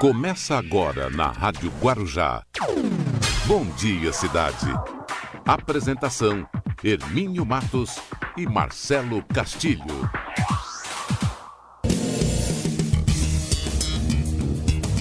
Começa 0.00 0.56
agora 0.56 1.10
na 1.10 1.30
Rádio 1.30 1.70
Guarujá. 1.78 2.42
Bom 3.44 3.66
dia, 3.76 4.10
cidade. 4.14 4.64
Apresentação: 5.44 6.48
Hermínio 6.82 7.44
Matos 7.44 7.98
e 8.34 8.46
Marcelo 8.46 9.22
Castilho. 9.24 9.84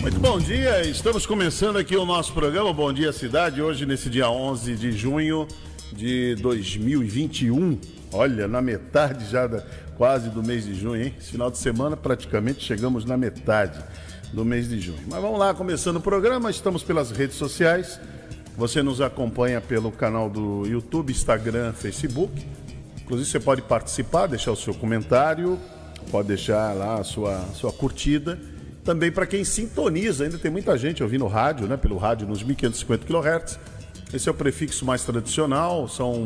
Muito 0.02 0.20
bom 0.20 0.38
dia, 0.38 0.82
estamos 0.82 1.26
começando 1.26 1.78
aqui 1.78 1.96
o 1.96 2.06
nosso 2.06 2.34
programa 2.34 2.74
Bom 2.74 2.92
Dia 2.92 3.14
Cidade, 3.14 3.62
hoje 3.62 3.86
nesse 3.86 4.10
dia 4.10 4.30
11 4.30 4.76
de 4.76 4.92
junho 4.92 5.48
de 5.94 6.36
2021. 6.42 7.80
Olha, 8.12 8.50
na 8.50 8.62
metade 8.62 9.32
já 9.32 9.48
da, 9.48 9.64
quase 9.96 10.30
do 10.30 10.44
mês 10.44 10.66
de 10.66 10.74
junho, 10.74 11.02
hein? 11.02 11.14
Esse 11.18 11.32
final 11.32 11.50
de 11.50 11.58
semana 11.58 11.96
praticamente 11.96 12.62
chegamos 12.66 13.06
na 13.06 13.16
metade 13.16 13.82
do 14.34 14.46
mês 14.46 14.70
de 14.70 14.80
junho. 14.80 15.00
Mas 15.08 15.22
vamos 15.22 15.40
lá, 15.40 15.54
começando 15.54 15.98
o 15.98 16.02
programa, 16.02 16.50
estamos 16.50 16.84
pelas 16.84 17.12
redes 17.12 17.36
sociais. 17.36 18.00
Você 18.58 18.84
nos 18.84 19.02
acompanha 19.02 19.62
pelo 19.62 19.92
canal 19.92 20.30
do 20.30 20.66
YouTube, 20.66 21.12
Instagram, 21.12 21.74
Facebook. 21.74 22.46
Inclusive 23.02 23.30
você 23.30 23.40
pode 23.40 23.62
participar, 23.62 24.28
deixar 24.28 24.52
o 24.52 24.56
seu 24.56 24.74
comentário, 24.74 25.58
pode 26.12 26.28
deixar 26.28 26.74
lá 26.76 27.00
a 27.00 27.04
sua, 27.04 27.40
sua 27.56 27.72
curtida. 27.72 28.40
Também 28.84 29.12
para 29.12 29.26
quem 29.26 29.44
sintoniza, 29.44 30.26
ainda 30.26 30.38
tem 30.38 30.52
muita 30.52 30.78
gente 30.78 31.02
ouvindo 31.02 31.26
rádio, 31.28 31.68
né? 31.68 31.78
Pelo 31.78 31.98
rádio 31.98 32.28
nos 32.28 32.44
1550 32.44 33.06
kHz. 33.06 33.60
Esse 34.14 34.28
é 34.28 34.32
o 34.32 34.36
prefixo 34.36 34.86
mais 34.86 35.04
tradicional, 35.04 35.88
são, 35.88 36.26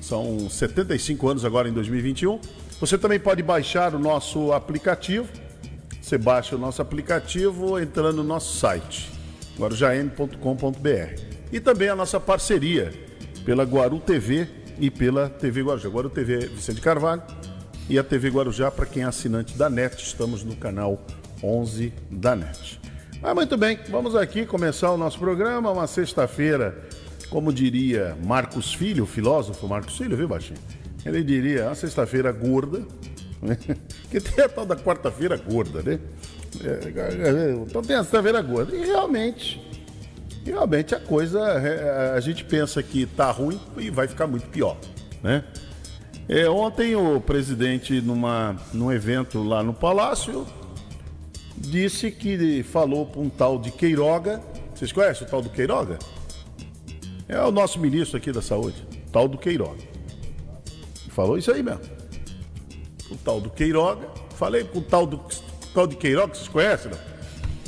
são 0.00 0.48
75 0.48 1.28
anos 1.28 1.44
agora 1.44 1.68
em 1.68 1.72
2021. 1.72 2.40
Você 2.80 2.96
também 2.96 3.18
pode 3.18 3.42
baixar 3.42 3.94
o 3.94 3.98
nosso 3.98 4.52
aplicativo 4.52 5.28
você 6.08 6.16
baixa 6.16 6.56
o 6.56 6.58
nosso 6.58 6.80
aplicativo 6.80 7.78
entrando 7.78 8.16
no 8.16 8.24
nosso 8.24 8.56
site, 8.56 9.10
guarujam.com.br. 9.58 11.22
E 11.52 11.60
também 11.60 11.90
a 11.90 11.94
nossa 11.94 12.18
parceria 12.18 12.90
pela 13.44 13.62
Guaru 13.62 14.00
TV 14.00 14.48
e 14.78 14.90
pela 14.90 15.28
TV 15.28 15.62
Guarujá. 15.62 15.88
Guaru 15.90 16.08
TV 16.08 16.46
Vicente 16.46 16.80
Carvalho 16.80 17.22
e 17.90 17.98
a 17.98 18.02
TV 18.02 18.30
Guarujá 18.30 18.70
para 18.70 18.86
quem 18.86 19.02
é 19.02 19.06
assinante 19.06 19.58
da 19.58 19.68
NET. 19.68 20.02
Estamos 20.02 20.42
no 20.42 20.56
canal 20.56 20.98
11 21.42 21.92
da 22.10 22.34
NET. 22.34 22.80
Mas 23.20 23.34
muito 23.34 23.58
bem, 23.58 23.78
vamos 23.90 24.16
aqui 24.16 24.46
começar 24.46 24.90
o 24.92 24.96
nosso 24.96 25.18
programa, 25.18 25.70
uma 25.70 25.86
sexta-feira, 25.86 26.88
como 27.28 27.52
diria 27.52 28.16
Marcos 28.24 28.72
Filho, 28.72 29.04
o 29.04 29.06
filósofo 29.06 29.68
Marcos 29.68 29.98
Filho, 29.98 30.16
viu, 30.16 30.28
Baixinho? 30.28 30.58
Ele 31.04 31.22
diria, 31.22 31.66
uma 31.66 31.74
sexta-feira 31.74 32.32
gorda, 32.32 32.82
que 34.10 34.20
tem 34.20 34.44
a 34.44 34.48
tal 34.48 34.66
da 34.66 34.76
quarta-feira 34.76 35.36
gorda, 35.36 35.82
né? 35.82 35.98
É, 36.62 36.68
é, 36.68 37.50
é, 37.50 37.52
então 37.52 37.82
tem 37.82 37.96
a 37.96 38.02
sexta-feira 38.02 38.40
gorda. 38.42 38.74
E 38.74 38.84
realmente, 38.84 39.62
realmente 40.44 40.94
a 40.94 41.00
coisa, 41.00 41.40
a 42.14 42.20
gente 42.20 42.44
pensa 42.44 42.82
que 42.82 43.06
tá 43.06 43.30
ruim 43.30 43.60
e 43.76 43.90
vai 43.90 44.08
ficar 44.08 44.26
muito 44.26 44.46
pior, 44.48 44.76
né? 45.22 45.44
É, 46.28 46.48
ontem 46.48 46.94
o 46.94 47.20
presidente, 47.20 48.00
numa, 48.02 48.56
num 48.74 48.92
evento 48.92 49.42
lá 49.42 49.62
no 49.62 49.72
Palácio, 49.72 50.46
disse 51.56 52.10
que 52.10 52.62
falou 52.62 53.06
para 53.06 53.20
um 53.20 53.30
tal 53.30 53.58
de 53.58 53.70
Queiroga. 53.70 54.42
Vocês 54.74 54.92
conhecem 54.92 55.26
o 55.26 55.30
tal 55.30 55.40
do 55.40 55.48
Queiroga? 55.48 55.98
É 57.26 57.40
o 57.40 57.50
nosso 57.50 57.78
ministro 57.78 58.18
aqui 58.18 58.30
da 58.30 58.42
saúde, 58.42 58.86
tal 59.10 59.26
do 59.26 59.38
Queiroga. 59.38 59.80
Falou 61.10 61.38
isso 61.38 61.50
aí 61.50 61.62
mesmo 61.62 61.97
o 63.10 63.16
tal 63.16 63.40
do 63.40 63.50
Queiroga. 63.50 64.08
Falei 64.36 64.64
com 64.64 64.78
o 64.78 64.82
tal, 64.82 65.06
do, 65.06 65.20
tal 65.74 65.86
de 65.86 65.96
Queiroga, 65.96 66.34
vocês 66.34 66.48
conhecem, 66.48 66.90
não? 66.90 66.98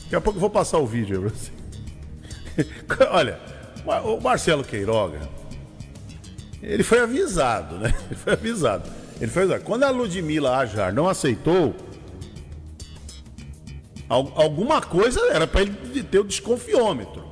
Daqui 0.02 0.16
a 0.16 0.20
pouco 0.20 0.36
eu 0.36 0.40
vou 0.40 0.50
passar 0.50 0.78
o 0.78 0.86
vídeo 0.86 1.20
pra 1.20 1.30
você. 1.30 1.50
Olha, 3.10 3.40
o 4.04 4.20
Marcelo 4.20 4.64
Queiroga, 4.64 5.20
ele 6.62 6.82
foi 6.82 7.00
avisado, 7.00 7.78
né? 7.78 7.94
Ele 8.10 8.16
foi 8.16 8.32
avisado. 8.34 8.90
Ele 9.20 9.30
foi 9.30 9.42
avisado. 9.44 9.64
Quando 9.64 9.84
a 9.84 9.90
Ludmilla 9.90 10.58
Ajar 10.58 10.92
não 10.92 11.08
aceitou, 11.08 11.74
alguma 14.08 14.82
coisa 14.82 15.20
era 15.32 15.46
para 15.46 15.62
ele 15.62 16.02
ter 16.02 16.18
o 16.18 16.24
desconfiômetro. 16.24 17.30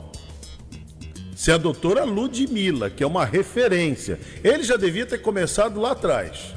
Se 1.35 1.53
a 1.53 1.57
doutora 1.57 2.05
Ludmilla, 2.05 2.91
que 2.91 3.03
é 3.03 3.07
uma 3.07 3.25
referência, 3.25 4.19
ele 4.43 4.63
já 4.63 4.77
devia 4.77 5.07
ter 5.07 5.19
começado 5.19 5.81
lá 5.81 5.93
atrás. 5.93 6.55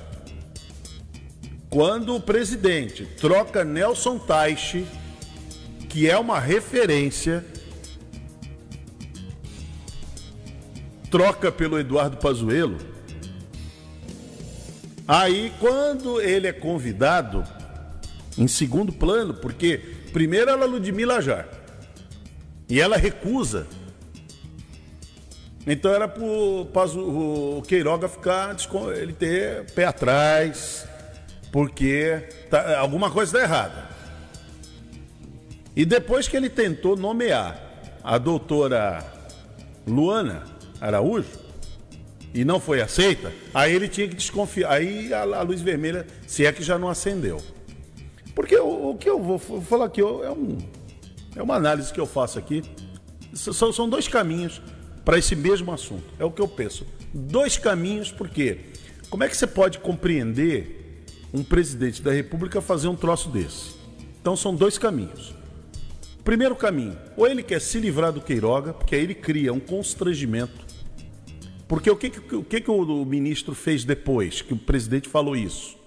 Quando 1.72 2.14
o 2.16 2.20
presidente 2.20 3.06
troca 3.06 3.64
Nelson 3.64 4.20
Taixe, 4.20 4.86
que 5.88 6.09
é 6.09 6.18
uma 6.18 6.38
referência, 6.38 7.46
troca 11.09 11.50
pelo 11.50 11.80
Eduardo 11.80 12.18
Pazuello, 12.18 12.78
aí 15.08 15.54
quando 15.62 16.20
ele 16.20 16.46
é 16.46 16.52
convidado, 16.52 17.42
em 18.38 18.50
segundo 18.50 18.92
plano, 18.92 19.34
porque 19.34 19.78
primeiro 20.12 20.52
ela 20.52 20.66
é 20.66 20.68
Ludmilla 20.68 21.22
Jar, 21.22 21.48
e 22.68 22.82
ela 22.82 22.98
recusa. 22.98 23.66
Então 25.66 25.94
era 25.94 26.06
para 26.06 26.22
o 26.22 27.64
Queiroga 27.66 28.09
ficar, 28.09 28.58
ele 28.94 29.14
ter 29.14 29.72
pé 29.72 29.86
atrás, 29.86 30.86
porque 31.51 32.23
tá, 32.50 32.79
alguma 32.79 33.12
coisa 33.12 33.38
está 33.38 33.44
errada. 33.44 33.89
E 35.75 35.85
depois 35.85 36.28
que 36.28 36.35
ele 36.35 36.50
tentou 36.50 36.95
nomear 36.95 37.59
a 38.03 38.17
doutora 38.17 39.06
Luana 39.85 40.44
Araújo 40.79 41.40
e 42.34 42.45
não 42.45 42.59
foi 42.59 42.81
aceita, 42.81 43.31
aí 43.53 43.73
ele 43.73 43.88
tinha 43.88 44.07
que 44.07 44.16
desconfiar. 44.16 44.72
Aí 44.72 45.13
a, 45.13 45.22
a 45.22 45.41
luz 45.41 45.61
vermelha, 45.61 46.07
se 46.25 46.45
é 46.45 46.51
que 46.51 46.63
já 46.63 46.78
não 46.78 46.90
acendeu. 46.90 47.41
Porque 48.34 48.56
o, 48.56 48.91
o 48.91 48.97
que 48.97 49.09
eu 49.09 49.22
vou, 49.22 49.38
vou 49.38 49.61
falar 49.61 49.85
aqui 49.85 50.01
é, 50.01 50.03
um, 50.03 50.57
é 51.35 51.41
uma 51.41 51.56
análise 51.56 51.91
que 51.91 52.00
eu 52.00 52.06
faço 52.06 52.40
aqui. 52.40 52.63
São, 53.34 53.72
são 53.72 53.90
dois 53.90 54.07
caminhos 54.07 54.61
para 55.03 55.17
esse 55.17 55.35
mesmo 55.35 55.72
assunto. 55.72 56.03
É 56.19 56.23
o 56.23 56.31
que 56.31 56.41
eu 56.41 56.47
penso. 56.47 56.85
Dois 57.13 57.57
caminhos, 57.57 58.11
porque 58.11 58.59
como 59.09 59.23
é 59.23 59.28
que 59.28 59.35
você 59.35 59.47
pode 59.47 59.79
compreender 59.79 60.81
um 61.34 61.44
presidente 61.44 62.02
da 62.02 62.12
República 62.12 62.62
fazer 62.62 62.88
um 62.88 62.96
troço 62.96 63.30
desse. 63.30 63.75
Então 64.19 64.36
são 64.36 64.53
dois 64.53 64.78
caminhos. 64.78 65.34
Primeiro 66.24 66.56
caminho, 66.56 66.97
ou 67.18 67.28
ele 67.28 67.42
quer 67.42 67.59
se 67.59 67.80
livrar 67.80 68.12
do 68.12 68.22
Queiroga, 68.22 68.74
porque 68.74 68.96
aí 68.96 69.02
ele 69.02 69.16
cria 69.16 69.52
um 69.52 69.59
constrangimento. 69.59 70.66
Porque 71.68 71.90
o 71.90 71.96
que, 71.96 72.08
o, 72.36 72.44
que, 72.44 72.62
que 72.62 72.70
o 72.70 73.06
ministro 73.06 73.56
fez 73.56 73.84
depois 73.84 74.41
que 74.41 74.53
o 74.53 74.58
presidente 74.58 75.09
falou 75.09 75.36
isso? 75.36 75.78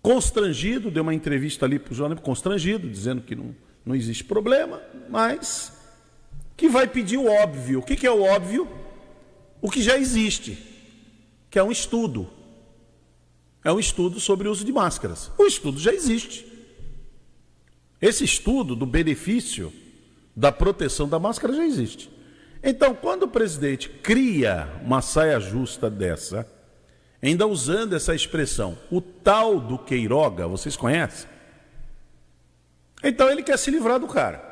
Constrangido, 0.00 0.90
deu 0.90 1.04
uma 1.04 1.14
entrevista 1.14 1.64
ali 1.64 1.78
para 1.78 1.92
o 1.92 1.94
jornal, 1.94 2.18
constrangido, 2.18 2.88
dizendo 2.88 3.20
que 3.22 3.36
não, 3.36 3.54
não 3.86 3.94
existe 3.94 4.24
problema, 4.24 4.80
mas 5.08 5.80
que 6.56 6.68
vai 6.68 6.88
pedir 6.88 7.18
o 7.18 7.26
óbvio. 7.26 7.80
O 7.80 7.82
que, 7.82 7.94
que 7.94 8.06
é 8.06 8.10
o 8.10 8.22
óbvio? 8.22 8.66
O 9.60 9.70
que 9.70 9.80
já 9.80 9.96
existe, 9.96 10.58
que 11.48 11.56
é 11.56 11.62
um 11.62 11.70
estudo 11.70 12.28
é 13.64 13.72
um 13.72 13.78
estudo 13.78 14.18
sobre 14.18 14.48
o 14.48 14.50
uso 14.50 14.64
de 14.64 14.72
máscaras. 14.72 15.30
O 15.38 15.44
estudo 15.44 15.78
já 15.78 15.92
existe. 15.92 16.46
Esse 18.00 18.24
estudo 18.24 18.74
do 18.74 18.84
benefício 18.84 19.72
da 20.34 20.50
proteção 20.50 21.08
da 21.08 21.18
máscara 21.18 21.54
já 21.54 21.64
existe. 21.64 22.10
Então, 22.62 22.94
quando 22.94 23.24
o 23.24 23.28
presidente 23.28 23.88
cria 23.88 24.68
uma 24.82 25.00
saia 25.02 25.38
justa 25.38 25.90
dessa, 25.90 26.46
ainda 27.20 27.46
usando 27.46 27.94
essa 27.94 28.14
expressão, 28.14 28.78
o 28.90 29.00
tal 29.00 29.60
do 29.60 29.78
Queiroga, 29.78 30.48
vocês 30.48 30.76
conhecem? 30.76 31.28
Então 33.02 33.28
ele 33.28 33.42
quer 33.42 33.58
se 33.58 33.70
livrar 33.70 33.98
do 33.98 34.06
cara. 34.06 34.50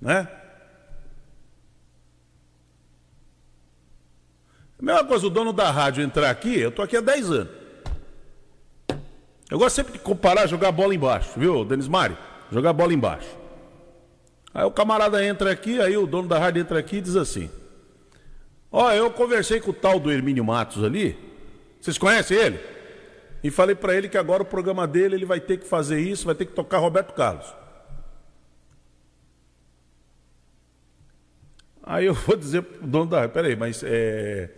Né? 0.00 0.28
A 4.80 4.84
mesma 4.84 5.04
coisa, 5.04 5.26
o 5.26 5.30
dono 5.30 5.52
da 5.52 5.70
rádio 5.70 6.02
entrar 6.02 6.30
aqui, 6.30 6.58
eu 6.58 6.70
estou 6.70 6.82
aqui 6.82 6.96
há 6.96 7.02
10 7.02 7.30
anos. 7.30 7.60
Eu 9.50 9.58
gosto 9.58 9.76
sempre 9.76 9.92
de 9.92 9.98
comparar 9.98 10.46
jogar 10.46 10.72
bola 10.72 10.94
embaixo, 10.94 11.32
viu, 11.36 11.64
Denis 11.64 11.86
Mari? 11.86 12.16
Jogar 12.50 12.72
bola 12.72 12.94
embaixo. 12.94 13.28
Aí 14.54 14.64
o 14.64 14.70
camarada 14.70 15.24
entra 15.24 15.50
aqui, 15.50 15.80
aí 15.80 15.96
o 15.96 16.06
dono 16.06 16.28
da 16.28 16.38
rádio 16.38 16.62
entra 16.62 16.78
aqui 16.78 16.96
e 16.96 17.00
diz 17.00 17.14
assim: 17.14 17.50
Ó, 18.72 18.90
eu 18.92 19.10
conversei 19.10 19.60
com 19.60 19.70
o 19.70 19.74
tal 19.74 20.00
do 20.00 20.10
Hermínio 20.10 20.44
Matos 20.44 20.82
ali. 20.82 21.16
Vocês 21.80 21.98
conhecem 21.98 22.36
ele? 22.36 22.60
E 23.42 23.50
falei 23.50 23.74
para 23.74 23.94
ele 23.94 24.08
que 24.08 24.18
agora 24.18 24.42
o 24.42 24.46
programa 24.46 24.86
dele 24.86 25.14
ele 25.14 25.24
vai 25.24 25.40
ter 25.40 25.58
que 25.58 25.66
fazer 25.66 26.00
isso, 26.00 26.26
vai 26.26 26.34
ter 26.34 26.46
que 26.46 26.52
tocar 26.52 26.78
Roberto 26.78 27.12
Carlos. 27.12 27.52
Aí 31.82 32.06
eu 32.06 32.14
vou 32.26 32.36
dizer 32.36 32.62
pro 32.62 32.86
dono 32.86 33.10
da 33.10 33.20
rádio, 33.20 33.34
peraí, 33.34 33.56
mas 33.56 33.82
é, 33.84 34.50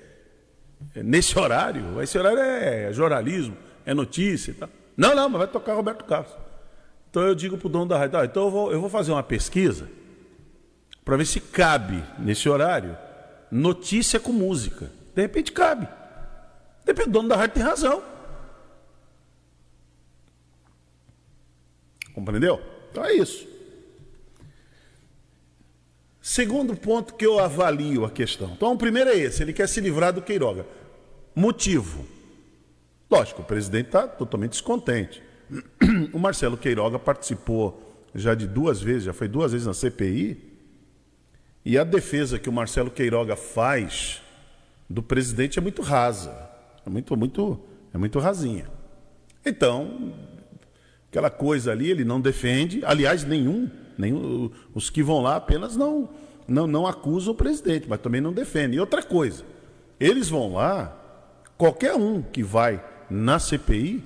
nesse 0.96 1.38
horário, 1.38 2.00
esse 2.02 2.19
horário 2.19 2.38
é 2.38 2.93
jornalismo, 2.93 3.56
é 3.84 3.94
notícia 3.94 4.50
e 4.50 4.55
tal. 4.55 4.69
Não, 4.96 5.14
não, 5.14 5.29
mas 5.29 5.38
vai 5.38 5.49
tocar 5.49 5.75
Roberto 5.75 6.05
Carlos. 6.05 6.32
Então 7.11 7.23
eu 7.23 7.34
digo 7.34 7.58
para 7.58 7.67
o 7.67 7.70
dono 7.70 7.87
da 7.87 7.99
rádio, 7.99 8.19
ah, 8.19 8.25
então 8.25 8.44
eu 8.44 8.50
vou, 8.50 8.73
eu 8.73 8.81
vou 8.81 8.88
fazer 8.88 9.12
uma 9.12 9.23
pesquisa 9.23 9.88
para 11.05 11.17
ver 11.17 11.26
se 11.26 11.40
cabe 11.40 12.02
nesse 12.19 12.49
horário 12.49 12.96
notícia 13.50 14.19
com 14.19 14.32
música. 14.32 14.90
De 15.14 15.20
repente 15.20 15.52
cabe. 15.52 15.87
De 15.87 16.87
repente 16.87 17.08
o 17.08 17.12
dono 17.12 17.29
da 17.29 17.37
rádio 17.37 17.55
tem 17.55 17.62
razão. 17.62 18.02
Compreendeu? 22.14 22.61
Então 22.90 23.05
é 23.05 23.14
isso. 23.14 23.51
Segundo 26.22 26.76
ponto 26.76 27.14
que 27.14 27.26
eu 27.26 27.40
avalio 27.40 28.04
a 28.04 28.10
questão. 28.10 28.52
Então, 28.52 28.72
o 28.72 28.78
primeiro 28.78 29.10
é 29.10 29.16
esse: 29.16 29.42
ele 29.42 29.52
quer 29.52 29.69
se 29.69 29.80
livrar 29.80 30.12
do 30.12 30.22
Queiroga. 30.22 30.64
Motivo. 31.34 32.06
Lógico, 33.10 33.42
o 33.42 33.44
presidente 33.44 33.86
está 33.86 34.06
totalmente 34.06 34.52
descontente. 34.52 35.20
O 36.14 36.19
Marcelo 36.19 36.56
Queiroga 36.56 36.98
participou 36.98 37.82
já 38.14 38.34
de 38.34 38.46
duas 38.46 38.80
vezes, 38.80 39.04
já 39.04 39.12
foi 39.12 39.28
duas 39.28 39.52
vezes 39.52 39.66
na 39.66 39.74
CPI. 39.74 40.52
E 41.64 41.76
a 41.76 41.84
defesa 41.84 42.38
que 42.38 42.48
o 42.48 42.52
Marcelo 42.52 42.90
Queiroga 42.90 43.36
faz 43.36 44.22
do 44.88 45.02
presidente 45.02 45.58
é 45.58 45.62
muito 45.62 45.82
rasa. 45.82 46.50
É 46.86 46.90
muito, 46.90 47.16
muito, 47.16 47.60
é 47.92 47.98
muito 47.98 48.19
rasinha. 48.19 48.69
Então, 49.44 50.14
aquela 51.10 51.30
coisa 51.30 51.72
ali, 51.72 51.90
ele 51.90 52.04
não 52.04 52.20
defende. 52.20 52.84
Aliás, 52.84 53.24
nenhum, 53.24 53.70
nenhum 53.99 54.50
os 54.75 54.91
que 54.91 55.03
vão 55.03 55.21
lá 55.21 55.37
apenas 55.37 55.77
não, 55.77 56.09
não, 56.47 56.67
não 56.67 56.87
acusam 56.87 57.33
o 57.33 57.37
presidente, 57.37 57.87
mas 57.89 58.00
também 58.00 58.21
não 58.21 58.33
defendem. 58.33 58.77
E 58.77 58.81
outra 58.81 59.03
coisa, 59.03 59.44
eles 59.99 60.29
vão 60.29 60.55
lá, 60.55 60.97
qualquer 61.56 61.94
um 61.94 62.23
que 62.23 62.43
vai 62.43 62.83
na 63.09 63.39
CPI, 63.39 64.03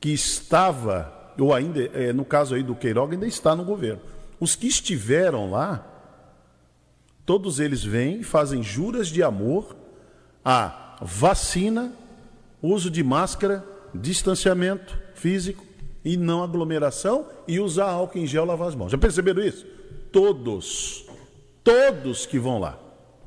que 0.00 0.10
estava, 0.10 1.32
ou 1.38 1.54
ainda, 1.54 1.80
é, 1.94 2.12
no 2.12 2.24
caso 2.24 2.54
aí 2.54 2.62
do 2.62 2.74
Queiroga, 2.74 3.14
ainda 3.14 3.26
está 3.26 3.54
no 3.54 3.64
governo. 3.64 4.00
Os 4.40 4.56
que 4.56 4.66
estiveram 4.66 5.50
lá, 5.50 5.86
todos 7.24 7.60
eles 7.60 7.84
vêm 7.84 8.20
e 8.20 8.24
fazem 8.24 8.62
juras 8.62 9.08
de 9.08 9.22
amor 9.22 9.76
a 10.44 10.96
vacina, 11.00 11.92
uso 12.60 12.90
de 12.90 13.02
máscara, 13.02 13.64
distanciamento 13.94 14.98
físico 15.14 15.71
e 16.04 16.16
não 16.16 16.42
aglomeração 16.42 17.26
e 17.46 17.60
usar 17.60 17.90
álcool 17.90 18.18
em 18.18 18.26
gel 18.26 18.44
lavar 18.44 18.68
as 18.68 18.74
mãos. 18.74 18.90
Já 18.90 18.98
perceberam 18.98 19.42
isso? 19.42 19.66
Todos, 20.10 21.06
todos 21.62 22.26
que 22.26 22.38
vão 22.38 22.58
lá. 22.58 22.78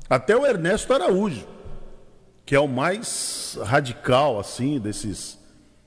Até 0.08 0.36
o 0.36 0.46
Ernesto 0.46 0.92
Araújo 0.92 1.56
que 2.46 2.54
é 2.54 2.60
o 2.60 2.68
mais 2.68 3.58
radical, 3.64 4.38
assim, 4.38 4.78
desses, 4.78 5.36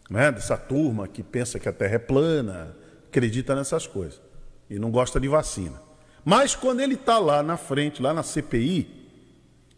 né, 0.10 0.30
dessa 0.30 0.58
turma 0.58 1.08
que 1.08 1.24
pensa 1.24 1.58
que 1.58 1.70
a 1.70 1.74
Terra 1.74 1.96
é 1.96 2.00
plana, 2.00 2.76
acredita 3.08 3.56
nessas 3.56 3.88
coisas 3.88 4.22
e 4.70 4.78
não 4.78 4.92
gosta 4.92 5.22
de 5.22 5.30
vacina. 5.30 5.82
Mas 6.26 6.56
quando 6.56 6.82
ele 6.82 6.96
está 6.96 7.18
lá 7.18 7.42
na 7.42 7.56
frente, 7.56 8.02
lá 8.02 8.14
na 8.14 8.24
CPI, 8.24 9.08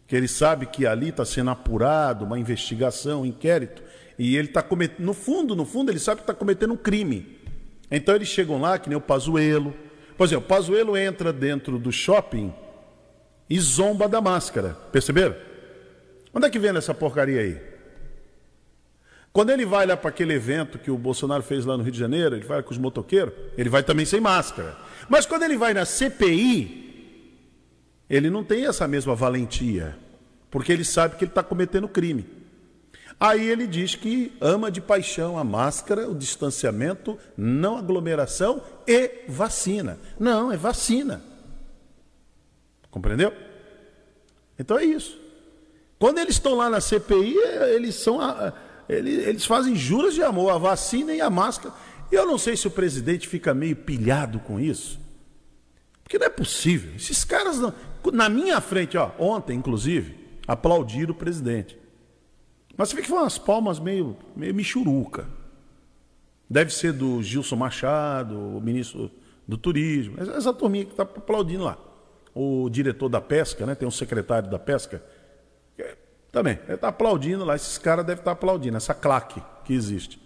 que 0.08 0.16
ele 0.16 0.26
sabe 0.26 0.66
que 0.66 0.84
ali 0.84 1.10
está 1.10 1.24
sendo 1.24 1.50
apurado 1.50 2.24
uma 2.24 2.38
investigação, 2.38 3.22
um 3.22 3.26
inquérito, 3.26 3.80
e 4.24 4.36
ele 4.36 4.46
está 4.46 4.62
cometendo, 4.62 5.04
no 5.04 5.12
fundo, 5.12 5.56
no 5.56 5.64
fundo, 5.64 5.90
ele 5.90 5.98
sabe 5.98 6.20
que 6.20 6.22
está 6.22 6.32
cometendo 6.32 6.74
um 6.74 6.76
crime. 6.76 7.40
Então 7.90 8.14
eles 8.14 8.28
chegam 8.28 8.60
lá, 8.60 8.78
que 8.78 8.88
nem 8.88 8.96
o 8.96 9.00
Pazuelo. 9.00 9.74
Por 10.16 10.24
exemplo, 10.24 10.44
o 10.44 10.48
Pazuelo 10.48 10.96
entra 10.96 11.32
dentro 11.32 11.76
do 11.76 11.90
shopping 11.90 12.54
e 13.50 13.58
zomba 13.58 14.08
da 14.08 14.20
máscara. 14.20 14.76
Perceberam? 14.92 15.34
Onde 16.32 16.46
é 16.46 16.50
que 16.50 16.58
vem 16.60 16.70
essa 16.76 16.94
porcaria 16.94 17.40
aí? 17.40 17.60
Quando 19.32 19.50
ele 19.50 19.66
vai 19.66 19.86
lá 19.86 19.96
para 19.96 20.10
aquele 20.10 20.34
evento 20.34 20.78
que 20.78 20.88
o 20.92 20.96
Bolsonaro 20.96 21.42
fez 21.42 21.64
lá 21.64 21.76
no 21.76 21.82
Rio 21.82 21.90
de 21.90 21.98
Janeiro, 21.98 22.36
ele 22.36 22.46
vai 22.46 22.62
com 22.62 22.70
os 22.70 22.78
motoqueiros, 22.78 23.34
ele 23.58 23.68
vai 23.68 23.82
também 23.82 24.06
sem 24.06 24.20
máscara. 24.20 24.78
Mas 25.08 25.26
quando 25.26 25.42
ele 25.42 25.56
vai 25.56 25.74
na 25.74 25.84
CPI, 25.84 27.26
ele 28.08 28.30
não 28.30 28.44
tem 28.44 28.66
essa 28.66 28.86
mesma 28.86 29.16
valentia, 29.16 29.98
porque 30.48 30.70
ele 30.70 30.84
sabe 30.84 31.16
que 31.16 31.24
ele 31.24 31.32
está 31.32 31.42
cometendo 31.42 31.88
crime. 31.88 32.41
Aí 33.24 33.48
ele 33.48 33.68
diz 33.68 33.94
que 33.94 34.36
ama 34.40 34.68
de 34.68 34.80
paixão 34.80 35.38
a 35.38 35.44
máscara, 35.44 36.10
o 36.10 36.14
distanciamento, 36.14 37.16
não 37.36 37.76
aglomeração 37.76 38.60
e 38.84 39.26
vacina. 39.28 39.96
Não, 40.18 40.50
é 40.50 40.56
vacina. 40.56 41.22
Compreendeu? 42.90 43.32
Então 44.58 44.76
é 44.76 44.84
isso. 44.84 45.16
Quando 46.00 46.18
eles 46.18 46.34
estão 46.34 46.56
lá 46.56 46.68
na 46.68 46.80
CPI, 46.80 47.36
eles 47.72 47.94
são. 47.94 48.18
Eles, 48.88 49.24
eles 49.24 49.44
fazem 49.44 49.76
juras 49.76 50.14
de 50.14 50.22
amor, 50.24 50.50
a 50.50 50.58
vacina 50.58 51.14
e 51.14 51.20
a 51.20 51.30
máscara. 51.30 51.72
E 52.10 52.16
eu 52.16 52.26
não 52.26 52.36
sei 52.36 52.56
se 52.56 52.66
o 52.66 52.72
presidente 52.72 53.28
fica 53.28 53.54
meio 53.54 53.76
pilhado 53.76 54.40
com 54.40 54.58
isso. 54.58 54.98
Porque 56.02 56.18
não 56.18 56.26
é 56.26 56.28
possível. 56.28 56.92
Esses 56.96 57.22
caras 57.22 57.56
não. 57.60 57.72
Na 58.12 58.28
minha 58.28 58.60
frente, 58.60 58.98
ó, 58.98 59.12
ontem, 59.16 59.56
inclusive, 59.56 60.18
aplaudiram 60.44 61.12
o 61.12 61.16
presidente. 61.16 61.80
Mas 62.76 62.88
você 62.88 62.96
vê 62.96 63.02
que 63.02 63.08
foram 63.08 63.22
umas 63.22 63.38
palmas 63.38 63.78
meio, 63.78 64.16
meio 64.34 64.54
michuruca. 64.54 65.26
Deve 66.48 66.72
ser 66.72 66.92
do 66.92 67.22
Gilson 67.22 67.56
Machado, 67.56 68.38
o 68.38 68.60
ministro 68.60 69.10
do 69.46 69.56
Turismo, 69.56 70.16
essa 70.20 70.52
turminha 70.52 70.84
que 70.84 70.92
está 70.92 71.02
aplaudindo 71.02 71.64
lá. 71.64 71.78
O 72.34 72.68
diretor 72.70 73.08
da 73.08 73.20
pesca, 73.20 73.66
né? 73.66 73.74
Tem 73.74 73.86
um 73.86 73.90
secretário 73.90 74.50
da 74.50 74.58
pesca 74.58 75.02
também, 76.32 76.58
ele 76.64 76.74
está 76.74 76.88
aplaudindo 76.88 77.44
lá, 77.44 77.54
esses 77.54 77.76
caras 77.76 78.06
devem 78.06 78.20
estar 78.20 78.30
tá 78.30 78.32
aplaudindo, 78.32 78.74
essa 78.78 78.94
claque 78.94 79.40
que 79.66 79.74
existe. 79.74 80.18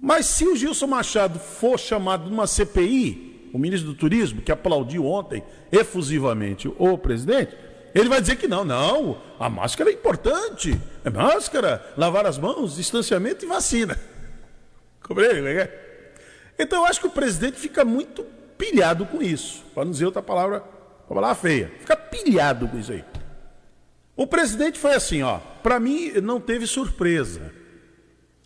Mas 0.00 0.24
se 0.24 0.46
o 0.46 0.56
Gilson 0.56 0.86
Machado 0.86 1.38
for 1.38 1.78
chamado 1.78 2.30
numa 2.30 2.46
CPI, 2.46 3.50
o 3.52 3.58
ministro 3.58 3.92
do 3.92 3.98
Turismo, 3.98 4.40
que 4.40 4.50
aplaudiu 4.50 5.04
ontem 5.04 5.42
efusivamente 5.70 6.72
o 6.78 6.96
presidente, 6.96 7.54
ele 7.94 8.08
vai 8.08 8.20
dizer 8.20 8.36
que 8.36 8.46
não, 8.46 8.64
não, 8.64 9.20
a 9.38 9.48
máscara 9.48 9.90
é 9.90 9.92
importante. 9.92 10.78
É 11.04 11.10
máscara, 11.10 11.84
lavar 11.96 12.26
as 12.26 12.38
mãos, 12.38 12.76
distanciamento 12.76 13.44
e 13.44 13.48
vacina. 13.48 13.98
Compreende? 15.02 15.46
É? 15.48 16.14
Então 16.58 16.80
eu 16.80 16.86
acho 16.86 17.00
que 17.00 17.06
o 17.06 17.10
presidente 17.10 17.56
fica 17.58 17.84
muito 17.84 18.24
pilhado 18.56 19.06
com 19.06 19.22
isso. 19.22 19.64
Para 19.74 19.84
não 19.84 19.92
dizer 19.92 20.06
outra 20.06 20.22
palavra, 20.22 20.62
uma 21.08 21.14
palavra 21.14 21.34
feia. 21.36 21.72
Fica 21.78 21.96
pilhado 21.96 22.68
com 22.68 22.78
isso 22.78 22.92
aí. 22.92 23.04
O 24.16 24.26
presidente 24.26 24.78
foi 24.78 24.94
assim, 24.94 25.22
ó. 25.22 25.38
Para 25.62 25.78
mim 25.78 26.12
não 26.20 26.40
teve 26.40 26.66
surpresa. 26.66 27.52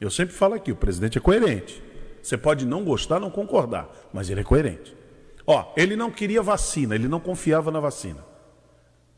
Eu 0.01 0.11
sempre 0.11 0.35
falo 0.35 0.55
aqui, 0.55 0.71
o 0.71 0.77
presidente 0.77 1.17
é 1.17 1.21
coerente. 1.21 1.83
Você 2.23 2.37
pode 2.37 2.67
não 2.67 2.85
gostar, 2.85 3.19
não 3.19 3.31
concordar, 3.31 3.89
mas 4.13 4.31
ele 4.31 4.41
é 4.41 4.45
coerente. 4.45 4.97
Ó, 5.47 5.73
ele 5.77 5.97
não 5.97 6.11
queria 6.11 6.43
vacina, 6.43 6.95
ele 6.95 7.09
não 7.09 7.19
confiava 7.19 7.71
na 7.71 7.81
vacina. 7.81 8.32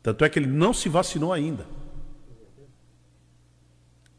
Tanto 0.05 0.23
é 0.23 0.29
que 0.29 0.37
ele 0.37 0.45
não 0.45 0.71
se 0.71 0.87
vacinou 0.87 1.33
ainda. 1.33 1.65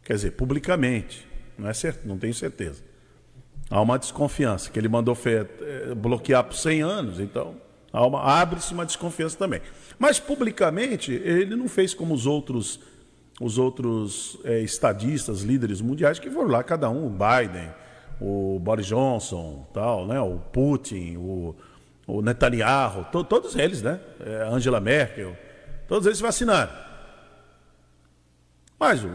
Quer 0.03 0.15
dizer, 0.15 0.33
publicamente. 0.33 1.25
Não 1.57 1.69
é 1.69 1.73
certo, 1.73 2.09
não 2.09 2.19
tenho 2.19 2.35
certeza. 2.35 2.83
Há 3.71 3.81
uma 3.81 3.97
desconfiança, 3.97 4.69
que 4.69 4.81
ele 4.81 4.89
mandou 4.89 5.17
eh, 5.25 5.95
bloquear 5.95 6.43
por 6.43 6.55
100 6.57 6.83
anos, 6.83 7.21
então 7.21 7.55
abre-se 7.93 8.75
uma 8.75 8.85
desconfiança 8.85 9.39
também. 9.39 9.63
Mas 9.97 10.19
publicamente 10.19 11.13
ele 11.13 11.55
não 11.55 11.69
fez 11.69 11.95
como 11.95 12.15
os 12.15 12.27
outros 12.27 12.81
os 13.41 13.57
outros 13.57 14.39
é, 14.43 14.61
estadistas, 14.61 15.43
líderes 15.43 15.81
mundiais 15.81 16.19
que 16.19 16.29
foram 16.29 16.49
lá 16.49 16.65
cada 16.65 16.91
um, 16.91 17.07
o 17.07 17.11
Biden, 17.11 17.69
o 18.21 18.59
Boris 18.59 18.87
Johnson, 18.87 19.69
tal, 19.73 20.05
né, 20.07 20.19
o 20.21 20.39
Putin, 20.39 21.17
o, 21.19 21.55
o 22.09 22.23
Netanyahu, 22.23 23.05
to, 23.13 23.23
todos 23.23 23.55
eles, 23.55 23.83
né, 23.83 24.01
é, 24.19 24.49
Angela 24.51 24.81
Merkel, 24.81 25.37
todos 25.87 26.07
eles 26.07 26.19
se 26.19 26.23
vacinaram. 26.23 26.73
Mas 28.79 29.03
o, 29.05 29.11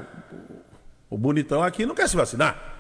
o 1.10 1.18
bonitão 1.18 1.62
aqui 1.62 1.86
não 1.86 1.96
quer 1.96 2.10
se 2.10 2.16
vacinar. 2.16 2.72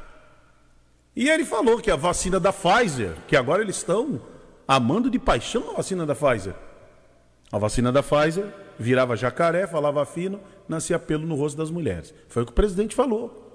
E 1.15 1.29
ele 1.29 1.45
falou 1.45 1.79
que 1.79 1.91
a 1.91 1.95
vacina 1.95 2.39
da 2.39 2.53
Pfizer, 2.53 3.15
que 3.27 3.35
agora 3.35 3.61
eles 3.61 3.77
estão 3.77 4.21
amando 4.67 5.09
de 5.09 5.19
paixão 5.19 5.71
a 5.71 5.73
vacina 5.73 6.05
da 6.05 6.15
Pfizer. 6.15 6.55
A 7.51 7.57
vacina 7.57 7.91
da 7.91 8.01
Pfizer 8.01 8.45
virava 8.79 9.15
jacaré, 9.15 9.67
falava 9.67 10.05
fino, 10.05 10.39
nascia 10.67 10.97
pelo 10.97 11.27
no 11.27 11.35
rosto 11.35 11.57
das 11.57 11.69
mulheres. 11.69 12.13
Foi 12.29 12.43
o 12.43 12.45
que 12.45 12.51
o 12.51 12.55
presidente 12.55 12.95
falou. 12.95 13.49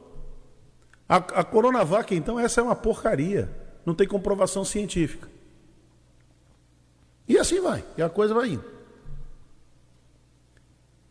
A, 1.09 1.17
a 1.17 1.45
Coronavac, 1.45 2.15
então, 2.15 2.39
essa 2.39 2.61
é 2.61 2.65
uma 2.65 2.77
porcaria. 2.77 3.51
Não 3.85 3.95
tem 3.95 4.07
comprovação 4.07 4.65
científica. 4.65 5.29
E 7.29 7.39
assim 7.39 7.61
vai, 7.61 7.85
e 7.97 8.03
a 8.03 8.09
coisa 8.09 8.35
vai 8.35 8.51
indo. 8.51 8.76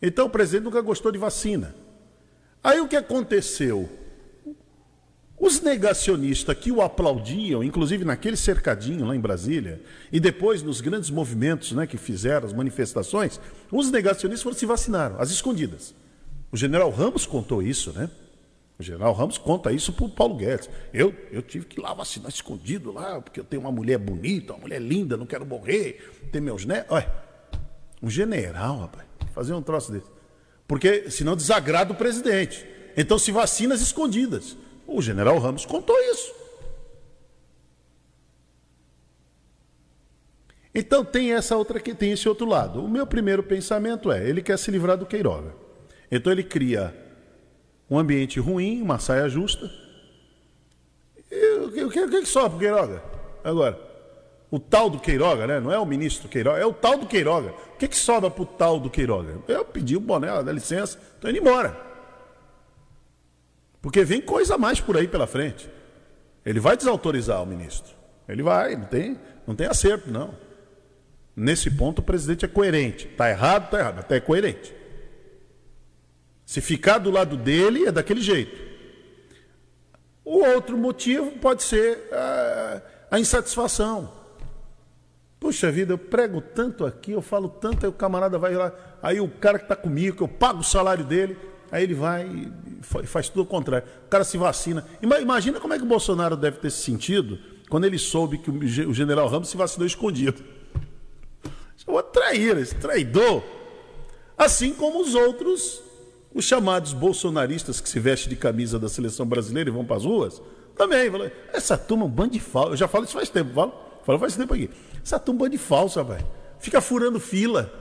Então 0.02 0.28
o 0.28 0.30
presidente 0.30 0.66
nunca 0.66 0.82
gostou 0.82 1.12
de 1.12 1.18
vacina. 1.18 1.76
Aí 2.64 2.80
o 2.80 2.88
que 2.88 2.96
aconteceu? 2.96 3.90
Os 5.38 5.62
negacionistas 5.62 6.58
que 6.58 6.72
o 6.72 6.82
aplaudiam, 6.82 7.64
inclusive 7.64 8.06
naquele 8.06 8.38
cercadinho 8.38 9.06
lá 9.06 9.16
em 9.16 9.20
Brasília, 9.20 9.82
e 10.12 10.20
depois 10.20 10.64
nos 10.64 10.80
grandes 10.80 11.10
movimentos 11.10 11.74
né, 11.74 11.86
que 11.86 11.98
fizeram, 11.98 12.48
as 12.48 12.54
manifestações, 12.54 13.40
os 13.72 13.92
negacionistas 13.92 14.44
foram 14.44 14.58
se 14.58 14.66
vacinaram, 14.66 15.20
às 15.20 15.32
escondidas. 15.32 15.94
O 16.52 16.58
general 16.58 16.90
Ramos 16.90 17.26
contou 17.26 17.62
isso, 17.62 17.92
né? 17.92 18.10
O 18.80 18.84
general 18.84 19.14
Ramos 19.14 19.38
conta 19.38 19.72
isso 19.72 19.92
para 19.94 20.06
o 20.06 20.10
Paulo 20.10 20.36
Guedes. 20.36 20.70
Eu, 20.94 21.14
eu 21.32 21.42
tive 21.42 21.66
que 21.66 21.80
ir 21.80 21.84
lá 21.84 21.94
vacinar 21.94 22.30
escondido 22.30 22.92
lá, 22.92 23.22
porque 23.22 23.40
eu 23.40 23.44
tenho 23.44 23.62
uma 23.62 23.72
mulher 23.72 23.98
bonita, 23.98 24.54
uma 24.54 24.62
mulher 24.62 24.82
linda, 24.82 25.18
não 25.18 25.26
quero 25.26 25.46
morrer, 25.46 26.12
tem 26.32 26.42
meus 26.42 26.66
netos. 26.66 26.92
Olha, 26.92 27.14
um 28.02 28.10
general, 28.10 28.80
rapaz, 28.80 29.06
fazer 29.36 29.54
um 29.54 29.62
troço 29.62 29.92
desse. 29.92 30.10
Porque 30.66 31.12
senão 31.12 31.36
desagrada 31.36 31.92
o 31.92 31.96
presidente. 31.96 32.66
Então 32.96 33.20
se 33.20 33.32
vacina 33.32 33.76
escondidas. 33.76 34.58
O 34.88 35.02
general 35.02 35.38
Ramos 35.38 35.66
contou 35.66 36.00
isso. 36.00 36.34
Então 40.74 41.06
tem 41.06 41.34
essa 41.34 41.56
outra 41.56 41.80
que 41.80 41.94
tem 41.94 42.12
esse 42.12 42.28
outro 42.28 42.46
lado. 42.46 42.84
O 42.84 42.88
meu 42.88 43.06
primeiro 43.06 43.44
pensamento 43.44 44.12
é, 44.12 44.28
ele 44.28 44.42
quer 44.42 44.58
se 44.58 44.72
livrar 44.72 44.98
do 44.98 45.06
Queiroga. 45.06 45.54
Então 46.10 46.32
ele 46.32 46.44
cria 46.44 46.96
um 47.90 48.00
ambiente 48.00 48.40
ruim, 48.40 48.82
uma 48.82 49.00
saia 49.00 49.28
justa. 49.30 49.70
E, 51.30 51.60
o, 51.60 51.72
que, 51.72 51.84
o, 51.84 51.90
que, 51.90 52.00
o 52.00 52.10
que 52.10 52.26
sobra 52.26 52.60
Queiroga? 52.60 53.04
Agora, 53.44 53.80
o 54.56 54.60
tal 54.60 54.90
do 54.90 55.00
Queiroga, 55.00 55.46
né? 55.46 55.60
Não 55.60 55.70
é 55.70 55.78
o 55.78 55.86
ministro 55.86 56.30
Queiroga, 56.30 56.58
é 56.58 56.66
o 56.66 56.72
tal 56.72 56.98
do 56.98 57.06
Queiroga. 57.06 57.54
O 57.74 57.78
que, 57.78 57.90
que 57.90 57.98
sobra 57.98 58.32
pro 58.32 58.46
tal 58.46 58.80
do 58.80 58.90
Queiroga? 58.90 59.38
Eu 59.50 59.66
pedi 59.66 59.98
o 59.98 60.00
boné, 60.00 60.28
dá 60.42 60.50
licença, 60.50 60.98
tô 61.20 61.28
indo 61.28 61.40
embora. 61.40 61.78
Porque 63.82 64.06
vem 64.06 64.22
coisa 64.22 64.58
mais 64.58 64.80
por 64.80 64.96
aí 64.96 65.10
pela 65.10 65.28
frente. 65.28 65.70
Ele 66.46 66.62
vai 66.62 66.78
desautorizar 66.78 67.44
o 67.44 67.46
ministro. 67.46 67.94
Ele 68.30 68.42
vai, 68.42 68.78
não 68.78 68.86
tem, 68.86 69.20
não 69.46 69.54
tem 69.54 69.68
acerto, 69.68 70.10
não. 70.10 70.34
Nesse 71.36 71.70
ponto, 71.70 72.00
o 72.00 72.04
presidente 72.04 72.46
é 72.46 72.48
coerente. 72.48 73.08
Está 73.08 73.30
errado, 73.30 73.66
está 73.66 73.80
errado, 73.80 74.00
até 74.00 74.16
é 74.16 74.22
coerente. 74.22 74.74
Se 76.46 76.62
ficar 76.62 77.00
do 77.00 77.12
lado 77.12 77.36
dele, 77.36 77.88
é 77.88 77.92
daquele 77.92 78.22
jeito. 78.22 78.58
O 80.24 80.46
outro 80.46 80.78
motivo 80.78 81.32
pode 81.40 81.62
ser 81.62 82.08
a, 82.14 82.82
a 83.12 83.20
insatisfação. 83.20 84.24
Puxa 85.40 85.72
vida, 85.72 85.94
eu 85.94 85.98
prego 85.98 86.42
tanto 86.42 86.86
aqui, 86.86 87.12
eu 87.12 87.22
falo 87.22 87.50
tanto, 87.50 87.86
aí 87.86 87.90
o 87.90 87.94
camarada 87.94 88.38
vai 88.38 88.56
lá, 88.56 88.74
aí 89.02 89.20
o 89.20 89.30
cara 89.30 89.60
que 89.60 89.66
está 89.66 89.76
comigo, 89.76 90.18
que 90.18 90.24
eu 90.24 90.28
pago 90.28 90.62
o 90.62 90.64
salário 90.64 91.04
dele, 91.04 91.38
aí 91.72 91.84
ele 91.84 91.94
vai 91.94 92.52
e 93.04 93.08
faz 93.08 93.30
tudo 93.30 93.42
o 93.42 93.46
contrário. 93.46 93.88
O 94.06 94.10
cara 94.10 94.24
se 94.24 94.38
vacina. 94.38 94.86
Imagina 95.02 95.60
como 95.60 95.74
é 95.74 95.78
que 95.78 95.84
o 95.84 95.88
Bolsonaro 95.88 96.36
deve 96.36 96.58
ter 96.58 96.70
se 96.70 96.84
sentido 96.84 97.38
quando 97.70 97.86
ele 97.86 97.98
soube 97.98 98.38
que 98.38 98.50
o 98.50 98.94
general 98.94 99.28
Ramos 99.28 99.50
se 99.50 99.58
vacinou 99.58 99.86
escondido. 99.86 100.44
O 101.88 102.02
traíra, 102.02 102.60
esse 102.60 102.76
traidor. 102.76 103.44
Assim 104.38 104.74
como 104.74 105.02
os 105.02 105.16
outros, 105.16 105.82
os 106.34 106.44
chamados 106.46 106.94
bolsonaristas 106.94 107.80
que 107.80 107.88
se 107.88 108.00
vestem 108.00 108.30
de 108.30 108.36
camisa 108.36 108.80
da 108.80 108.90
seleção 108.90 109.26
brasileira 109.26 109.70
e 109.70 109.74
vão 109.74 109.86
para 109.86 109.98
as 109.98 110.06
ruas, 110.06 110.42
também. 110.76 111.10
Essa 111.54 111.78
turma 111.78 112.04
é 112.04 112.08
um 112.08 112.10
bando 112.10 112.32
de 112.32 112.40
falso. 112.40 112.74
Eu 112.74 112.78
já 112.78 112.88
falo 112.88 113.06
isso 113.06 113.14
faz 113.14 113.30
tempo, 113.30 113.54
falo, 113.54 113.74
falo 114.04 114.20
faz 114.20 114.36
tempo 114.36 114.54
aqui. 114.54 114.70
Essa 115.06 115.20
turma 115.20 115.46
é 115.46 115.50
de 115.50 115.60
falso, 115.60 116.04
velho. 116.04 116.26
Fica 116.58 116.82
furando 116.82 117.20
fila 117.20 117.72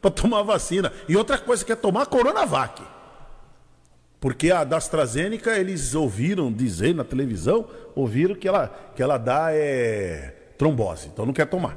para 0.00 0.10
tomar 0.10 0.42
vacina. 0.42 0.90
E 1.06 1.14
outra 1.14 1.36
coisa 1.36 1.62
que 1.62 1.70
é 1.70 1.76
tomar 1.76 2.06
Coronavac. 2.06 2.82
Porque 4.18 4.50
a 4.50 4.64
da 4.64 4.78
AstraZeneca, 4.78 5.58
eles 5.58 5.94
ouviram 5.94 6.50
dizer 6.50 6.94
na 6.94 7.04
televisão, 7.04 7.68
ouviram 7.94 8.34
que 8.34 8.48
ela, 8.48 8.68
que 8.96 9.02
ela 9.02 9.18
dá 9.18 9.48
é, 9.52 10.54
trombose. 10.56 11.08
Então 11.08 11.26
não 11.26 11.34
quer 11.34 11.44
tomar. 11.44 11.76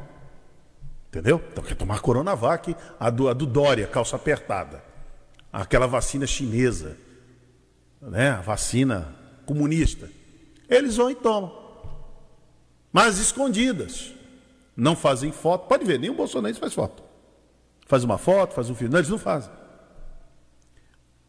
Entendeu? 1.09 1.43
Então 1.51 1.61
quer 1.61 1.75
tomar 1.75 1.99
Coronavac, 1.99 2.73
a 2.97 3.09
do, 3.09 3.27
a 3.27 3.33
do 3.33 3.45
Dória, 3.45 3.87
calça 3.87 4.15
apertada. 4.15 4.81
Aquela 5.51 5.85
vacina 5.85 6.25
chinesa, 6.25 6.95
né? 8.01 8.29
A 8.29 8.41
vacina 8.41 9.13
comunista. 9.45 10.09
Eles 10.69 10.95
vão 10.95 11.11
e 11.11 11.15
tomam. 11.15 11.51
Mas 12.93 13.17
escondidas. 13.17 14.16
Não 14.77 14.95
fazem 14.95 15.31
foto. 15.31 15.67
Pode 15.67 15.83
ver, 15.83 15.99
nem 15.99 16.11
o 16.11 16.13
Bolsonaro 16.13 16.53
faz 16.55 16.71
foto. 16.71 17.03
Faz 17.87 18.03
uma 18.03 18.19
foto, 18.19 18.53
faz 18.53 18.69
um 18.69 18.75
filme. 18.75 18.93
Não, 18.93 18.99
eles 18.99 19.09
não 19.09 19.17
fazem. 19.17 19.51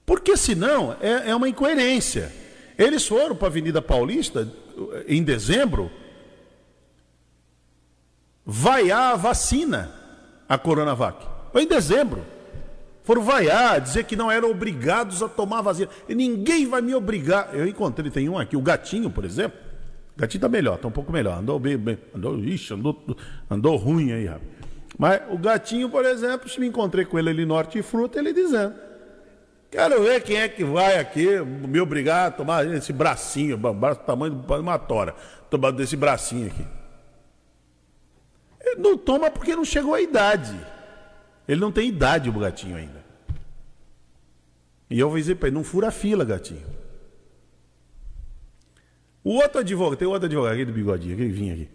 Porque 0.05 0.37
senão 0.37 0.95
é, 1.01 1.31
é 1.31 1.35
uma 1.35 1.49
incoerência. 1.49 2.31
Eles 2.77 3.07
foram 3.07 3.35
para 3.35 3.49
a 3.49 3.51
Avenida 3.51 3.81
Paulista 3.81 4.53
em 5.07 5.23
dezembro 5.23 5.91
vaiar 8.45 9.15
a 9.15 9.17
vacina, 9.17 9.91
a 10.49 10.59
Coronavac. 10.59 11.27
Foi 11.53 11.63
em 11.63 11.67
dezembro. 11.67 12.25
Foram 13.03 13.23
vaiar, 13.23 13.81
dizer 13.81 14.05
que 14.05 14.15
não 14.15 14.31
eram 14.31 14.51
obrigados 14.51 15.23
a 15.23 15.29
tomar 15.29 15.63
vacina. 15.63 15.89
E 16.07 16.15
ninguém 16.15 16.67
vai 16.67 16.83
me 16.83 16.95
obrigar. 16.95 17.55
Eu 17.55 17.67
encontrei, 17.67 18.11
tem 18.11 18.29
um 18.29 18.39
aqui, 18.39 18.57
o 18.57 18.61
gatinho, 18.61 19.11
por 19.11 19.25
exemplo. 19.25 19.68
Gatinho 20.19 20.41
tá 20.41 20.49
melhor, 20.49 20.77
tá 20.79 20.89
um 20.89 20.91
pouco 20.91 21.13
melhor. 21.13 21.39
Andou 21.39 21.61
bem, 21.61 21.79
bem 21.79 21.97
andou, 22.13 22.37
ixi, 22.41 22.75
andou, 22.75 23.17
andou 23.49 23.77
ruim 23.77 24.11
aí, 24.11 24.27
rapaz. 24.27 24.59
Mas 24.99 25.23
o 25.31 25.39
gatinho, 25.39 25.89
por 25.89 26.05
exemplo, 26.05 26.49
se 26.49 26.59
me 26.59 26.67
encontrei 26.67 27.05
com 27.05 27.17
ele 27.17 27.31
ali 27.31 27.47
no 27.47 27.55
Hortifruta, 27.55 28.19
ele 28.19 28.33
dizendo: 28.33 28.75
Quero 29.71 30.03
ver 30.03 30.21
quem 30.23 30.37
é 30.39 30.49
que 30.49 30.65
vai 30.65 30.99
aqui 30.99 31.39
me 31.39 31.79
obrigar 31.81 32.27
a 32.27 32.31
tomar 32.33 32.67
esse 32.67 32.93
bracinho, 32.93 33.57
braço 33.57 34.01
tamanho 34.01 34.35
de 34.35 34.53
uma 34.55 34.77
tora, 34.77 35.15
tomar 35.49 35.71
desse 35.71 35.97
bracinho 35.97 36.49
aqui. 36.49 36.67
Ele 38.61 38.81
não 38.81 38.99
toma 38.99 39.31
porque 39.31 39.55
não 39.55 39.65
chegou 39.65 39.95
à 39.95 40.01
idade. 40.01 40.59
Ele 41.47 41.61
não 41.61 41.71
tem 41.71 41.89
idade, 41.89 42.29
o 42.29 42.33
gatinho 42.33 42.77
ainda. 42.77 43.05
E 44.91 44.99
eu 44.99 45.15
dizer 45.15 45.37
para 45.37 45.49
ele, 45.49 45.57
não 45.57 45.63
fura 45.63 45.89
a 45.89 45.93
fila, 45.93 46.25
gatinho. 46.25 46.78
O 49.23 49.35
outro 49.35 49.61
advogado, 49.61 49.99
tem 49.99 50.09
outro 50.09 50.27
advogado 50.27 50.55
aqui 50.55 50.65
do 50.65 50.73
bigodinho, 50.73 51.17
que 51.17 51.29
vinha 51.29 51.55
aqui. 51.55 51.69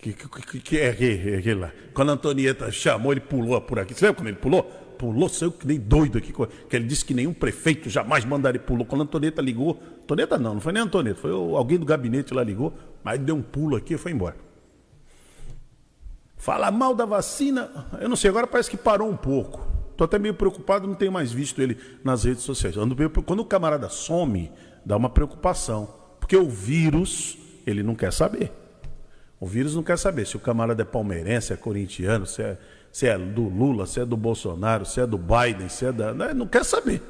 Que, 0.00 0.12
que, 0.12 0.60
que 0.60 0.78
é 0.78 0.90
aquele, 0.90 1.36
aquele 1.36 1.60
lá. 1.60 1.72
Quando 1.92 2.10
a 2.10 2.12
Antonieta 2.12 2.70
chamou, 2.70 3.12
ele 3.12 3.20
pulou 3.20 3.60
por 3.60 3.78
aqui. 3.78 3.94
Você 3.94 4.04
lembra 4.04 4.20
quando 4.20 4.28
ele 4.28 4.36
pulou? 4.36 4.62
Pulou, 4.96 5.28
saiu 5.28 5.50
que 5.50 5.66
nem 5.66 5.78
doido 5.78 6.18
aqui. 6.18 6.32
Que 6.68 6.76
ele 6.76 6.86
disse 6.86 7.04
que 7.04 7.12
nenhum 7.12 7.32
prefeito 7.32 7.90
jamais 7.90 8.24
mandaria 8.24 8.60
pulou. 8.60 8.86
Quando 8.86 9.02
a 9.02 9.04
Antonieta 9.04 9.42
ligou, 9.42 9.82
Antonieta 10.02 10.38
não, 10.38 10.54
não 10.54 10.60
foi 10.60 10.72
nem 10.72 10.82
a 10.82 10.86
Antonieta, 10.86 11.20
foi 11.20 11.32
alguém 11.32 11.78
do 11.78 11.84
gabinete 11.84 12.32
lá 12.32 12.42
ligou, 12.44 12.72
mas 13.02 13.18
deu 13.18 13.34
um 13.34 13.42
pulo 13.42 13.76
aqui 13.76 13.94
e 13.94 13.98
foi 13.98 14.12
embora. 14.12 14.36
Fala 16.36 16.70
mal 16.70 16.94
da 16.94 17.04
vacina, 17.04 17.68
eu 18.00 18.08
não 18.08 18.14
sei, 18.14 18.30
agora 18.30 18.46
parece 18.46 18.70
que 18.70 18.76
parou 18.76 19.10
um 19.10 19.16
pouco. 19.16 19.66
Estou 19.90 20.04
até 20.04 20.16
meio 20.16 20.34
preocupado, 20.34 20.86
não 20.86 20.94
tenho 20.94 21.10
mais 21.10 21.32
visto 21.32 21.60
ele 21.60 21.76
nas 22.04 22.22
redes 22.22 22.44
sociais. 22.44 22.76
Quando 23.26 23.40
o 23.40 23.44
camarada 23.44 23.88
some, 23.88 24.52
dá 24.86 24.96
uma 24.96 25.10
preocupação. 25.10 25.97
Porque 26.28 26.36
o 26.36 26.46
vírus, 26.46 27.38
ele 27.66 27.82
não 27.82 27.94
quer 27.94 28.12
saber. 28.12 28.52
O 29.40 29.46
vírus 29.46 29.74
não 29.74 29.82
quer 29.82 29.96
saber 29.96 30.26
se 30.26 30.36
o 30.36 30.38
camarada 30.38 30.82
é 30.82 30.84
palmeirense, 30.84 31.54
é 31.54 31.56
corintiano, 31.56 32.26
se 32.26 32.42
é, 32.42 32.58
se 32.92 33.06
é 33.06 33.16
do 33.16 33.48
Lula, 33.48 33.86
se 33.86 33.98
é 33.98 34.04
do 34.04 34.14
Bolsonaro, 34.14 34.84
se 34.84 35.00
é 35.00 35.06
do 35.06 35.16
Biden, 35.16 35.70
se 35.70 35.86
é 35.86 35.92
da. 35.92 36.12
Não, 36.12 36.34
não 36.34 36.46
quer 36.46 36.66
saber. 36.66 37.00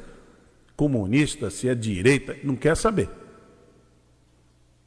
Comunista, 0.77 1.51
se 1.51 1.69
é 1.69 1.75
direita, 1.75 2.37
não 2.45 2.55
quer 2.55 2.77
saber. 2.77 3.11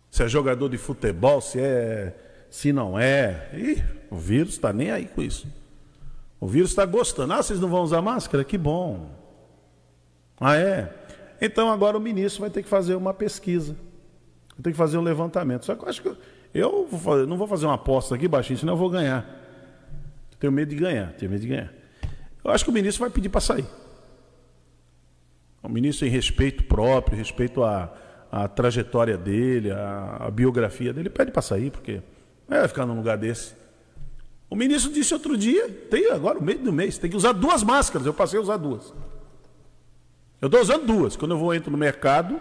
Se 0.09 0.23
é 0.23 0.29
jogador 0.29 0.69
de 0.69 0.77
futebol, 0.77 1.41
se 1.41 1.59
é. 1.59 2.15
Se 2.49 2.71
não 2.71 2.97
é. 2.97 3.49
Ih, 3.53 3.83
o 4.09 4.15
vírus 4.15 4.53
está 4.53 4.71
nem 4.71 4.91
aí 4.91 5.07
com 5.07 5.21
isso. 5.21 5.45
O 6.39 6.47
vírus 6.47 6.69
está 6.69 6.85
gostando. 6.85 7.33
Ah, 7.33 7.43
vocês 7.43 7.59
não 7.59 7.67
vão 7.67 7.81
usar 7.81 8.01
máscara? 8.01 8.45
Que 8.45 8.57
bom. 8.57 9.09
Ah, 10.39 10.55
é? 10.55 10.89
Então 11.41 11.69
agora 11.69 11.97
o 11.97 12.01
ministro 12.01 12.39
vai 12.39 12.49
ter 12.49 12.63
que 12.63 12.69
fazer 12.69 12.95
uma 12.95 13.13
pesquisa. 13.13 13.75
Vai 14.61 14.65
ter 14.65 14.71
que 14.73 14.77
fazer 14.77 14.99
um 14.99 15.01
levantamento. 15.01 15.65
Só 15.65 15.73
que 15.73 15.83
eu 15.83 15.89
acho 15.89 16.01
que 16.03 16.15
eu 16.53 16.85
vou 16.85 16.99
fazer, 16.99 17.25
não 17.25 17.35
vou 17.35 17.47
fazer 17.47 17.65
uma 17.65 17.73
aposta 17.73 18.13
aqui, 18.13 18.27
baixinho, 18.27 18.59
senão 18.59 18.73
eu 18.73 18.77
vou 18.77 18.91
ganhar. 18.91 19.25
Tenho 20.39 20.53
medo 20.53 20.69
de 20.69 20.75
ganhar, 20.75 21.13
tenho 21.13 21.31
medo 21.31 21.41
de 21.41 21.47
ganhar. 21.47 21.73
Eu 22.43 22.51
acho 22.51 22.63
que 22.63 22.69
o 22.69 22.73
ministro 22.73 23.01
vai 23.01 23.09
pedir 23.09 23.29
para 23.29 23.41
sair. 23.41 23.65
O 25.63 25.69
ministro, 25.69 26.05
em 26.05 26.11
respeito 26.11 26.63
próprio, 26.63 27.17
respeito 27.17 27.63
à, 27.63 27.91
à 28.31 28.47
trajetória 28.47 29.17
dele, 29.17 29.71
à, 29.71 30.17
à 30.27 30.31
biografia 30.31 30.93
dele, 30.93 31.09
pede 31.09 31.31
para 31.31 31.41
sair, 31.41 31.71
porque 31.71 32.01
não 32.47 32.57
é 32.57 32.67
ficar 32.67 32.85
num 32.85 32.95
lugar 32.95 33.17
desse. 33.17 33.55
O 34.47 34.55
ministro 34.55 34.93
disse 34.93 35.11
outro 35.11 35.35
dia, 35.35 35.69
tem 35.89 36.11
agora 36.11 36.37
o 36.37 36.43
meio 36.43 36.59
do 36.59 36.71
mês, 36.71 36.99
tem 36.99 37.09
que 37.09 37.17
usar 37.17 37.31
duas 37.31 37.63
máscaras. 37.63 38.05
Eu 38.05 38.13
passei 38.13 38.37
a 38.37 38.41
usar 38.43 38.57
duas. 38.57 38.93
Eu 40.39 40.47
estou 40.47 40.61
usando 40.61 40.85
duas. 40.85 41.15
Quando 41.15 41.31
eu 41.31 41.37
vou 41.37 41.51
entro 41.51 41.71
no 41.71 41.77
mercado, 41.77 42.39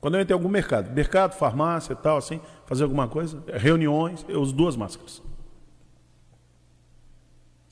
quando 0.00 0.14
eu 0.14 0.20
entro 0.20 0.32
em 0.32 0.38
algum 0.38 0.48
mercado, 0.48 0.92
mercado, 0.92 1.34
farmácia 1.34 1.92
e 1.92 1.96
tal, 1.96 2.18
assim, 2.18 2.40
fazer 2.66 2.84
alguma 2.84 3.08
coisa, 3.08 3.42
reuniões, 3.54 4.24
eu 4.28 4.40
uso 4.40 4.54
duas 4.54 4.76
máscaras. 4.76 5.22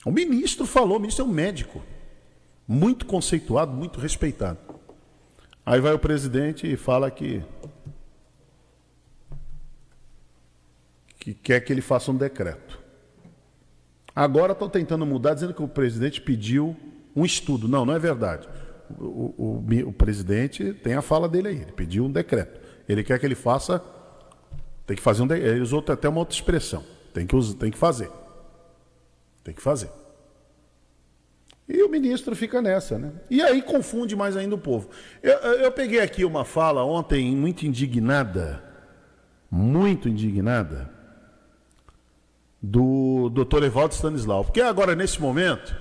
O 0.05 0.11
ministro 0.11 0.65
falou, 0.65 0.97
o 0.97 0.99
ministro 0.99 1.25
é 1.25 1.27
um 1.27 1.31
médico, 1.31 1.81
muito 2.67 3.05
conceituado, 3.05 3.71
muito 3.71 3.99
respeitado. 3.99 4.59
Aí 5.65 5.79
vai 5.79 5.93
o 5.93 5.99
presidente 5.99 6.71
e 6.71 6.77
fala 6.77 7.11
que 7.11 7.43
que 11.19 11.33
quer 11.33 11.59
que 11.59 11.73
ele 11.73 11.81
faça 11.81 12.09
um 12.09 12.15
decreto. 12.15 12.79
Agora 14.15 14.53
estão 14.53 14.69
tentando 14.69 15.05
mudar, 15.05 15.33
dizendo 15.33 15.53
que 15.53 15.61
o 15.61 15.67
presidente 15.67 16.21
pediu 16.21 16.73
um 17.13 17.25
estudo. 17.25 17.67
Não, 17.67 17.85
não 17.85 17.93
é 17.93 17.99
verdade. 17.99 18.47
O, 18.99 19.33
o, 19.37 19.65
o, 19.87 19.93
presidente 19.93 20.73
tem 20.73 20.93
a 20.93 21.01
fala 21.01 21.27
dele 21.27 21.49
aí, 21.49 21.61
ele 21.61 21.71
pediu 21.71 22.05
um 22.05 22.11
decreto. 22.11 22.59
Ele 22.87 23.03
quer 23.03 23.19
que 23.19 23.25
ele 23.25 23.35
faça, 23.35 23.83
tem 24.85 24.95
que 24.95 25.01
fazer 25.01 25.23
um 25.23 25.27
decreto. 25.27 25.51
Ele 25.51 25.61
usou 25.61 25.83
até 25.87 26.07
uma 26.07 26.19
outra 26.19 26.35
expressão. 26.35 26.83
Tem 27.13 27.25
que, 27.25 27.35
usar, 27.35 27.57
tem 27.57 27.71
que 27.71 27.77
fazer. 27.77 28.09
Tem 29.43 29.53
que 29.53 29.61
fazer. 29.61 29.89
E 31.67 31.83
o 31.83 31.89
ministro 31.89 32.35
fica 32.35 32.61
nessa, 32.61 32.97
né? 32.97 33.11
E 33.29 33.41
aí 33.41 33.61
confunde 33.61 34.15
mais 34.15 34.37
ainda 34.37 34.55
o 34.55 34.57
povo. 34.57 34.89
Eu, 35.21 35.33
eu 35.33 35.71
peguei 35.71 35.99
aqui 35.99 36.23
uma 36.23 36.45
fala 36.45 36.83
ontem 36.85 37.35
muito 37.35 37.65
indignada, 37.65 38.63
muito 39.51 40.07
indignada, 40.07 40.89
do 42.61 43.29
doutor 43.29 43.63
Evaldo 43.63 43.93
Stanislau. 43.93 44.45
Porque 44.45 44.61
agora, 44.61 44.95
nesse 44.95 45.21
momento, 45.21 45.75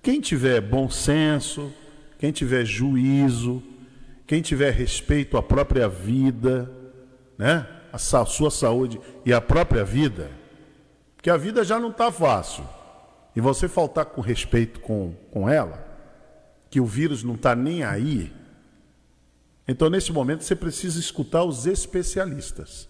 quem 0.00 0.20
tiver 0.20 0.60
bom 0.60 0.88
senso, 0.88 1.72
quem 2.24 2.32
tiver 2.32 2.64
juízo, 2.64 3.62
quem 4.26 4.40
tiver 4.40 4.72
respeito 4.72 5.36
à 5.36 5.42
própria 5.42 5.86
vida, 5.86 6.72
né? 7.36 7.68
a 7.92 7.98
sua 7.98 8.50
saúde 8.50 8.98
e 9.26 9.32
a 9.34 9.42
própria 9.42 9.84
vida, 9.84 10.30
que 11.20 11.28
a 11.28 11.36
vida 11.36 11.62
já 11.62 11.78
não 11.78 11.90
está 11.90 12.10
fácil, 12.10 12.66
e 13.36 13.42
você 13.42 13.68
faltar 13.68 14.06
com 14.06 14.22
respeito 14.22 14.80
com, 14.80 15.14
com 15.30 15.46
ela, 15.46 15.86
que 16.70 16.80
o 16.80 16.86
vírus 16.86 17.22
não 17.22 17.34
está 17.34 17.54
nem 17.54 17.84
aí, 17.84 18.32
então 19.68 19.90
nesse 19.90 20.10
momento 20.10 20.44
você 20.44 20.56
precisa 20.56 20.98
escutar 20.98 21.44
os 21.44 21.66
especialistas. 21.66 22.88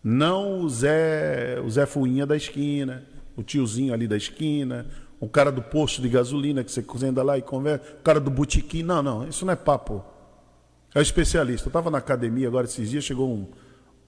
Não 0.00 0.60
o 0.60 0.70
Zé, 0.70 1.60
o 1.60 1.68
Zé 1.68 1.86
Fuinha 1.86 2.24
da 2.24 2.36
esquina, 2.36 3.02
o 3.36 3.42
tiozinho 3.42 3.92
ali 3.92 4.06
da 4.06 4.16
esquina, 4.16 4.86
o 5.20 5.28
cara 5.28 5.52
do 5.52 5.60
posto 5.60 6.00
de 6.00 6.08
gasolina 6.08 6.64
que 6.64 6.72
você 6.72 6.82
anda 7.06 7.22
lá 7.22 7.36
e 7.36 7.42
conversa, 7.42 7.84
o 8.00 8.02
cara 8.02 8.18
do 8.18 8.30
botequim. 8.30 8.82
Não, 8.82 9.02
não, 9.02 9.28
isso 9.28 9.44
não 9.44 9.52
é 9.52 9.56
papo. 9.56 10.02
É 10.94 10.98
o 10.98 11.02
especialista. 11.02 11.66
Eu 11.66 11.70
estava 11.70 11.90
na 11.90 11.98
academia 11.98 12.48
agora 12.48 12.64
esses 12.64 12.88
dias, 12.88 13.04
chegou 13.04 13.30
um, 13.30 13.46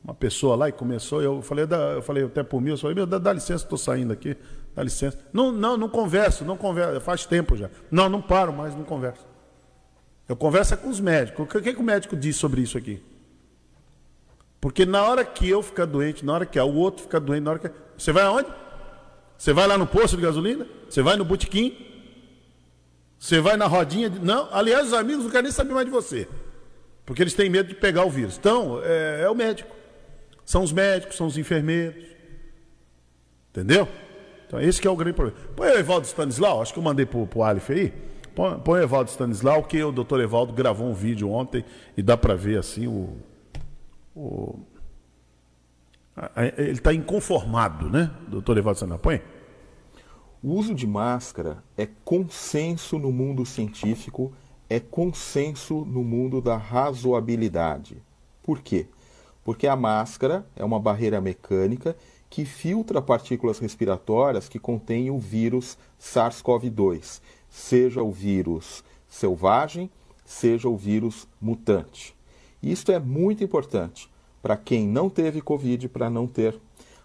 uma 0.03 0.15
pessoa 0.15 0.57
lá 0.57 0.69
e 0.71 0.73
começou, 0.73 1.23
eu 1.23 1.43
falei, 1.43 1.67
eu 1.95 2.03
falei 2.03 2.25
até 2.25 2.43
por 2.43 2.61
mim, 2.63 2.71
eu 2.71 2.79
falei, 2.79 2.97
meu, 2.97 3.07
dá, 3.07 3.19
dá 3.19 3.33
licença, 3.33 3.63
estou 3.63 3.77
saindo 3.77 4.13
aqui, 4.13 4.37
dá 4.75 4.83
licença. 4.83 5.19
Não, 5.33 5.53
não, 5.53 5.77
não 5.77 5.89
converso, 5.89 6.47
não 6.47 6.57
converso, 6.57 6.99
faz 7.03 7.27
tempo 7.27 7.57
já. 7.57 7.69
Não, 7.91 8.09
não 8.09 8.23
paro 8.23 8.53
mais, 8.53 8.75
não 8.75 8.83
converso. 8.83 9.25
Eu 10.27 10.35
converso 10.35 10.73
é 10.73 10.77
com 10.79 10.89
os 10.89 10.99
médicos. 10.99 11.45
O 11.45 11.61
que, 11.61 11.75
que 11.75 11.81
o 11.81 11.83
médico 11.83 12.17
diz 12.17 12.37
sobre 12.37 12.63
isso 12.63 12.79
aqui? 12.79 13.03
Porque 14.59 14.87
na 14.87 15.03
hora 15.03 15.25
que 15.25 15.49
eu 15.49 15.63
ficar 15.63 15.85
doente, 15.85 16.25
na 16.25 16.33
hora 16.33 16.47
que 16.47 16.59
o 16.59 16.75
outro 16.75 17.03
ficar 17.03 17.19
doente, 17.19 17.43
na 17.43 17.51
hora 17.51 17.59
que. 17.59 17.71
Você 17.99 18.13
vai 18.13 18.23
aonde? 18.23 18.49
Você 19.43 19.53
vai 19.53 19.67
lá 19.67 19.77
no 19.77 19.89
posto 19.89 20.17
de 20.17 20.23
gasolina? 20.23 20.65
Você 20.89 21.03
vai 21.03 21.17
no 21.17 21.25
botequim? 21.25 21.77
Você 23.19 23.41
vai 23.41 23.57
na 23.57 23.67
rodinha? 23.67 24.09
De... 24.09 24.21
Não, 24.21 24.49
aliás, 24.53 24.87
os 24.87 24.93
amigos 24.93 25.25
não 25.25 25.33
querem 25.33 25.43
nem 25.43 25.53
saber 25.53 25.75
mais 25.75 25.85
de 25.85 25.91
você. 25.91 26.29
Porque 27.05 27.25
eles 27.25 27.35
têm 27.35 27.51
medo 27.51 27.69
de 27.69 27.75
pegar 27.75 28.05
o 28.05 28.09
vírus. 28.09 28.39
Então, 28.39 28.81
é, 28.85 29.23
é 29.25 29.29
o 29.29 29.35
médico. 29.35 29.75
São 30.45 30.63
os 30.63 30.71
médicos, 30.71 31.17
são 31.17 31.27
os 31.27 31.37
enfermeiros. 31.37 32.05
Entendeu? 33.51 33.89
Então, 34.47 34.61
esse 34.61 34.81
que 34.81 34.87
é 34.87 34.91
o 34.93 34.95
grande 34.95 35.17
problema. 35.17 35.37
Põe 35.57 35.71
o 35.71 35.77
Evaldo 35.77 36.07
Stanislau, 36.07 36.63
acho 36.63 36.73
que 36.73 36.79
eu 36.79 36.85
mandei 36.85 37.05
para 37.05 37.19
o 37.19 37.43
Alif 37.43 37.73
aí. 37.73 37.93
Põe, 38.37 38.61
põe 38.61 38.79
o 38.79 38.83
Evaldo 38.85 39.11
Stanislau, 39.11 39.65
que 39.65 39.83
o 39.83 39.91
doutor 39.91 40.21
Evaldo 40.21 40.53
gravou 40.53 40.89
um 40.89 40.95
vídeo 40.95 41.29
ontem 41.29 41.65
e 41.97 42.03
dá 42.03 42.17
para 42.17 42.37
ver 42.37 42.61
assim 42.61 42.87
o, 42.87 43.17
o, 44.15 44.61
ele 46.57 46.73
está 46.73 46.93
inconformado, 46.93 47.89
né, 47.89 48.11
doutor 48.29 48.59
Evaldo 48.59 48.79
Sanapõe? 48.79 49.21
O 50.45 50.55
uso 50.55 50.75
de 50.75 50.89
máscara 50.89 51.63
é 51.77 51.87
consenso 52.05 52.99
no 52.99 53.13
mundo 53.13 53.47
científico, 53.47 54.33
é 54.69 54.81
consenso 54.81 55.85
no 55.85 56.03
mundo 56.03 56.41
da 56.41 56.57
razoabilidade. 56.57 58.03
Por 58.43 58.61
quê? 58.61 58.89
Porque 59.45 59.69
a 59.69 59.77
máscara 59.77 60.45
é 60.57 60.65
uma 60.65 60.81
barreira 60.81 61.21
mecânica 61.21 61.97
que 62.29 62.45
filtra 62.45 63.01
partículas 63.01 63.61
respiratórias 63.61 64.49
que 64.49 64.59
contêm 64.59 65.13
o 65.13 65.19
vírus 65.19 65.79
SARS-CoV-2, 66.01 67.21
seja 67.49 68.03
o 68.03 68.11
vírus 68.11 68.83
selvagem, 69.07 69.89
seja 70.25 70.69
o 70.69 70.77
vírus 70.77 71.29
mutante. 71.41 72.17
Isto 72.61 72.91
é 72.91 72.99
muito 72.99 73.45
importante 73.45 74.11
para 74.43 74.57
quem 74.57 74.89
não 74.89 75.09
teve 75.09 75.41
Covid 75.41 75.89
para 75.89 76.11
não 76.11 76.27
ter, 76.27 76.59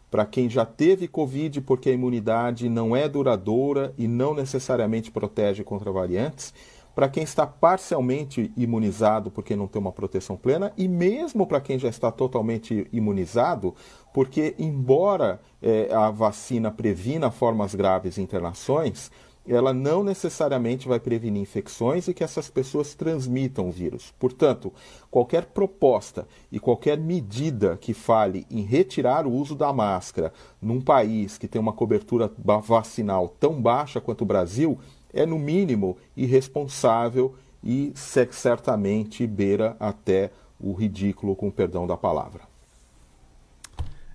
para 0.09 0.25
quem 0.25 0.49
já 0.49 0.65
teve 0.65 1.07
Covid 1.07 1.61
porque 1.61 1.89
a 1.89 1.93
imunidade 1.93 2.69
não 2.69 2.95
é 2.95 3.07
duradoura 3.07 3.93
e 3.97 4.07
não 4.07 4.33
necessariamente 4.33 5.11
protege 5.11 5.63
contra 5.63 5.91
variantes, 5.91 6.53
para 6.95 7.07
quem 7.07 7.21
está 7.21 7.45
parcialmente 7.45 8.51
imunizado 8.57 9.29
porque 9.29 9.55
não 9.55 9.67
tem 9.67 9.79
uma 9.79 9.91
proteção 9.91 10.35
plena 10.35 10.73
e 10.75 10.87
mesmo 10.87 11.45
para 11.45 11.61
quem 11.61 11.77
já 11.77 11.89
está 11.89 12.11
totalmente 12.11 12.87
imunizado, 12.91 13.75
porque 14.11 14.55
embora 14.57 15.39
é, 15.61 15.93
a 15.93 16.09
vacina 16.09 16.71
previna 16.71 17.29
formas 17.29 17.75
graves 17.75 18.17
e 18.17 18.21
internações, 18.21 19.11
ela 19.53 19.73
não 19.73 20.03
necessariamente 20.03 20.87
vai 20.87 20.99
prevenir 20.99 21.41
infecções 21.41 22.07
e 22.07 22.13
que 22.13 22.23
essas 22.23 22.49
pessoas 22.49 22.93
transmitam 22.93 23.69
o 23.69 23.71
vírus. 23.71 24.13
Portanto, 24.19 24.73
qualquer 25.09 25.45
proposta 25.45 26.27
e 26.51 26.59
qualquer 26.59 26.97
medida 26.97 27.77
que 27.77 27.93
fale 27.93 28.45
em 28.49 28.61
retirar 28.61 29.25
o 29.25 29.31
uso 29.31 29.55
da 29.55 29.71
máscara 29.71 30.33
num 30.61 30.81
país 30.81 31.37
que 31.37 31.47
tem 31.47 31.61
uma 31.61 31.73
cobertura 31.73 32.31
vacinal 32.63 33.29
tão 33.39 33.61
baixa 33.61 34.01
quanto 34.01 34.21
o 34.21 34.25
Brasil 34.25 34.77
é, 35.13 35.25
no 35.25 35.39
mínimo, 35.39 35.97
irresponsável 36.15 37.33
e 37.63 37.91
certamente 37.95 39.25
beira 39.25 39.75
até 39.79 40.31
o 40.59 40.73
ridículo, 40.73 41.35
com 41.35 41.51
perdão 41.51 41.85
da 41.85 41.97
palavra. 41.97 42.46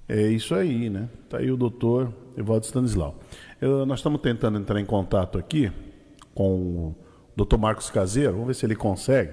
É 0.08 0.22
isso 0.22 0.54
aí, 0.54 0.90
né? 0.90 1.08
Está 1.24 1.38
aí 1.38 1.50
o 1.50 1.56
doutor 1.56 2.12
Evaldo 2.36 2.66
Stanislau. 2.66 3.18
Eu, 3.60 3.86
nós 3.86 4.00
estamos 4.00 4.20
tentando 4.20 4.58
entrar 4.58 4.80
em 4.80 4.84
contato 4.84 5.38
aqui 5.38 5.72
com 6.34 6.88
o 6.88 6.94
doutor 7.36 7.58
Marcos 7.58 7.90
Caseiro, 7.90 8.32
vamos 8.32 8.48
ver 8.48 8.54
se 8.54 8.66
ele 8.66 8.74
consegue, 8.74 9.32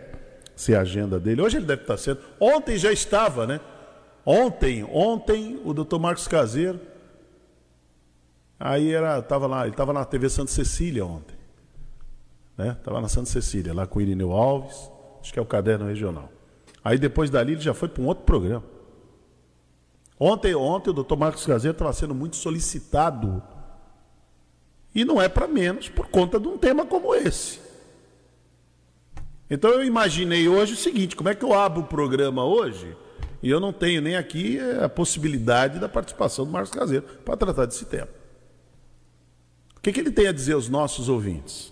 se 0.56 0.76
a 0.76 0.82
agenda 0.82 1.20
dele. 1.20 1.42
Hoje 1.42 1.58
ele 1.58 1.66
deve 1.66 1.82
estar 1.82 1.98
sendo. 1.98 2.20
Ontem 2.40 2.78
já 2.78 2.92
estava, 2.92 3.48
né? 3.48 3.60
Ontem, 4.26 4.84
ontem, 4.92 5.60
o 5.66 5.74
doutor 5.74 6.00
Marcos 6.00 6.28
Caseiro. 6.28 6.80
Aí 8.60 8.94
era, 8.94 9.22
tava 9.22 9.48
lá, 9.48 9.62
ele 9.62 9.72
estava 9.72 9.94
na 9.94 10.04
TV 10.04 10.30
Santa 10.30 10.52
Cecília 10.52 11.06
ontem. 11.06 11.36
Né? 12.58 12.76
Estava 12.78 13.00
na 13.00 13.08
Santa 13.08 13.30
Cecília, 13.30 13.74
lá 13.74 13.88
com 13.88 14.00
o 14.00 14.02
Irineu 14.02 14.34
Alves, 14.34 14.92
acho 15.22 15.32
que 15.32 15.40
é 15.40 15.42
o 15.42 15.46
caderno 15.46 15.88
regional. 15.88 16.30
Aí 16.84 16.98
depois 16.98 17.30
dali 17.30 17.54
ele 17.54 17.62
já 17.62 17.74
foi 17.74 17.88
para 17.88 18.04
um 18.04 18.06
outro 18.06 18.26
programa. 18.26 18.64
Ontem, 20.20 20.54
ontem 20.54 20.90
o 20.90 20.94
doutor 20.94 21.18
Marcos 21.18 21.46
Caseiro 21.46 21.74
estava 21.74 21.94
sendo 21.94 22.14
muito 22.14 22.36
solicitado 22.36 23.42
e 24.94 25.06
não 25.06 25.22
é 25.22 25.30
para 25.30 25.48
menos 25.48 25.88
por 25.88 26.10
conta 26.10 26.38
de 26.38 26.48
um 26.48 26.58
tema 26.58 26.86
como 26.86 27.16
esse. 27.16 27.62
Então 29.50 29.70
eu 29.72 29.84
imaginei 29.84 30.50
hoje 30.50 30.74
o 30.74 30.78
seguinte: 30.78 31.16
como 31.16 31.30
é 31.30 31.36
que 31.36 31.46
eu 31.46 31.54
abro 31.54 31.82
o 31.82 31.88
programa 31.88 32.44
hoje 32.44 32.98
e 33.42 33.50
eu 33.50 33.62
não 33.62 33.72
tenho 33.72 34.02
nem 34.02 34.18
aqui 34.18 34.60
eh, 34.60 34.84
a 34.84 34.90
possibilidade 34.90 35.80
da 35.80 35.88
participação 35.88 36.46
do 36.46 36.52
Marcos 36.52 36.72
Caseiro 36.72 37.06
para 37.24 37.38
tratar 37.38 37.66
desse 37.66 37.86
tema? 37.86 38.10
O 39.78 39.80
que, 39.82 39.94
que 39.94 40.02
ele 40.02 40.12
tem 40.12 40.28
a 40.28 40.34
dizer 40.34 40.54
aos 40.54 40.68
nossos 40.68 41.08
ouvintes? 41.08 41.72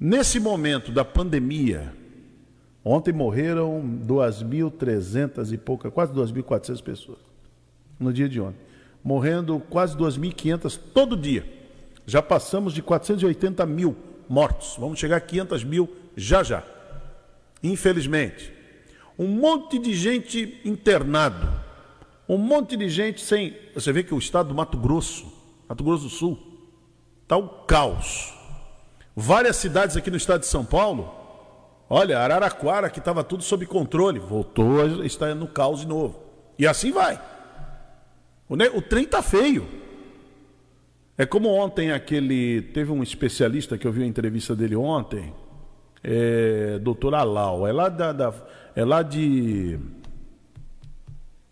Nesse 0.00 0.40
momento 0.40 0.90
da 0.90 1.04
pandemia, 1.04 1.94
ontem 2.84 3.12
morreram 3.12 3.82
2.300 4.06 5.52
e 5.52 5.58
pouca, 5.58 5.90
quase 5.90 6.12
2.400 6.12 6.82
pessoas, 6.82 7.18
no 7.98 8.12
dia 8.12 8.28
de 8.28 8.40
ontem 8.40 8.72
morrendo 9.02 9.60
quase 9.68 9.96
2.500 9.96 10.78
todo 10.94 11.16
dia. 11.16 11.44
Já 12.06 12.22
passamos 12.22 12.72
de 12.72 12.82
480 12.82 13.64
mil 13.66 13.96
mortos. 14.28 14.76
Vamos 14.78 14.98
chegar 14.98 15.16
a 15.16 15.20
500 15.20 15.64
mil 15.64 15.90
já 16.16 16.42
já. 16.42 16.62
Infelizmente. 17.62 18.52
Um 19.18 19.28
monte 19.28 19.78
de 19.78 19.94
gente 19.94 20.60
internado. 20.64 21.48
Um 22.28 22.38
monte 22.38 22.76
de 22.76 22.88
gente 22.88 23.20
sem. 23.20 23.56
Você 23.74 23.92
vê 23.92 24.02
que 24.02 24.14
o 24.14 24.18
estado 24.18 24.48
do 24.48 24.54
Mato 24.54 24.78
Grosso, 24.78 25.32
Mato 25.68 25.84
Grosso 25.84 26.04
do 26.04 26.10
Sul, 26.10 26.38
está 27.22 27.36
o 27.36 27.48
caos. 27.48 28.32
Várias 29.14 29.56
cidades 29.56 29.96
aqui 29.96 30.10
no 30.10 30.16
estado 30.16 30.40
de 30.40 30.46
São 30.46 30.64
Paulo. 30.64 31.21
Olha, 31.94 32.20
Araraquara, 32.20 32.88
que 32.88 33.00
estava 33.00 33.22
tudo 33.22 33.42
sob 33.42 33.66
controle, 33.66 34.18
voltou 34.18 34.80
a 34.80 35.04
estar 35.04 35.34
no 35.34 35.46
caos 35.46 35.80
de 35.80 35.86
novo. 35.86 36.22
E 36.58 36.66
assim 36.66 36.90
vai. 36.90 37.20
O, 38.48 38.54
o 38.54 38.80
trem 38.80 39.04
tá 39.04 39.20
feio. 39.20 39.68
É 41.18 41.26
como 41.26 41.50
ontem 41.50 41.92
aquele. 41.92 42.62
Teve 42.62 42.90
um 42.90 43.02
especialista 43.02 43.76
que 43.76 43.86
eu 43.86 43.92
vi 43.92 44.04
a 44.04 44.06
entrevista 44.06 44.56
dele 44.56 44.74
ontem, 44.74 45.34
é, 46.02 46.78
doutor 46.78 47.14
Alau, 47.14 47.68
é 47.68 47.72
lá, 47.72 47.90
da, 47.90 48.10
da, 48.10 48.32
é 48.74 48.86
lá 48.86 49.02
de. 49.02 49.78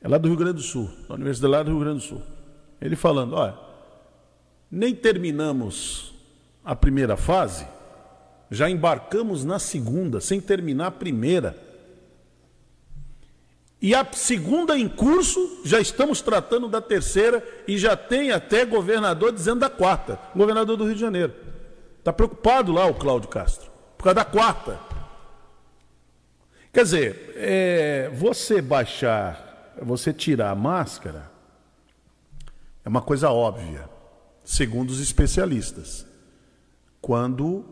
É 0.00 0.08
lá 0.08 0.16
do 0.16 0.26
Rio 0.26 0.38
Grande 0.38 0.54
do 0.54 0.62
Sul, 0.62 0.88
da 1.06 1.16
Universidade 1.16 1.52
lá 1.52 1.62
do 1.62 1.70
Rio 1.72 1.80
Grande 1.80 1.98
do 1.98 2.04
Sul. 2.04 2.22
Ele 2.80 2.96
falando, 2.96 3.34
olha, 3.34 3.58
nem 4.70 4.94
terminamos 4.94 6.14
a 6.64 6.74
primeira 6.74 7.14
fase, 7.14 7.66
já 8.50 8.68
embarcamos 8.68 9.44
na 9.44 9.58
segunda, 9.58 10.20
sem 10.20 10.40
terminar 10.40 10.88
a 10.88 10.90
primeira. 10.90 11.56
E 13.80 13.94
a 13.94 14.06
segunda 14.12 14.76
em 14.76 14.88
curso, 14.88 15.62
já 15.64 15.80
estamos 15.80 16.20
tratando 16.20 16.68
da 16.68 16.82
terceira 16.82 17.42
e 17.66 17.78
já 17.78 17.96
tem 17.96 18.32
até 18.32 18.64
governador 18.66 19.32
dizendo 19.32 19.60
da 19.60 19.70
quarta, 19.70 20.18
governador 20.34 20.76
do 20.76 20.84
Rio 20.84 20.94
de 20.94 21.00
Janeiro. 21.00 21.32
Está 21.98 22.12
preocupado 22.12 22.72
lá 22.72 22.86
o 22.86 22.94
Cláudio 22.94 23.28
Castro, 23.28 23.70
por 23.96 24.04
causa 24.04 24.16
da 24.16 24.24
quarta. 24.24 24.78
Quer 26.72 26.84
dizer, 26.84 27.34
é, 27.36 28.10
você 28.14 28.60
baixar, 28.60 29.74
você 29.80 30.12
tirar 30.12 30.50
a 30.50 30.54
máscara, 30.54 31.30
é 32.84 32.88
uma 32.88 33.00
coisa 33.00 33.30
óbvia, 33.30 33.88
segundo 34.44 34.90
os 34.90 35.00
especialistas. 35.00 36.06
Quando 37.00 37.64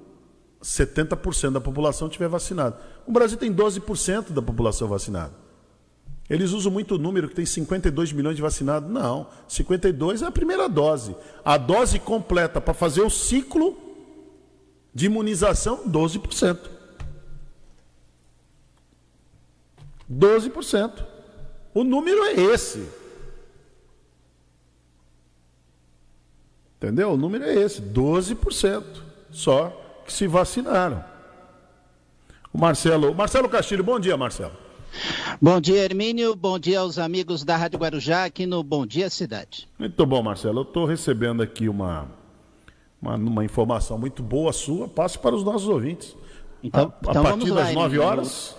70% 0.63 1.53
da 1.53 1.61
população 1.61 2.09
estiver 2.09 2.29
vacinada. 2.29 2.79
O 3.07 3.13
Brasil 3.13 3.39
tem 3.39 3.53
12% 3.53 4.33
da 4.33 4.43
população 4.43 4.89
vacinada. 4.89 5.33
Eles 6.29 6.51
usam 6.53 6.71
muito 6.71 6.97
o 6.97 6.99
número 6.99 7.29
que 7.29 7.35
tem 7.35 7.47
52 7.47 8.13
milhões 8.13 8.37
de 8.37 8.43
vacinados. 8.43 8.91
Não, 8.91 9.29
52 9.47 10.23
é 10.23 10.27
a 10.27 10.31
primeira 10.31 10.69
dose. 10.69 11.17
A 11.45 11.57
dose 11.57 11.99
completa 11.99 12.61
para 12.61 12.75
fazer 12.75 13.01
o 13.01 13.09
ciclo 13.09 13.79
de 14.93 15.07
imunização, 15.07 15.89
12%. 15.89 16.59
12%. 20.11 21.05
O 21.73 21.85
número 21.85 22.25
é 22.25 22.33
esse. 22.33 22.87
Entendeu? 26.77 27.13
O 27.13 27.17
número 27.17 27.45
é 27.45 27.55
esse, 27.55 27.81
12% 27.81 28.85
só 29.31 29.78
que 30.09 30.13
se 30.15 30.27
vacinaram. 30.27 31.05
O 32.53 32.59
Marcelo, 32.59 33.15
Marcelo 33.15 33.47
Castilho, 33.47 33.85
bom 33.85 34.01
dia, 34.01 34.17
Marcelo. 34.17 34.55
Bom 35.41 35.61
dia, 35.61 35.85
Hermínio. 35.85 36.35
Bom 36.35 36.59
dia 36.59 36.81
aos 36.81 36.99
amigos 36.99 37.45
da 37.45 37.59
Rádio 37.59 37.79
Guarujá 37.79 38.25
aqui 38.25 38.47
no 38.47 38.63
Bom 38.63 38.87
Dia 38.87 39.11
Cidade. 39.11 39.69
Muito 39.79 40.07
bom, 40.07 40.23
Marcelo. 40.23 40.61
Eu 40.61 40.63
estou 40.63 40.87
recebendo 40.87 41.43
aqui 41.43 41.69
uma, 41.69 42.09
uma, 43.03 43.17
uma, 43.17 43.45
informação 43.45 43.99
muito 43.99 44.23
boa 44.23 44.51
sua. 44.51 44.89
Passe 44.89 45.19
para 45.19 45.35
os 45.35 45.45
nossos 45.45 45.69
ouvintes. 45.69 46.17
Então, 46.65 46.91
a, 47.07 47.11
então 47.11 47.21
a 47.21 47.25
partir 47.25 47.53
das 47.53 47.75
9 47.75 47.99
horas. 47.99 48.57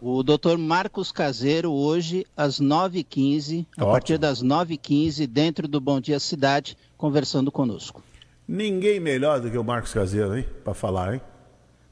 O 0.00 0.22
doutor 0.22 0.56
Marcos 0.56 1.12
Caseiro, 1.12 1.72
hoje, 1.72 2.26
às 2.34 2.58
9h15, 2.58 3.66
a 3.76 3.84
partir 3.84 4.16
das 4.16 4.42
9h15, 4.42 5.26
dentro 5.26 5.68
do 5.68 5.78
Bom 5.78 6.00
Dia 6.00 6.18
Cidade, 6.18 6.76
conversando 6.96 7.52
conosco. 7.52 8.02
Ninguém 8.46 9.00
melhor 9.00 9.40
do 9.40 9.50
que 9.50 9.58
o 9.58 9.64
Marcos 9.64 9.92
Caseiro, 9.92 10.36
hein? 10.36 10.46
Para 10.62 10.74
falar, 10.74 11.14
hein? 11.14 11.20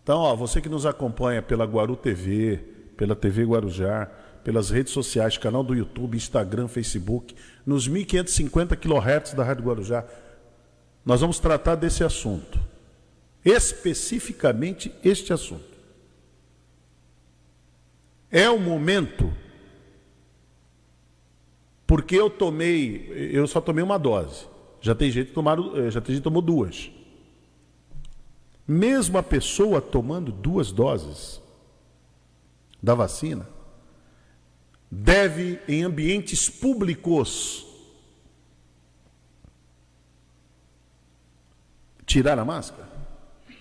Então, 0.03 0.21
ó, 0.21 0.37
você 0.37 0.61
que 0.61 0.69
nos 0.69 0.87
acompanha 0.87 1.43
pela 1.43 1.65
Guaru 1.65 1.97
TV, 1.97 2.59
pela 2.97 3.17
TV 3.17 3.45
Guarujá, 3.45 4.07
pelas 4.45 4.71
redes 4.71 4.93
sociais, 4.93 5.39
canal 5.39 5.65
do 5.65 5.75
YouTube, 5.75 6.17
Instagram, 6.17 6.69
Facebook, 6.69 7.35
nos 7.65 7.89
1550 7.89 8.77
kHz 8.77 9.33
da 9.35 9.43
Rádio 9.43 9.65
Guarujá. 9.65 10.05
Nós 11.05 11.21
vamos 11.21 11.39
tratar 11.39 11.75
desse 11.75 12.05
assunto. 12.05 12.61
Especificamente 13.45 14.95
este 15.03 15.33
assunto. 15.33 15.75
É 18.31 18.49
o 18.51 18.59
momento 18.59 19.33
porque 21.87 22.17
eu 22.17 22.29
tomei, 22.29 23.31
eu 23.33 23.47
só 23.47 23.61
tomei 23.61 23.83
uma 23.85 23.99
dose. 23.99 24.47
Já 24.85 24.95
tem 24.95 25.11
gente 25.11 25.29
que 25.29 25.33
tomaram, 25.33 25.75
eh, 25.79 25.91
já 25.91 25.99
tem 25.99 26.15
gente 26.15 26.21
que 26.21 26.25
tomou 26.25 26.43
duas. 26.43 26.91
Mesmo 28.69 29.17
a 29.17 29.23
pessoa 29.23 29.81
tomando 29.81 30.31
duas 30.31 30.71
doses, 30.71 31.41
da 32.83 32.95
vacina 32.95 33.49
deve, 34.91 35.59
em 35.67 35.85
ambientes 35.85 36.51
públicos, 36.51 37.67
tirar 42.05 42.39
a 42.39 42.45
máscara? 42.45 42.87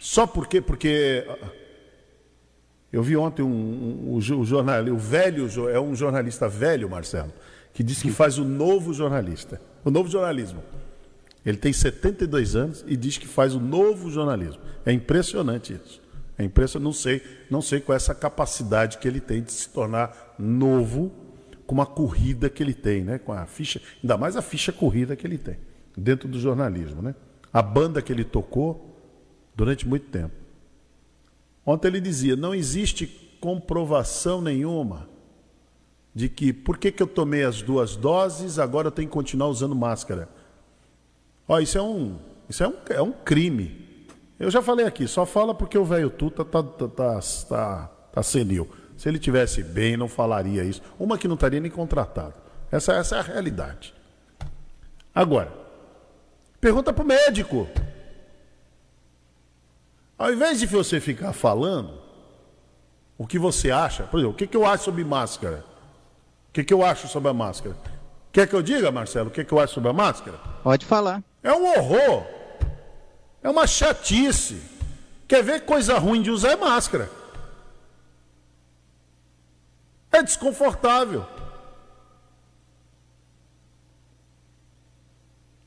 Só 0.02 0.28
porque, 0.28 0.60
porque 0.60 1.26
eu 2.92 3.02
vi 3.02 3.16
ontem 3.16 3.44
um, 3.44 3.48
um, 3.48 4.14
um, 4.16 4.18
um 4.18 4.44
jornal, 4.44 4.84
o 4.88 4.98
velho 4.98 5.48
é 5.70 5.80
um 5.80 5.96
jornalista 5.96 6.50
velho, 6.50 6.90
Marcelo, 6.90 7.32
que 7.74 7.82
disse 7.82 8.02
que 8.02 8.12
faz 8.12 8.38
o 8.38 8.44
novo 8.44 8.94
jornalista, 8.94 9.62
o 9.86 9.90
novo 9.90 10.10
jornalismo. 10.10 10.62
Ele 11.46 11.58
tem 11.58 11.74
72 11.74 12.56
anos 12.56 12.86
e 12.88 12.96
diz 12.96 13.18
que 13.18 13.28
faz 13.28 13.54
o 13.54 13.60
novo 13.60 14.10
jornalismo. 14.10 14.62
É 14.86 14.92
impressionante 14.92 15.74
isso. 15.74 16.02
É 16.38 16.44
impressionante, 16.44 16.86
não 16.86 16.94
sei, 16.94 17.22
não 17.50 17.62
sei 17.62 17.80
qual 17.80 17.94
é 17.94 17.98
essa 17.98 18.16
capacidade 18.16 18.98
que 18.98 19.08
ele 19.08 19.20
tem 19.20 19.44
de 19.44 19.52
se 19.52 19.70
tornar 19.70 20.36
novo 20.40 21.12
com 21.68 21.76
uma 21.76 21.86
corrida 21.86 22.50
que 22.50 22.64
ele 22.64 22.74
tem, 22.74 23.04
né? 23.04 23.20
Com 23.20 23.34
a 23.34 23.46
ficha, 23.46 23.82
ainda 24.02 24.18
mais 24.18 24.36
a 24.36 24.42
ficha 24.42 24.72
corrida 24.72 25.16
que 25.16 25.28
ele 25.28 25.38
tem 25.38 25.58
dentro 25.96 26.28
do 26.28 26.40
jornalismo, 26.40 27.02
né? 27.02 27.14
A 27.52 27.62
banda 27.62 28.02
que 28.02 28.12
ele 28.12 28.24
tocou 28.24 28.98
durante 29.56 29.88
muito 29.88 30.08
tempo. 30.08 30.34
Ontem 31.66 31.88
ele 31.88 32.02
dizia: 32.02 32.36
não 32.36 32.54
existe 32.54 33.08
comprovação 33.40 34.42
nenhuma 34.42 35.10
de 36.16 36.30
que 36.30 36.52
por 36.52 36.78
que, 36.78 36.92
que 36.92 37.02
eu 37.02 37.08
tomei 37.08 37.44
as 37.44 37.62
duas 37.62 37.96
doses, 37.96 38.60
agora 38.60 38.88
eu 38.88 38.92
tenho 38.92 39.08
que 39.08 39.14
continuar 39.14 39.48
usando 39.48 39.76
máscara. 39.76 40.30
Ó, 41.48 41.60
isso 41.60 41.78
é 41.78 41.82
um, 41.82 42.18
isso 42.50 42.64
é 42.64 42.68
um, 42.68 42.76
é 42.90 43.02
um 43.02 43.12
crime. 43.12 44.08
Eu 44.40 44.50
já 44.50 44.62
falei 44.62 44.86
aqui, 44.86 45.08
só 45.08 45.26
fala 45.26 45.54
porque 45.54 45.78
o 45.78 45.86
velho 45.86 46.10
Tuta 46.10 46.44
tá, 46.44 46.64
tá, 46.64 46.88
tá, 46.88 47.20
tá, 47.50 47.92
tá 48.12 48.24
senil. 48.24 48.70
Se 48.98 49.10
ele 49.10 49.20
tivesse 49.20 49.64
bem, 49.64 49.98
não 49.98 50.08
falaria 50.08 50.64
isso. 50.64 50.82
Uma 51.00 51.18
que 51.18 51.28
não 51.28 51.36
estaria 51.36 51.60
nem 51.60 51.72
contratado. 51.72 52.34
Essa, 52.72 52.94
essa 52.94 53.18
é 53.18 53.20
a 53.20 53.24
realidade. 53.24 53.94
Agora, 55.14 55.52
pergunta 56.60 56.92
para 56.92 57.04
o 57.04 57.08
médico. 57.08 57.68
Ao 60.18 60.32
invés 60.32 60.60
de 60.60 60.66
você 60.66 61.00
ficar 61.00 61.34
falando 61.34 62.02
o 63.18 63.28
que 63.28 63.38
você 63.38 63.72
acha, 63.72 64.04
por 64.04 64.20
exemplo, 64.20 64.34
o 64.34 64.38
que, 64.38 64.48
que 64.48 64.58
eu 64.58 64.66
acho 64.66 64.86
sobre 64.86 65.04
máscara? 65.04 65.64
O 66.50 66.54
que, 66.54 66.64
que 66.64 66.74
eu 66.74 66.84
acho 66.84 67.08
sobre 67.08 67.30
a 67.30 67.34
máscara? 67.34 67.76
Quer 68.32 68.48
que 68.48 68.56
eu 68.56 68.62
diga, 68.62 68.92
Marcelo, 68.92 69.28
o 69.28 69.32
que, 69.32 69.44
que 69.44 69.54
eu 69.54 69.60
acho 69.60 69.74
sobre 69.74 69.90
a 69.90 69.94
máscara? 69.94 70.38
Pode 70.64 70.86
falar. 70.86 71.24
É 71.44 71.52
um 71.52 71.66
horror. 71.66 72.26
É 73.44 73.50
uma 73.50 73.68
chatice. 73.68 74.62
Quer 75.28 75.44
ver 75.44 75.66
coisa 75.66 75.98
ruim 76.00 76.22
de 76.22 76.32
usar 76.32 76.52
é 76.52 76.56
máscara. 76.56 77.10
É 80.12 80.24
desconfortável. 80.24 81.26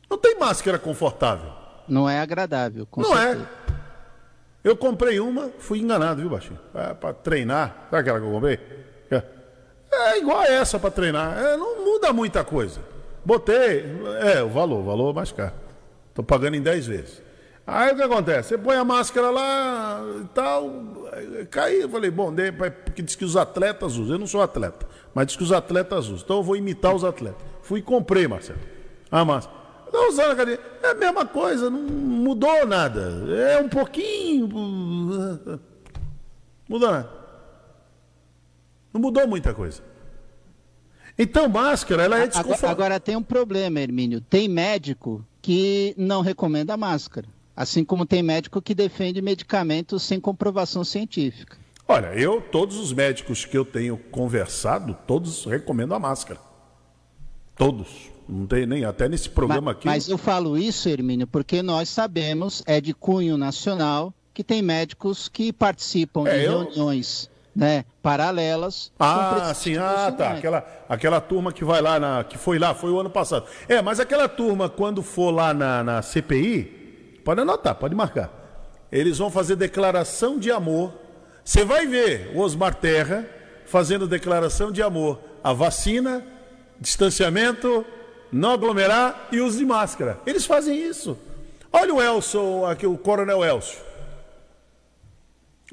Não 0.08 0.16
tem 0.16 0.38
máscara 0.38 0.78
confortável. 0.78 1.52
Não 1.86 2.08
é 2.08 2.20
agradável. 2.20 2.88
Não 2.96 3.16
é. 3.16 3.34
certeza. 3.34 3.48
é. 3.72 3.76
Eu 4.64 4.76
comprei 4.76 5.20
uma, 5.20 5.50
fui 5.58 5.78
enganado, 5.78 6.20
viu, 6.20 6.30
Baixinho? 6.30 6.58
É, 6.74 6.94
para 6.94 7.14
treinar. 7.14 7.86
Sabe 7.90 7.98
aquela 7.98 8.18
que 8.18 8.26
eu 8.26 8.32
comprei? 8.32 8.58
É, 9.10 9.22
é 9.92 10.18
igual 10.18 10.40
a 10.40 10.46
essa 10.46 10.78
para 10.78 10.90
treinar. 10.90 11.38
É, 11.38 11.56
não 11.56 11.84
muda 11.84 12.12
muita 12.12 12.42
coisa. 12.42 12.80
Botei. 13.24 13.84
É, 14.20 14.42
o 14.42 14.48
valor, 14.48 14.80
o 14.80 14.84
valor 14.84 15.10
é 15.10 15.12
mais 15.14 15.32
caro. 15.32 15.65
Estou 16.16 16.24
pagando 16.24 16.56
em 16.56 16.62
10 16.62 16.86
vezes. 16.86 17.22
Aí 17.66 17.92
o 17.92 17.96
que 17.96 18.02
acontece? 18.02 18.48
Você 18.48 18.56
põe 18.56 18.74
a 18.74 18.84
máscara 18.84 19.28
lá 19.28 20.00
e 20.22 20.28
tal, 20.28 20.72
caiu. 21.50 21.82
Eu 21.82 21.90
falei, 21.90 22.10
bom, 22.10 22.34
porque 22.86 23.02
diz 23.02 23.14
que 23.14 23.24
os 23.24 23.36
atletas 23.36 23.98
usam. 23.98 24.14
Eu 24.14 24.18
não 24.18 24.26
sou 24.26 24.40
atleta, 24.40 24.86
mas 25.12 25.26
diz 25.26 25.36
que 25.36 25.42
os 25.42 25.52
atletas 25.52 26.06
usam. 26.06 26.22
Então 26.24 26.36
eu 26.38 26.42
vou 26.42 26.56
imitar 26.56 26.94
os 26.94 27.04
atletas. 27.04 27.42
Fui 27.60 27.80
e 27.80 27.82
comprei, 27.82 28.26
Marcelo, 28.26 28.58
a 29.10 29.26
máscara. 29.26 29.54
Estou 29.84 30.08
usando 30.08 30.30
a 30.30 30.32
academia. 30.32 30.60
É 30.82 30.90
a 30.92 30.94
mesma 30.94 31.26
coisa, 31.26 31.68
não 31.68 31.80
mudou 31.80 32.64
nada. 32.64 33.24
É 33.36 33.60
um 33.60 33.68
pouquinho. 33.68 34.48
Mudou 36.66 36.90
nada. 36.90 37.10
Não 38.90 39.02
mudou 39.02 39.28
muita 39.28 39.52
coisa. 39.52 39.82
Então, 41.18 41.46
máscara, 41.46 42.04
ela 42.04 42.18
é 42.18 42.26
desconfortável. 42.26 42.70
Agora, 42.70 42.86
agora 42.86 43.00
tem 43.00 43.16
um 43.16 43.22
problema, 43.22 43.80
Hermínio. 43.80 44.20
Tem 44.20 44.48
médico 44.48 45.22
que 45.46 45.94
não 45.96 46.22
recomenda 46.22 46.76
máscara. 46.76 47.28
Assim 47.54 47.84
como 47.84 48.04
tem 48.04 48.20
médico 48.20 48.60
que 48.60 48.74
defende 48.74 49.22
medicamentos 49.22 50.02
sem 50.02 50.18
comprovação 50.18 50.82
científica. 50.82 51.56
Olha, 51.86 52.08
eu, 52.16 52.40
todos 52.40 52.76
os 52.76 52.92
médicos 52.92 53.44
que 53.44 53.56
eu 53.56 53.64
tenho 53.64 53.96
conversado, 53.96 54.98
todos 55.06 55.44
recomendam 55.44 55.96
a 55.96 56.00
máscara. 56.00 56.40
Todos. 57.56 58.10
Não 58.28 58.44
tem 58.44 58.66
nem, 58.66 58.84
até 58.84 59.08
nesse 59.08 59.30
programa 59.30 59.66
mas, 59.66 59.76
aqui. 59.76 59.86
Mas 59.86 60.08
eu 60.08 60.18
falo 60.18 60.58
isso, 60.58 60.88
Hermínio, 60.88 61.28
porque 61.28 61.62
nós 61.62 61.90
sabemos, 61.90 62.64
é 62.66 62.80
de 62.80 62.92
cunho 62.92 63.38
nacional, 63.38 64.12
que 64.34 64.42
tem 64.42 64.60
médicos 64.60 65.28
que 65.28 65.52
participam 65.52 66.26
é, 66.26 66.38
de 66.40 66.44
eu... 66.46 66.62
reuniões 66.64 67.30
né, 67.56 67.86
paralelas. 68.02 68.92
Ah, 69.00 69.52
sim, 69.54 69.78
ah, 69.78 70.14
tá. 70.16 70.32
Aquela, 70.32 70.66
aquela 70.88 71.20
turma 71.20 71.52
que 71.52 71.64
vai 71.64 71.80
lá, 71.80 71.98
na, 71.98 72.22
que 72.22 72.36
foi 72.36 72.58
lá, 72.58 72.74
foi 72.74 72.90
o 72.90 73.00
ano 73.00 73.10
passado. 73.10 73.46
É, 73.66 73.80
mas 73.80 73.98
aquela 73.98 74.28
turma, 74.28 74.68
quando 74.68 75.02
for 75.02 75.30
lá 75.30 75.54
na, 75.54 75.82
na 75.82 76.02
CPI, 76.02 76.76
Pode 77.26 77.40
anotar, 77.40 77.74
pode 77.74 77.92
marcar. 77.92 78.30
Eles 78.90 79.18
vão 79.18 79.32
fazer 79.32 79.56
declaração 79.56 80.38
de 80.38 80.48
amor. 80.52 80.94
Você 81.44 81.64
vai 81.64 81.84
ver 81.84 82.30
o 82.36 82.38
Osmar 82.38 82.72
Terra 82.72 83.28
fazendo 83.66 84.06
declaração 84.06 84.70
de 84.70 84.80
amor. 84.80 85.18
A 85.42 85.52
vacina, 85.52 86.24
distanciamento, 86.78 87.84
não 88.30 88.52
aglomerar 88.52 89.26
e 89.32 89.40
uso 89.40 89.58
de 89.58 89.66
máscara. 89.66 90.20
Eles 90.24 90.46
fazem 90.46 90.78
isso. 90.78 91.18
Olha 91.72 91.94
o 91.94 92.00
Elson, 92.00 92.64
aqui, 92.64 92.86
o 92.86 92.96
Coronel 92.96 93.44
Elcio. 93.44 93.80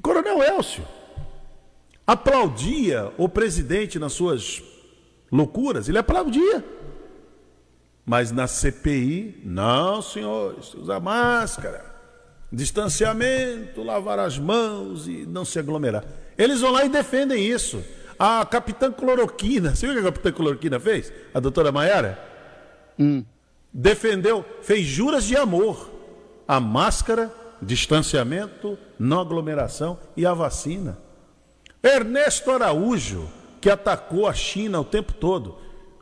Coronel 0.01 0.41
Elcio 0.41 0.83
aplaudia 2.05 3.11
o 3.17 3.27
presidente 3.29 3.97
nas 3.97 4.13
suas 4.13 4.61
loucuras, 5.31 5.89
ele 5.89 5.97
aplaudia. 5.97 6.63
Mas 8.05 8.31
na 8.31 8.47
CPI, 8.47 9.41
não, 9.45 10.01
senhores, 10.01 10.73
usa 10.73 10.99
máscara, 10.99 11.85
distanciamento, 12.51 13.81
lavar 13.81 14.19
as 14.19 14.37
mãos 14.37 15.07
e 15.07 15.25
não 15.25 15.45
se 15.45 15.57
aglomerar. 15.57 16.03
Eles 16.37 16.61
vão 16.61 16.71
lá 16.71 16.85
e 16.85 16.89
defendem 16.89 17.45
isso. 17.45 17.83
A 18.19 18.45
capitã 18.45 18.91
Cloroquina, 18.91 19.75
você 19.75 19.87
viu 19.87 19.95
o 19.95 20.01
que 20.01 20.07
a 20.07 20.11
capitã 20.11 20.31
Cloroquina 20.31 20.79
fez? 20.79 21.11
A 21.33 21.39
doutora 21.39 21.71
Maiara? 21.71 22.19
Hum. 22.99 23.23
Defendeu, 23.71 24.45
fez 24.61 24.85
juras 24.85 25.23
de 25.23 25.35
amor. 25.35 25.89
A 26.47 26.59
máscara, 26.59 27.33
distanciamento, 27.61 28.77
não 28.99 29.21
aglomeração 29.21 29.97
e 30.15 30.25
a 30.25 30.33
vacina. 30.33 30.97
Ernesto 31.83 32.49
Araújo, 32.49 33.29
que 33.59 33.69
atacou 33.69 34.25
a 34.25 34.33
China 34.33 34.79
o 34.79 34.85
tempo 34.85 35.11
todo. 35.13 35.57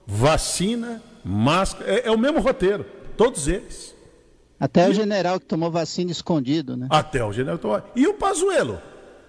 Vacina, 0.06 1.02
máscara, 1.26 1.92
é, 1.92 2.08
é 2.08 2.12
o 2.12 2.18
mesmo 2.18 2.40
roteiro, 2.40 2.86
todos 3.18 3.48
eles. 3.48 3.96
Até 4.60 4.88
e... 4.88 4.92
o 4.92 4.94
general 4.94 5.40
que 5.40 5.48
tomou 5.48 5.72
vacina 5.72 6.12
escondido, 6.12 6.78
né? 6.78 6.88
Até 6.90 7.26
o 7.26 7.34
general 7.34 7.58
que 7.58 7.64
tomou. 7.64 7.82
E 7.96 8.06
o 8.06 8.14
Pazuello, 8.14 8.80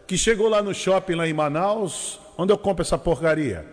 que 0.07 0.19
chegou 0.19 0.47
lá 0.49 0.62
no 0.62 0.75
shopping 0.75 1.15
lá 1.15 1.27
em 1.27 1.33
Manaus, 1.33 2.21
onde 2.37 2.53
eu 2.53 2.59
compro 2.59 2.83
essa 2.83 2.99
porcaria? 2.99 3.67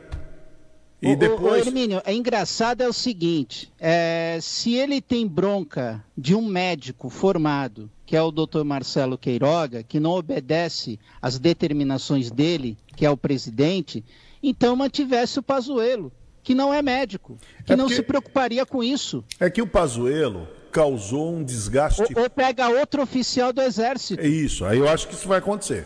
E 1.02 1.14
o, 1.14 1.18
depois. 1.18 1.66
O, 1.66 1.68
Hermínio, 1.68 2.02
é 2.06 2.14
engraçado 2.14 2.82
é 2.82 2.88
o 2.88 2.94
seguinte: 2.94 3.72
é, 3.78 4.38
se 4.42 4.74
ele 4.74 5.02
tem 5.02 5.28
bronca 5.28 6.04
de 6.18 6.34
um 6.34 6.46
médico 6.46 7.10
formado, 7.10 7.90
que 8.10 8.18
é 8.18 8.22
o 8.24 8.32
Dr. 8.32 8.64
Marcelo 8.64 9.20
Queiroga, 9.20 9.84
que 9.84 10.00
não 10.00 10.14
obedece 10.14 11.00
às 11.22 11.38
determinações 11.38 12.32
dele, 12.32 12.76
que 12.96 13.06
é 13.06 13.10
o 13.12 13.16
presidente, 13.16 14.04
então 14.42 14.76
mantivesse 14.76 15.38
o 15.38 15.44
Pazuello, 15.44 16.12
que 16.42 16.56
não 16.56 16.74
é 16.74 16.82
médico, 16.82 17.38
que 17.64 17.74
é 17.74 17.76
não 17.76 17.88
se 17.88 18.02
preocuparia 18.02 18.66
com 18.66 18.84
isso. 18.84 19.24
É 19.40 19.48
que 19.48 19.62
o 19.62 19.68
Pazuello 19.68 20.48
causou 20.72 21.36
um 21.36 21.44
desgaste. 21.44 22.02
Ou, 22.16 22.24
ou 22.24 22.30
pega 22.32 22.68
outro 22.70 23.04
oficial 23.04 23.54
do 23.54 23.62
exército. 23.62 24.20
É 24.20 24.28
isso. 24.28 24.66
Aí 24.66 24.80
eu 24.80 24.90
acho 24.90 25.08
que 25.08 25.14
isso 25.14 25.28
vai 25.28 25.38
acontecer. 25.38 25.86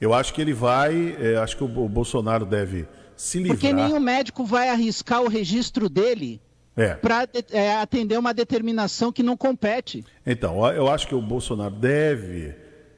Eu 0.00 0.12
acho 0.12 0.34
que 0.34 0.40
ele 0.40 0.52
vai. 0.52 1.16
É, 1.16 1.36
acho 1.36 1.56
que 1.56 1.62
o 1.62 1.68
Bolsonaro 1.68 2.44
deve 2.44 2.88
se 3.16 3.38
livrar. 3.38 3.56
Porque 3.56 3.72
nenhum 3.72 4.00
médico 4.00 4.44
vai 4.44 4.68
arriscar 4.68 5.22
o 5.22 5.28
registro 5.28 5.88
dele 5.88 6.40
é. 6.76 6.94
para 6.94 7.28
é, 7.50 7.76
atender 7.76 8.18
uma 8.18 8.32
determinação 8.32 9.12
que 9.12 9.22
não 9.22 9.36
compete. 9.36 10.04
Então, 10.26 10.66
eu 10.72 10.88
acho 10.88 11.06
que 11.06 11.14
o 11.14 11.20
Bolsonaro 11.20 11.74
deve 11.74 12.54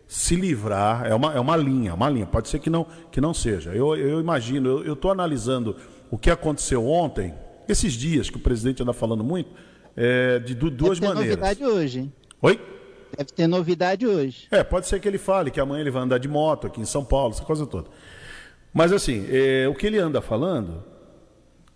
se 0.07 0.37
livrar, 0.37 1.07
é 1.07 1.15
uma, 1.15 1.35
é 1.35 1.41
uma 1.41 1.57
linha, 1.57 1.95
uma 1.95 2.09
linha, 2.09 2.27
pode 2.27 2.49
ser 2.49 2.59
que 2.59 2.71
não, 2.71 2.87
que 3.11 3.21
não 3.21 3.35
seja. 3.35 3.71
Eu, 3.75 3.97
eu 3.97 4.21
imagino, 4.21 4.83
eu 4.85 4.93
estou 4.93 5.11
analisando 5.11 5.77
o 6.11 6.19
que 6.19 6.31
aconteceu 6.31 6.87
ontem, 6.87 7.35
esses 7.69 7.93
dias 7.95 8.31
que 8.31 8.37
o 8.37 8.41
presidente 8.41 8.83
anda 8.83 8.93
falando 8.93 9.25
muito, 9.25 9.51
é, 9.97 10.39
de 10.39 10.55
duas 10.55 11.01
Deve 11.01 11.01
ter 11.01 11.07
maneiras. 11.07 11.39
novidade 11.39 11.65
hoje, 11.65 11.99
hein? 12.01 12.13
Oi? 12.43 12.61
Deve 13.17 13.31
ter 13.33 13.47
novidade 13.47 14.07
hoje. 14.07 14.47
É, 14.51 14.63
pode 14.63 14.87
ser 14.87 15.01
que 15.01 15.09
ele 15.09 15.19
fale 15.19 15.51
que 15.51 15.61
amanhã 15.61 15.81
ele 15.81 15.91
vai 15.91 16.03
andar 16.03 16.19
de 16.19 16.29
moto 16.29 16.67
aqui 16.67 16.81
em 16.81 16.85
São 16.85 17.05
Paulo, 17.05 17.33
essa 17.33 17.45
coisa 17.45 17.67
toda. 17.67 17.89
Mas 18.73 18.93
assim, 18.93 19.27
é, 19.31 19.67
o 19.69 19.75
que 19.75 19.87
ele 19.87 19.99
anda 19.99 20.21
falando, 20.21 20.85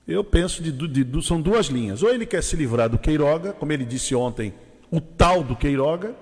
eu 0.08 0.24
penso 0.24 0.62
de, 0.62 0.72
de, 0.72 1.04
de, 1.04 1.22
são 1.22 1.40
duas 1.40 1.66
linhas. 1.66 2.02
Ou 2.02 2.10
ele 2.10 2.24
quer 2.24 2.42
se 2.42 2.56
livrar 2.56 2.88
do 2.88 2.98
Queiroga, 2.98 3.52
como 3.52 3.72
ele 3.72 3.84
disse 3.84 4.14
ontem, 4.14 4.54
o 4.90 5.00
tal 5.00 5.42
do 5.42 5.54
Queiroga, 5.54 6.14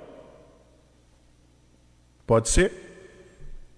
pode 2.26 2.48
ser. 2.48 2.72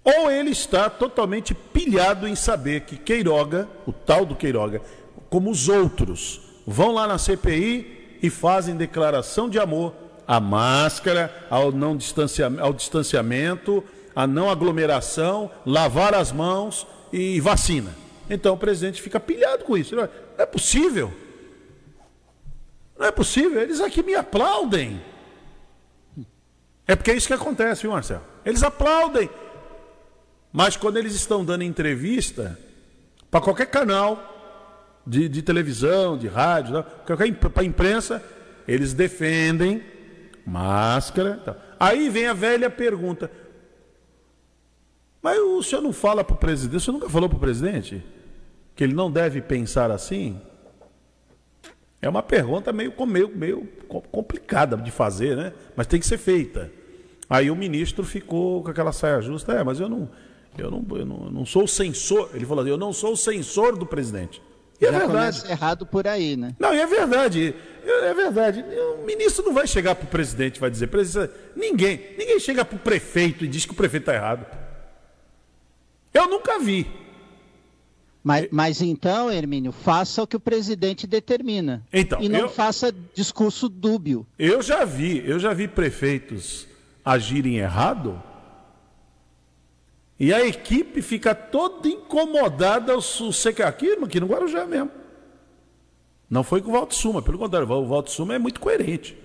Ou 0.02 0.30
ele 0.30 0.50
está 0.50 0.88
totalmente 0.88 1.54
pilhado 1.54 2.26
em 2.26 2.34
saber 2.34 2.80
que 2.80 2.96
Queiroga, 2.96 3.68
o 3.86 3.92
tal 3.92 4.24
do 4.24 4.34
Queiroga, 4.34 4.80
como 5.28 5.50
os 5.50 5.68
outros, 5.68 6.40
vão 6.66 6.92
lá 6.92 7.06
na 7.06 7.18
CPI 7.18 8.18
e 8.22 8.30
fazem 8.30 8.76
declaração 8.76 9.48
de 9.48 9.58
amor 9.58 9.92
à 10.26 10.40
máscara, 10.40 11.46
ao, 11.50 11.70
não 11.70 11.94
distanciamento, 11.94 12.62
ao 12.62 12.72
distanciamento 12.72 13.84
a 14.18 14.26
não 14.26 14.50
aglomeração, 14.50 15.48
lavar 15.64 16.12
as 16.12 16.32
mãos 16.32 16.84
e 17.12 17.40
vacina. 17.40 18.07
Então 18.28 18.54
o 18.54 18.58
presidente 18.58 19.00
fica 19.00 19.18
pilhado 19.18 19.64
com 19.64 19.76
isso. 19.76 19.96
Não 19.96 20.08
é 20.36 20.46
possível. 20.46 21.12
Não 22.98 23.06
é 23.06 23.10
possível. 23.10 23.60
Eles 23.60 23.80
aqui 23.80 24.02
me 24.02 24.14
aplaudem. 24.14 25.00
É 26.86 26.96
porque 26.96 27.10
é 27.10 27.14
isso 27.14 27.26
que 27.26 27.34
acontece, 27.34 27.82
viu, 27.82 27.92
Marcelo? 27.92 28.22
Eles 28.44 28.62
aplaudem. 28.62 29.30
Mas 30.52 30.76
quando 30.76 30.96
eles 30.96 31.14
estão 31.14 31.44
dando 31.44 31.62
entrevista 31.62 32.58
para 33.30 33.40
qualquer 33.40 33.66
canal 33.66 35.00
de, 35.06 35.28
de, 35.28 35.42
televisão, 35.42 36.16
de 36.16 36.26
rádio, 36.26 36.82
para 36.82 37.62
a 37.62 37.64
imprensa, 37.64 38.22
eles 38.66 38.92
defendem 38.92 39.82
máscara. 40.44 41.58
Aí 41.78 42.08
vem 42.08 42.26
a 42.26 42.32
velha 42.32 42.70
pergunta: 42.70 43.30
mas 45.22 45.38
o 45.38 45.62
senhor 45.62 45.82
não 45.82 45.92
fala 45.92 46.24
para 46.24 46.34
o 46.34 46.38
presidente, 46.38 46.76
o 46.76 46.80
senhor 46.80 46.94
nunca 46.98 47.10
falou 47.10 47.28
para 47.28 47.36
o 47.36 47.40
presidente 47.40 48.02
que 48.78 48.84
ele 48.84 48.94
não 48.94 49.10
deve 49.10 49.42
pensar 49.42 49.90
assim? 49.90 50.40
É 52.00 52.08
uma 52.08 52.22
pergunta 52.22 52.72
meio, 52.72 52.94
meio, 53.08 53.28
meio 53.28 53.68
complicada 54.12 54.76
de 54.76 54.92
fazer, 54.92 55.36
né? 55.36 55.52
Mas 55.74 55.88
tem 55.88 55.98
que 55.98 56.06
ser 56.06 56.16
feita. 56.16 56.70
Aí 57.28 57.50
o 57.50 57.56
ministro 57.56 58.04
ficou 58.04 58.62
com 58.62 58.70
aquela 58.70 58.92
saia 58.92 59.20
justa, 59.20 59.52
é, 59.52 59.64
mas 59.64 59.80
eu 59.80 59.88
não, 59.88 60.08
eu 60.56 60.70
não, 60.70 60.86
eu 60.96 61.04
não, 61.04 61.18
não 61.28 61.44
sou 61.44 61.64
o 61.64 61.68
censor. 61.68 62.30
Ele 62.32 62.46
falou 62.46 62.62
assim, 62.62 62.70
eu 62.70 62.76
não 62.76 62.92
sou 62.92 63.14
o 63.14 63.16
censor 63.16 63.76
do 63.76 63.84
presidente. 63.84 64.40
E 64.80 64.86
é 64.86 64.92
Já 64.92 64.96
é 64.96 65.00
verdade. 65.00 65.50
errado 65.50 65.84
por 65.84 66.06
aí, 66.06 66.36
né? 66.36 66.54
Não, 66.56 66.72
e 66.72 66.78
é 66.78 66.86
verdade. 66.86 67.56
É 67.84 68.14
verdade. 68.14 68.64
O 69.00 69.04
ministro 69.04 69.44
não 69.44 69.52
vai 69.52 69.66
chegar 69.66 69.96
para 69.96 70.04
o 70.04 70.08
presidente 70.08 70.58
e 70.58 70.60
vai 70.60 70.70
dizer, 70.70 70.86
presidente, 70.86 71.32
ninguém, 71.56 72.14
ninguém 72.16 72.38
chega 72.38 72.64
para 72.64 72.76
o 72.76 72.78
prefeito 72.78 73.44
e 73.44 73.48
diz 73.48 73.64
que 73.64 73.72
o 73.72 73.76
prefeito 73.76 74.02
está 74.02 74.14
errado. 74.14 74.46
Eu 76.14 76.28
nunca 76.28 76.60
vi. 76.60 77.07
Mas, 78.22 78.48
mas, 78.50 78.82
então, 78.82 79.30
Hermínio, 79.30 79.72
faça 79.72 80.22
o 80.22 80.26
que 80.26 80.36
o 80.36 80.40
presidente 80.40 81.06
determina. 81.06 81.82
Então, 81.92 82.20
e 82.20 82.28
não 82.28 82.40
eu, 82.40 82.48
faça 82.48 82.92
discurso 83.14 83.68
dúbio. 83.68 84.26
Eu 84.38 84.60
já 84.60 84.84
vi, 84.84 85.22
eu 85.26 85.38
já 85.38 85.54
vi 85.54 85.68
prefeitos 85.68 86.66
agirem 87.04 87.58
errado. 87.58 88.22
E 90.18 90.34
a 90.34 90.44
equipe 90.44 91.00
fica 91.00 91.34
toda 91.34 91.88
incomodada 91.88 92.92
ao 92.92 93.00
secar 93.00 93.68
aqui, 93.68 93.92
aqui 93.92 94.20
no 94.20 94.26
Guarujá 94.26 94.66
mesmo. 94.66 94.90
Não 96.28 96.42
foi 96.42 96.60
com 96.60 96.70
o 96.70 96.72
Valdo 96.72 96.94
Suma, 96.94 97.22
pelo 97.22 97.38
contrário, 97.38 97.70
o 97.70 97.86
Valdo 97.86 98.10
Suma 98.10 98.34
é 98.34 98.38
muito 98.38 98.60
coerente. 98.60 99.16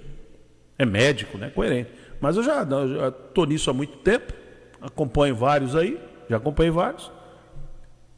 É 0.78 0.86
médico, 0.86 1.38
né? 1.38 1.50
Coerente. 1.50 1.90
Mas 2.22 2.38
eu 2.38 2.44
já 2.44 2.62
estou 2.62 3.46
nisso 3.46 3.70
há 3.70 3.74
muito 3.74 3.98
tempo, 3.98 4.32
acompanho 4.82 5.36
vários 5.36 5.76
aí 5.76 6.00
já 6.30 6.38
acompanhei 6.38 6.72
vários. 6.72 7.12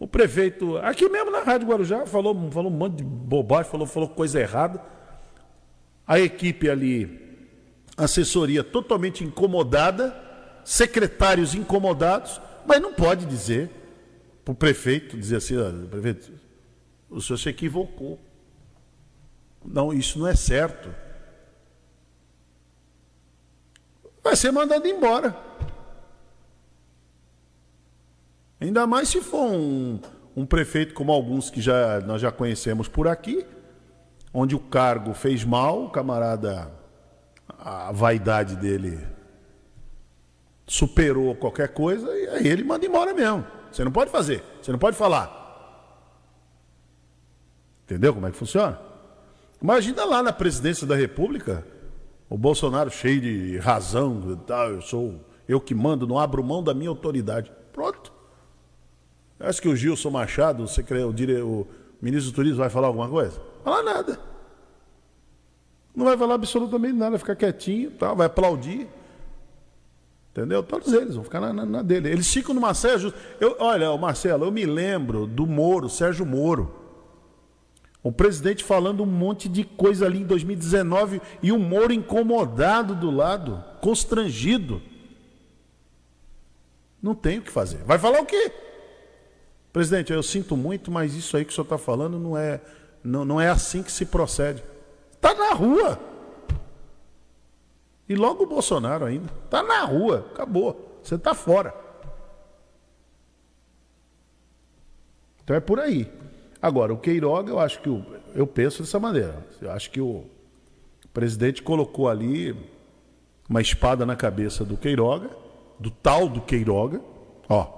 O 0.06 0.08
prefeito, 0.08 0.78
aqui 0.78 1.10
mesmo 1.10 1.32
na 1.32 1.40
Rádio 1.40 1.68
Guarujá, 1.68 2.06
falou, 2.06 2.52
falou 2.52 2.72
um 2.72 2.76
monte 2.76 2.98
de 2.98 3.04
bobagem, 3.04 3.72
falou, 3.72 3.88
falou 3.88 4.08
coisa 4.08 4.40
errada. 4.40 4.80
A 6.06 6.20
equipe 6.20 6.70
ali, 6.70 7.48
assessoria 7.98 8.64
totalmente 8.64 9.24
incomodada, 9.24 10.16
secretários 10.64 11.56
incomodados, 11.56 12.40
mas 12.68 12.80
não 12.80 12.94
pode 12.94 13.26
dizer 13.26 13.72
para 14.44 14.52
o 14.52 14.56
prefeito, 14.56 15.18
dizer 15.18 15.38
assim, 15.38 15.56
prefeito, 15.90 16.32
o 17.10 17.20
senhor 17.20 17.40
se 17.40 17.50
equivocou. 17.50 18.20
Não, 19.66 19.92
isso 19.92 20.20
não 20.20 20.28
é 20.28 20.36
certo. 20.36 20.94
Vai 24.24 24.36
ser 24.36 24.52
mandado 24.52 24.88
embora. 24.88 25.36
Ainda 28.66 28.88
mais 28.88 29.10
se 29.10 29.22
for 29.22 29.52
um, 29.52 30.00
um 30.36 30.44
prefeito 30.44 30.96
como 30.96 31.12
alguns 31.12 31.52
que 31.52 31.62
já, 31.62 32.00
nós 32.02 32.20
já 32.20 32.32
conhecemos 32.32 32.88
por 32.88 33.08
aqui, 33.08 33.46
onde 34.34 34.56
o 34.56 34.60
cargo 34.60 35.14
fez 35.14 35.44
mal, 35.44 35.84
o 35.84 35.90
camarada, 35.90 36.72
a 37.60 37.92
vaidade 37.92 38.56
dele 38.56 39.00
superou 40.66 41.36
qualquer 41.36 41.70
coisa, 41.70 42.08
e 42.18 42.28
aí 42.30 42.48
ele 42.48 42.64
manda 42.64 42.84
embora 42.86 43.14
mesmo. 43.14 43.46
Você 43.72 43.84
não 43.84 43.92
pode 43.92 44.10
fazer, 44.10 44.44
você 44.60 44.72
não 44.72 44.80
pode 44.80 44.98
falar. 44.98 45.44
Entendeu 47.84 48.16
como 48.16 48.26
é 48.26 48.32
que 48.32 48.38
funciona? 48.38 48.80
Imagina 49.62 50.04
lá 50.06 50.24
na 50.24 50.34
presidência 50.34 50.88
da 50.88 50.96
República, 50.96 51.64
o 52.28 52.36
Bolsonaro 52.38 52.90
cheio 52.90 53.22
de 53.22 53.58
razão, 53.60 54.36
tal, 54.48 54.72
eu 54.72 54.82
sou 54.82 55.24
Eu 55.48 55.62
que 55.62 55.76
mando, 55.76 56.08
não 56.08 56.18
abro 56.18 56.44
mão 56.44 56.64
da 56.64 56.74
minha 56.74 56.90
autoridade. 56.90 57.52
Acho 59.40 59.62
que 59.62 59.68
o 59.68 59.76
Gilson 59.76 60.10
Machado, 60.12 60.64
o, 60.64 61.46
o, 61.46 61.68
ministro 62.02 62.32
do 62.32 62.36
Turismo, 62.36 62.58
vai 62.58 62.70
falar 62.70 62.88
alguma 62.88 63.10
coisa? 63.10 63.42
Falar 63.64 63.84
nada. 63.84 64.20
Não 65.96 66.06
vai 66.06 66.18
falar 66.18 66.36
absolutamente 66.36 66.94
nada, 66.94 67.12
vai 67.12 67.20
ficar 67.20 67.36
quietinho, 67.36 67.92
tá? 67.92 68.14
vai 68.14 68.28
aplaudir. 68.28 68.88
Entendeu? 70.32 70.62
Todos 70.62 70.92
eles 70.92 71.16
vão 71.16 71.24
ficar 71.24 71.40
na, 71.40 71.54
na, 71.54 71.66
na 71.66 71.82
dele. 71.82 72.10
Eles 72.10 72.32
ficam 72.32 72.54
numa 72.54 72.74
Sérgio. 72.74 73.14
Eu, 73.40 73.56
olha, 73.60 73.96
Marcelo, 73.98 74.46
eu 74.46 74.52
me 74.52 74.66
lembro 74.66 75.26
do 75.26 75.48
Moro, 75.48 75.90
Sérgio 75.90 76.26
Moro. 76.26 76.76
O 78.04 78.12
presidente 78.12 78.64
falando 78.64 79.02
um 79.02 79.08
monte 79.08 79.48
de 79.48 79.64
coisa 79.64 80.06
ali 80.06 80.20
em 80.20 80.26
2019 80.26 81.22
e 81.42 81.52
o 81.52 81.58
Moro 81.58 81.92
incomodado 81.92 82.94
do 82.94 83.10
lado, 83.10 83.64
constrangido. 83.82 84.82
Não 87.02 87.16
tem 87.16 87.40
o 87.40 87.42
que 87.42 87.50
fazer. 87.50 87.78
Vai 87.86 87.98
falar 87.98 88.20
o 88.20 88.26
quê? 88.26 88.52
Presidente, 89.76 90.14
eu 90.14 90.24
sinto 90.24 90.56
muito, 90.56 90.90
mas 90.90 91.16
isso 91.16 91.36
aí 91.36 91.44
que 91.44 91.52
o 91.52 91.54
senhor 91.54 91.66
está 91.66 91.78
falando 91.78 92.18
não 92.18 92.38
é, 92.38 92.62
não, 93.04 93.26
não 93.26 93.42
é 93.42 93.50
assim 93.50 93.84
que 93.84 93.92
se 93.92 94.06
procede. 94.06 94.64
Está 95.12 95.34
na 95.34 95.52
rua. 95.52 96.00
E 98.08 98.16
logo 98.16 98.44
o 98.44 98.48
Bolsonaro 98.48 99.04
ainda. 99.04 99.30
Está 99.44 99.62
na 99.62 99.84
rua, 99.84 100.30
acabou. 100.32 101.02
Você 101.04 101.16
está 101.16 101.34
fora. 101.34 101.76
Então 105.44 105.54
é 105.54 105.60
por 105.60 105.82
aí. 105.82 106.10
Agora, 106.62 106.94
o 106.94 106.98
Queiroga, 106.98 107.52
eu 107.52 107.60
acho 107.60 107.82
que 107.82 107.90
o, 107.90 108.02
eu 108.34 108.48
penso 108.48 108.82
dessa 108.82 108.98
maneira. 108.98 109.46
Eu 109.62 109.72
acho 109.72 109.92
que 109.92 110.00
o 110.00 110.24
presidente 111.14 111.62
colocou 111.62 112.08
ali 112.08 112.56
uma 113.50 113.60
espada 113.60 114.06
na 114.06 114.16
cabeça 114.16 114.64
do 114.64 114.78
Queiroga, 114.78 115.32
do 115.78 115.92
tal 115.92 116.30
do 116.30 116.40
Queiroga. 116.40 117.02
Ó, 117.50 117.75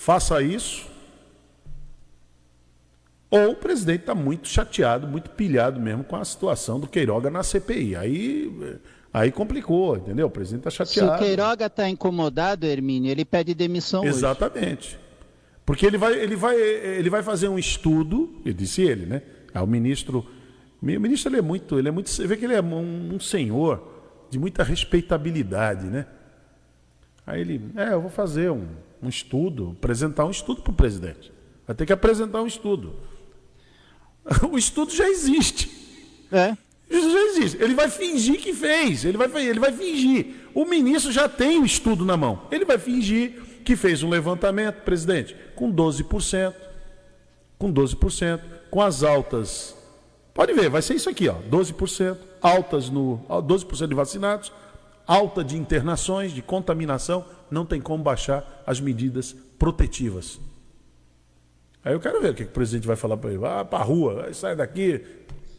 faça 0.00 0.40
isso. 0.40 0.88
Ou 3.30 3.50
o 3.50 3.54
presidente 3.54 4.00
está 4.00 4.14
muito 4.14 4.48
chateado, 4.48 5.06
muito 5.06 5.28
pilhado 5.28 5.78
mesmo 5.78 6.02
com 6.02 6.16
a 6.16 6.24
situação 6.24 6.80
do 6.80 6.88
Queiroga 6.88 7.28
na 7.28 7.42
CPI. 7.42 7.94
Aí, 7.94 8.78
aí 9.12 9.30
complicou, 9.30 9.98
entendeu? 9.98 10.26
O 10.26 10.30
presidente 10.30 10.66
está 10.66 10.70
chateado. 10.70 11.18
Se 11.18 11.22
o 11.22 11.26
Queiroga 11.26 11.66
está 11.66 11.86
incomodado, 11.86 12.66
Hermínio, 12.66 13.10
ele 13.10 13.26
pede 13.26 13.54
demissão 13.54 14.02
Exatamente. 14.02 14.96
Hoje. 14.96 14.98
Porque 15.66 15.84
ele 15.84 15.98
vai, 15.98 16.14
ele, 16.14 16.34
vai, 16.34 16.56
ele 16.56 17.10
vai 17.10 17.22
fazer 17.22 17.48
um 17.48 17.58
estudo, 17.58 18.40
eu 18.44 18.54
disse 18.54 18.80
ele, 18.80 19.04
né? 19.04 19.22
É 19.52 19.60
o 19.60 19.66
ministro. 19.66 20.26
O 20.82 20.86
ministro 20.86 21.30
ele 21.30 21.38
é 21.38 21.42
muito, 21.42 21.78
ele 21.78 21.88
é 21.88 21.92
muito. 21.92 22.08
Você 22.08 22.26
vê 22.26 22.38
que 22.38 22.46
ele 22.46 22.54
é 22.54 22.62
um, 22.62 23.14
um 23.14 23.20
senhor 23.20 23.86
de 24.30 24.38
muita 24.38 24.64
respeitabilidade, 24.64 25.86
né? 25.86 26.06
Aí 27.26 27.42
ele, 27.42 27.70
é, 27.76 27.92
eu 27.92 28.00
vou 28.00 28.10
fazer 28.10 28.50
um, 28.50 28.66
um 29.02 29.08
estudo, 29.08 29.76
apresentar 29.78 30.24
um 30.24 30.30
estudo 30.30 30.62
para 30.62 30.70
o 30.70 30.74
presidente. 30.74 31.32
Vai 31.66 31.74
ter 31.74 31.86
que 31.86 31.92
apresentar 31.92 32.42
um 32.42 32.46
estudo. 32.46 32.94
O 34.50 34.58
estudo 34.58 34.92
já 34.92 35.08
existe. 35.08 35.70
É. 36.30 36.56
Isso 36.88 37.10
já 37.10 37.20
existe. 37.20 37.62
Ele 37.62 37.74
vai 37.74 37.88
fingir 37.88 38.40
que 38.40 38.52
fez. 38.52 39.04
Ele 39.04 39.16
vai, 39.16 39.46
ele 39.46 39.60
vai 39.60 39.72
fingir. 39.72 40.48
O 40.54 40.64
ministro 40.64 41.12
já 41.12 41.28
tem 41.28 41.60
o 41.60 41.64
estudo 41.64 42.04
na 42.04 42.16
mão. 42.16 42.42
Ele 42.50 42.64
vai 42.64 42.78
fingir 42.78 43.40
que 43.64 43.76
fez 43.76 44.02
um 44.02 44.08
levantamento, 44.08 44.82
presidente, 44.82 45.36
com 45.54 45.72
12%. 45.72 46.54
Com 47.58 47.72
12%. 47.72 48.40
Com 48.70 48.82
as 48.82 49.02
altas. 49.02 49.76
Pode 50.34 50.52
ver, 50.52 50.68
vai 50.68 50.82
ser 50.82 50.94
isso 50.94 51.08
aqui, 51.08 51.28
ó. 51.28 51.36
12%. 51.50 52.16
Altas 52.42 52.90
no. 52.90 53.20
12% 53.28 53.88
de 53.88 53.94
vacinados. 53.94 54.52
Alta 55.06 55.42
de 55.42 55.56
internações, 55.56 56.32
de 56.32 56.42
contaminação. 56.42 57.24
Não 57.50 57.64
tem 57.64 57.80
como 57.80 58.02
baixar 58.02 58.62
as 58.66 58.80
medidas 58.80 59.34
protetivas. 59.58 60.38
Aí 61.84 61.92
eu 61.92 62.00
quero 62.00 62.20
ver 62.20 62.32
o 62.32 62.34
que, 62.34 62.42
o 62.42 62.48
presidente 62.48 62.86
vai 62.86 62.96
falar 62.96 63.16
para 63.16 63.30
ele. 63.30 63.38
Vá 63.38 63.64
para 63.64 63.78
a 63.78 63.86
rua, 63.86 64.32
sai 64.34 64.54
daqui, 64.54 65.02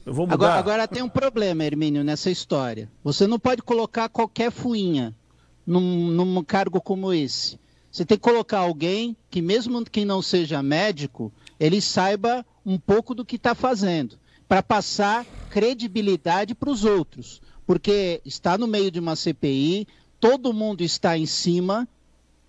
eu 0.06 0.14
vou 0.14 0.26
mudar. 0.26 0.36
Agora, 0.36 0.60
agora, 0.60 0.88
tem 0.88 1.04
um 1.04 1.10
problema, 1.10 1.64
Hermínio, 1.64 2.04
nessa 2.04 2.30
história. 2.30 2.90
Você 3.04 3.28
não 3.28 3.40
pode 3.40 3.62
colocar 3.62 4.10
qualquer 4.10 4.52
fuinha 4.52 5.16
num, 5.66 6.08
num 6.08 6.44
cargo 6.44 6.82
como 6.82 7.14
esse. 7.14 7.60
Você 7.92 8.06
tem 8.06 8.18
que 8.18 8.24
colocar 8.24 8.60
alguém 8.60 9.16
que, 9.30 9.42
mesmo 9.42 9.84
que 9.84 10.06
não 10.06 10.22
seja 10.22 10.64
médico, 10.64 11.32
ele 11.60 11.82
saiba 11.82 12.46
um 12.66 12.78
pouco 12.80 13.14
do 13.14 13.26
que 13.26 13.36
está 13.36 13.54
fazendo, 13.54 14.18
para 14.48 14.64
passar 14.64 15.26
credibilidade 15.50 16.56
para 16.56 16.70
os 16.70 16.86
outros. 16.86 17.41
Porque 17.66 18.22
está 18.26 18.58
no 18.58 18.68
meio 18.68 18.92
de 18.92 19.00
uma 19.00 19.16
CPI, 19.16 19.88
todo 20.20 20.54
mundo 20.54 20.82
está 20.82 21.18
em 21.18 21.26
cima 21.26 21.88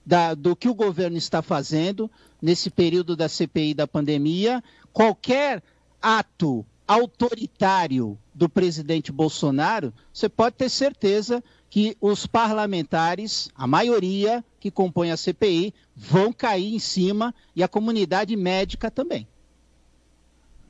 da, 0.05 0.35
do 0.35 0.57
que 0.57 0.68
o 0.68 0.75
governo 0.75 1.16
está 1.16 1.42
fazendo 1.42 2.11
nesse 2.40 2.70
período 2.70 3.16
da 3.16 3.29
CPI 3.29 3.75
da 3.75 3.87
pandemia. 3.87 4.62
Qualquer 4.92 5.62
ato 6.01 6.66
autoritário 6.87 8.18
do 8.35 8.48
presidente 8.48 9.12
Bolsonaro, 9.12 9.92
você 10.12 10.29
pode 10.29 10.57
ter 10.57 10.68
certeza 10.68 11.42
que 11.70 11.96
os 12.01 12.27
parlamentares, 12.27 13.48
a 13.55 13.66
maioria 13.66 14.44
que 14.61 14.70
compõe 14.70 15.11
a 15.11 15.16
CPI, 15.16 15.72
vão 15.96 16.33
cair 16.33 16.75
em 16.75 16.79
cima 16.79 17.35
e 17.57 17.62
a 17.62 17.68
comunidade 17.68 18.37
médica 18.37 18.90
também. 18.90 19.27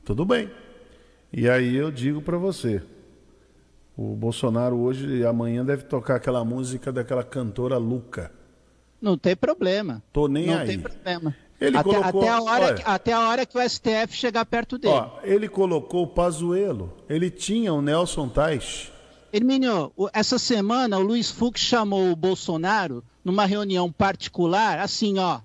Tudo 0.05 0.23
bem. 0.23 0.49
E 1.31 1.49
aí 1.49 1.75
eu 1.75 1.91
digo 1.91 2.21
para 2.21 2.37
você, 2.37 2.81
o 3.95 4.15
Bolsonaro 4.15 4.77
hoje 4.79 5.07
e 5.07 5.25
amanhã 5.25 5.63
deve 5.63 5.83
tocar 5.83 6.15
aquela 6.15 6.43
música 6.43 6.91
daquela 6.91 7.23
cantora 7.23 7.77
Luca. 7.77 8.31
Não 9.01 9.17
tem 9.17 9.35
problema. 9.35 10.01
Tô 10.11 10.27
nem 10.27 10.47
Não 10.47 10.57
aí. 10.57 10.67
tem 10.67 10.79
problema. 10.79 11.35
Ele 11.59 11.77
até, 11.77 11.89
colocou, 11.89 12.21
até, 12.21 12.29
a 12.29 12.41
hora 12.41 12.65
olha, 12.65 12.73
que, 12.75 12.83
até 12.85 13.13
a 13.13 13.29
hora 13.29 13.45
que 13.45 13.57
o 13.57 13.69
STF 13.69 14.15
chegar 14.15 14.45
perto 14.45 14.77
dele. 14.77 14.93
Ó, 14.93 15.19
ele 15.23 15.47
colocou 15.47 16.03
o 16.03 16.07
Pazuello. 16.07 16.93
Ele 17.07 17.29
tinha 17.29 17.73
o 17.73 17.81
Nelson 17.81 18.27
Tais 18.27 18.91
Hermínio, 19.33 19.91
essa 20.13 20.37
semana 20.37 20.99
o 20.99 21.01
Luiz 21.01 21.31
Fux 21.31 21.59
chamou 21.59 22.11
o 22.11 22.15
Bolsonaro 22.15 23.03
numa 23.25 23.47
reunião 23.47 23.91
particular, 23.91 24.77
assim, 24.77 25.17
ó, 25.17 25.39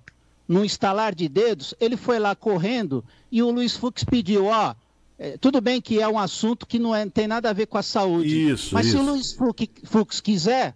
num 0.47 0.63
estalar 0.63 1.15
de 1.15 1.27
dedos, 1.27 1.73
ele 1.79 1.97
foi 1.97 2.19
lá 2.19 2.35
correndo 2.35 3.03
e 3.31 3.41
o 3.41 3.49
Luiz 3.49 3.75
Fux 3.75 4.03
pediu, 4.03 4.45
ó, 4.45 4.75
é, 5.19 5.37
tudo 5.37 5.59
bem 5.59 5.81
que 5.81 5.99
é 5.99 6.07
um 6.07 6.17
assunto 6.17 6.65
que 6.65 6.79
não, 6.79 6.95
é, 6.95 7.03
não, 7.03 7.11
tem 7.11 7.27
nada 7.27 7.49
a 7.49 7.53
ver 7.53 7.65
com 7.65 7.77
a 7.77 7.83
saúde, 7.83 8.51
isso, 8.51 8.73
mas 8.73 8.85
isso. 8.85 8.97
se 8.97 9.03
o 9.03 9.05
Luiz 9.05 9.33
Fux, 9.33 9.67
Fux 9.83 10.21
quiser, 10.21 10.73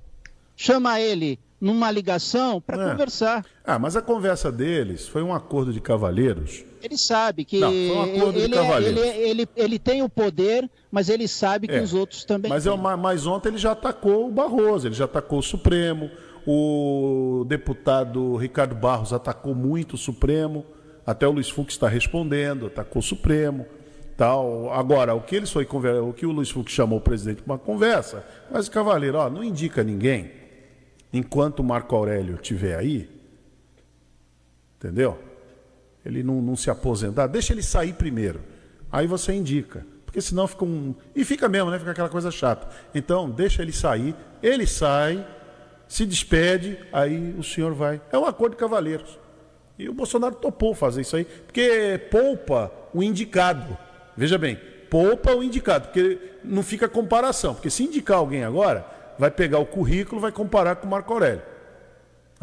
chama 0.54 1.00
ele 1.00 1.40
numa 1.62 1.90
ligação 1.90 2.60
para 2.60 2.90
é. 2.90 2.92
conversar. 2.92 3.46
Ah, 3.64 3.80
mas 3.80 3.96
a 3.96 4.02
conversa 4.02 4.52
deles 4.52 5.08
foi 5.08 5.24
um 5.24 5.34
acordo 5.34 5.72
de 5.72 5.80
cavalheiros. 5.80 6.66
Ele 6.82 6.98
sabe 6.98 7.46
que 7.46 7.58
Não, 7.58 7.70
foi 7.70 7.92
um 7.92 8.02
acordo 8.02 8.40
ele, 8.40 8.48
de 8.50 8.54
cavalheiros. 8.54 9.02
É, 9.02 9.18
ele, 9.18 9.30
ele, 9.30 9.50
ele, 9.56 9.80
tem 9.80 10.02
o 10.02 10.10
poder, 10.10 10.70
mas 10.92 11.08
ele 11.08 11.26
sabe 11.26 11.66
que 11.66 11.76
é. 11.76 11.82
os 11.82 11.94
outros 11.94 12.26
também 12.26 12.50
mas, 12.50 12.66
têm. 12.66 12.74
É, 12.74 12.96
mas 12.98 13.26
ontem 13.26 13.48
ele 13.48 13.58
já 13.58 13.72
atacou 13.72 14.28
o 14.28 14.32
Barroso, 14.32 14.90
ele 14.90 14.96
já 14.96 15.06
atacou 15.06 15.40
o 15.40 15.44
Supremo, 15.44 16.12
o 16.46 17.46
deputado 17.48 18.36
Ricardo 18.36 18.76
Barros 18.76 19.14
atacou 19.14 19.56
muito 19.56 19.94
o 19.94 19.98
Supremo, 19.98 20.66
até 21.06 21.26
o 21.26 21.32
Luiz 21.32 21.50
Fux 21.50 21.74
está 21.74 21.88
respondendo, 21.88 22.66
atacou 22.66 23.00
o 23.00 23.04
Supremo. 23.04 23.66
Tal. 24.16 24.72
Agora, 24.72 25.14
o 25.16 25.22
que 25.22 25.36
eles 25.36 25.52
foi 25.52 25.68
o 25.68 26.14
que 26.14 26.26
o 26.26 26.32
Luiz 26.32 26.50
Fux 26.50 26.72
chamou 26.72 27.00
o 27.00 27.02
presidente 27.02 27.42
para 27.42 27.54
uma 27.54 27.60
conversa, 27.60 28.26
mas 28.52 28.68
o 28.68 28.72
Cavaleiro, 28.72 29.18
ó, 29.18 29.30
não 29.30 29.44
indica 29.44 29.84
ninguém 29.84 30.32
enquanto 31.12 31.60
o 31.60 31.64
Marco 31.64 31.96
Aurélio 31.96 32.36
estiver 32.36 32.76
aí, 32.76 33.10
entendeu? 34.78 35.20
Ele 36.06 36.24
não, 36.24 36.42
não 36.42 36.56
se 36.56 36.70
aposentar, 36.70 37.28
deixa 37.28 37.54
ele 37.54 37.64
sair 37.64 37.94
primeiro. 37.94 38.42
Aí 38.92 39.08
você 39.08 39.34
indica. 39.34 39.86
Porque 40.06 40.22
senão 40.22 40.48
fica 40.48 40.64
um. 40.64 40.94
E 41.16 41.26
fica 41.26 41.50
mesmo, 41.50 41.72
né? 41.72 41.80
Fica 41.80 41.92
aquela 41.92 42.10
coisa 42.10 42.30
chata. 42.30 42.68
Então, 42.94 43.28
deixa 43.30 43.64
ele 43.64 43.72
sair, 43.72 44.16
ele 44.44 44.68
sai, 44.68 45.26
se 45.88 46.06
despede, 46.06 46.78
aí 46.92 47.34
o 47.38 47.44
senhor 47.44 47.74
vai. 47.74 48.00
É 48.12 48.18
um 48.18 48.26
acordo 48.26 48.52
de 48.54 48.60
cavaleiros. 48.60 49.18
E 49.78 49.90
o 49.90 49.94
Bolsonaro 49.94 50.36
topou 50.36 50.76
fazer 50.76 51.02
isso 51.02 51.16
aí, 51.16 51.26
porque 51.26 52.00
poupa 52.12 52.72
o 52.94 53.02
indicado. 53.02 53.76
Veja 54.16 54.38
bem, 54.38 54.60
poupa 54.90 55.34
o 55.36 55.44
indicado, 55.44 55.88
porque 55.88 56.20
não 56.44 56.64
fica 56.64 56.88
comparação. 56.88 57.54
Porque 57.54 57.70
se 57.70 57.84
indicar 57.84 58.18
alguém 58.18 58.44
agora, 58.44 58.86
vai 59.18 59.32
pegar 59.32 59.60
o 59.60 59.66
currículo 59.66 60.22
vai 60.22 60.32
comparar 60.32 60.76
com 60.76 60.88
o 60.88 60.90
Marco 60.90 61.14
Aurélio. 61.14 61.53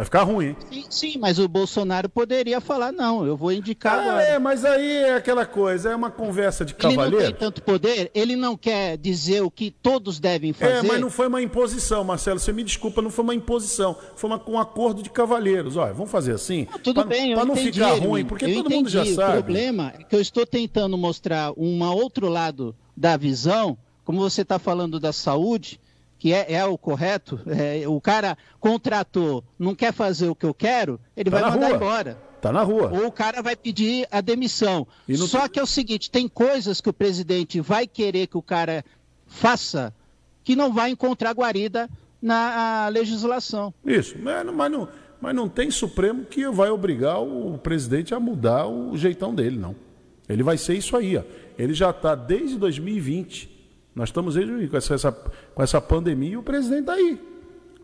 Vai 0.01 0.07
ficar 0.07 0.23
ruim. 0.23 0.57
Sim, 0.73 0.85
sim, 0.89 1.19
mas 1.19 1.39
o 1.39 1.47
Bolsonaro 1.47 2.09
poderia 2.09 2.59
falar, 2.59 2.91
não, 2.91 3.27
eu 3.27 3.37
vou 3.37 3.53
indicar 3.53 3.99
ah, 3.99 4.01
agora. 4.01 4.23
É, 4.23 4.39
mas 4.39 4.65
aí 4.65 4.97
é 4.97 5.15
aquela 5.15 5.45
coisa, 5.45 5.91
é 5.91 5.95
uma 5.95 6.11
conversa 6.11 6.65
de 6.65 6.73
cavaleiro. 6.73 7.17
Ele 7.17 7.25
não 7.25 7.31
tem 7.33 7.39
tanto 7.39 7.63
poder, 7.63 8.11
ele 8.15 8.35
não 8.35 8.57
quer 8.57 8.97
dizer 8.97 9.43
o 9.43 9.51
que 9.51 9.71
todos 9.71 10.19
devem 10.19 10.55
fazer. 10.55 10.79
É, 10.79 10.83
mas 10.83 10.99
não 10.99 11.11
foi 11.11 11.27
uma 11.27 11.43
imposição, 11.43 12.03
Marcelo, 12.03 12.39
você 12.39 12.51
me 12.51 12.65
desculpa, 12.65 13.03
não 13.03 13.11
foi 13.11 13.25
uma 13.25 13.35
imposição, 13.35 13.95
foi 14.17 14.31
uma, 14.31 14.43
um 14.49 14.59
acordo 14.59 15.03
de 15.03 15.11
cavalheiros. 15.11 15.77
Olha, 15.77 15.93
vamos 15.93 16.11
fazer 16.11 16.33
assim? 16.33 16.67
Não, 16.71 16.79
tudo 16.79 17.03
pra, 17.03 17.05
bem, 17.05 17.35
Para 17.35 17.45
não 17.45 17.53
entendi, 17.53 17.73
ficar 17.73 17.93
ruim, 17.99 18.25
porque 18.25 18.47
eu 18.47 18.55
todo 18.55 18.61
entendi. 18.69 18.77
mundo 18.77 18.89
já 18.89 19.05
sabe. 19.05 19.39
O 19.39 19.43
problema 19.43 19.93
é 19.99 20.03
que 20.03 20.17
eu 20.17 20.21
estou 20.23 20.47
tentando 20.47 20.97
mostrar 20.97 21.53
um 21.59 21.83
outro 21.83 22.31
lado 22.31 22.75
da 22.97 23.19
visão, 23.19 23.77
como 24.03 24.19
você 24.19 24.41
está 24.41 24.59
falando 24.59 24.99
da 24.99 25.13
saúde, 25.13 25.79
que 26.21 26.35
é, 26.35 26.53
é 26.53 26.65
o 26.67 26.77
correto, 26.77 27.41
é, 27.47 27.89
o 27.89 27.99
cara 27.99 28.37
contratou, 28.61 29.43
não 29.59 29.75
quer 29.75 29.91
fazer 29.91 30.29
o 30.29 30.35
que 30.35 30.45
eu 30.45 30.53
quero, 30.53 31.01
ele 31.17 31.31
tá 31.31 31.41
vai 31.41 31.51
mandar 31.51 31.67
rua. 31.69 31.77
embora. 31.77 32.19
Tá 32.43 32.53
na 32.53 32.63
rua. 32.63 32.91
Ou 32.93 33.07
o 33.07 33.13
cara 33.13 33.43
vai 33.43 33.57
pedir 33.57 34.07
a 34.11 34.21
demissão. 34.21 34.87
Só 35.17 35.49
que 35.49 35.59
é 35.59 35.63
o 35.63 35.67
seguinte, 35.67 36.11
tem 36.11 36.29
coisas 36.29 36.81
que 36.81 36.91
o 36.91 36.93
presidente 36.93 37.59
vai 37.61 37.87
querer 37.87 38.27
que 38.27 38.37
o 38.37 38.43
cara 38.43 38.85
faça 39.27 39.95
que 40.45 40.55
não 40.55 40.73
vai 40.73 40.91
encontrar 40.91 41.33
guarida 41.33 41.89
na 42.21 42.89
legislação. 42.89 43.73
Isso, 43.85 44.15
mas 44.21 44.45
não, 44.45 44.53
mas 44.53 44.71
não, 44.71 44.89
mas 45.23 45.35
não 45.35 45.49
tem 45.49 45.71
Supremo 45.71 46.27
que 46.27 46.47
vai 46.51 46.69
obrigar 46.69 47.23
o 47.23 47.57
presidente 47.59 48.15
a 48.15 48.21
mudar 48.21 48.67
o 48.67 48.95
jeitão 48.97 49.35
dele, 49.35 49.59
não. 49.59 49.75
Ele 50.29 50.43
vai 50.43 50.59
ser 50.59 50.75
isso 50.75 50.97
aí, 50.97 51.17
ó. 51.17 51.23
Ele 51.59 51.73
já 51.73 51.91
está 51.91 52.15
desde 52.15 52.59
2020. 52.59 53.60
Nós 54.01 54.09
estamos 54.09 54.35
aí 54.35 54.67
com 54.67 54.79
essa, 54.79 55.13
com 55.55 55.63
essa 55.63 55.79
pandemia 55.79 56.31
e 56.31 56.37
o 56.39 56.43
presidente 56.43 56.81
está 56.81 56.95
aí. 56.95 57.21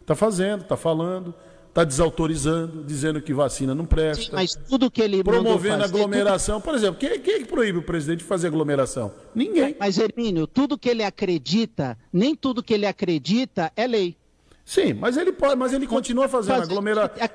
Está 0.01 0.15
fazendo, 0.15 0.63
está 0.63 0.75
falando, 0.75 1.35
está 1.69 1.85
desautorizando, 1.85 2.83
dizendo 2.85 3.21
que 3.21 3.35
vacina 3.35 3.75
não 3.75 3.85
presta. 3.85 4.25
Sim, 4.25 4.31
mas 4.33 4.55
tudo 4.55 4.91
que 4.91 5.03
ele 5.03 5.23
Promovendo 5.23 5.83
fazer, 5.83 5.95
aglomeração. 5.95 6.59
Tudo... 6.59 6.65
Por 6.65 6.75
exemplo, 6.75 6.99
quem, 6.99 7.21
quem 7.21 7.35
é 7.35 7.39
que 7.41 7.45
proíbe 7.45 7.81
o 7.81 7.83
presidente 7.83 8.21
de 8.21 8.25
fazer 8.25 8.47
aglomeração? 8.47 9.13
Ninguém. 9.35 9.77
Mas, 9.79 9.99
Hermínio, 9.99 10.47
tudo 10.47 10.79
que 10.79 10.89
ele 10.89 11.05
acredita, 11.05 11.99
nem 12.11 12.35
tudo 12.35 12.63
que 12.63 12.73
ele 12.73 12.87
acredita 12.87 13.71
é 13.77 13.87
lei. 13.87 14.17
Sim, 14.65 14.95
mas 14.95 15.19
ele 15.19 15.33
pode, 15.33 15.55
mas 15.55 15.75
ele 15.75 15.87
continua 15.87 16.31
fazendo 16.31 16.63
aglomeração. 16.63 17.29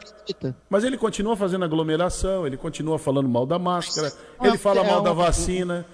Mas 0.67 0.83
ele 0.83 0.97
continua 0.97 1.37
fazendo 1.37 1.65
aglomeração, 1.65 2.47
ele 2.47 2.57
continua 2.57 2.97
falando 2.97 3.29
mal 3.29 3.45
da 3.45 3.59
máscara, 3.59 4.11
ele 4.41 4.57
fala 4.57 4.83
mal 4.83 5.03
da 5.03 5.13
vacina. 5.13 5.85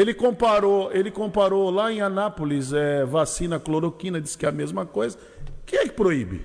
Ele 0.00 0.14
comparou, 0.14 0.90
ele 0.94 1.10
comparou 1.10 1.68
lá 1.68 1.92
em 1.92 2.00
Anápolis 2.00 2.72
é, 2.72 3.04
vacina 3.04 3.60
cloroquina, 3.60 4.18
disse 4.18 4.38
que 4.38 4.46
é 4.46 4.48
a 4.48 4.52
mesma 4.52 4.86
coisa. 4.86 5.18
Quem 5.66 5.78
é 5.78 5.82
que 5.82 5.92
proíbe? 5.92 6.40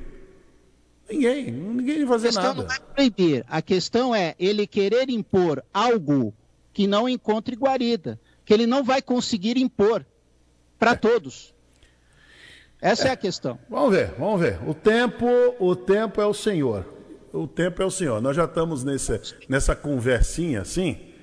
Ninguém, 1.09 1.51
ninguém 1.51 2.03
vai 2.03 2.19
fazer 2.19 2.33
nada. 2.33 2.49
A 2.49 2.53
questão 2.53 2.65
não 2.65 2.75
é 2.75 2.93
proibir, 2.93 3.45
a 3.47 3.61
questão 3.61 4.13
é 4.15 4.35
ele 4.37 4.67
querer 4.67 5.09
impor 5.09 5.63
algo 5.73 6.33
que 6.73 6.85
não 6.85 7.07
encontre 7.07 7.55
guarida, 7.55 8.19
que 8.43 8.53
ele 8.53 8.67
não 8.67 8.83
vai 8.83 9.01
conseguir 9.01 9.55
impor 9.57 10.05
para 10.77 10.91
é. 10.91 10.95
todos. 10.95 11.53
Essa 12.81 13.05
é. 13.05 13.07
é 13.07 13.11
a 13.11 13.15
questão. 13.15 13.57
Vamos 13.69 13.95
ver, 13.95 14.15
vamos 14.19 14.41
ver. 14.41 14.59
O 14.67 14.73
tempo, 14.73 15.25
o 15.61 15.77
tempo 15.77 16.19
é 16.19 16.25
o 16.25 16.33
Senhor. 16.33 16.85
O 17.31 17.47
tempo 17.47 17.81
é 17.81 17.85
o 17.85 17.91
Senhor. 17.91 18.21
Nós 18.21 18.35
já 18.35 18.43
estamos 18.43 18.83
nesse, 18.83 19.17
nessa 19.47 19.73
conversinha 19.77 20.59
assim 20.59 21.13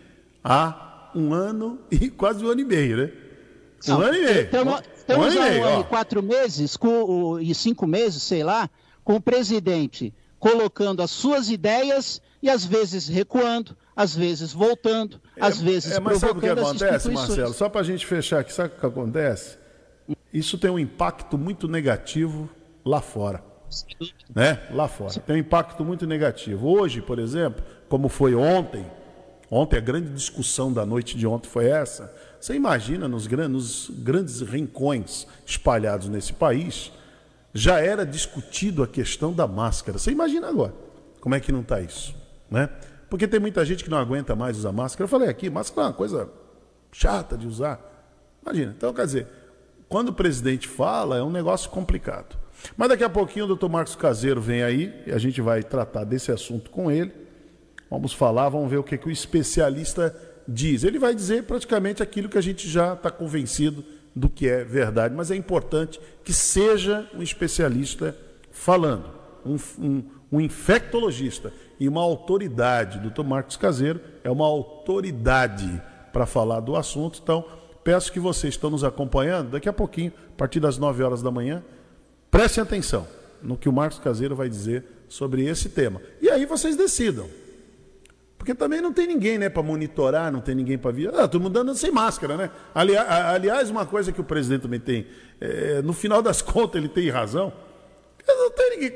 há 0.42 0.91
um 1.14 1.32
ano 1.32 1.80
e 1.90 2.08
quase 2.10 2.44
um 2.44 2.48
ano 2.48 2.60
e 2.60 2.64
meio, 2.64 2.96
né? 2.96 3.12
Um 3.86 3.90
Não, 3.90 4.00
ano 4.00 4.14
e 4.16 4.24
meio. 4.24 4.44
Estamos, 4.44 4.82
estamos 4.96 5.34
um 5.34 5.38
um 5.38 5.64
ano 5.64 5.80
e 5.80 5.84
quatro 5.84 6.22
meses 6.22 6.76
com, 6.76 7.38
e 7.40 7.54
cinco 7.54 7.86
meses, 7.86 8.22
sei 8.22 8.44
lá, 8.44 8.70
com 9.04 9.16
o 9.16 9.20
presidente 9.20 10.14
colocando 10.42 11.02
as 11.02 11.10
suas 11.12 11.48
ideias 11.50 12.20
e 12.42 12.50
às 12.50 12.64
vezes 12.64 13.06
recuando, 13.06 13.76
às 13.94 14.12
vezes 14.12 14.52
voltando, 14.52 15.20
é, 15.36 15.44
às 15.44 15.60
vezes 15.60 15.92
é, 15.92 16.00
mas 16.00 16.18
sabe 16.18 16.38
o 16.38 16.40
que 16.40 16.48
acontece, 16.48 17.08
Marcelo? 17.12 17.54
Só 17.54 17.68
para 17.68 17.80
a 17.80 17.84
gente 17.84 18.04
fechar 18.04 18.40
aqui, 18.40 18.52
sabe 18.52 18.74
o 18.76 18.80
que 18.80 18.86
acontece? 18.86 19.62
isso 20.32 20.58
tem 20.58 20.68
um 20.68 20.78
impacto 20.78 21.38
muito 21.38 21.68
negativo 21.68 22.50
lá 22.84 23.00
fora. 23.00 23.44
Né? 24.34 24.60
Lá 24.72 24.88
fora. 24.88 25.12
Tem 25.20 25.36
um 25.36 25.38
impacto 25.38 25.84
muito 25.84 26.06
negativo. 26.06 26.68
Hoje, 26.68 27.00
por 27.00 27.20
exemplo, 27.20 27.64
como 27.88 28.08
foi 28.08 28.34
ontem, 28.34 28.84
ontem 29.54 29.76
a 29.76 29.80
grande 29.80 30.08
discussão 30.08 30.72
da 30.72 30.86
noite 30.86 31.16
de 31.16 31.26
ontem 31.26 31.48
foi 31.48 31.66
essa. 31.66 32.12
Você 32.40 32.54
imagina 32.54 33.06
nos, 33.06 33.26
grandes 33.26 34.40
rincões 34.40 35.26
espalhados 35.44 36.08
nesse 36.08 36.32
país, 36.32 36.90
já 37.52 37.78
era 37.78 38.06
discutido 38.06 38.82
a 38.82 38.86
questão 38.88 39.32
da 39.32 39.46
máscara. 39.46 39.98
Você 39.98 40.10
imagina 40.10 40.48
agora 40.48 40.72
como 41.20 41.34
é 41.34 41.40
que 41.40 41.52
não 41.52 41.60
está 41.60 41.80
isso, 41.80 42.14
né? 42.50 42.70
Porque 43.10 43.28
tem 43.28 43.38
muita 43.38 43.62
gente 43.62 43.84
que 43.84 43.90
não 43.90 43.98
aguenta 43.98 44.34
mais 44.34 44.56
usar 44.56 44.72
máscara. 44.72 45.04
Eu 45.04 45.08
falei 45.08 45.28
aqui, 45.28 45.50
máscara 45.50 45.82
é 45.82 45.90
uma 45.90 45.94
coisa 45.94 46.30
chata 46.90 47.36
de 47.36 47.46
usar. 47.46 47.78
Imagina. 48.42 48.74
Então, 48.74 48.92
quer 48.94 49.04
dizer, 49.04 49.26
quando 49.86 50.08
o 50.08 50.12
presidente 50.14 50.66
fala, 50.66 51.18
é 51.18 51.22
um 51.22 51.30
negócio 51.30 51.68
complicado. 51.68 52.38
Mas 52.74 52.88
daqui 52.88 53.04
a 53.04 53.10
pouquinho 53.10 53.44
o 53.44 53.48
doutor 53.48 53.68
Marcos 53.68 53.94
Caseiro 53.94 54.40
vem 54.40 54.62
aí 54.62 55.02
e 55.06 55.12
a 55.12 55.18
gente 55.18 55.42
vai 55.42 55.62
tratar 55.62 56.04
desse 56.04 56.32
assunto 56.32 56.70
com 56.70 56.90
ele. 56.90 57.21
Vamos 57.92 58.12
falar, 58.12 58.48
vamos 58.48 58.70
ver 58.70 58.78
o 58.78 58.82
que, 58.82 58.98
que 58.98 59.08
o 59.08 59.10
especialista 59.10 60.14
diz. 60.46 60.84
Ele 60.84 60.98
vai 60.98 61.14
dizer 61.14 61.44
praticamente 61.44 62.02
aquilo 62.02 62.28
que 62.28 62.38
a 62.38 62.42
gente 62.42 62.68
já 62.68 62.94
está 62.94 63.10
convencido 63.10 63.84
do 64.14 64.28
que 64.28 64.48
é 64.48 64.64
verdade, 64.64 65.14
mas 65.14 65.30
é 65.30 65.36
importante 65.36 66.00
que 66.22 66.32
seja 66.32 67.08
um 67.14 67.22
especialista 67.22 68.16
falando, 68.50 69.10
um, 69.44 69.56
um, 69.78 70.04
um 70.32 70.40
infectologista 70.40 71.52
e 71.78 71.88
uma 71.88 72.02
autoridade. 72.02 72.98
Doutor 72.98 73.24
Marcos 73.24 73.56
Caseiro 73.56 74.00
é 74.22 74.30
uma 74.30 74.46
autoridade 74.46 75.80
para 76.12 76.26
falar 76.26 76.60
do 76.60 76.76
assunto, 76.76 77.20
então 77.22 77.44
Peço 77.84 78.12
que 78.12 78.20
vocês 78.20 78.54
estão 78.54 78.70
nos 78.70 78.84
acompanhando, 78.84 79.50
daqui 79.50 79.68
a 79.68 79.72
pouquinho, 79.72 80.12
a 80.34 80.36
partir 80.36 80.60
das 80.60 80.78
9 80.78 81.02
horas 81.02 81.20
da 81.20 81.30
manhã, 81.30 81.64
prestem 82.30 82.62
atenção 82.62 83.06
no 83.42 83.56
que 83.56 83.68
o 83.68 83.72
Marcos 83.72 83.98
Caseiro 83.98 84.36
vai 84.36 84.48
dizer 84.48 84.84
sobre 85.08 85.44
esse 85.44 85.68
tema. 85.68 86.00
E 86.20 86.30
aí 86.30 86.46
vocês 86.46 86.76
decidam. 86.76 87.28
Porque 88.42 88.56
também 88.56 88.80
não 88.80 88.92
tem 88.92 89.06
ninguém 89.06 89.38
né, 89.38 89.48
para 89.48 89.62
monitorar, 89.62 90.32
não 90.32 90.40
tem 90.40 90.52
ninguém 90.52 90.76
para 90.76 90.90
vir. 90.90 91.14
Ah, 91.14 91.28
todo 91.28 91.40
mundo 91.40 91.56
andando 91.56 91.76
sem 91.76 91.92
máscara, 91.92 92.36
né? 92.36 92.50
Aliás, 92.74 93.08
aliás, 93.08 93.70
uma 93.70 93.86
coisa 93.86 94.10
que 94.10 94.20
o 94.20 94.24
presidente 94.24 94.62
também 94.62 94.80
tem, 94.80 95.06
é, 95.40 95.80
no 95.80 95.92
final 95.92 96.20
das 96.20 96.42
contas, 96.42 96.74
ele 96.74 96.88
tem 96.88 97.08
razão. 97.08 97.52
Não 98.26 98.50
tem 98.50 98.70
ninguém. 98.70 98.94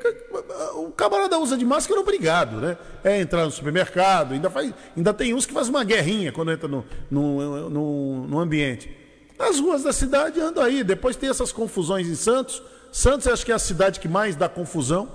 O 0.75 0.91
camarada 0.91 1.39
usa 1.39 1.57
de 1.57 1.63
máscara 1.63 1.97
obrigado, 1.97 2.57
né? 2.57 2.77
É 3.01 3.21
entrar 3.21 3.45
no 3.45 3.51
supermercado, 3.51 4.33
ainda, 4.33 4.49
faz, 4.49 4.73
ainda 4.97 5.13
tem 5.13 5.33
uns 5.33 5.45
que 5.45 5.53
fazem 5.53 5.73
uma 5.73 5.85
guerrinha 5.85 6.33
quando 6.33 6.51
entra 6.51 6.67
no, 6.67 6.83
no, 7.09 7.69
no, 7.69 8.27
no 8.27 8.39
ambiente. 8.39 8.93
As 9.39 9.61
ruas 9.61 9.81
da 9.81 9.93
cidade 9.93 10.41
andam 10.41 10.61
aí, 10.61 10.83
depois 10.83 11.15
tem 11.15 11.29
essas 11.29 11.53
confusões 11.53 12.05
em 12.09 12.15
Santos. 12.15 12.61
Santos 12.91 13.25
acho 13.27 13.45
que 13.45 13.53
é 13.53 13.55
a 13.55 13.59
cidade 13.59 14.01
que 14.01 14.09
mais 14.09 14.35
dá 14.35 14.49
confusão, 14.49 15.07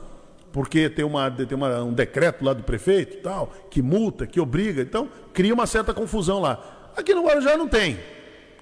porque 0.52 0.88
tem, 0.90 1.04
uma, 1.04 1.30
tem 1.30 1.56
uma, 1.56 1.82
um 1.82 1.92
decreto 1.92 2.44
lá 2.44 2.52
do 2.52 2.62
prefeito 2.62 3.22
tal, 3.22 3.52
que 3.70 3.80
multa, 3.80 4.26
que 4.26 4.38
obriga, 4.38 4.82
então 4.82 5.08
cria 5.32 5.54
uma 5.54 5.66
certa 5.66 5.94
confusão 5.94 6.40
lá. 6.40 6.92
Aqui 6.96 7.14
no 7.14 7.24
Guarujá 7.24 7.56
não 7.56 7.66
tem. 7.66 7.98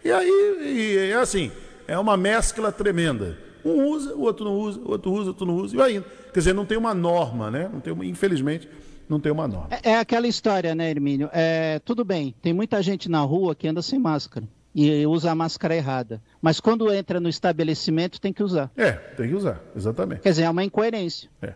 E 0.04 0.10
aí, 0.10 1.10
é 1.10 1.14
assim, 1.14 1.50
é 1.86 1.98
uma 1.98 2.16
mescla 2.16 2.70
tremenda. 2.70 3.36
Um 3.64 3.84
usa, 3.88 4.14
o 4.14 4.22
outro 4.22 4.44
não 4.44 4.54
usa, 4.54 4.80
o 4.80 4.90
outro 4.90 5.12
usa, 5.12 5.24
o 5.24 5.28
outro 5.28 5.46
não 5.46 5.56
usa, 5.56 5.74
e 5.74 5.76
vai 5.76 5.96
indo. 5.96 6.06
Quer 6.32 6.38
dizer, 6.38 6.54
não 6.54 6.64
tem 6.64 6.78
uma 6.78 6.94
norma, 6.94 7.50
né? 7.50 7.68
Não 7.70 7.80
tem 7.80 7.92
uma, 7.92 8.06
infelizmente, 8.06 8.68
não 9.08 9.20
tem 9.20 9.30
uma 9.30 9.46
norma. 9.46 9.68
É, 9.82 9.90
é 9.90 9.98
aquela 9.98 10.26
história, 10.26 10.74
né, 10.74 10.88
Hermínio? 10.88 11.28
É, 11.32 11.80
tudo 11.80 12.04
bem, 12.04 12.34
tem 12.40 12.54
muita 12.54 12.80
gente 12.82 13.10
na 13.10 13.20
rua 13.20 13.54
que 13.54 13.68
anda 13.68 13.82
sem 13.82 13.98
máscara 13.98 14.46
e 14.74 15.04
usa 15.06 15.32
a 15.32 15.34
máscara 15.34 15.74
errada. 15.74 16.22
Mas 16.40 16.60
quando 16.60 16.92
entra 16.92 17.20
no 17.20 17.28
estabelecimento, 17.28 18.20
tem 18.20 18.32
que 18.32 18.42
usar. 18.42 18.70
É, 18.76 18.92
tem 18.92 19.28
que 19.28 19.34
usar, 19.34 19.60
exatamente. 19.76 20.22
Quer 20.22 20.30
dizer, 20.30 20.44
é 20.44 20.50
uma 20.50 20.64
incoerência. 20.64 21.28
É. 21.42 21.54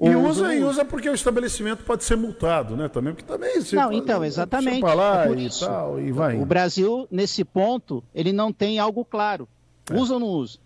E 0.00 0.14
usa, 0.16 0.54
e 0.54 0.64
usa 0.64 0.84
porque 0.84 1.08
o 1.08 1.14
estabelecimento 1.14 1.84
pode 1.84 2.04
ser 2.04 2.16
multado, 2.16 2.76
né? 2.76 2.88
Também, 2.88 3.14
porque 3.14 3.26
também 3.26 3.60
se 3.60 3.76
Não, 3.76 3.92
então, 3.92 4.24
exatamente. 4.24 4.82
Lá 4.82 5.26
é 5.26 5.32
e 5.32 5.50
tal, 5.50 6.00
e 6.00 6.10
vai. 6.10 6.40
O 6.40 6.44
Brasil, 6.44 7.06
nesse 7.10 7.44
ponto, 7.44 8.02
ele 8.14 8.32
não 8.32 8.52
tem 8.52 8.78
algo 8.78 9.04
claro. 9.04 9.48
É. 9.90 9.94
Usa 9.94 10.14
ou 10.14 10.20
não 10.20 10.26
usa? 10.26 10.58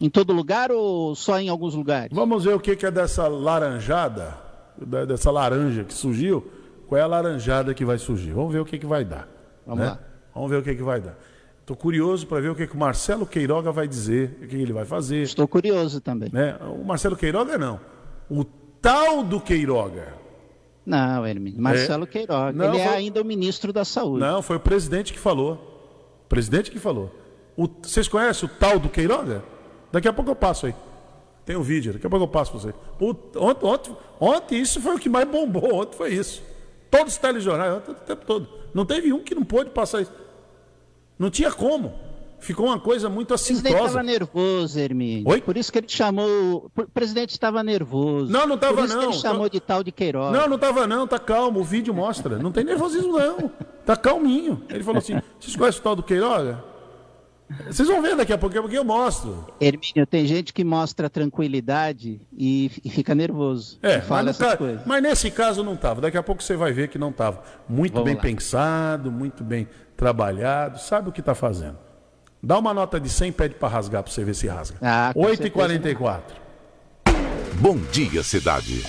Em 0.00 0.08
todo 0.08 0.32
lugar 0.32 0.70
ou 0.70 1.14
só 1.14 1.38
em 1.38 1.48
alguns 1.48 1.74
lugares? 1.74 2.14
Vamos 2.14 2.44
ver 2.44 2.54
o 2.54 2.60
que 2.60 2.86
é 2.86 2.90
dessa 2.90 3.28
laranjada, 3.28 4.36
dessa 5.06 5.30
laranja 5.30 5.84
que 5.84 5.92
surgiu. 5.92 6.50
Qual 6.88 6.98
é 6.98 7.02
a 7.02 7.06
laranjada 7.06 7.72
que 7.72 7.84
vai 7.84 7.98
surgir? 7.98 8.32
Vamos 8.32 8.52
ver 8.52 8.60
o 8.60 8.64
que, 8.64 8.78
que 8.78 8.86
vai 8.86 9.04
dar. 9.04 9.28
Vamos 9.66 9.84
né? 9.84 9.90
lá. 9.90 10.00
Vamos 10.34 10.50
ver 10.50 10.56
o 10.56 10.62
que, 10.62 10.74
que 10.74 10.82
vai 10.82 11.00
dar. 11.00 11.16
Estou 11.60 11.76
curioso 11.76 12.26
para 12.26 12.40
ver 12.40 12.48
o 12.48 12.54
que, 12.54 12.66
que 12.66 12.74
o 12.74 12.78
Marcelo 12.78 13.24
Queiroga 13.24 13.70
vai 13.70 13.86
dizer, 13.86 14.38
o 14.42 14.48
que 14.48 14.56
ele 14.56 14.72
vai 14.72 14.84
fazer. 14.84 15.22
Estou 15.22 15.46
curioso 15.46 16.00
também. 16.00 16.28
Né? 16.32 16.56
O 16.62 16.84
Marcelo 16.84 17.14
Queiroga 17.16 17.56
não. 17.56 17.78
O 18.30 18.44
tal 18.80 19.22
do 19.22 19.40
Queiroga. 19.40 20.14
Não, 20.86 21.26
Hermínio. 21.26 21.60
Marcelo 21.60 22.04
é... 22.04 22.06
Queiroga. 22.06 22.52
Não, 22.52 22.66
ele 22.66 22.78
é 22.78 22.84
foi... 22.84 22.94
é 22.94 22.96
ainda 22.96 23.20
o 23.20 23.24
ministro 23.24 23.72
da 23.72 23.84
Saúde. 23.84 24.20
Não, 24.20 24.40
foi 24.42 24.56
o 24.56 24.60
presidente 24.60 25.12
que 25.12 25.18
falou. 25.18 25.54
O 26.24 26.28
presidente 26.28 26.70
que 26.70 26.78
falou. 26.78 27.10
O, 27.56 27.68
vocês 27.82 28.08
conhecem 28.08 28.48
o 28.48 28.52
tal 28.52 28.78
do 28.78 28.88
Queiroga? 28.88 29.44
Daqui 29.92 30.08
a 30.08 30.12
pouco 30.12 30.30
eu 30.30 30.36
passo 30.36 30.66
aí. 30.66 30.74
Tem 31.44 31.56
um 31.56 31.62
vídeo, 31.62 31.92
daqui 31.92 32.06
a 32.06 32.10
pouco 32.10 32.24
eu 32.24 32.28
passo 32.28 32.52
para 32.52 32.60
você. 32.60 32.74
ontem, 33.36 33.66
ontem, 33.66 33.96
ontem, 34.20 34.60
isso 34.60 34.80
foi 34.80 34.94
o 34.94 34.98
que 34.98 35.08
mais 35.08 35.28
bombou, 35.28 35.74
ontem 35.74 35.96
foi 35.96 36.14
isso. 36.14 36.42
Todos 36.90 37.14
os 37.14 37.18
telejornais, 37.18 37.74
ontem, 37.74 37.90
o 37.90 37.94
tempo 37.94 38.24
todo. 38.24 38.48
Não 38.72 38.84
teve 38.84 39.12
um 39.12 39.20
que 39.20 39.34
não 39.34 39.44
pôde 39.44 39.70
passar 39.70 40.02
isso. 40.02 40.12
Não 41.18 41.30
tinha 41.30 41.50
como. 41.50 41.92
Ficou 42.40 42.66
uma 42.66 42.80
coisa 42.80 43.08
muito 43.08 43.34
assintosa. 43.34 43.60
O 43.60 43.62
presidente 43.62 43.86
estava 43.86 44.02
nervoso, 44.02 44.80
Hermínio. 44.80 45.28
Oi? 45.28 45.40
Por 45.40 45.56
isso 45.56 45.70
que 45.70 45.78
ele 45.78 45.88
chamou. 45.88 46.70
O 46.74 46.86
presidente 46.88 47.30
estava 47.30 47.62
nervoso. 47.62 48.32
Não, 48.32 48.46
não 48.46 48.54
estava 48.54 48.72
não. 48.72 48.80
Por 48.80 48.84
isso 48.86 48.98
que 48.98 49.04
ele 49.04 49.12
chamou 49.14 49.48
de 49.48 49.60
tal 49.60 49.84
de 49.84 49.92
Queiroga. 49.92 50.38
Não, 50.38 50.48
não 50.48 50.56
estava 50.56 50.86
não. 50.86 51.06
Tá 51.06 51.18
calmo. 51.18 51.60
O 51.60 51.64
vídeo 51.64 51.92
mostra. 51.92 52.38
Não 52.38 52.50
tem 52.50 52.64
nervosismo 52.64 53.18
não. 53.18 53.50
Tá 53.84 53.94
calminho. 53.94 54.62
Ele 54.68 54.82
falou 54.82 54.98
assim: 54.98 55.20
vocês 55.38 55.54
conhecem 55.54 55.80
o 55.80 55.84
tal 55.84 55.94
do 55.96 56.02
Queiroga? 56.02 56.64
Vocês 57.66 57.88
vão 57.88 58.00
ver 58.00 58.16
daqui 58.16 58.32
a 58.32 58.38
pouco, 58.38 58.54
porque 58.62 58.78
eu 58.78 58.84
mostro. 58.84 59.52
Hermínio, 59.60 60.06
tem 60.08 60.24
gente 60.24 60.52
que 60.52 60.62
mostra 60.62 61.10
tranquilidade 61.10 62.20
e, 62.32 62.70
e 62.84 62.90
fica 62.90 63.12
nervoso. 63.12 63.76
É, 63.82 64.00
fala 64.00 64.30
essas 64.30 64.50
tá, 64.50 64.56
coisas. 64.56 64.82
mas 64.86 65.02
nesse 65.02 65.30
caso 65.32 65.64
não 65.64 65.74
estava. 65.74 66.00
Daqui 66.00 66.16
a 66.16 66.22
pouco 66.22 66.42
você 66.42 66.56
vai 66.56 66.72
ver 66.72 66.88
que 66.88 66.96
não 66.96 67.10
estava. 67.10 67.42
Muito 67.68 67.94
Vamos 67.94 68.06
bem 68.06 68.14
lá. 68.14 68.22
pensado, 68.22 69.10
muito 69.10 69.42
bem 69.42 69.68
trabalhado, 69.96 70.78
sabe 70.78 71.08
o 71.08 71.12
que 71.12 71.20
está 71.20 71.34
fazendo. 71.34 71.89
Dá 72.42 72.58
uma 72.58 72.72
nota 72.72 72.98
de 72.98 73.08
100 73.08 73.32
pede 73.32 73.54
para 73.54 73.68
rasgar 73.68 74.02
para 74.02 74.10
você 74.10 74.24
ver 74.24 74.34
se 74.34 74.46
rasga. 74.46 74.78
Ah, 74.80 75.10
com 75.12 75.20
8h44. 75.20 76.20
Bom 77.56 77.76
dia, 77.92 78.22
cidade. 78.22 78.82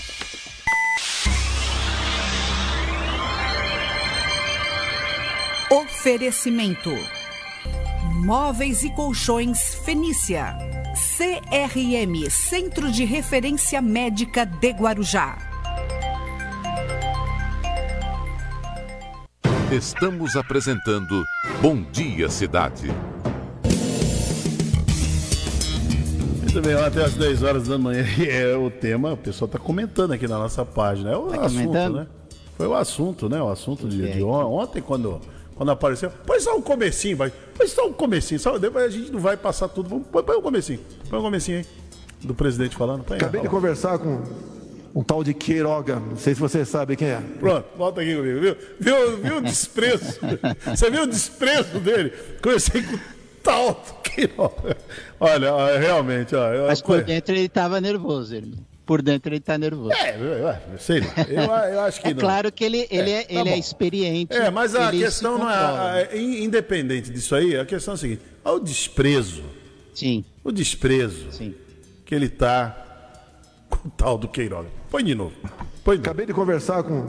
Oferecimento: 5.69 6.89
Móveis 8.25 8.83
e 8.83 8.89
Colchões 8.91 9.75
Fenícia. 9.83 10.57
CRM 11.17 12.29
Centro 12.29 12.91
de 12.91 13.05
Referência 13.05 13.81
Médica 13.81 14.45
de 14.45 14.71
Guarujá. 14.71 15.37
Estamos 19.71 20.35
apresentando 20.35 21.23
Bom 21.61 21.81
Dia, 21.93 22.27
Cidade. 22.27 22.93
Muito 26.53 26.61
bem, 26.67 26.73
até 26.75 27.03
às 27.05 27.13
10 27.13 27.43
horas 27.43 27.67
da 27.67 27.77
manhã. 27.77 28.03
E 28.19 28.27
é 28.29 28.55
o 28.55 28.69
tema, 28.69 29.13
o 29.13 29.17
pessoal 29.17 29.45
está 29.47 29.57
comentando 29.57 30.11
aqui 30.11 30.27
na 30.27 30.37
nossa 30.37 30.65
página. 30.65 31.11
É 31.11 31.15
o 31.17 31.27
Tá 31.27 31.45
assunto, 31.45 31.63
comentando? 31.67 31.95
né? 31.95 32.07
Foi 32.57 32.67
o 32.67 32.73
assunto, 32.75 33.29
né? 33.29 33.41
O 33.41 33.49
assunto 33.49 33.87
de, 33.87 34.11
de 34.11 34.23
on- 34.23 34.51
ontem, 34.59 34.81
quando, 34.81 35.21
quando 35.55 35.71
apareceu. 35.71 36.11
Põe 36.25 36.39
só 36.39 36.55
um 36.57 36.61
comecinho, 36.61 37.15
vai. 37.17 37.31
Põe 37.57 37.67
só 37.67 37.87
um 37.87 37.93
comecinho. 37.93 38.39
Só, 38.39 38.57
depois 38.57 38.85
a 38.85 38.89
gente 38.89 39.11
não 39.11 39.19
vai 39.19 39.37
passar 39.37 39.69
tudo. 39.69 39.89
Vamos, 39.89 40.07
põe, 40.11 40.23
põe 40.23 40.37
um 40.37 40.41
comecinho. 40.41 40.79
Põe 41.09 41.19
um 41.19 41.23
comecinho 41.23 41.59
aí. 41.59 41.65
Do 42.21 42.35
presidente 42.35 42.75
falando. 42.75 43.03
Põe 43.03 43.15
aí, 43.15 43.21
Acabei 43.21 43.41
de 43.41 43.47
conversar 43.49 43.97
com 43.97 44.21
um 44.93 45.01
tal 45.03 45.23
de 45.23 45.33
Queiroga, 45.33 45.95
não 46.01 46.17
sei 46.17 46.35
se 46.35 46.39
você 46.41 46.65
sabe 46.65 46.97
quem 46.97 47.07
é. 47.07 47.21
Pronto, 47.39 47.65
volta 47.77 48.01
aqui 48.01 48.13
comigo, 48.13 48.41
viu? 48.41 48.57
Viu, 48.77 49.17
viu 49.23 49.37
o 49.37 49.41
desprezo? 49.41 50.19
Você 50.67 50.91
viu 50.91 51.03
o 51.03 51.07
desprezo 51.07 51.79
dele? 51.79 52.11
Comecei 52.43 52.83
com 52.83 52.99
tal 53.43 53.73
do 53.73 53.93
Queiroga. 54.09 54.77
Olha, 55.19 55.77
realmente, 55.79 56.35
ó. 56.35 56.51
eu- 56.53 56.67
Mas 56.67 56.81
por 56.81 57.03
dentro 57.03 57.33
ele 57.33 57.45
estava 57.45 57.79
nervoso, 57.81 58.35
Hermínio. 58.35 58.65
Por 58.85 59.01
dentro 59.01 59.29
ele 59.29 59.37
está 59.37 59.57
nervoso. 59.57 59.93
É, 59.93 60.15
eu, 60.17 60.79
sei 60.79 60.99
lá. 60.99 61.07
Eu, 61.29 61.73
eu 61.73 61.79
acho 61.81 62.01
que 62.01 62.07
É 62.09 62.13
não. 62.13 62.19
claro 62.19 62.51
que 62.51 62.63
ele, 62.63 62.87
ele, 62.91 63.11
é, 63.11 63.23
tá 63.23 63.27
ele 63.33 63.49
é 63.49 63.53
bom. 63.53 63.57
experiente. 63.59 64.33
É, 64.35 64.49
mas 64.51 64.75
a 64.75 64.89
ele 64.89 65.03
questão 65.03 65.37
não 65.37 65.49
é. 65.49 65.53
a- 65.53 66.17
in- 66.17 66.43
Independente 66.43 67.09
disso 67.11 67.33
aí, 67.35 67.57
a 67.57 67.65
questão 67.65 67.93
é 67.93 67.95
a 67.95 67.97
seguinte: 67.97 68.21
olha 68.43 68.55
o 68.57 68.59
desprezo. 68.59 69.43
Sim, 69.93 70.25
O 70.43 70.51
desprezo 70.51 71.31
sim. 71.31 71.53
que 72.05 72.13
ele 72.15 72.27
tá 72.27 72.75
com 73.69 73.87
o 73.87 73.91
tal 73.91 74.17
do 74.17 74.27
Queiroga. 74.27 74.67
Põe 74.89 75.03
de 75.03 75.15
novo. 75.15 75.33
Põe 75.83 75.95
de 75.95 75.99
novo. 75.99 76.09
Acabei 76.09 76.25
de 76.25 76.33
conversar 76.33 76.83
com 76.83 77.07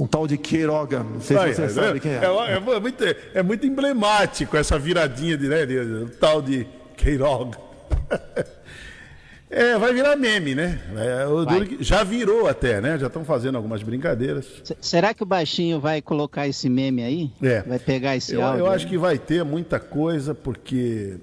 um 0.00 0.06
tal 0.06 0.26
de 0.26 0.36
Queiroga, 0.38 1.02
não 1.04 1.20
sei 1.20 1.36
se 1.36 1.54
você 1.54 1.62
tá 1.62 1.68
sabe 1.68 1.86
vendo? 1.88 2.00
quem 2.00 2.12
é. 2.12 2.16
É, 2.24 2.76
é 2.76 2.80
muito, 2.80 3.04
é 3.34 3.42
muito 3.42 3.66
emblemático 3.66 4.56
essa 4.56 4.78
viradinha 4.78 5.36
de, 5.36 5.46
né, 5.46 5.66
de- 5.66 5.78
o 5.78 6.08
tal 6.08 6.40
de 6.42 6.66
Queiroga. 6.96 7.58
É, 9.52 9.76
vai 9.76 9.92
virar 9.92 10.14
meme, 10.14 10.54
né? 10.54 10.80
É, 10.96 11.82
já 11.82 12.04
virou 12.04 12.46
até, 12.46 12.80
né? 12.80 12.96
Já 12.96 13.08
estão 13.08 13.24
fazendo 13.24 13.56
algumas 13.56 13.82
brincadeiras. 13.82 14.46
S- 14.62 14.76
Será 14.80 15.12
que 15.12 15.24
o 15.24 15.26
baixinho 15.26 15.80
vai 15.80 16.00
colocar 16.00 16.46
esse 16.46 16.68
meme 16.68 17.02
aí? 17.02 17.32
É. 17.42 17.60
Vai 17.62 17.80
pegar 17.80 18.14
esse 18.16 18.32
Eu, 18.32 18.44
áudio? 18.44 18.60
eu 18.60 18.66
aí? 18.68 18.76
acho 18.76 18.86
que 18.86 18.96
vai 18.96 19.18
ter 19.18 19.44
muita 19.44 19.80
coisa, 19.80 20.36
porque. 20.36 21.16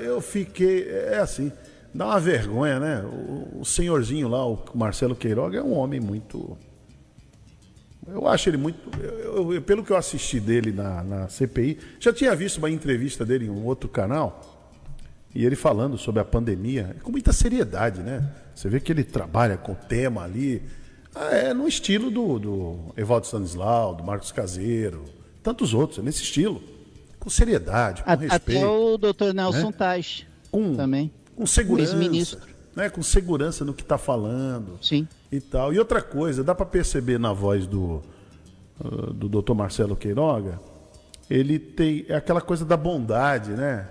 Eu 0.00 0.20
fiquei. 0.20 0.88
É 0.88 1.18
assim, 1.18 1.50
dá 1.92 2.06
uma 2.06 2.20
vergonha, 2.20 2.78
né? 2.78 3.02
O, 3.04 3.62
o 3.62 3.64
senhorzinho 3.64 4.28
lá, 4.28 4.46
o 4.46 4.62
Marcelo 4.74 5.16
Queiroga, 5.16 5.58
é 5.58 5.62
um 5.62 5.72
homem 5.76 5.98
muito. 5.98 6.56
Eu 8.10 8.26
acho 8.26 8.48
ele 8.48 8.56
muito. 8.56 8.78
eu- 9.00 9.52
eu- 9.54 9.62
pelo 9.62 9.84
que 9.84 9.90
eu 9.92 9.96
assisti 9.96 10.40
dele 10.40 10.72
na, 10.72 11.02
na 11.04 11.28
CPI, 11.28 11.78
já 12.00 12.12
tinha 12.12 12.34
visto 12.34 12.58
uma 12.58 12.70
entrevista 12.70 13.24
dele 13.24 13.46
em 13.46 13.50
um 13.50 13.64
outro 13.64 13.88
canal, 13.88 14.70
e 15.34 15.44
ele 15.44 15.54
falando 15.56 15.98
sobre 15.98 16.20
a 16.20 16.24
pandemia, 16.24 16.96
com 17.02 17.10
muita 17.12 17.32
seriedade, 17.32 18.00
né? 18.00 18.28
Você 18.54 18.68
vê 18.68 18.80
que 18.80 18.90
ele 18.90 19.04
trabalha 19.04 19.56
com 19.56 19.72
o 19.72 19.74
tema 19.76 20.22
ali, 20.24 20.62
ah, 21.14 21.26
é 21.34 21.54
no 21.54 21.68
estilo 21.68 22.10
do, 22.10 22.38
do 22.38 22.78
Evaldo 22.96 23.26
Stanislau, 23.26 23.94
do 23.94 24.02
Marcos 24.02 24.32
Caseiro, 24.32 25.04
tantos 25.42 25.74
outros, 25.74 25.98
é 25.98 26.02
nesse 26.02 26.22
estilo. 26.22 26.62
Com 27.20 27.28
seriedade, 27.30 28.02
com 28.02 28.10
A- 28.10 28.14
respeito. 28.14 28.58
Até 28.64 28.66
o 28.66 28.96
Dr. 28.96 29.34
Nelson 29.34 29.66
né? 29.66 29.72
Teich 29.76 30.26
com, 30.50 30.74
também. 30.76 31.10
com 31.36 31.46
segurança, 31.46 31.92
ex-ministro. 31.92 32.40
né? 32.74 32.88
Com 32.88 33.02
segurança 33.02 33.64
no 33.64 33.74
que 33.74 33.82
está 33.82 33.98
falando 33.98 34.78
Sim. 34.80 35.06
E 35.30 35.40
tal. 35.40 35.72
E 35.72 35.78
outra 35.78 36.00
coisa, 36.02 36.42
dá 36.42 36.54
para 36.54 36.66
perceber 36.66 37.18
na 37.18 37.32
voz 37.32 37.66
do 37.66 38.02
ah, 38.80 39.12
do 39.12 39.28
Dr. 39.28 39.54
Marcelo 39.54 39.96
Queiroga, 39.96 40.60
ele 41.28 41.58
tem 41.58 42.06
é 42.08 42.14
aquela 42.14 42.40
coisa 42.40 42.64
da 42.64 42.76
bondade, 42.76 43.50
né? 43.50 43.88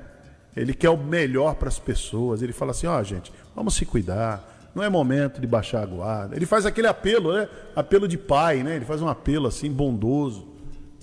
Ele 0.55 0.73
quer 0.73 0.89
o 0.89 0.97
melhor 0.97 1.55
para 1.55 1.67
as 1.67 1.77
pessoas. 1.77 2.41
Ele 2.41 2.53
fala 2.53 2.71
assim: 2.71 2.87
ó, 2.87 3.01
gente, 3.03 3.31
vamos 3.55 3.75
se 3.75 3.85
cuidar. 3.85 4.55
Não 4.73 4.83
é 4.83 4.89
momento 4.89 5.41
de 5.41 5.47
baixar 5.47 5.83
a 5.83 5.85
guarda. 5.85 6.35
Ele 6.35 6.45
faz 6.45 6.65
aquele 6.65 6.87
apelo, 6.87 7.33
né? 7.33 7.49
Apelo 7.75 8.07
de 8.07 8.17
pai, 8.17 8.63
né? 8.63 8.75
Ele 8.75 8.85
faz 8.85 9.01
um 9.01 9.07
apelo 9.07 9.47
assim 9.47 9.71
bondoso. 9.71 10.47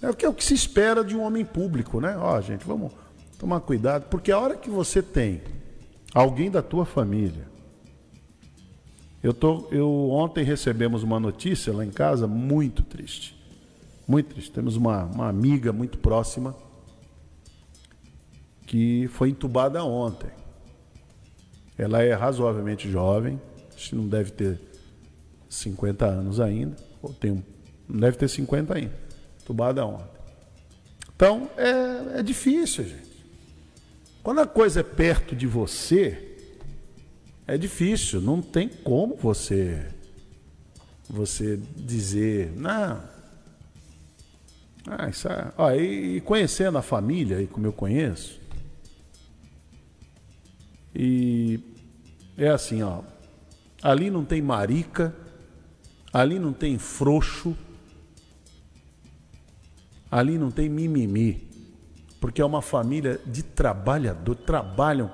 É 0.01 0.11
o 0.11 0.15
que, 0.15 0.25
é 0.25 0.29
o 0.29 0.35
que 0.35 0.45
se 0.45 0.55
espera 0.55 1.03
de 1.03 1.17
um 1.17 1.23
homem 1.23 1.45
público, 1.45 2.01
né? 2.01 2.17
Ó, 2.19 2.41
gente, 2.41 2.65
vamos 2.65 2.93
tomar 3.39 3.61
cuidado, 3.61 4.07
porque 4.09 4.31
a 4.31 4.39
hora 4.39 4.55
que 4.55 4.71
você 4.71 5.03
tem 5.03 5.43
alguém 6.15 6.51
da 6.51 6.63
tua 6.63 6.85
família 6.85 7.47
eu, 9.25 9.33
tô, 9.33 9.67
eu 9.71 10.11
ontem 10.11 10.45
recebemos 10.45 11.03
uma 11.03 11.19
notícia 11.19 11.73
lá 11.73 11.83
em 11.83 11.91
casa 11.91 12.27
muito 12.27 12.83
triste. 12.83 13.35
Muito 14.07 14.35
triste. 14.35 14.51
Temos 14.51 14.77
uma, 14.77 15.05
uma 15.05 15.31
amiga 15.31 15.73
muito 15.73 15.97
próxima 15.97 16.55
que 18.67 19.09
foi 19.15 19.31
entubada 19.31 19.83
ontem. 19.83 20.29
Ela 21.79 22.03
é 22.03 22.13
razoavelmente 22.13 22.91
jovem, 22.91 23.41
acho 23.75 23.89
que 23.89 23.97
não 23.97 24.07
deve 24.07 24.31
ter 24.31 24.61
50 25.49 26.05
anos 26.05 26.39
ainda, 26.39 26.77
ou 27.01 27.11
tem 27.15 27.43
não 27.89 28.01
deve 28.01 28.19
ter 28.19 28.29
50 28.29 28.75
ainda. 28.75 28.95
Entubada 29.41 29.87
ontem. 29.87 30.21
Então, 31.17 31.49
é, 31.57 32.19
é 32.19 32.23
difícil, 32.23 32.85
gente. 32.85 33.25
Quando 34.23 34.41
a 34.41 34.47
coisa 34.47 34.81
é 34.81 34.83
perto 34.83 35.35
de 35.35 35.47
você, 35.47 36.34
é 37.47 37.59
difícil, 37.59 38.21
não 38.21 38.41
tem 38.41 38.69
como 38.69 39.17
você 39.17 39.87
você 41.09 41.59
dizer, 41.77 42.53
não. 42.57 43.03
Ah, 44.87 45.09
isso 45.09 45.29
é, 45.29 45.53
ó, 45.57 45.71
e, 45.73 46.17
e 46.17 46.21
conhecendo 46.21 46.79
a 46.79 46.83
família 46.83 47.39
aí 47.39 47.47
como 47.47 47.67
eu 47.67 47.73
conheço, 47.73 48.41
e 50.95 51.61
é 52.37 52.49
assim, 52.49 52.83
ó, 52.83 53.03
ali 53.83 54.11
não 54.11 54.25
tem 54.25 54.43
marica, 54.43 55.15
ali 56.13 56.39
não 56.39 56.53
tem 56.53 56.79
frouxo, 56.79 57.57
ali 60.11 60.39
não 60.39 60.51
tem 60.51 60.69
mimimi, 60.69 61.49
porque 62.21 62.41
é 62.41 62.45
uma 62.45 62.63
família 62.63 63.21
de 63.27 63.43
trabalhador, 63.43 64.35
trabalham 64.37 65.11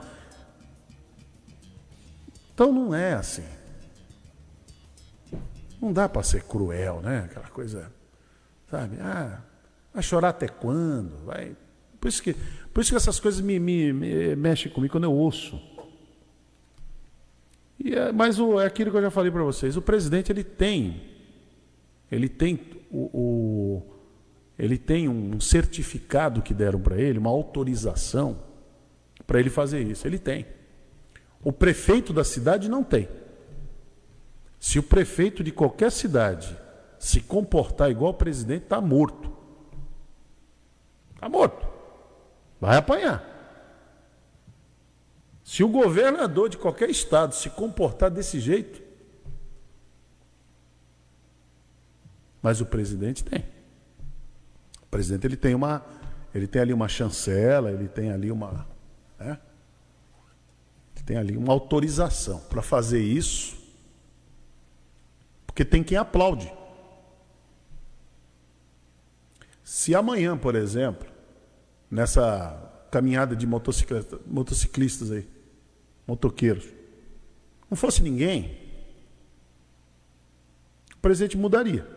então 2.60 2.74
não 2.74 2.94
é 2.94 3.14
assim. 3.14 3.44
Não 5.80 5.90
dá 5.90 6.06
para 6.10 6.22
ser 6.22 6.42
cruel, 6.42 7.00
né? 7.00 7.20
Aquela 7.24 7.48
coisa, 7.48 7.90
sabe? 8.70 8.98
Ah, 9.00 9.40
vai 9.94 10.02
chorar 10.02 10.28
até 10.28 10.46
quando? 10.46 11.24
Vai. 11.24 11.56
Por 11.98 12.08
isso 12.08 12.22
que, 12.22 12.36
por 12.74 12.82
isso 12.82 12.90
que 12.90 12.96
essas 12.98 13.18
coisas 13.18 13.40
me, 13.40 13.58
me, 13.58 13.94
me 13.94 14.36
mexem 14.36 14.70
comigo 14.70 14.92
quando 14.92 15.04
eu 15.04 15.12
ouço. 15.12 15.58
E 17.78 17.94
é, 17.94 18.12
mas 18.12 18.38
o, 18.38 18.60
é 18.60 18.66
aquilo 18.66 18.90
que 18.90 18.98
eu 18.98 19.02
já 19.02 19.10
falei 19.10 19.32
para 19.32 19.42
vocês. 19.42 19.78
O 19.78 19.80
presidente 19.80 20.30
ele 20.30 20.44
tem, 20.44 21.00
ele 22.12 22.28
tem 22.28 22.60
o, 22.90 23.08
o 23.18 23.82
ele 24.58 24.76
tem 24.76 25.08
um 25.08 25.40
certificado 25.40 26.42
que 26.42 26.52
deram 26.52 26.78
para 26.78 27.00
ele, 27.00 27.18
uma 27.18 27.30
autorização 27.30 28.38
para 29.26 29.40
ele 29.40 29.48
fazer 29.48 29.80
isso. 29.80 30.06
Ele 30.06 30.18
tem. 30.18 30.59
O 31.42 31.52
prefeito 31.52 32.12
da 32.12 32.24
cidade 32.24 32.68
não 32.68 32.84
tem. 32.84 33.08
Se 34.58 34.78
o 34.78 34.82
prefeito 34.82 35.42
de 35.42 35.50
qualquer 35.50 35.90
cidade 35.90 36.56
se 36.98 37.20
comportar 37.20 37.90
igual 37.90 38.10
o 38.10 38.14
presidente, 38.14 38.64
está 38.64 38.80
morto. 38.80 39.32
Está 41.14 41.28
morto. 41.28 41.66
Vai 42.60 42.76
apanhar. 42.76 43.24
Se 45.42 45.64
o 45.64 45.68
governador 45.68 46.48
de 46.48 46.58
qualquer 46.58 46.90
estado 46.90 47.34
se 47.34 47.48
comportar 47.50 48.10
desse 48.10 48.38
jeito, 48.38 48.82
mas 52.42 52.60
o 52.60 52.66
presidente 52.66 53.24
tem. 53.24 53.44
O 54.82 54.86
presidente 54.90 55.26
ele 55.26 55.36
tem 55.36 55.54
uma, 55.54 55.84
Ele 56.34 56.46
tem 56.46 56.62
ali 56.62 56.72
uma 56.72 56.88
chancela, 56.88 57.72
ele 57.72 57.88
tem 57.88 58.12
ali 58.12 58.30
uma. 58.30 58.66
Tem 61.10 61.16
ali 61.16 61.36
uma 61.36 61.52
autorização 61.52 62.38
para 62.48 62.62
fazer 62.62 63.02
isso, 63.02 63.56
porque 65.44 65.64
tem 65.64 65.82
quem 65.82 65.98
aplaude. 65.98 66.54
Se 69.64 69.92
amanhã, 69.92 70.38
por 70.38 70.54
exemplo, 70.54 71.08
nessa 71.90 72.86
caminhada 72.92 73.34
de 73.34 73.44
motociclistas 73.44 75.10
aí, 75.10 75.28
motoqueiros, 76.06 76.68
não 77.68 77.76
fosse 77.76 78.04
ninguém, 78.04 78.56
o 80.94 80.98
presidente 80.98 81.36
mudaria. 81.36 81.88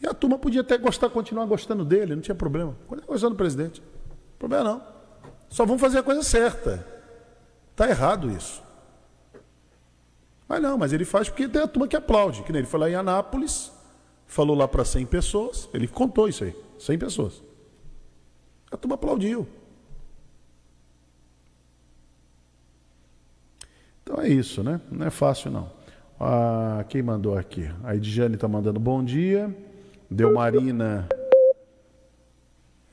E 0.00 0.06
a 0.06 0.14
turma 0.14 0.38
podia 0.38 0.60
até 0.60 0.78
gostar, 0.78 1.10
continuar 1.10 1.46
gostando 1.46 1.84
dele, 1.84 2.14
não 2.14 2.22
tinha 2.22 2.36
problema. 2.36 2.76
Continua 2.86 3.08
gostando 3.08 3.34
do 3.34 3.38
presidente. 3.38 3.82
Problema 4.38 4.62
não. 4.62 4.93
Só 5.48 5.64
vamos 5.64 5.80
fazer 5.80 5.98
a 5.98 6.02
coisa 6.02 6.22
certa. 6.22 6.86
Está 7.70 7.88
errado 7.88 8.30
isso. 8.30 8.62
Mas 10.48 10.62
não, 10.62 10.76
mas 10.76 10.92
ele 10.92 11.04
faz 11.04 11.28
porque 11.28 11.48
tem 11.48 11.62
a 11.62 11.66
turma 11.66 11.88
que 11.88 11.96
aplaude. 11.96 12.42
Que 12.42 12.52
nem 12.52 12.60
ele 12.60 12.68
foi 12.68 12.80
lá 12.80 12.90
em 12.90 12.94
Anápolis, 12.94 13.72
falou 14.26 14.56
lá 14.56 14.68
para 14.68 14.84
100 14.84 15.06
pessoas, 15.06 15.68
ele 15.72 15.88
contou 15.88 16.28
isso 16.28 16.44
aí, 16.44 16.56
100 16.78 16.98
pessoas. 16.98 17.42
A 18.70 18.76
turma 18.76 18.94
aplaudiu. 18.96 19.46
Então 24.02 24.20
é 24.20 24.28
isso, 24.28 24.62
né? 24.62 24.80
Não 24.90 25.06
é 25.06 25.10
fácil 25.10 25.50
não. 25.50 25.72
Ah, 26.20 26.84
quem 26.88 27.02
mandou 27.02 27.36
aqui? 27.36 27.68
A 27.82 27.96
Edjane 27.96 28.34
está 28.34 28.46
mandando 28.46 28.78
bom 28.78 29.02
dia. 29.02 29.54
Deu 30.10 30.34
Marina. 30.34 31.08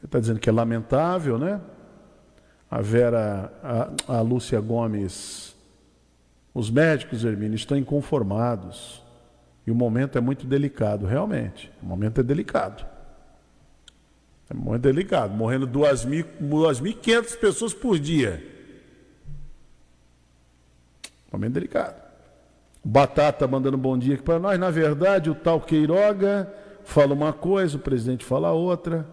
Está 0.04 0.20
dizendo 0.20 0.40
que 0.40 0.50
é 0.50 0.52
lamentável, 0.52 1.38
né? 1.38 1.62
A 2.72 2.80
Vera, 2.80 3.52
a, 4.08 4.18
a 4.18 4.22
Lúcia 4.22 4.62
Gomes. 4.62 5.54
Os 6.54 6.70
médicos, 6.70 7.26
Hermínio, 7.26 7.56
estão 7.56 7.78
inconformados. 7.78 9.04
E 9.68 9.72
o 9.72 9.76
momento 9.76 10.18
é 10.18 10.22
muito 10.22 10.48
delicado, 10.48 11.06
realmente. 11.06 11.70
O 11.84 11.86
momento 11.86 12.22
é 12.22 12.24
delicado. 12.24 12.86
É 14.50 14.54
muito 14.54 14.84
delicado. 14.84 15.34
Morrendo 15.34 15.68
2.500 15.68 17.38
pessoas 17.38 17.74
por 17.74 18.00
dia. 18.00 18.42
Momento 21.32 21.54
delicado. 21.54 22.02
Batata 22.84 23.48
mandando 23.48 23.78
bom 23.78 23.98
dia 23.98 24.16
aqui 24.16 24.24
para 24.24 24.40
nós. 24.40 24.58
Na 24.58 24.72
verdade, 24.72 25.30
o 25.30 25.36
tal 25.36 25.60
Queiroga 25.60 26.52
fala 26.84 27.14
uma 27.14 27.32
coisa, 27.32 27.78
o 27.78 27.80
presidente 27.80 28.26
fala 28.26 28.52
outra. 28.52 29.08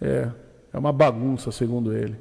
É, 0.00 0.30
é 0.72 0.78
uma 0.78 0.92
bagunça, 0.92 1.50
segundo 1.50 1.92
ele. 1.92 2.16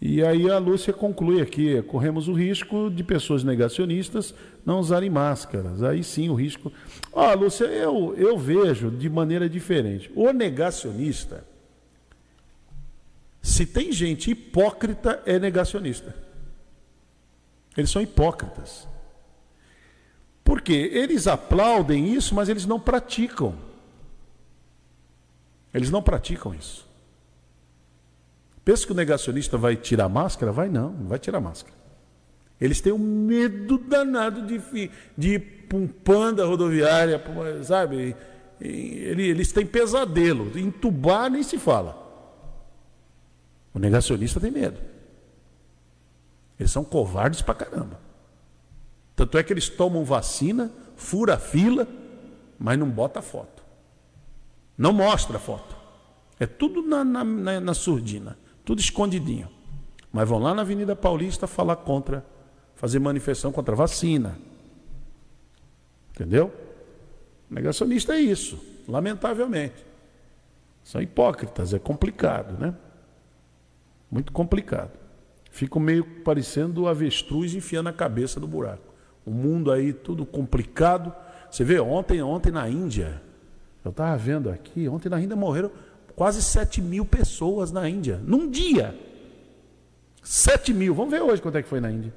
E 0.00 0.24
aí 0.24 0.50
a 0.50 0.58
Lúcia 0.58 0.92
conclui 0.92 1.42
aqui: 1.42 1.80
corremos 1.82 2.26
o 2.26 2.32
risco 2.32 2.90
de 2.90 3.04
pessoas 3.04 3.44
negacionistas 3.44 4.34
não 4.64 4.80
usarem 4.80 5.10
máscaras. 5.10 5.82
Aí 5.82 6.02
sim 6.02 6.30
o 6.30 6.34
risco. 6.34 6.72
Ah, 7.14 7.34
Lúcia, 7.34 7.66
eu, 7.66 8.14
eu 8.16 8.38
vejo 8.38 8.90
de 8.90 9.10
maneira 9.10 9.48
diferente. 9.48 10.10
O 10.14 10.32
negacionista, 10.32 11.44
se 13.42 13.66
tem 13.66 13.92
gente 13.92 14.30
hipócrita, 14.30 15.22
é 15.26 15.38
negacionista. 15.38 16.14
Eles 17.76 17.90
são 17.90 18.00
hipócritas. 18.00 18.88
Porque 20.42 20.72
eles 20.72 21.26
aplaudem 21.26 22.12
isso, 22.12 22.34
mas 22.34 22.48
eles 22.48 22.64
não 22.66 22.80
praticam. 22.80 23.54
Eles 25.72 25.90
não 25.90 26.02
praticam 26.02 26.54
isso. 26.54 26.88
Pensa 28.64 28.86
que 28.86 28.92
o 28.92 28.94
negacionista 28.94 29.56
vai 29.56 29.76
tirar 29.76 30.08
máscara? 30.08 30.52
Vai 30.52 30.68
não, 30.68 30.90
não 30.90 31.08
vai 31.08 31.18
tirar 31.18 31.40
máscara. 31.40 31.74
Eles 32.60 32.80
têm 32.80 32.92
um 32.92 32.98
medo 32.98 33.78
danado 33.78 34.46
de, 34.46 34.90
de 35.16 35.28
ir 35.34 35.40
para 35.68 35.78
um 35.78 35.86
panda 35.86 36.44
rodoviária, 36.44 37.22
sabe? 37.64 38.14
Eles 38.60 39.50
têm 39.52 39.64
pesadelo. 39.64 40.58
Entubar 40.58 41.30
nem 41.30 41.42
se 41.42 41.58
fala. 41.58 41.96
O 43.72 43.78
negacionista 43.78 44.38
tem 44.38 44.50
medo. 44.50 44.78
Eles 46.58 46.70
são 46.70 46.84
covardes 46.84 47.40
pra 47.40 47.54
caramba. 47.54 47.98
Tanto 49.16 49.38
é 49.38 49.42
que 49.42 49.52
eles 49.52 49.68
tomam 49.68 50.04
vacina, 50.04 50.70
fura 50.96 51.38
fila, 51.38 51.88
mas 52.58 52.78
não 52.78 52.88
bota 52.88 53.22
foto. 53.22 53.59
Não 54.80 54.94
mostra 54.94 55.36
a 55.36 55.38
foto. 55.38 55.76
É 56.38 56.46
tudo 56.46 56.80
na, 56.80 57.04
na, 57.04 57.22
na, 57.22 57.60
na 57.60 57.74
surdina, 57.74 58.38
tudo 58.64 58.80
escondidinho. 58.80 59.46
Mas 60.10 60.26
vão 60.26 60.38
lá 60.38 60.54
na 60.54 60.62
Avenida 60.62 60.96
Paulista 60.96 61.46
falar 61.46 61.76
contra, 61.76 62.24
fazer 62.76 62.98
manifestação 62.98 63.52
contra 63.52 63.74
a 63.74 63.76
vacina. 63.76 64.38
Entendeu? 66.12 66.50
Negacionista 67.50 68.14
é 68.14 68.20
isso, 68.20 68.58
lamentavelmente. 68.88 69.84
São 70.82 71.02
hipócritas, 71.02 71.74
é 71.74 71.78
complicado, 71.78 72.58
né? 72.58 72.74
Muito 74.10 74.32
complicado. 74.32 74.92
Fico 75.50 75.78
meio 75.78 76.22
parecendo 76.22 76.88
avestruz 76.88 77.54
enfiando 77.54 77.90
a 77.90 77.92
cabeça 77.92 78.40
do 78.40 78.48
buraco. 78.48 78.94
O 79.26 79.30
mundo 79.30 79.70
aí 79.70 79.92
tudo 79.92 80.24
complicado. 80.24 81.14
Você 81.50 81.64
vê, 81.64 81.78
ontem, 81.78 82.22
ontem 82.22 82.50
na 82.50 82.66
Índia, 82.66 83.20
eu 83.84 83.90
estava 83.90 84.16
vendo 84.16 84.50
aqui, 84.50 84.88
ontem 84.88 85.08
na 85.08 85.20
Índia 85.20 85.36
morreram 85.36 85.70
quase 86.14 86.42
7 86.42 86.82
mil 86.82 87.04
pessoas 87.04 87.72
na 87.72 87.88
Índia, 87.88 88.20
num 88.24 88.50
dia. 88.50 88.98
7 90.22 90.74
mil. 90.74 90.94
Vamos 90.94 91.10
ver 91.10 91.22
hoje 91.22 91.40
quanto 91.40 91.56
é 91.56 91.62
que 91.62 91.68
foi 91.68 91.80
na 91.80 91.90
Índia. 91.90 92.12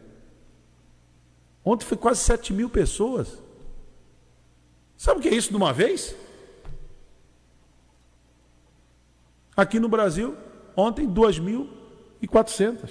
Ontem 1.64 1.86
foi 1.86 1.98
quase 1.98 2.20
7 2.20 2.52
mil 2.52 2.70
pessoas. 2.70 3.42
Sabe 4.98 5.20
o 5.20 5.22
que 5.22 5.30
é 5.30 5.34
isso 5.34 5.50
de 5.50 5.56
uma 5.56 5.72
vez? 5.72 6.16
Aqui 9.56 9.80
no 9.80 9.88
Brasil, 9.88 10.36
ontem, 10.76 11.08
2.400. 11.08 12.90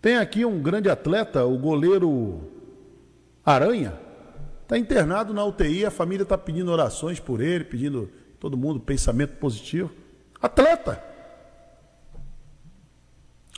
Tem 0.00 0.16
aqui 0.16 0.44
um 0.44 0.60
grande 0.60 0.88
atleta, 0.88 1.44
o 1.44 1.58
goleiro 1.58 2.40
Aranha, 3.44 3.98
está 4.70 4.78
internado 4.78 5.34
na 5.34 5.44
UTI, 5.44 5.84
a 5.84 5.90
família 5.90 6.22
está 6.22 6.38
pedindo 6.38 6.70
orações 6.70 7.18
por 7.18 7.40
ele, 7.40 7.64
pedindo 7.64 8.08
todo 8.38 8.56
mundo 8.56 8.78
pensamento 8.78 9.36
positivo. 9.36 9.90
Atleta. 10.40 11.02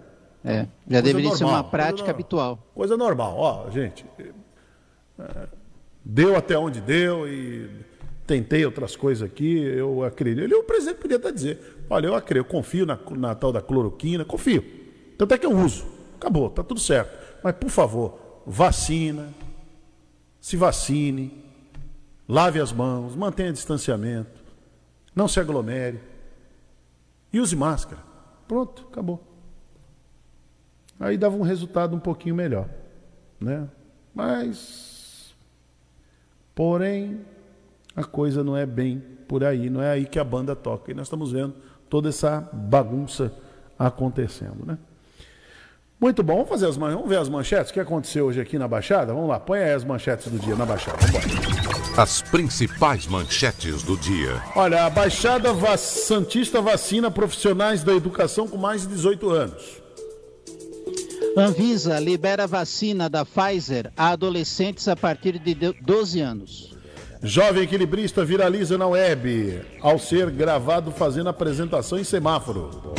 É, 0.44 0.66
já 0.88 1.00
deveria 1.00 1.30
normal, 1.30 1.36
ser 1.36 1.44
uma 1.44 1.62
prática 1.62 1.98
coisa 1.98 2.10
habitual. 2.10 2.58
Coisa 2.74 2.96
normal, 2.96 3.36
ó, 3.38 3.70
gente. 3.70 4.04
É, 5.20 5.46
deu 6.04 6.36
até 6.36 6.58
onde 6.58 6.80
deu 6.80 7.28
e 7.28 7.70
tentei 8.28 8.64
outras 8.66 8.94
coisas 8.94 9.26
aqui, 9.26 9.58
eu 9.58 10.04
acredito. 10.04 10.44
Ele, 10.44 10.54
o 10.54 10.62
presidente 10.62 10.98
podia 10.98 11.16
até 11.16 11.32
dizer, 11.32 11.58
olha, 11.88 12.08
eu 12.08 12.14
acredito, 12.14 12.46
eu 12.46 12.50
confio 12.50 12.84
na, 12.84 12.98
na 13.12 13.34
tal 13.34 13.50
da 13.50 13.62
cloroquina, 13.62 14.22
confio. 14.22 14.62
Tanto 15.16 15.32
é 15.32 15.38
que 15.38 15.46
eu 15.46 15.56
uso. 15.56 15.86
Acabou, 16.14 16.50
tá 16.50 16.62
tudo 16.62 16.78
certo. 16.78 17.40
Mas, 17.42 17.56
por 17.56 17.70
favor, 17.70 18.42
vacina, 18.46 19.32
se 20.38 20.58
vacine, 20.58 21.42
lave 22.28 22.60
as 22.60 22.70
mãos, 22.70 23.16
mantenha 23.16 23.50
distanciamento, 23.50 24.38
não 25.16 25.26
se 25.26 25.40
aglomere 25.40 25.98
e 27.32 27.40
use 27.40 27.56
máscara. 27.56 28.02
Pronto, 28.46 28.86
acabou. 28.92 29.24
Aí 31.00 31.16
dava 31.16 31.34
um 31.34 31.42
resultado 31.42 31.96
um 31.96 32.00
pouquinho 32.00 32.34
melhor, 32.34 32.68
né? 33.40 33.68
Mas, 34.14 35.34
porém, 36.54 37.24
a 37.98 38.04
coisa 38.04 38.44
não 38.44 38.56
é 38.56 38.64
bem 38.64 39.02
por 39.26 39.42
aí, 39.42 39.68
não 39.68 39.82
é 39.82 39.90
aí 39.90 40.06
que 40.06 40.20
a 40.20 40.24
banda 40.24 40.54
toca. 40.54 40.92
E 40.92 40.94
nós 40.94 41.06
estamos 41.06 41.32
vendo 41.32 41.54
toda 41.90 42.08
essa 42.08 42.48
bagunça 42.52 43.32
acontecendo, 43.76 44.64
né? 44.64 44.78
Muito 46.00 46.22
bom, 46.22 46.34
vamos 46.34 46.48
fazer 46.48 46.68
as 46.68 46.76
vamos 46.76 47.08
ver 47.08 47.18
as 47.18 47.28
manchetes. 47.28 47.70
O 47.70 47.74
que 47.74 47.80
aconteceu 47.80 48.26
hoje 48.26 48.40
aqui 48.40 48.56
na 48.56 48.68
Baixada? 48.68 49.12
Vamos 49.12 49.28
lá, 49.28 49.40
põe 49.40 49.58
aí 49.58 49.72
as 49.72 49.82
manchetes 49.82 50.30
do 50.30 50.38
dia 50.38 50.54
na 50.54 50.64
Baixada. 50.64 50.96
Vamos 51.10 51.98
As 51.98 52.22
principais 52.22 53.08
manchetes 53.08 53.82
do 53.82 53.96
dia. 53.96 54.40
Olha, 54.54 54.86
a 54.86 54.90
Baixada 54.90 55.52
Va... 55.52 55.76
Santista 55.76 56.60
vacina 56.62 57.10
profissionais 57.10 57.82
da 57.82 57.92
educação 57.92 58.46
com 58.46 58.56
mais 58.56 58.82
de 58.82 58.88
18 58.94 59.28
anos. 59.28 59.82
Anvisa 61.36 61.98
libera 61.98 62.46
vacina 62.46 63.10
da 63.10 63.24
Pfizer 63.24 63.92
a 63.96 64.10
adolescentes 64.10 64.86
a 64.86 64.94
partir 64.94 65.36
de 65.40 65.72
12 65.82 66.20
anos. 66.20 66.77
Jovem 67.22 67.64
equilibrista 67.64 68.24
viraliza 68.24 68.78
na 68.78 68.86
web 68.86 69.60
ao 69.80 69.98
ser 69.98 70.30
gravado 70.30 70.92
fazendo 70.92 71.28
apresentação 71.28 71.98
em 71.98 72.04
semáforo. 72.04 72.94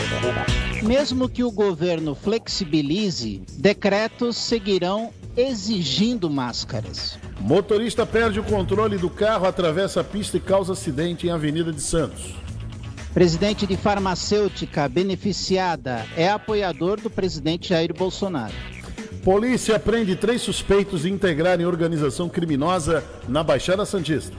Mesmo 0.84 1.30
que 1.30 1.44
o 1.44 1.52
governo 1.52 2.14
flexibilize, 2.14 3.42
decretos 3.58 4.36
seguirão 4.36 5.12
exigindo 5.38 6.30
máscaras. 6.30 7.18
Motorista 7.40 8.06
perde 8.06 8.42
o 8.42 8.44
controle 8.44 8.98
do 8.98 9.10
carro, 9.10 9.46
atravessa 9.46 10.02
a 10.02 10.04
pista 10.04 10.36
e 10.36 10.42
causa 10.42 10.74
acidente 10.74 11.28
em 11.28 11.30
Avenida 11.30 11.72
de 11.72 11.82
Santos. 11.82 12.36
Presidente 13.14 13.66
de 13.66 13.78
farmacêutica 13.78 14.88
beneficiada 14.90 16.06
é 16.16 16.30
apoiador 16.30 17.00
do 17.00 17.10
presidente 17.10 17.70
Jair 17.70 17.94
Bolsonaro. 17.94 18.54
Polícia 19.24 19.78
prende 19.78 20.16
três 20.16 20.42
suspeitos 20.42 21.02
de 21.02 21.12
integrarem 21.12 21.66
organização 21.66 22.30
criminosa 22.30 23.04
na 23.28 23.44
Baixada 23.44 23.86
Santista. 23.86 24.36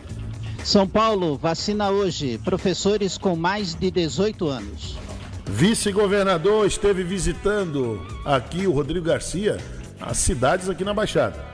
São 0.65 0.87
Paulo 0.89 1.37
vacina 1.37 1.91
hoje 1.91 2.39
professores 2.39 3.19
com 3.19 3.37
mais 3.37 3.75
de 3.75 3.91
18 3.91 4.49
anos. 4.49 4.97
Vice-governador 5.47 6.67
esteve 6.67 7.03
visitando 7.03 8.01
aqui 8.25 8.67
o 8.67 8.73
Rodrigo 8.73 9.05
Garcia, 9.05 9.59
as 10.01 10.17
cidades 10.17 10.69
aqui 10.69 10.85
na 10.85 10.95
Baixada. 10.95 11.45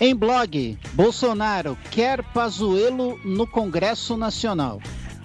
Em 0.00 0.14
blog, 0.14 0.78
Bolsonaro 0.92 1.76
quer 1.90 2.22
Pazuello 2.22 3.18
no 3.24 3.46
Congresso 3.46 4.16
Nacional. 4.16 4.80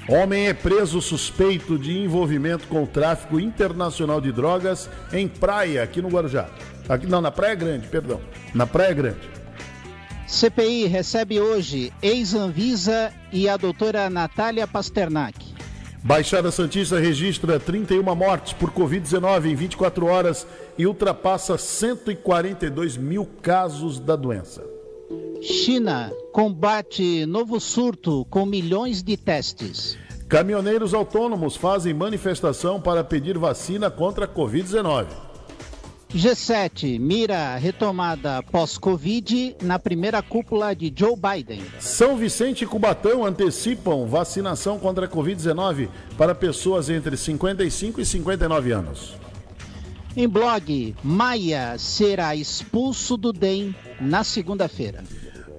Homem 0.07 0.47
é 0.47 0.53
preso 0.53 1.01
suspeito 1.01 1.77
de 1.77 1.97
envolvimento 1.97 2.67
com 2.67 2.83
o 2.83 2.87
tráfico 2.87 3.39
internacional 3.39 4.19
de 4.19 4.31
drogas 4.31 4.89
em 5.13 5.27
praia 5.27 5.83
aqui 5.83 6.01
no 6.01 6.09
Guarujá. 6.09 6.49
Aqui, 6.87 7.07
não, 7.07 7.21
na 7.21 7.31
Praia 7.31 7.55
Grande, 7.55 7.87
perdão. 7.87 8.19
Na 8.53 8.67
Praia 8.67 8.93
Grande. 8.93 9.29
CPI 10.27 10.87
recebe 10.87 11.39
hoje 11.41 11.91
ex-Anvisa 12.01 13.11
e 13.31 13.49
a 13.49 13.57
doutora 13.57 14.09
Natália 14.09 14.65
Pasternak. 14.65 15.51
Baixada 16.03 16.49
Santista 16.49 16.99
registra 16.99 17.59
31 17.59 18.03
mortes 18.15 18.53
por 18.53 18.71
Covid-19 18.71 19.45
em 19.45 19.55
24 19.55 20.05
horas 20.07 20.47
e 20.77 20.87
ultrapassa 20.87 21.57
142 21.57 22.97
mil 22.97 23.25
casos 23.41 23.99
da 23.99 24.15
doença. 24.15 24.63
China 25.41 26.11
combate 26.31 27.25
novo 27.25 27.59
surto 27.59 28.25
com 28.29 28.45
milhões 28.45 29.03
de 29.03 29.17
testes. 29.17 29.97
Caminhoneiros 30.27 30.93
autônomos 30.93 31.55
fazem 31.55 31.93
manifestação 31.93 32.79
para 32.79 33.03
pedir 33.03 33.37
vacina 33.37 33.91
contra 33.91 34.25
a 34.25 34.27
Covid-19. 34.27 35.07
G7 36.13 36.99
mira 36.99 37.55
retomada 37.55 38.43
pós-Covid 38.43 39.55
na 39.61 39.79
primeira 39.79 40.21
cúpula 40.21 40.75
de 40.75 40.93
Joe 40.93 41.15
Biden. 41.15 41.63
São 41.79 42.17
Vicente 42.17 42.65
e 42.65 42.67
Cubatão 42.67 43.23
antecipam 43.23 44.05
vacinação 44.05 44.77
contra 44.77 45.05
a 45.05 45.09
Covid-19 45.09 45.87
para 46.17 46.35
pessoas 46.35 46.89
entre 46.89 47.15
55 47.15 48.01
e 48.01 48.05
59 48.05 48.71
anos. 48.73 49.13
Em 50.13 50.27
blog, 50.27 50.93
Maia 51.01 51.77
será 51.77 52.35
expulso 52.35 53.15
do 53.15 53.31
DEM 53.31 53.73
na 54.01 54.25
segunda-feira. 54.25 55.05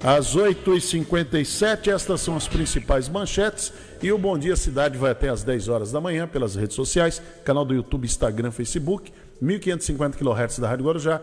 Às 0.05 0.37
8h57, 0.37 1.89
estas 1.89 2.21
são 2.21 2.37
as 2.37 2.47
principais 2.47 3.09
manchetes. 3.09 3.73
E 4.03 4.13
o 4.13 4.19
Bom 4.19 4.37
Dia 4.37 4.57
Cidade 4.57 4.99
vai 4.99 5.13
até 5.13 5.31
às 5.31 5.43
10 5.45 5.69
horas 5.69 5.93
da 5.93 6.01
manhã 6.01 6.27
pelas 6.27 6.57
redes 6.57 6.77
sociais, 6.77 7.23
canal 7.43 7.65
do 7.65 7.73
YouTube, 7.73 8.05
Instagram, 8.05 8.51
Facebook. 8.51 9.11
1550 9.43 10.17
kHz 10.17 10.61
da 10.61 10.69
Rádio 10.69 10.85
Guarujá, 10.85 11.21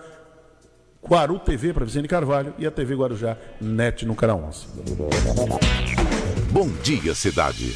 Guaru 1.01 1.39
TV 1.39 1.73
para 1.73 1.85
Vicente 1.85 2.07
Carvalho 2.07 2.53
e 2.59 2.67
a 2.67 2.71
TV 2.71 2.93
Guarujá 2.93 3.37
NET 3.61 4.05
no 4.05 4.13
canal 4.13 4.43
11. 4.43 4.67
Bom 6.51 6.67
dia, 6.83 7.15
cidade. 7.15 7.73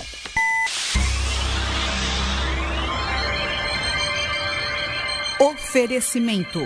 Oferecimento: 5.39 6.59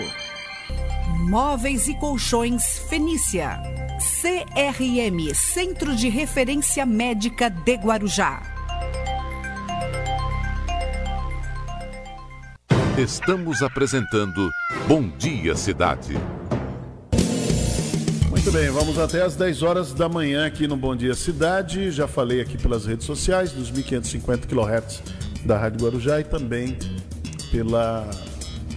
Móveis 1.28 1.86
e 1.86 1.94
Colchões 1.94 2.78
Fenícia. 2.90 3.60
CRM 4.20 5.34
Centro 5.34 5.94
de 5.94 6.08
Referência 6.08 6.84
Médica 6.84 7.48
de 7.48 7.76
Guarujá. 7.76 8.57
Estamos 12.98 13.62
apresentando 13.62 14.50
Bom 14.88 15.08
Dia 15.08 15.54
Cidade. 15.54 16.14
Muito 18.28 18.50
bem, 18.50 18.68
vamos 18.70 18.98
até 18.98 19.22
às 19.22 19.36
10 19.36 19.62
horas 19.62 19.92
da 19.94 20.08
manhã 20.08 20.44
aqui 20.44 20.66
no 20.66 20.76
Bom 20.76 20.96
Dia 20.96 21.14
Cidade. 21.14 21.92
Já 21.92 22.08
falei 22.08 22.40
aqui 22.40 22.58
pelas 22.58 22.86
redes 22.86 23.06
sociais, 23.06 23.52
dos 23.52 23.70
1550 23.70 24.48
kHz 24.48 25.02
da 25.46 25.56
Rádio 25.56 25.86
Guarujá 25.86 26.18
e 26.18 26.24
também 26.24 26.76
pela 27.52 28.10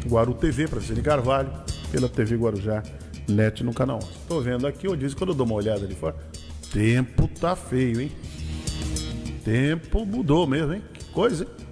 Guaru 0.05 0.36
TV, 0.36 0.67
para 0.67 0.80
Vicente 0.80 1.01
Carvalho, 1.01 1.51
pela 1.91 2.07
TV 2.07 2.36
Guarujá 2.36 2.84
NET 3.28 3.63
no 3.63 3.74
canal 3.74 3.97
11. 3.97 4.07
Estou 4.22 4.39
vendo 4.39 4.67
aqui, 4.67 4.86
eu 4.86 4.95
disse 4.95 5.15
quando 5.15 5.32
eu 5.32 5.36
dou 5.36 5.47
uma 5.47 5.55
olhada 5.55 5.84
ali 5.84 5.95
fora, 5.95 6.15
tempo 6.72 7.28
tá 7.28 7.55
feio, 7.55 7.99
hein? 7.99 8.11
Tempo 9.43 10.05
mudou 10.05 10.45
mesmo, 10.45 10.76
hein? 10.76 10.84
Que 10.93 11.05
coisa, 11.05 11.43
hein? 11.43 11.70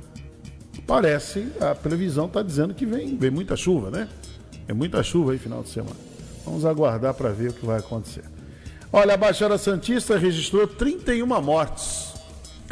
Parece, 0.90 1.48
a 1.62 1.76
previsão 1.76 2.26
está 2.26 2.42
dizendo 2.42 2.74
que 2.74 2.84
vem, 2.84 3.16
vem 3.16 3.30
muita 3.30 3.56
chuva, 3.56 3.92
né? 3.92 4.10
É 4.68 4.74
muita 4.74 5.04
chuva 5.04 5.34
aí 5.34 5.38
final 5.38 5.62
de 5.62 5.70
semana. 5.70 5.96
Vamos 6.44 6.66
aguardar 6.66 7.14
para 7.14 7.30
ver 7.30 7.52
o 7.52 7.54
que 7.54 7.64
vai 7.64 7.78
acontecer. 7.78 8.24
Olha, 8.92 9.14
a 9.14 9.18
Baixada 9.18 9.56
Santista 9.60 10.18
registrou 10.18 10.66
31 10.66 11.28
mortes. 11.44 12.16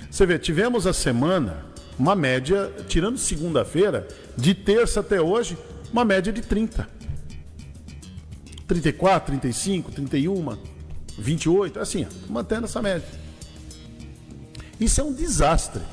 Você 0.10 0.26
vê, 0.26 0.40
tivemos 0.40 0.88
a 0.88 0.94
semana 0.94 1.64
uma 2.00 2.16
média, 2.16 2.74
tirando 2.88 3.20
segunda-feira, 3.20 4.08
de 4.36 4.56
terça 4.56 5.02
até 5.02 5.22
hoje, 5.22 5.56
uma 5.94 6.04
média 6.04 6.34
de 6.34 6.42
30. 6.42 6.90
34, 8.68 9.28
35, 9.28 9.92
31, 9.92 10.58
28, 11.20 11.80
assim, 11.80 12.08
mantendo 12.28 12.66
essa 12.66 12.82
média. 12.82 13.08
Isso 14.80 15.00
é 15.02 15.04
um 15.04 15.14
desastre. 15.14 15.84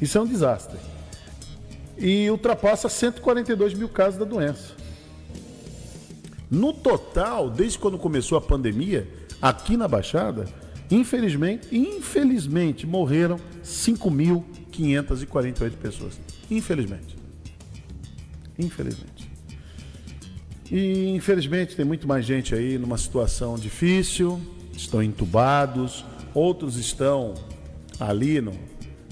Isso 0.00 0.18
é 0.18 0.20
um 0.20 0.26
desastre 0.26 0.91
e 1.98 2.30
ultrapassa 2.30 2.88
142 2.88 3.74
mil 3.74 3.88
casos 3.88 4.18
da 4.18 4.24
doença. 4.24 4.74
No 6.50 6.72
total, 6.72 7.48
desde 7.48 7.78
quando 7.78 7.98
começou 7.98 8.36
a 8.36 8.40
pandemia, 8.40 9.08
aqui 9.40 9.76
na 9.76 9.88
Baixada, 9.88 10.46
infelizmente, 10.90 11.74
infelizmente 11.74 12.86
morreram 12.86 13.38
5.548 13.64 15.72
pessoas. 15.80 16.20
Infelizmente. 16.50 17.16
Infelizmente. 18.58 19.30
E 20.70 21.08
infelizmente 21.08 21.76
tem 21.76 21.84
muito 21.84 22.06
mais 22.06 22.24
gente 22.24 22.54
aí 22.54 22.78
numa 22.78 22.96
situação 22.96 23.56
difícil, 23.56 24.40
estão 24.72 25.02
entubados, 25.02 26.04
outros 26.34 26.76
estão 26.76 27.34
ali 28.00 28.40
no, 28.40 28.52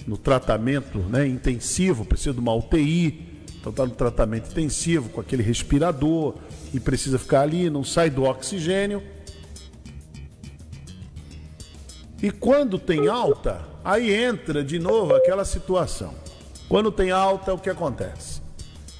no 0.06 0.16
tratamento 0.16 0.98
né, 0.98 1.26
intensivo, 1.26 2.04
precisa 2.04 2.32
de 2.32 2.40
uma 2.40 2.54
UTI, 2.54 3.28
então 3.58 3.70
está 3.70 3.84
no 3.84 3.92
tratamento 3.92 4.50
intensivo 4.50 5.10
com 5.10 5.20
aquele 5.20 5.42
respirador 5.42 6.36
e 6.72 6.80
precisa 6.80 7.18
ficar 7.18 7.42
ali, 7.42 7.68
não 7.68 7.84
sai 7.84 8.08
do 8.08 8.24
oxigênio. 8.24 9.02
E 12.22 12.30
quando 12.30 12.78
tem 12.78 13.08
alta, 13.08 13.62
aí 13.84 14.12
entra 14.12 14.64
de 14.64 14.78
novo 14.78 15.14
aquela 15.14 15.44
situação. 15.44 16.14
Quando 16.68 16.92
tem 16.92 17.10
alta, 17.10 17.52
o 17.52 17.58
que 17.58 17.68
acontece? 17.68 18.40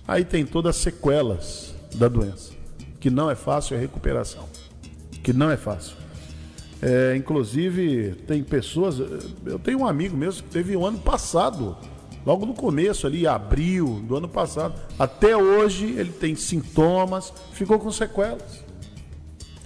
Aí 0.06 0.24
tem 0.24 0.44
todas 0.44 0.76
as 0.76 0.82
sequelas 0.82 1.74
da 1.94 2.08
doença, 2.08 2.52
que 2.98 3.10
não 3.10 3.30
é 3.30 3.34
fácil 3.34 3.76
a 3.76 3.80
recuperação, 3.80 4.48
que 5.22 5.32
não 5.32 5.50
é 5.50 5.56
fácil. 5.56 5.96
É, 6.82 7.14
inclusive, 7.16 8.14
tem 8.26 8.42
pessoas. 8.42 8.98
Eu 9.44 9.58
tenho 9.58 9.80
um 9.80 9.86
amigo 9.86 10.16
mesmo 10.16 10.42
que 10.42 10.48
teve 10.48 10.76
um 10.76 10.86
ano 10.86 10.98
passado, 10.98 11.76
logo 12.24 12.46
no 12.46 12.54
começo, 12.54 13.06
ali, 13.06 13.26
abril 13.26 14.02
do 14.06 14.16
ano 14.16 14.28
passado. 14.28 14.80
Até 14.98 15.36
hoje 15.36 15.86
ele 15.86 16.12
tem 16.12 16.34
sintomas, 16.34 17.32
ficou 17.52 17.78
com 17.78 17.90
sequelas. 17.90 18.64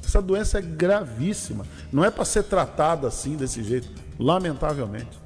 Essa 0.05 0.21
doença 0.21 0.59
é 0.59 0.63
gravíssima. 0.63 1.65
Não 1.93 2.05
é 2.05 2.11
para 2.11 2.25
ser 2.25 2.45
tratada 2.45 3.09
assim, 3.09 3.37
desse 3.37 3.63
jeito, 3.63 3.89
lamentavelmente. 4.19 5.19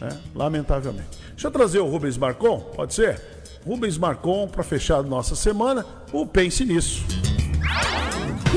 Né? 0.00 0.08
Lamentavelmente. 0.34 1.18
Deixa 1.30 1.48
eu 1.48 1.50
trazer 1.50 1.78
o 1.80 1.86
Rubens 1.86 2.16
Marcon, 2.16 2.60
pode 2.60 2.94
ser? 2.94 3.20
Rubens 3.66 3.96
Marcon, 3.96 4.46
para 4.46 4.62
fechar 4.62 5.02
nossa 5.02 5.34
semana, 5.34 5.84
o 6.12 6.26
Pense 6.26 6.64
Nisso. 6.64 7.02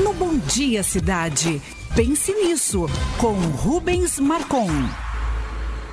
No 0.02 0.12
Bom 0.14 0.38
Dia 0.38 0.82
Cidade, 0.82 1.60
Pense 1.96 2.32
Nisso, 2.32 2.86
com 3.18 3.32
Rubens 3.32 4.20
Marcon. 4.20 4.68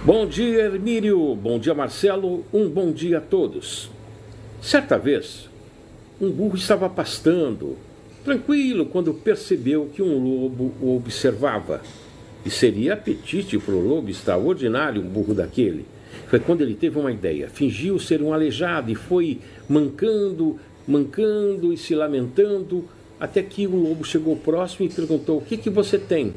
Bom 0.03 0.27
dia, 0.27 0.63
Hermírio. 0.65 1.33
Bom 1.35 1.57
dia, 1.57 1.73
Marcelo. 1.73 2.45
Um 2.53 2.69
bom 2.69 2.91
dia 2.91 3.17
a 3.17 3.21
todos. 3.21 3.89
Certa 4.61 4.99
vez, 4.99 5.49
um 6.21 6.29
burro 6.29 6.55
estava 6.55 6.87
pastando, 6.87 7.75
tranquilo, 8.23 8.85
quando 8.85 9.15
percebeu 9.15 9.89
que 9.93 10.03
um 10.03 10.23
lobo 10.23 10.73
o 10.79 10.95
observava. 10.95 11.81
E 12.45 12.51
seria 12.51 12.93
apetite 12.93 13.57
para 13.57 13.73
o 13.73 13.87
lobo 13.87 14.09
extraordinário 14.09 15.01
um 15.01 15.07
burro 15.07 15.33
daquele. 15.33 15.85
Foi 16.27 16.39
quando 16.39 16.61
ele 16.61 16.75
teve 16.75 16.99
uma 16.99 17.11
ideia. 17.11 17.49
Fingiu 17.49 17.97
ser 17.97 18.21
um 18.21 18.31
aleijado 18.31 18.91
e 18.91 18.95
foi 18.95 19.39
mancando, 19.67 20.59
mancando 20.87 21.73
e 21.73 21.77
se 21.77 21.95
lamentando, 21.95 22.85
até 23.25 23.41
que 23.41 23.65
o 23.65 23.75
lobo 23.75 24.05
chegou 24.05 24.35
próximo 24.35 24.85
e 24.85 24.93
perguntou: 24.93 25.39
O 25.39 25.41
que, 25.41 25.57
que 25.57 25.69
você 25.69 25.97
tem? 25.97 26.33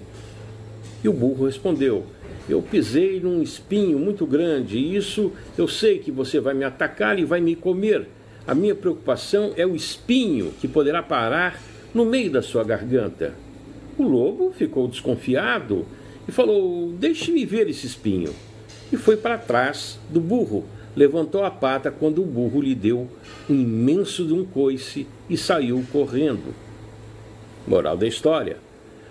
E 1.05 1.09
o 1.09 1.13
burro 1.13 1.45
respondeu: 1.45 2.07
Eu 2.49 2.63
pisei 2.63 3.21
num 3.21 3.43
espinho 3.43 3.99
muito 3.99 4.27
grande 4.27 4.79
e 4.79 4.97
isso 4.97 5.31
eu 5.57 5.69
sei 5.69 5.99
que 5.99 6.11
você 6.11 6.41
vai 6.41 6.55
me 6.55 6.65
atacar 6.65 7.19
e 7.19 7.25
vai 7.25 7.41
me 7.41 7.55
comer. 7.55 8.09
A 8.47 8.55
minha 8.55 8.75
preocupação 8.75 9.53
é 9.57 9.67
o 9.67 9.77
espinho 9.77 10.53
que 10.59 10.67
poderá 10.67 11.03
parar 11.03 11.61
no 11.93 12.07
meio 12.07 12.31
da 12.31 12.41
sua 12.41 12.65
garganta. 12.65 13.35
O 13.99 14.03
lobo 14.05 14.51
ficou 14.51 14.89
desconfiado 14.89 15.85
e 16.27 16.33
falou: 16.33 16.91
Deixe-me 16.99 17.45
ver 17.45 17.69
esse 17.69 17.87
espinho. 17.87 18.33
E 18.91 18.97
foi 18.97 19.19
para 19.19 19.37
trás 19.37 19.99
do 20.09 20.21
burro. 20.21 20.65
Levantou 20.97 21.45
a 21.45 21.51
pata 21.51 21.91
quando 21.91 22.23
o 22.23 22.27
burro 22.27 22.63
lhe 22.63 22.75
deu 22.75 23.07
um 23.49 23.55
imenso 23.55 24.25
de 24.25 24.33
um 24.33 24.45
coice 24.45 25.07
e 25.29 25.37
saiu 25.37 25.85
correndo. 25.93 26.68
Moral 27.69 27.97
da 27.97 28.07
história: 28.07 28.57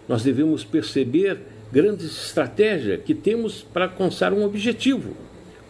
nós 0.07 0.23
devemos 0.23 0.63
perceber 0.63 1.39
grandes 1.71 2.05
estratégias 2.05 3.01
que 3.03 3.13
temos 3.13 3.61
para 3.61 3.85
alcançar 3.85 4.33
um 4.33 4.43
objetivo. 4.43 5.15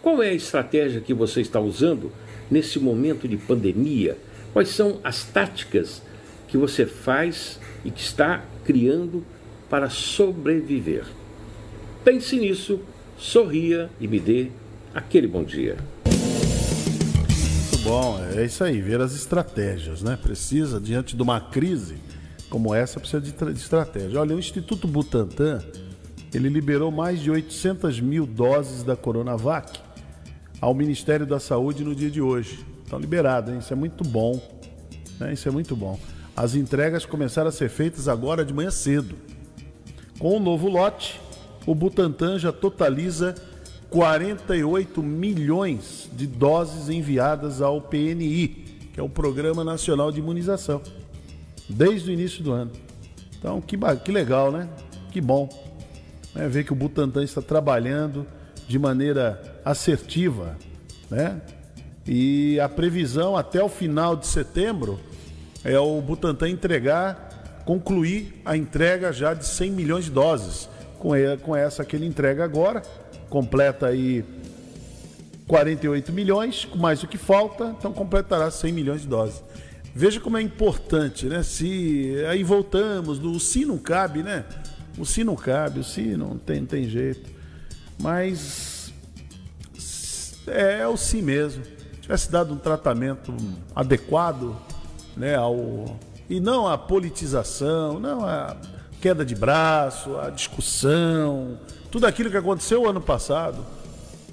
Qual 0.00 0.22
é 0.22 0.28
a 0.30 0.34
estratégia 0.34 1.00
que 1.00 1.12
você 1.12 1.40
está 1.40 1.60
usando 1.60 2.12
nesse 2.50 2.78
momento 2.78 3.26
de 3.26 3.36
pandemia? 3.36 4.16
Quais 4.52 4.68
são 4.70 5.00
as 5.04 5.24
táticas 5.24 6.02
que 6.46 6.56
você 6.56 6.86
faz 6.86 7.60
e 7.84 7.90
que 7.90 8.00
está 8.00 8.44
criando 8.64 9.24
para 9.68 9.90
sobreviver? 9.90 11.04
Pense 12.04 12.36
nisso, 12.36 12.80
sorria 13.18 13.90
e 14.00 14.06
me 14.06 14.18
dê 14.18 14.48
aquele 14.94 15.26
bom 15.26 15.42
dia. 15.44 15.76
Muito 17.70 17.84
bom, 17.84 18.20
é 18.34 18.44
isso 18.44 18.64
aí, 18.64 18.80
ver 18.80 19.00
as 19.00 19.14
estratégias, 19.14 20.00
né? 20.00 20.16
Precisa, 20.16 20.80
diante 20.80 21.16
de 21.16 21.22
uma 21.22 21.40
crise 21.40 21.96
como 22.48 22.74
essa, 22.74 22.98
precisa 22.98 23.20
de, 23.20 23.32
de 23.32 23.60
estratégia. 23.60 24.20
Olha, 24.20 24.34
o 24.34 24.38
Instituto 24.38 24.88
Butantan, 24.88 25.62
ele 26.32 26.48
liberou 26.48 26.90
mais 26.90 27.20
de 27.20 27.30
800 27.30 28.00
mil 28.00 28.26
doses 28.26 28.82
da 28.82 28.96
Coronavac 28.96 29.80
ao 30.60 30.74
Ministério 30.74 31.26
da 31.26 31.38
Saúde 31.38 31.84
no 31.84 31.94
dia 31.94 32.10
de 32.10 32.20
hoje. 32.20 32.64
Estão 32.84 32.98
liberadas, 32.98 33.52
hein? 33.52 33.60
Isso 33.60 33.72
é 33.72 33.76
muito 33.76 34.02
bom. 34.04 34.40
Né? 35.20 35.32
Isso 35.32 35.48
é 35.48 35.50
muito 35.50 35.76
bom. 35.76 35.98
As 36.36 36.54
entregas 36.54 37.04
começaram 37.04 37.48
a 37.48 37.52
ser 37.52 37.68
feitas 37.68 38.08
agora 38.08 38.44
de 38.44 38.54
manhã 38.54 38.70
cedo. 38.70 39.16
Com 40.18 40.36
o 40.36 40.40
novo 40.40 40.68
lote, 40.68 41.20
o 41.66 41.74
Butantan 41.74 42.38
já 42.38 42.52
totaliza 42.52 43.34
48 43.90 45.02
milhões 45.02 46.08
de 46.12 46.26
doses 46.26 46.88
enviadas 46.88 47.62
ao 47.62 47.80
PNI, 47.80 48.48
que 48.92 49.00
é 49.00 49.02
o 49.02 49.08
Programa 49.08 49.64
Nacional 49.64 50.12
de 50.12 50.20
Imunização, 50.20 50.82
desde 51.68 52.10
o 52.10 52.12
início 52.12 52.42
do 52.42 52.52
ano. 52.52 52.72
Então, 53.38 53.60
que, 53.60 53.76
que 54.04 54.12
legal, 54.12 54.50
né? 54.50 54.68
Que 55.10 55.20
bom 55.20 55.48
né? 56.34 56.48
ver 56.48 56.64
que 56.64 56.72
o 56.72 56.76
Butantan 56.76 57.24
está 57.24 57.42
trabalhando 57.42 58.26
de 58.66 58.78
maneira 58.78 59.60
assertiva, 59.64 60.56
né? 61.10 61.40
E 62.06 62.58
a 62.60 62.68
previsão 62.68 63.36
até 63.36 63.62
o 63.62 63.68
final 63.68 64.16
de 64.16 64.26
setembro 64.26 64.98
é 65.62 65.78
o 65.78 66.00
Butantan 66.00 66.48
entregar, 66.48 67.62
concluir 67.66 68.40
a 68.44 68.56
entrega 68.56 69.12
já 69.12 69.34
de 69.34 69.44
100 69.44 69.70
milhões 69.72 70.04
de 70.06 70.12
doses 70.12 70.68
com, 70.98 71.10
com 71.42 71.54
essa 71.54 71.84
que 71.84 71.96
ele 71.96 72.06
entrega 72.06 72.44
agora, 72.44 72.82
completa 73.28 73.88
aí 73.88 74.24
48 75.46 76.12
milhões, 76.12 76.68
mais 76.76 77.02
o 77.02 77.08
que 77.08 77.18
falta, 77.18 77.74
então 77.78 77.92
completará 77.92 78.50
100 78.50 78.72
milhões 78.72 79.00
de 79.02 79.08
doses. 79.08 79.42
Veja 79.98 80.20
como 80.20 80.36
é 80.36 80.40
importante, 80.40 81.26
né? 81.26 81.42
Se 81.42 82.24
aí 82.30 82.44
voltamos, 82.44 83.18
o 83.18 83.40
si 83.40 83.64
não 83.64 83.76
cabe, 83.76 84.22
né? 84.22 84.44
O 84.96 85.04
si 85.04 85.24
não 85.24 85.34
cabe, 85.34 85.80
o 85.80 85.82
si 85.82 86.16
não 86.16 86.38
tem, 86.38 86.60
não 86.60 86.68
tem 86.68 86.88
jeito. 86.88 87.28
Mas 88.00 88.92
é, 90.46 90.82
é 90.82 90.86
o 90.86 90.96
si 90.96 91.20
mesmo. 91.20 91.64
Tivesse 92.00 92.30
dado 92.30 92.54
um 92.54 92.58
tratamento 92.58 93.34
adequado, 93.74 94.56
né, 95.16 95.34
ao 95.34 95.98
e 96.30 96.38
não 96.38 96.68
a 96.68 96.78
politização, 96.78 97.98
não 97.98 98.24
a 98.24 98.56
queda 99.00 99.24
de 99.24 99.34
braço, 99.34 100.16
a 100.16 100.30
discussão, 100.30 101.58
tudo 101.90 102.06
aquilo 102.06 102.30
que 102.30 102.36
aconteceu 102.36 102.88
ano 102.88 103.00
passado. 103.00 103.66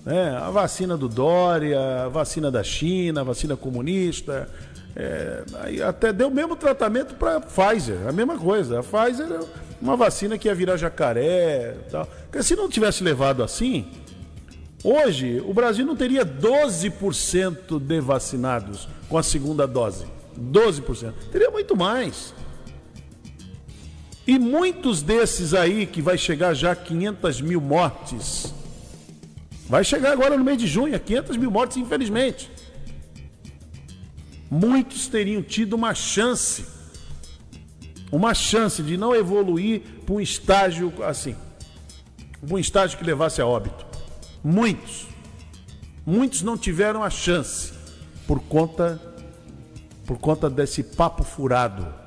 Né? 0.05 0.29
A 0.29 0.51
vacina 0.51 0.95
do 0.95 1.09
Dória, 1.09 2.03
a 2.03 2.07
vacina 2.07 2.51
da 2.51 2.63
China, 2.63 3.21
a 3.21 3.23
vacina 3.23 3.57
comunista. 3.57 4.47
É, 4.95 5.43
até 5.85 6.13
deu 6.13 6.29
o 6.29 6.31
mesmo 6.31 6.55
tratamento 6.55 7.15
para 7.15 7.37
a 7.37 7.41
Pfizer, 7.41 8.07
a 8.07 8.11
mesma 8.11 8.37
coisa. 8.37 8.79
A 8.79 8.83
Pfizer 8.83 9.27
é 9.29 9.39
uma 9.81 9.97
vacina 9.97 10.37
que 10.37 10.47
ia 10.47 10.55
virar 10.55 10.77
jacaré. 10.77 11.75
Tal. 11.91 12.05
Porque 12.05 12.41
se 12.41 12.55
não 12.55 12.69
tivesse 12.69 13.03
levado 13.03 13.43
assim, 13.43 13.87
hoje 14.83 15.43
o 15.45 15.53
Brasil 15.53 15.85
não 15.85 15.95
teria 15.95 16.25
12% 16.25 17.79
de 17.79 17.99
vacinados 17.99 18.87
com 19.09 19.17
a 19.17 19.23
segunda 19.23 19.67
dose. 19.67 20.05
12%. 20.39 21.13
Teria 21.31 21.49
muito 21.49 21.75
mais. 21.75 22.33
E 24.27 24.39
muitos 24.39 25.01
desses 25.01 25.53
aí, 25.53 25.85
que 25.85 26.01
vai 26.01 26.17
chegar 26.17 26.53
já 26.53 26.71
a 26.71 26.75
500 26.75 27.41
mil 27.41 27.61
mortes, 27.61 28.53
vai 29.69 29.83
chegar 29.83 30.11
agora 30.11 30.35
no 30.35 30.43
mês 30.43 30.57
de 30.57 30.65
junho, 30.65 30.95
a 30.95 30.99
500 30.99 31.37
mil 31.37 31.51
mortes, 31.51 31.77
infelizmente. 31.77 32.49
Muitos 34.49 35.07
teriam 35.07 35.41
tido 35.41 35.73
uma 35.73 35.93
chance, 35.93 36.65
uma 38.11 38.33
chance 38.33 38.81
de 38.83 38.97
não 38.97 39.15
evoluir 39.15 39.81
para 40.05 40.15
um 40.15 40.21
estágio 40.21 40.93
assim, 41.03 41.35
um 42.49 42.57
estágio 42.57 42.97
que 42.97 43.03
levasse 43.03 43.41
a 43.41 43.45
óbito. 43.45 43.85
Muitos. 44.43 45.07
Muitos 46.05 46.41
não 46.43 46.57
tiveram 46.57 47.03
a 47.03 47.09
chance 47.09 47.73
por 48.27 48.39
conta 48.41 49.01
por 50.05 50.19
conta 50.19 50.47
desse 50.51 50.83
papo 50.83 51.23
furado 51.23 52.05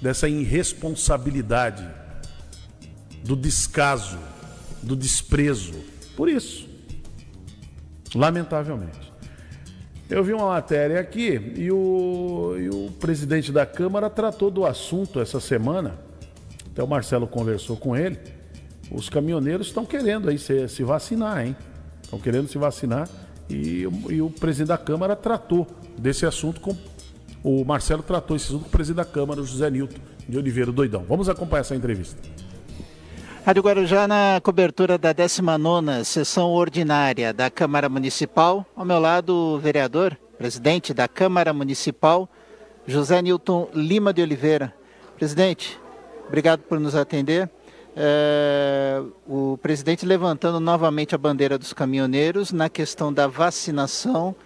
dessa 0.00 0.28
irresponsabilidade, 0.28 1.86
do 3.22 3.36
descaso, 3.36 4.18
do 4.82 4.96
desprezo. 4.96 5.74
Por 6.16 6.28
isso, 6.28 6.68
lamentavelmente. 8.14 9.09
Eu 10.10 10.24
vi 10.24 10.32
uma 10.32 10.48
matéria 10.48 10.98
aqui 10.98 11.52
e 11.56 11.70
o, 11.70 12.56
e 12.58 12.68
o 12.68 12.90
presidente 12.98 13.52
da 13.52 13.64
Câmara 13.64 14.10
tratou 14.10 14.50
do 14.50 14.66
assunto 14.66 15.20
essa 15.20 15.38
semana. 15.38 16.00
Até 16.72 16.82
o 16.82 16.88
Marcelo 16.88 17.28
conversou 17.28 17.76
com 17.76 17.96
ele. 17.96 18.18
Os 18.90 19.08
caminhoneiros 19.08 19.68
estão 19.68 19.86
querendo 19.86 20.28
aí 20.28 20.36
se, 20.36 20.66
se 20.66 20.82
vacinar, 20.82 21.46
hein? 21.46 21.56
Estão 22.02 22.18
querendo 22.18 22.48
se 22.48 22.58
vacinar 22.58 23.08
e, 23.48 23.86
e 24.08 24.20
o 24.20 24.28
presidente 24.28 24.68
da 24.68 24.78
Câmara 24.78 25.14
tratou 25.14 25.64
desse 25.96 26.26
assunto 26.26 26.60
com 26.60 26.76
o 27.44 27.64
Marcelo 27.64 28.02
tratou 28.02 28.36
esse 28.36 28.46
assunto 28.46 28.62
com 28.62 28.68
o 28.68 28.72
presidente 28.72 29.06
da 29.06 29.10
Câmara, 29.10 29.40
o 29.40 29.46
José 29.46 29.70
Nilton 29.70 29.96
de 30.28 30.36
Oliveira 30.36 30.72
Doidão. 30.72 31.04
Vamos 31.08 31.28
acompanhar 31.28 31.60
essa 31.60 31.76
entrevista. 31.76 32.20
Rádio 33.44 33.62
Guarujá 33.62 34.06
na 34.06 34.40
cobertura 34.42 34.98
da 34.98 35.14
19ª 35.14 36.04
sessão 36.04 36.50
ordinária 36.50 37.32
da 37.32 37.50
Câmara 37.50 37.88
Municipal. 37.88 38.66
Ao 38.76 38.84
meu 38.84 39.00
lado, 39.00 39.34
o 39.34 39.58
vereador, 39.58 40.16
presidente 40.36 40.92
da 40.92 41.08
Câmara 41.08 41.52
Municipal, 41.52 42.28
José 42.86 43.22
Nilton 43.22 43.68
Lima 43.72 44.12
de 44.12 44.20
Oliveira. 44.20 44.74
Presidente, 45.16 45.80
obrigado 46.28 46.60
por 46.60 46.78
nos 46.78 46.94
atender. 46.94 47.50
É, 47.96 49.02
o 49.26 49.58
presidente 49.62 50.04
levantando 50.04 50.60
novamente 50.60 51.14
a 51.14 51.18
bandeira 51.18 51.58
dos 51.58 51.72
caminhoneiros 51.72 52.52
na 52.52 52.68
questão 52.68 53.12
da 53.12 53.26
vacinação 53.26 54.36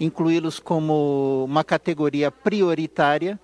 incluí-los 0.00 0.58
como 0.58 1.44
uma 1.44 1.62
categoria 1.62 2.30
prioritária 2.30 3.38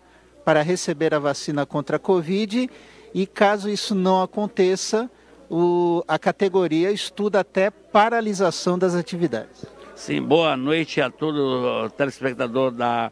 para 0.44 0.62
receber 0.62 1.14
a 1.14 1.18
vacina 1.18 1.66
contra 1.66 1.96
a 1.96 2.00
Covid 2.00 2.70
e, 3.16 3.26
caso 3.26 3.70
isso 3.70 3.94
não 3.94 4.22
aconteça, 4.22 5.10
o, 5.48 6.04
a 6.06 6.18
categoria 6.18 6.92
estuda 6.92 7.40
até 7.40 7.70
paralisação 7.70 8.78
das 8.78 8.94
atividades. 8.94 9.64
Sim, 9.94 10.20
boa 10.20 10.54
noite 10.54 11.00
a 11.00 11.08
todo 11.08 11.88
telespectador 11.96 12.70
da 12.70 13.10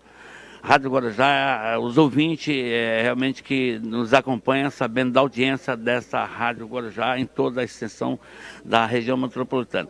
Rádio 0.63 0.91
Guarujá, 0.91 1.79
os 1.81 1.97
ouvintes 1.97 2.55
é, 2.55 3.01
realmente 3.01 3.43
que 3.43 3.79
nos 3.79 4.13
acompanham, 4.13 4.71
sabendo 4.71 5.13
da 5.13 5.21
audiência 5.21 5.75
dessa 5.75 6.23
Rádio 6.23 6.67
Guarujá 6.67 7.19
em 7.19 7.25
toda 7.25 7.63
a 7.63 7.65
extensão 7.65 8.21
da 8.63 8.85
região 8.85 9.17
metropolitana. 9.17 9.89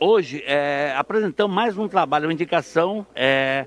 Hoje 0.00 0.42
é, 0.46 0.94
apresentamos 0.96 1.54
mais 1.54 1.76
um 1.76 1.86
trabalho, 1.86 2.28
uma 2.28 2.32
indicação 2.32 3.06
é, 3.14 3.66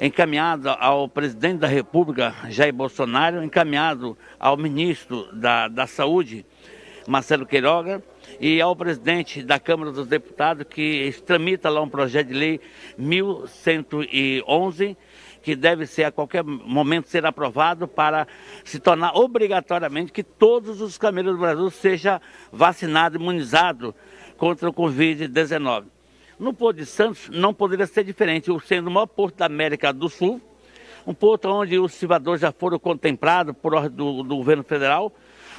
encaminhada 0.00 0.72
ao 0.72 1.08
presidente 1.08 1.58
da 1.58 1.66
República, 1.66 2.34
Jair 2.48 2.72
Bolsonaro, 2.72 3.42
encaminhado 3.42 4.16
ao 4.38 4.56
ministro 4.56 5.28
da, 5.32 5.68
da 5.68 5.86
Saúde, 5.86 6.44
Marcelo 7.06 7.46
Queiroga, 7.46 8.02
e 8.40 8.60
ao 8.60 8.74
presidente 8.74 9.42
da 9.42 9.60
Câmara 9.60 9.92
dos 9.92 10.06
Deputados, 10.06 10.66
que 10.68 11.14
tramita 11.26 11.68
lá 11.68 11.80
um 11.80 11.88
projeto 11.88 12.28
de 12.28 12.34
lei 12.34 12.60
1111, 12.96 14.96
que 15.42 15.54
deve 15.54 15.86
ser 15.86 16.04
a 16.04 16.12
qualquer 16.12 16.42
momento 16.42 17.08
ser 17.08 17.26
aprovado 17.26 17.86
para 17.86 18.26
se 18.64 18.80
tornar 18.80 19.14
obrigatoriamente 19.14 20.10
que 20.10 20.22
todos 20.22 20.80
os 20.80 20.96
camelos 20.96 21.34
do 21.34 21.40
Brasil 21.40 21.70
sejam 21.70 22.20
vacinados, 22.50 23.20
imunizados 23.20 23.92
contra 24.38 24.68
o 24.68 24.72
Covid-19. 24.72 25.93
No 26.44 26.52
Porto 26.52 26.76
de 26.76 26.84
Santos 26.84 27.30
não 27.30 27.54
poderia 27.54 27.86
ser 27.86 28.04
diferente, 28.04 28.50
sendo 28.66 28.88
o 28.88 28.90
maior 28.90 29.06
porto 29.06 29.36
da 29.36 29.46
América 29.46 29.90
do 29.94 30.10
Sul, 30.10 30.42
um 31.06 31.14
porto 31.14 31.48
onde 31.48 31.78
os 31.78 31.94
civadores 31.94 32.42
já 32.42 32.52
foram 32.52 32.78
contemplados 32.78 33.56
por 33.62 33.72
ordem 33.72 33.96
do, 33.96 34.22
do 34.22 34.36
governo 34.36 34.62
federal, 34.62 35.10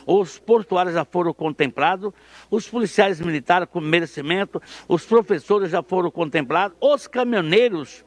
os 0.06 0.38
portuários 0.38 0.94
já 0.94 1.04
foram 1.04 1.34
contemplados, 1.34 2.14
os 2.52 2.70
policiais 2.70 3.20
militares 3.20 3.68
com 3.68 3.82
merecimento, 3.82 4.62
os 4.88 5.04
professores 5.04 5.72
já 5.72 5.82
foram 5.82 6.12
contemplados, 6.12 6.78
os 6.80 7.08
caminhoneiros 7.08 8.06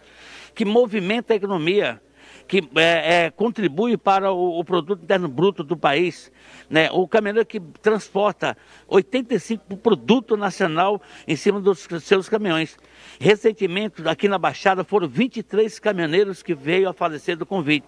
que 0.55 0.64
movimenta 0.64 1.33
a 1.33 1.37
economia, 1.37 2.01
que 2.49 2.66
é, 2.76 3.26
é, 3.26 3.30
contribui 3.30 3.99
para 3.99 4.32
o, 4.32 4.59
o, 4.59 4.64
produto 4.64 5.03
interno 5.03 5.28
bruto 5.28 5.62
do 5.62 5.76
país. 5.76 6.32
Né? 6.68 6.90
O 6.90 7.07
caminhoneiro 7.07 7.46
que 7.46 7.61
transporta 7.61 8.57
85 8.88 9.76
produto 9.76 10.34
nacional 10.34 11.01
em 11.26 11.36
cima 11.36 11.61
dos 11.61 11.86
seus 12.01 12.26
caminhões. 12.26 12.78
Recentemente, 13.20 14.03
aqui 14.09 14.28
na 14.28 14.38
Baixada, 14.38 14.82
foram 14.82 15.07
23 15.07 15.78
caminhoneiros 15.78 16.42
que 16.42 16.55
veio 16.55 16.88
a 16.88 16.94
falecer 16.94 17.36
do 17.36 17.44
Covid. 17.44 17.84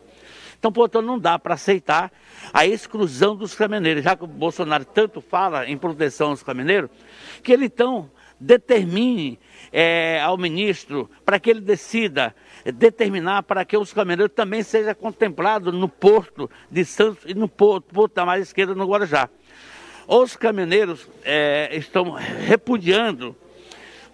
Então, 0.58 0.70
portanto, 0.70 1.06
não 1.06 1.18
dá 1.18 1.38
para 1.38 1.54
aceitar 1.54 2.12
a 2.52 2.66
exclusão 2.66 3.34
dos 3.34 3.54
caminhoneiros, 3.54 4.04
já 4.04 4.14
que 4.14 4.24
o 4.24 4.26
Bolsonaro 4.26 4.84
tanto 4.84 5.22
fala 5.22 5.66
em 5.66 5.78
proteção 5.78 6.28
aos 6.28 6.42
caminhoneiros, 6.42 6.90
que 7.42 7.50
ele 7.50 7.64
então 7.64 8.11
determine 8.38 9.38
é, 9.72 10.20
ao 10.20 10.36
ministro 10.36 11.11
para 11.24 11.38
que 11.38 11.50
ele 11.50 11.61
decida 11.61 12.34
determinar 12.64 13.42
para 13.42 13.64
que 13.64 13.76
os 13.76 13.92
caminhoneiros 13.92 14.34
também 14.34 14.62
sejam 14.62 14.94
contemplados 14.94 15.72
no 15.72 15.88
porto 15.88 16.50
de 16.70 16.84
Santos 16.84 17.24
e 17.26 17.34
no 17.34 17.48
porto, 17.48 17.92
porto 17.92 18.14
da 18.14 18.24
Margem 18.26 18.42
Esquerda 18.42 18.74
no 18.74 18.86
Guarujá. 18.86 19.28
Os 20.06 20.36
caminhoneiros 20.36 21.08
é, 21.24 21.70
estão 21.76 22.11
repudiando 22.12 23.36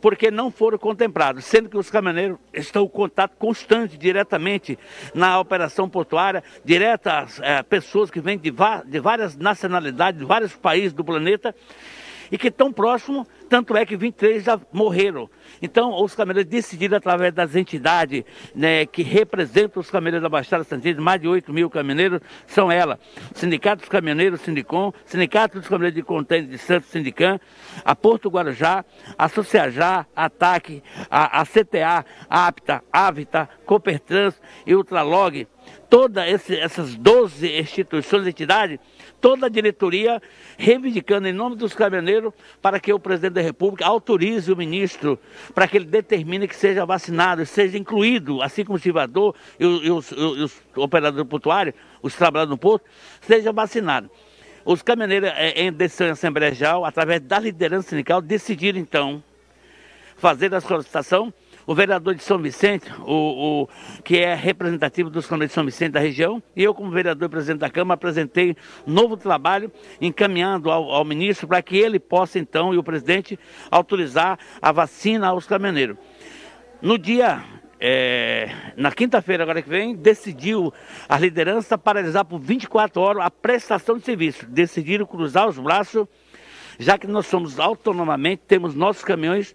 porque 0.01 0.31
não 0.31 0.51
foram 0.51 0.79
contemplados, 0.79 1.45
sendo 1.45 1.69
que 1.69 1.77
os 1.77 1.91
caminhoneiros 1.91 2.39
estão 2.53 2.85
em 2.85 2.89
contato 2.89 3.37
constante, 3.39 3.97
diretamente 3.97 4.79
na 5.15 5.41
operação 5.41 5.89
portuária, 5.89 6.45
direto 6.65 7.09
às 7.09 7.41
é, 7.41 7.63
pessoas 7.63 8.11
que 8.11 8.21
vêm 8.21 8.39
de, 8.39 8.53
de 8.87 9.01
várias 9.01 9.37
nacionalidades, 9.37 10.21
de 10.21 10.27
vários 10.27 10.55
países 10.55 10.93
do 10.93 11.05
planeta, 11.05 11.55
e 12.31 12.39
que 12.39 12.49
estão 12.49 12.73
próximos 12.73 13.27
tanto 13.49 13.77
é 13.77 13.87
que 13.87 13.97
23 13.97 14.43
já 14.43 14.61
morreram. 14.73 15.31
Então, 15.63 16.03
os 16.03 16.15
caminhoneiros 16.15 16.51
decidiram, 16.51 16.97
através 16.97 17.33
das 17.33 17.55
entidades 17.55 18.25
né, 18.55 18.85
que 18.87 19.03
representam 19.03 19.81
os 19.81 19.91
caminhoneiros 19.91 20.23
da 20.23 20.29
Baixada 20.29 20.65
Santista, 20.65 21.01
mais 21.01 21.21
de 21.21 21.29
8 21.29 21.53
mil 21.53 21.71
caminhoneiros, 21.71 22.21
são 22.47 22.71
elas. 22.71 22.99
Sindicato 23.35 23.81
dos 23.81 23.89
Caminhoneiros, 23.89 24.41
Sindicom, 24.41 24.93
Sindicato 25.05 25.59
dos 25.59 25.69
Caminhoneiros 25.69 25.97
de 25.97 26.03
Contêiner 26.03 26.49
de 26.49 26.59
Santos, 26.59 26.91
Sindicam, 26.91 27.39
a 27.85 27.95
Porto 27.95 28.29
Guarujá, 28.29 28.85
a 29.17 29.29
Sociajá, 29.29 30.07
a 30.15 30.29
TAC, 30.29 30.83
a, 31.11 31.41
a 31.41 31.47
CTA, 31.47 32.05
a 32.29 32.47
APTA, 32.47 32.83
AVITA, 32.93 33.49
Coopertrans 33.65 34.41
e 34.67 34.75
Ultralog, 34.75 35.47
todas 35.89 36.51
essas 36.51 36.95
12 36.97 37.59
instituições 37.59 38.27
entidades, 38.27 38.79
toda 39.21 39.47
a 39.47 39.49
diretoria 39.49 40.21
reivindicando 40.57 41.29
em 41.29 41.33
nome 41.33 41.57
dos 41.57 41.75
caminhoneiros 41.75 42.33
para 42.61 42.79
que 42.79 42.93
o 42.93 42.99
presidente 42.99 43.35
da 43.35 43.41
República 43.41 43.87
autorize 43.87 44.53
o 44.53 44.57
ministro 44.57 45.19
para 45.55 45.67
que 45.67 45.77
ele 45.77 45.87
determine 45.87 46.47
que 46.47 46.57
seja 46.57 46.85
vacinado, 46.85 47.45
seja 47.47 47.79
incluído, 47.79 48.43
assim 48.43 48.65
como 48.65 48.75
o 48.75 48.79
estivador 48.79 49.35
e 49.59 49.65
os, 49.65 50.11
e 50.11 50.15
os, 50.17 50.63
operadores 50.77 51.29
portuários, 51.29 51.75
os 52.03 52.15
trabalhadores 52.15 52.51
no 52.51 52.59
porto, 52.59 52.85
seja 53.21 53.53
vacinado. 53.53 54.11
Os 54.65 54.83
caminhoneiros 54.83 55.31
é, 55.35 55.63
em 55.63 55.73
decisão 55.73 56.11
Assembleia 56.11 56.53
Geral, 56.53 56.85
através 56.85 57.21
da 57.21 57.39
liderança 57.39 57.91
sindical, 57.91 58.21
decidiram 58.21 58.79
então 58.79 59.23
fazer 60.17 60.55
a 60.55 60.61
solicitação 60.61 61.33
o 61.67 61.75
vereador 61.75 62.15
de 62.15 62.23
São 62.23 62.39
Vicente, 62.39 62.91
o, 63.01 63.63
o 63.63 63.69
que 64.05 64.19
é 64.19 64.35
representativo 64.35 65.11
dos 65.11 65.27
caminhoneiros 65.27 65.51
de 65.51 65.55
São 65.55 65.65
Vicente 65.65 65.93
da 65.93 66.01
região, 66.01 66.43
e 66.55 66.63
eu, 66.63 66.73
como 66.73 66.91
vereador 66.91 67.27
e 67.27 67.31
presidente 67.31 67.59
da 67.59 67.71
Câmara, 67.71 67.95
apresentei 67.95 68.57
um 68.87 68.93
novo 68.93 69.17
trabalho 69.17 69.73
encaminhando 70.01 70.71
ao, 70.71 70.91
ao 70.91 71.05
ministro 71.05 71.49
para 71.49 71.61
que 71.61 71.77
ele 71.77 71.99
possa, 71.99 72.39
então, 72.39 72.73
e 72.73 72.79
o 72.79 72.85
presidente, 72.85 73.39
autorizar 73.71 74.39
a 74.63 74.71
vacina 74.71 75.29
aos 75.29 75.47
caminhoneiros. 75.47 75.97
No 76.81 76.97
dia 76.97 77.43
é, 77.81 78.49
na 78.77 78.91
quinta-feira 78.91 79.43
agora 79.43 79.61
que 79.61 79.69
vem, 79.69 79.95
decidiu 79.95 80.73
a 81.09 81.19
liderança 81.19 81.77
paralisar 81.77 82.25
por 82.25 82.39
24 82.39 83.01
horas 83.01 83.25
a 83.25 83.31
prestação 83.31 83.99
de 83.99 84.05
serviço. 84.05 84.47
Decidiram 84.47 85.05
cruzar 85.05 85.49
os 85.49 85.59
braços, 85.59 86.07
já 86.79 86.97
que 86.97 87.07
nós 87.07 87.27
somos 87.27 87.59
autonomamente, 87.59 88.43
temos 88.47 88.75
nossos 88.75 89.05
caminhões 89.05 89.55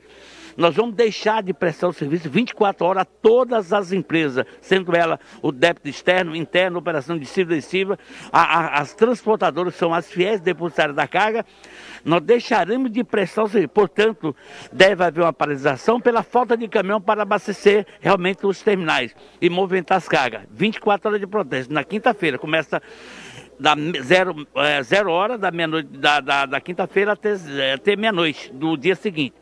nós 0.58 0.76
vamos 0.76 0.96
deixar 0.96 1.42
de 1.44 1.54
prestar 1.54 1.88
o 1.88 1.94
serviço 1.94 2.30
24 2.30 2.86
horas 2.86 3.02
a 3.02 3.06
todas 3.06 3.74
as 3.74 3.92
empresas, 3.92 4.46
sendo 4.62 4.96
ela 4.96 5.20
o 5.42 5.52
débito 5.52 5.90
externo, 5.90 6.36
interno, 6.36 6.80
operação 6.80 7.18
de 7.18 7.26
civil 7.26 7.58
e 7.58 7.62
civil, 7.62 7.98
as 8.32 8.94
transportadoras 8.94 9.76
são 9.76 9.94
as 9.94 10.10
fiéis 10.12 10.40
depositárias 10.40 10.96
da 10.96 11.08
carga, 11.08 11.46
nós 12.04 12.22
deixaremos 12.22 12.92
de 12.92 13.04
prestar 13.04 13.44
o 13.44 13.48
serviço. 13.48 13.70
Portanto, 13.70 14.36
deve 14.72 15.04
haver 15.04 15.22
uma 15.22 15.34
paralisação 15.34 16.00
pela 16.00 16.24
falta 16.24 16.58
de 16.58 16.68
caminhão 16.68 17.00
para 17.00 17.22
abastecer 17.22 17.86
realmente 18.00 18.46
os 18.46 18.62
terminais 18.62 19.16
e 19.42 19.50
movimentar 19.50 19.98
as 19.98 20.08
cargas. 20.08 20.42
24 20.52 21.10
horas 21.10 21.22
de 21.22 21.28
protesto. 21.28 21.74
Na 21.74 21.84
quinta-feira 21.84 22.38
começa 22.38 22.82
da 23.60 23.76
zero, 24.02 24.48
é, 24.56 24.82
zero 24.82 25.12
hora 25.12 25.38
da, 25.38 25.52
da, 25.52 26.20
da, 26.20 26.46
da 26.48 26.62
quinta-feira 26.62 27.14
até, 27.14 27.36
até 27.76 27.96
meia-noite 27.96 28.52
do 28.52 28.76
dia 28.76 28.96
seguinte. 28.96 29.36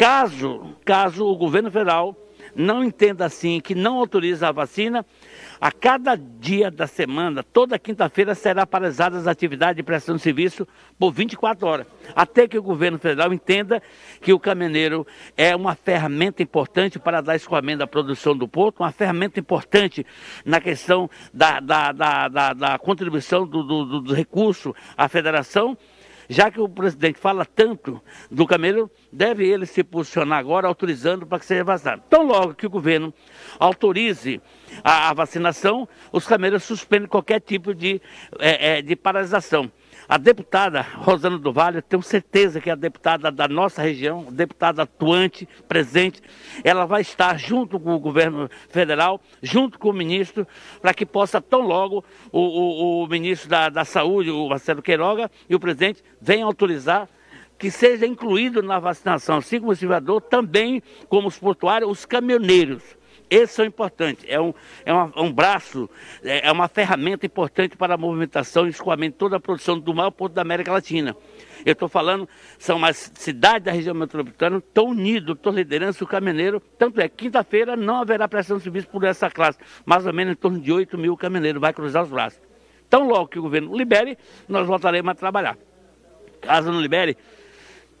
Caso, 0.00 0.74
caso 0.82 1.26
o 1.26 1.36
governo 1.36 1.70
federal 1.70 2.16
não 2.56 2.82
entenda 2.82 3.26
assim, 3.26 3.60
que 3.60 3.74
não 3.74 3.98
autoriza 3.98 4.48
a 4.48 4.52
vacina, 4.52 5.04
a 5.60 5.70
cada 5.70 6.16
dia 6.16 6.70
da 6.70 6.86
semana, 6.86 7.42
toda 7.42 7.78
quinta-feira, 7.78 8.34
será 8.34 8.66
paralisadas 8.66 9.20
as 9.20 9.26
atividades 9.26 9.76
de 9.76 9.82
prestação 9.82 10.16
de 10.16 10.22
serviço 10.22 10.66
por 10.98 11.12
24 11.12 11.66
horas, 11.66 11.86
até 12.16 12.48
que 12.48 12.56
o 12.56 12.62
governo 12.62 12.98
federal 12.98 13.30
entenda 13.30 13.82
que 14.22 14.32
o 14.32 14.40
caminhoneiro 14.40 15.06
é 15.36 15.54
uma 15.54 15.74
ferramenta 15.74 16.42
importante 16.42 16.98
para 16.98 17.20
dar 17.20 17.36
escoamento 17.36 17.80
da 17.80 17.86
produção 17.86 18.34
do 18.34 18.48
porto, 18.48 18.80
uma 18.80 18.92
ferramenta 18.92 19.38
importante 19.38 20.06
na 20.46 20.62
questão 20.62 21.10
da, 21.30 21.60
da, 21.60 21.92
da, 21.92 22.28
da, 22.28 22.52
da 22.54 22.78
contribuição 22.78 23.46
do, 23.46 23.62
do, 23.62 24.00
do 24.00 24.14
recurso 24.14 24.74
à 24.96 25.10
federação 25.10 25.76
já 26.30 26.48
que 26.48 26.60
o 26.60 26.68
presidente 26.68 27.18
fala 27.18 27.44
tanto 27.44 28.00
do 28.30 28.46
camelo, 28.46 28.88
deve 29.12 29.44
ele 29.44 29.66
se 29.66 29.82
posicionar 29.82 30.38
agora 30.38 30.68
autorizando 30.68 31.26
para 31.26 31.40
que 31.40 31.44
seja 31.44 31.64
vacinado. 31.64 32.04
Tão 32.08 32.22
logo 32.22 32.54
que 32.54 32.64
o 32.64 32.70
governo 32.70 33.12
autorize 33.58 34.40
a, 34.84 35.10
a 35.10 35.12
vacinação, 35.12 35.88
os 36.12 36.28
camelos 36.28 36.62
suspendem 36.62 37.08
qualquer 37.08 37.40
tipo 37.40 37.74
de, 37.74 38.00
é, 38.38 38.78
é, 38.78 38.82
de 38.82 38.94
paralisação. 38.94 39.72
A 40.10 40.18
deputada 40.18 40.80
Rosana 40.80 41.38
do 41.38 41.52
Vale, 41.52 41.80
tenho 41.80 42.02
certeza 42.02 42.60
que 42.60 42.68
é 42.68 42.72
a 42.72 42.76
deputada 42.76 43.30
da 43.30 43.46
nossa 43.46 43.80
região, 43.80 44.24
deputada 44.24 44.82
atuante, 44.82 45.48
presente, 45.68 46.20
ela 46.64 46.84
vai 46.84 47.02
estar 47.02 47.38
junto 47.38 47.78
com 47.78 47.94
o 47.94 47.98
governo 48.00 48.50
federal, 48.70 49.20
junto 49.40 49.78
com 49.78 49.90
o 49.90 49.92
ministro, 49.92 50.44
para 50.82 50.92
que 50.92 51.06
possa 51.06 51.40
tão 51.40 51.60
logo 51.60 52.04
o, 52.32 52.40
o, 52.40 53.04
o 53.04 53.06
ministro 53.06 53.48
da, 53.48 53.68
da 53.68 53.84
Saúde, 53.84 54.32
o 54.32 54.48
Marcelo 54.48 54.82
Queiroga, 54.82 55.30
e 55.48 55.54
o 55.54 55.60
presidente 55.60 56.02
venham 56.20 56.48
autorizar 56.48 57.08
que 57.56 57.70
seja 57.70 58.04
incluído 58.04 58.64
na 58.64 58.80
vacinação, 58.80 59.36
assim 59.36 59.60
como 59.60 59.70
o 59.70 59.76
cidadão, 59.76 60.20
também 60.20 60.82
como 61.08 61.28
os 61.28 61.38
portuários, 61.38 61.88
os 61.88 62.04
caminhoneiros 62.04 62.82
Esses 63.30 63.54
são 63.54 63.64
importantes. 63.64 64.24
É 64.28 64.40
um, 64.40 64.52
é 64.84 64.92
uma, 64.92 65.12
um 65.16 65.32
braço, 65.32 65.88
é, 66.24 66.48
é 66.48 66.52
uma 66.52 66.66
ferramenta 66.66 67.24
importante 67.24 67.76
para 67.76 67.94
a 67.94 67.96
movimentação 67.96 68.66
e 68.66 68.70
escoamento 68.70 69.12
de 69.12 69.18
toda 69.18 69.36
a 69.36 69.40
produção 69.40 69.78
do 69.78 69.94
maior 69.94 70.10
porto 70.10 70.34
da 70.34 70.42
América 70.42 70.72
Latina. 70.72 71.16
Eu 71.64 71.72
estou 71.72 71.88
falando, 71.88 72.28
são 72.58 72.84
as 72.84 73.12
cidades 73.14 73.66
da 73.66 73.70
região 73.70 73.94
metropolitana, 73.94 74.58
estão 74.58 74.86
unidos, 74.86 75.36
estou 75.36 75.52
liderança 75.52 76.02
o 76.02 76.06
caminhoneiro. 76.06 76.60
Tanto 76.76 77.00
é, 77.00 77.08
quinta-feira 77.08 77.76
não 77.76 78.00
haverá 78.00 78.26
prestação 78.26 78.56
de 78.56 78.64
serviço 78.64 78.88
por 78.88 79.04
essa 79.04 79.30
classe. 79.30 79.58
Mais 79.84 80.04
ou 80.04 80.12
menos 80.12 80.32
em 80.32 80.36
torno 80.36 80.58
de 80.58 80.72
8 80.72 80.98
mil 80.98 81.16
caminhoneiros 81.16 81.60
vai 81.60 81.72
cruzar 81.72 82.02
os 82.02 82.10
braços. 82.10 82.40
Então, 82.88 83.06
logo 83.06 83.28
que 83.28 83.38
o 83.38 83.42
governo 83.42 83.76
libere, 83.76 84.18
nós 84.48 84.66
voltaremos 84.66 85.12
a 85.12 85.14
trabalhar. 85.14 85.56
Caso 86.40 86.72
não 86.72 86.80
libere, 86.80 87.16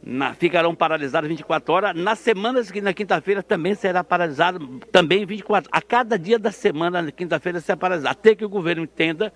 na, 0.02 0.34
ficarão 0.34 0.74
paralisados 0.74 1.28
24 1.28 1.72
horas. 1.72 1.96
Na 1.96 2.14
semana 2.14 2.62
seguinte, 2.62 2.84
na 2.84 2.94
quinta-feira, 2.94 3.42
também 3.42 3.74
será 3.74 4.02
paralisado, 4.02 4.80
também 4.90 5.26
24 5.26 5.68
A 5.72 5.82
cada 5.82 6.18
dia 6.18 6.38
da 6.38 6.50
semana, 6.50 7.02
na 7.02 7.12
quinta-feira, 7.12 7.60
será 7.60 7.76
paralisado. 7.76 8.12
Até 8.12 8.34
que 8.34 8.44
o 8.44 8.48
governo 8.48 8.82
entenda 8.82 9.32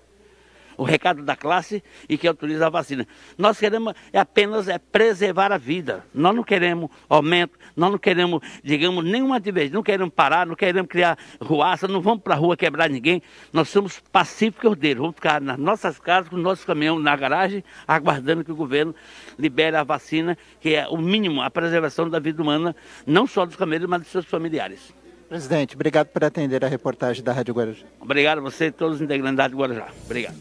o 0.77 0.83
recado 0.83 1.23
da 1.23 1.35
classe 1.35 1.83
e 2.07 2.17
que 2.17 2.27
autoriza 2.27 2.67
a 2.67 2.69
vacina. 2.69 3.07
Nós 3.37 3.59
queremos 3.59 3.93
é 4.11 4.19
apenas 4.19 4.67
é 4.67 4.77
preservar 4.77 5.51
a 5.51 5.57
vida. 5.57 6.05
Nós 6.13 6.35
não 6.35 6.43
queremos 6.43 6.89
aumento, 7.09 7.57
nós 7.75 7.91
não 7.91 7.97
queremos, 7.97 8.41
digamos, 8.63 9.03
nenhuma 9.03 9.39
divergência, 9.39 9.75
não 9.75 9.83
queremos 9.83 10.13
parar, 10.13 10.45
não 10.45 10.55
queremos 10.55 10.89
criar 10.89 11.17
ruaça, 11.41 11.87
não 11.87 12.01
vamos 12.01 12.23
para 12.23 12.33
a 12.33 12.37
rua 12.37 12.57
quebrar 12.57 12.89
ninguém. 12.89 13.21
Nós 13.51 13.69
somos 13.69 13.99
pacíficos 14.11 14.71
ordeiros. 14.71 15.01
Vamos 15.01 15.15
ficar 15.15 15.41
nas 15.41 15.57
nossas 15.57 15.99
casas, 15.99 16.29
com 16.29 16.35
o 16.35 16.39
nosso 16.39 16.65
caminhão 16.65 16.99
na 16.99 17.15
garagem, 17.15 17.63
aguardando 17.87 18.43
que 18.43 18.51
o 18.51 18.55
governo 18.55 18.93
libere 19.37 19.75
a 19.75 19.83
vacina, 19.83 20.37
que 20.59 20.75
é 20.75 20.87
o 20.87 20.97
mínimo, 20.97 21.41
a 21.41 21.49
preservação 21.49 22.09
da 22.09 22.19
vida 22.19 22.41
humana, 22.41 22.75
não 23.05 23.27
só 23.27 23.45
dos 23.45 23.55
camelos, 23.55 23.89
mas 23.89 24.01
dos 24.01 24.11
seus 24.11 24.25
familiares. 24.25 24.93
Presidente, 25.35 25.75
obrigado 25.75 26.07
por 26.07 26.23
atender 26.23 26.63
a 26.63 26.67
reportagem 26.69 27.21
da 27.21 27.33
Rádio 27.33 27.53
Guarujá. 27.53 27.85
Obrigado 27.99 28.37
a 28.37 28.41
você 28.41 28.67
e 28.67 28.71
todos 28.71 28.95
os 28.95 29.01
integrantes 29.01 29.35
da 29.35 29.43
Rádio 29.43 29.57
Guarujá. 29.57 29.87
Obrigado. 30.05 30.35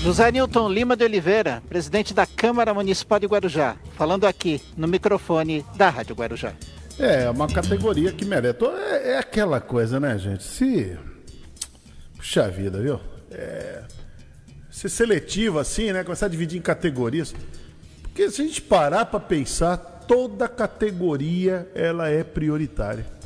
José 0.00 0.30
Nilton 0.30 0.68
Lima 0.68 0.94
de 0.94 1.02
Oliveira, 1.02 1.60
presidente 1.68 2.14
da 2.14 2.24
Câmara 2.24 2.72
Municipal 2.72 3.18
de 3.18 3.26
Guarujá, 3.26 3.74
falando 3.96 4.24
aqui 4.24 4.62
no 4.76 4.86
microfone 4.86 5.66
da 5.74 5.90
Rádio 5.90 6.14
Guarujá. 6.14 6.52
É, 6.96 7.28
uma 7.28 7.48
categoria 7.48 8.12
que 8.12 8.24
merece. 8.24 8.58
É, 8.64 9.14
é 9.14 9.18
aquela 9.18 9.60
coisa, 9.60 9.98
né, 9.98 10.16
gente? 10.16 10.44
Se. 10.44 10.96
Puxa 12.16 12.48
vida, 12.48 12.80
viu? 12.80 13.00
É... 13.32 13.82
Ser 14.70 14.90
seletivo 14.90 15.58
assim, 15.58 15.90
né? 15.90 16.04
Começar 16.04 16.26
a 16.26 16.28
dividir 16.28 16.56
em 16.56 16.62
categorias. 16.62 17.34
Porque 18.00 18.30
se 18.30 18.42
a 18.42 18.44
gente 18.44 18.62
parar 18.62 19.06
para 19.06 19.18
pensar, 19.18 19.76
toda 20.06 20.46
categoria 20.46 21.68
ela 21.74 22.08
é 22.08 22.22
prioritária. 22.22 23.20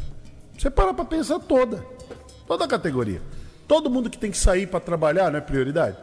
Você 0.57 0.71
parar 0.71 0.95
para 0.95 1.05
pensar 1.05 1.39
toda. 1.39 1.85
Toda 2.47 2.67
categoria. 2.67 3.23
Todo 3.67 3.91
mundo 3.91 4.09
que 4.09 4.19
tem 4.19 4.31
que 4.31 4.39
sair 4.39 4.67
para 4.67 4.81
trabalhar 4.81 5.31
não 5.31 5.39
é 5.39 5.43
prioridade? 5.43 5.97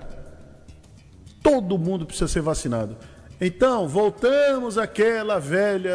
todo 1.43 1.77
mundo 1.77 2.05
precisa 2.05 2.27
ser 2.29 2.41
vacinado. 2.41 2.95
Então, 3.41 3.87
voltamos 3.87 4.77
àquela 4.77 5.37
velha. 5.37 5.91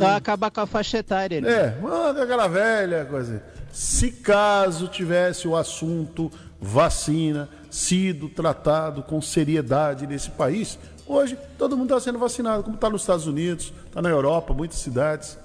Tá, 0.00 0.16
acabar 0.16 0.50
com 0.50 0.60
a 0.60 0.66
faixa 0.66 0.98
etária. 0.98 1.40
Né? 1.40 1.48
É, 1.48 2.22
aquela 2.22 2.48
velha 2.48 3.04
coisa. 3.04 3.40
Se 3.72 4.10
caso 4.10 4.88
tivesse 4.88 5.46
o 5.46 5.54
assunto 5.54 6.30
vacina 6.60 7.48
sido 7.70 8.28
tratado 8.28 9.02
com 9.04 9.22
seriedade 9.22 10.06
nesse 10.08 10.30
país, 10.30 10.76
hoje 11.06 11.38
todo 11.56 11.76
mundo 11.76 11.94
está 11.94 12.10
sendo 12.10 12.18
vacinado, 12.18 12.64
como 12.64 12.74
está 12.74 12.90
nos 12.90 13.02
Estados 13.02 13.26
Unidos, 13.28 13.72
está 13.86 14.02
na 14.02 14.08
Europa, 14.08 14.52
muitas 14.52 14.78
cidades. 14.78 15.38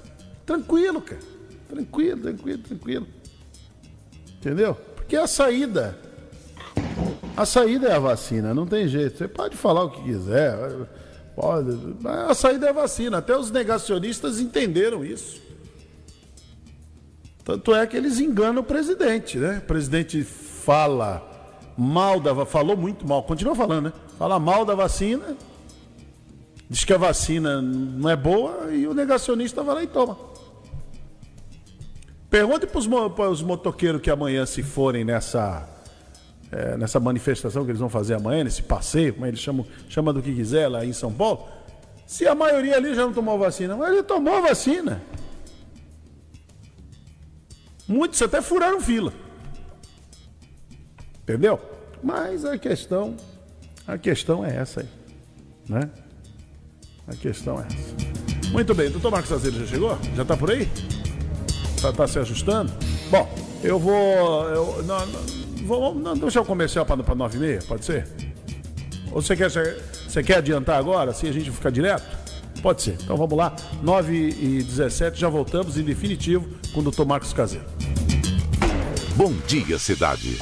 Tranquilo, 0.45 1.01
cara. 1.01 1.32
Tranquilo, 1.73 2.21
tranquilo, 2.21 2.59
tranquilo. 2.59 3.07
Entendeu? 4.37 4.75
Porque 4.75 5.15
a 5.15 5.25
saída. 5.25 5.97
A 7.35 7.47
saída 7.47 7.87
é 7.87 7.95
a 7.95 7.99
vacina, 7.99 8.53
não 8.53 8.67
tem 8.67 8.87
jeito. 8.87 9.17
Você 9.17 9.27
pode 9.27 9.57
falar 9.57 9.85
o 9.85 9.89
que 9.89 10.03
quiser, 10.03 10.55
pode, 11.35 11.75
mas 11.99 12.29
a 12.29 12.33
saída 12.35 12.67
é 12.67 12.69
a 12.69 12.73
vacina. 12.73 13.17
Até 13.17 13.35
os 13.35 13.49
negacionistas 13.49 14.39
entenderam 14.39 15.03
isso. 15.03 15.41
Tanto 17.43 17.73
é 17.73 17.87
que 17.87 17.97
eles 17.97 18.19
enganam 18.19 18.61
o 18.61 18.65
presidente, 18.65 19.39
né? 19.39 19.57
O 19.57 19.67
presidente 19.67 20.23
fala 20.23 21.27
mal 21.75 22.19
da 22.19 22.45
falou 22.45 22.77
muito 22.77 23.07
mal, 23.07 23.23
continua 23.23 23.55
falando, 23.55 23.85
né? 23.85 23.93
Fala 24.19 24.37
mal 24.39 24.63
da 24.63 24.75
vacina, 24.75 25.35
diz 26.69 26.85
que 26.85 26.93
a 26.93 26.97
vacina 26.99 27.59
não 27.59 28.07
é 28.07 28.15
boa 28.15 28.71
e 28.71 28.87
o 28.87 28.93
negacionista 28.93 29.63
vai 29.63 29.75
lá 29.75 29.83
e 29.83 29.87
toma. 29.87 30.32
Pergunte 32.33 32.65
para 32.65 33.29
os 33.29 33.43
motoqueiros 33.43 34.01
que 34.01 34.09
amanhã 34.09 34.43
se 34.43 34.63
forem 34.63 35.05
nessa 35.05 35.69
é, 36.51 36.75
nessa 36.75 36.99
manifestação 36.99 37.63
que 37.63 37.69
eles 37.69 37.79
vão 37.79 37.89
fazer 37.89 38.15
amanhã, 38.15 38.43
nesse 38.43 38.63
passeio, 38.63 39.13
como 39.13 39.27
eles 39.27 39.39
chamam, 39.39 39.63
chama 39.87 40.11
do 40.11 40.19
que 40.19 40.33
quiser 40.33 40.67
lá 40.67 40.83
em 40.83 40.93
São 40.93 41.13
Paulo, 41.13 41.47
se 42.07 42.27
a 42.27 42.33
maioria 42.33 42.77
ali 42.77 42.95
já 42.95 43.03
não 43.03 43.13
tomou 43.13 43.37
vacina, 43.37 43.77
mas 43.77 43.93
ele 43.93 44.01
tomou 44.01 44.41
vacina. 44.41 44.99
Muitos 47.87 48.19
até 48.19 48.41
furaram 48.41 48.81
fila. 48.81 49.13
Entendeu? 51.21 51.59
Mas 52.01 52.45
a 52.45 52.57
questão, 52.57 53.15
a 53.85 53.95
questão 53.95 54.43
é 54.43 54.55
essa 54.55 54.79
aí, 54.81 54.89
né? 55.69 55.87
A 57.07 57.15
questão 57.15 57.59
é 57.59 57.67
essa. 57.67 58.49
Muito 58.51 58.73
bem, 58.73 58.89
doutor 58.89 59.11
Marcos 59.11 59.31
Azeiro 59.31 59.59
já 59.59 59.67
chegou? 59.67 59.99
Já 60.15 60.23
está 60.23 60.35
por 60.35 60.49
aí? 60.49 60.67
Está 61.83 61.91
tá 61.91 62.07
se 62.07 62.17
ajustando? 62.17 62.71
Bom, 63.11 63.29
eu 63.61 63.77
vou. 63.77 64.47
Eu, 64.47 64.83
não, 64.83 65.05
não, 65.05 65.43
Vamos 65.65 66.01
não, 66.01 66.13
deixar 66.17 66.41
o 66.41 66.45
comercial 66.45 66.85
para 66.85 67.15
9 67.15 67.37
e 67.37 67.41
meia, 67.41 67.59
pode 67.67 67.83
ser? 67.83 68.07
Ou 69.11 69.21
você 69.21 69.35
quer, 69.35 69.49
você 69.49 70.23
quer 70.23 70.37
adiantar 70.37 70.77
agora, 70.77 71.11
assim 71.11 71.27
a 71.27 71.31
gente 71.31 71.51
ficar 71.51 71.69
direto? 71.69 72.05
Pode 72.61 72.81
ser. 72.81 72.97
Então 73.01 73.17
vamos 73.17 73.37
lá, 73.37 73.53
9 73.81 74.13
e 74.13 74.63
17 74.63 75.19
já 75.19 75.27
voltamos 75.27 75.77
em 75.77 75.83
definitivo 75.83 76.47
com 76.73 76.79
o 76.79 76.83
doutor 76.83 77.05
Marcos 77.05 77.33
Caseiro. 77.33 77.65
Bom 79.15 79.33
dia, 79.45 79.77
cidade. 79.77 80.37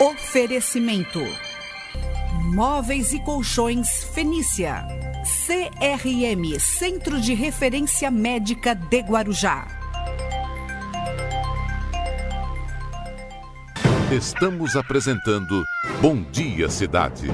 Oferecimento: 0.00 1.20
Móveis 2.56 3.12
e 3.12 3.20
Colchões 3.20 4.04
Fenícia. 4.14 4.82
CRM 5.44 6.58
Centro 6.58 7.20
de 7.20 7.34
Referência 7.34 8.10
Médica 8.10 8.74
de 8.74 9.00
Guarujá. 9.00 9.66
Estamos 14.10 14.74
apresentando 14.74 15.62
Bom 16.00 16.22
Dia 16.32 16.70
Cidade. 16.70 17.26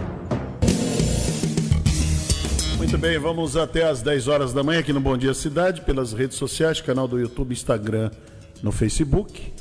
Muito 2.77 2.99
bem, 2.99 3.17
vamos 3.17 3.57
até 3.57 3.89
às 3.89 4.03
10 4.03 4.27
horas 4.27 4.53
da 4.53 4.65
manhã 4.65 4.81
aqui 4.81 4.93
no 4.93 5.01
Bom 5.01 5.17
Dia 5.17 5.35
Cidade, 5.35 5.83
pelas 5.83 6.13
redes 6.13 6.37
sociais, 6.37 6.81
canal 6.81 7.07
do 7.07 7.21
YouTube, 7.21 7.53
Instagram, 7.53 8.11
no 8.61 8.73
Facebook. 8.73 9.53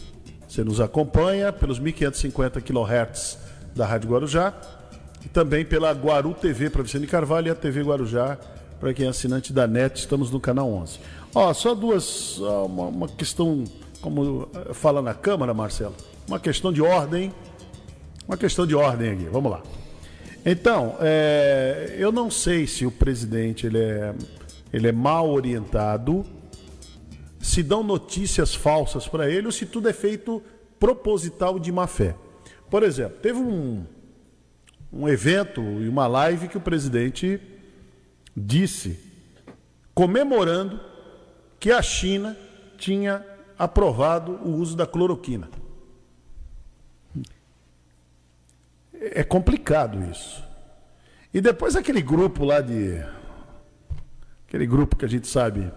Você 0.48 0.64
nos 0.64 0.82
acompanha 0.82 1.54
pelos 1.54 1.78
1550 1.78 2.60
kHz 2.62 3.38
da 3.76 3.86
Rádio 3.86 4.10
Guarujá 4.10 4.81
e 5.24 5.30
também 5.30 5.64
pela 5.64 5.92
Guaru 5.92 6.34
TV 6.34 6.70
para 6.70 6.84
Vicente 6.84 7.08
Carvalho 7.08 7.48
e 7.48 7.52
a 7.52 7.56
TV 7.56 7.82
Guarujá 7.82 8.38
para 8.80 8.94
quem 8.94 9.06
é 9.06 9.10
assinante 9.10 9.54
da 9.54 9.68
NET. 9.68 10.00
Estamos 10.00 10.32
no 10.32 10.40
canal 10.40 10.72
11. 10.72 11.00
Ó, 11.34 11.54
só 11.54 11.76
duas, 11.76 12.40
uma, 12.40 12.86
uma 12.86 13.08
questão, 13.08 13.64
como 14.02 14.50
fala 14.74 15.02
na 15.02 15.14
Câmara, 15.14 15.54
Marcelo, 15.54 15.96
uma 16.28 16.40
questão 16.40 16.74
de 16.74 16.82
ordem. 16.82 17.32
Uma 18.28 18.38
questão 18.38 18.66
de 18.66 18.76
ordem 18.76 19.12
aqui, 19.12 19.26
vamos 19.26 19.52
lá. 19.52 19.62
Então, 20.46 20.96
é, 21.00 21.96
eu 21.98 22.12
não 22.12 22.32
sei 22.32 22.66
se 22.66 22.86
o 22.86 22.92
presidente 22.92 23.68
ele 23.68 23.78
é, 23.78 24.16
ele 24.74 24.88
é 24.88 24.92
mal 24.92 25.30
orientado, 25.30 26.26
se 27.40 27.62
dão 27.62 27.84
notícias 27.84 28.56
falsas 28.56 29.08
para 29.08 29.30
ele 29.30 29.48
ou 29.48 29.52
se 29.52 29.66
tudo 29.66 29.90
é 29.90 29.94
feito 29.94 30.42
proposital 30.80 31.60
de 31.60 31.72
má 31.72 31.86
fé. 31.86 32.16
Por 32.70 32.82
exemplo, 32.84 33.18
teve 33.22 33.38
um, 33.38 33.84
um 34.92 35.08
evento 35.08 35.62
e 35.62 35.88
uma 35.88 36.08
live 36.08 36.48
que 36.48 36.58
o 36.58 36.62
presidente 36.62 37.40
disse, 38.36 39.00
comemorando 39.94 40.80
que 41.60 41.72
a 41.72 41.82
China 41.82 42.36
tinha 42.78 43.26
aprovado 43.58 44.34
o 44.44 44.56
uso 44.56 44.76
da 44.76 44.86
cloroquina. 44.86 45.50
É 48.94 49.24
complicado 49.24 50.04
isso. 50.12 50.44
E 51.34 51.40
depois 51.40 51.76
aquele 51.76 52.02
grupo 52.02 52.44
lá 52.44 52.62
de. 52.62 53.04
Aquele 54.48 54.66
grupo 54.66 54.98
que 54.98 55.06
a 55.06 55.08
gente 55.08 55.28
sabe 55.28 55.72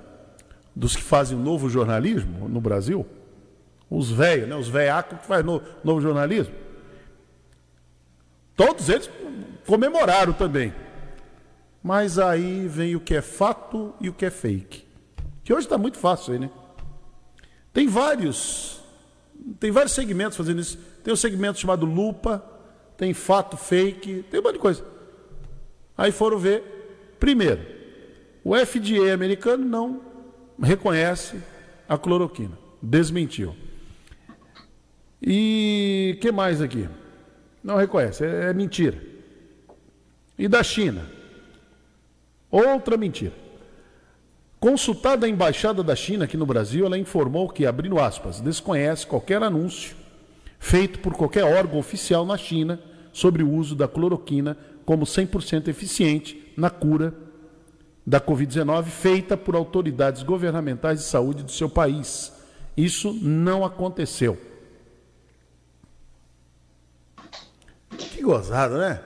dos 0.74 0.96
que 0.96 1.02
fazem 1.02 1.38
o 1.38 1.40
novo 1.40 1.70
jornalismo 1.70 2.48
no 2.48 2.60
Brasil, 2.60 3.06
os 3.88 4.10
velhos, 4.10 4.48
né, 4.48 4.56
os 4.56 4.68
velhacos 4.68 5.20
que 5.20 5.26
fazem 5.26 5.46
no, 5.46 5.62
novo 5.84 6.00
jornalismo. 6.00 6.63
Todos 8.56 8.88
eles 8.88 9.10
comemoraram 9.66 10.32
também. 10.32 10.72
Mas 11.82 12.18
aí 12.18 12.66
vem 12.66 12.96
o 12.96 13.00
que 13.00 13.14
é 13.14 13.20
fato 13.20 13.94
e 14.00 14.08
o 14.08 14.12
que 14.12 14.24
é 14.24 14.30
fake. 14.30 14.84
Que 15.42 15.52
hoje 15.52 15.66
está 15.66 15.76
muito 15.76 15.98
fácil 15.98 16.32
aí, 16.32 16.38
né? 16.38 16.50
Tem 17.72 17.86
vários, 17.88 18.80
tem 19.60 19.70
vários 19.70 19.92
segmentos 19.92 20.36
fazendo 20.36 20.60
isso. 20.60 20.78
Tem 21.02 21.12
um 21.12 21.16
segmento 21.16 21.58
chamado 21.58 21.84
lupa, 21.84 22.42
tem 22.96 23.12
fato 23.12 23.56
fake, 23.56 24.24
tem 24.30 24.40
um 24.40 24.42
monte 24.42 24.54
de 24.54 24.60
coisa. 24.60 24.84
Aí 25.96 26.10
foram 26.10 26.38
ver, 26.38 27.16
primeiro, 27.20 27.60
o 28.42 28.56
FDA 28.56 29.12
americano 29.12 29.64
não 29.64 30.00
reconhece 30.62 31.36
a 31.88 31.98
cloroquina, 31.98 32.56
desmentiu. 32.80 33.54
E 35.20 36.18
que 36.20 36.32
mais 36.32 36.62
aqui? 36.62 36.88
Não 37.64 37.76
reconhece, 37.76 38.22
é, 38.22 38.50
é 38.50 38.52
mentira. 38.52 39.02
E 40.38 40.46
da 40.46 40.62
China? 40.62 41.08
Outra 42.50 42.98
mentira. 42.98 43.32
Consultada 44.60 45.24
a 45.24 45.28
embaixada 45.28 45.82
da 45.82 45.96
China 45.96 46.24
aqui 46.24 46.36
no 46.36 46.44
Brasil, 46.44 46.84
ela 46.84 46.98
informou 46.98 47.48
que, 47.48 47.64
abrindo 47.64 47.98
aspas, 47.98 48.40
desconhece 48.40 49.06
qualquer 49.06 49.42
anúncio 49.42 49.96
feito 50.58 50.98
por 51.00 51.14
qualquer 51.14 51.44
órgão 51.44 51.78
oficial 51.78 52.24
na 52.24 52.36
China 52.36 52.80
sobre 53.12 53.42
o 53.42 53.50
uso 53.50 53.74
da 53.74 53.88
cloroquina 53.88 54.56
como 54.84 55.04
100% 55.04 55.68
eficiente 55.68 56.52
na 56.56 56.70
cura 56.70 57.14
da 58.06 58.20
Covid-19 58.20 58.84
feita 58.84 59.36
por 59.36 59.54
autoridades 59.54 60.22
governamentais 60.22 61.00
de 61.00 61.04
saúde 61.06 61.42
do 61.42 61.50
seu 61.50 61.68
país. 61.68 62.32
Isso 62.76 63.12
não 63.22 63.64
aconteceu. 63.64 64.38
Que 67.96 68.22
gozado, 68.22 68.78
né? 68.78 69.00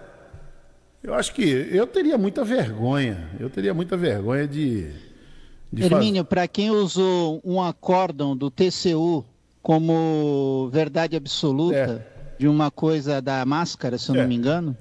Eu 1.03 1.15
acho 1.15 1.33
que 1.33 1.43
eu 1.43 1.87
teria 1.87 2.19
muita 2.19 2.45
vergonha. 2.45 3.31
Eu 3.39 3.49
teria 3.49 3.73
muita 3.73 3.97
vergonha 3.97 4.47
de. 4.47 4.91
de 5.73 5.85
Hermínio, 5.85 6.23
faz... 6.23 6.29
para 6.29 6.49
quem 6.49 6.71
usou 6.71 7.41
um 7.45 7.63
acórdão 7.63 8.37
do 8.37 8.51
TCU 8.51 9.25
como 9.63 10.69
verdade 10.73 11.17
absoluta 11.17 11.77
é. 11.77 12.37
de 12.39 12.49
uma 12.49 12.71
coisa 12.71 13.21
da 13.21 13.45
máscara, 13.45 13.99
se 13.99 14.11
eu 14.11 14.17
é. 14.17 14.21
não 14.21 14.29
me 14.29 14.35
engano? 14.35 14.77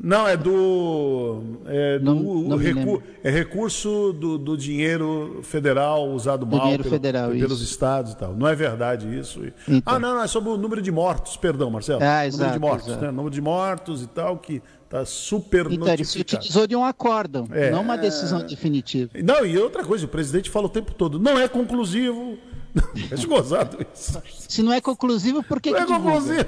Não, 0.00 0.28
é 0.28 0.36
do. 0.36 1.42
É, 1.66 1.98
do 1.98 2.14
não, 2.14 2.56
recu 2.56 3.02
é 3.24 3.30
recurso 3.30 4.12
do, 4.12 4.38
do, 4.38 4.56
dinheiro 4.56 5.40
federal 5.42 6.08
usado 6.10 6.46
mal 6.46 6.60
dinheiro 6.60 6.84
pelo, 6.84 6.94
federal, 6.94 7.30
pelos 7.30 7.60
isso. 7.60 7.72
estados 7.72 8.12
e 8.12 8.16
tal. 8.16 8.32
Não 8.32 8.46
é 8.46 8.54
verdade 8.54 9.08
isso. 9.18 9.40
Então. 9.66 9.82
Ah, 9.84 9.98
não, 9.98 10.14
não, 10.14 10.22
é 10.22 10.28
sobre 10.28 10.50
o 10.50 10.56
número 10.56 10.80
de 10.80 10.92
mortos, 10.92 11.36
perdão, 11.36 11.68
Marcelo. 11.68 12.00
Ah, 12.00 12.24
exato, 12.24 12.42
número 12.42 12.52
de 12.52 12.60
mortos, 12.60 12.86
exato. 12.86 13.04
né? 13.04 13.10
Número 13.10 13.34
de 13.34 13.40
mortos 13.40 14.02
e 14.02 14.06
tal, 14.06 14.38
que 14.38 14.62
está 14.84 15.04
super 15.04 15.66
então, 15.66 15.78
notificado. 15.78 16.00
ele 16.00 16.04
se 16.04 16.20
utilizou 16.20 16.66
de 16.66 16.76
um 16.76 16.84
acórdão, 16.84 17.46
é, 17.50 17.70
não 17.70 17.82
uma 17.82 17.98
decisão 17.98 18.40
definitiva. 18.46 19.10
Não, 19.22 19.44
e 19.44 19.58
outra 19.58 19.84
coisa, 19.84 20.06
o 20.06 20.08
presidente 20.08 20.48
fala 20.48 20.66
o 20.66 20.70
tempo 20.70 20.94
todo, 20.94 21.18
não 21.18 21.38
é 21.38 21.48
conclusivo, 21.48 22.38
é 23.10 23.26
gozado 23.26 23.78
isso. 23.94 24.22
Se 24.48 24.62
não 24.62 24.72
é 24.72 24.80
conclusivo, 24.80 25.42
por 25.42 25.60
que 25.60 25.70
Não 25.70 25.78
que 25.78 25.92
é 25.92 25.96
conclusivo. 25.96 26.46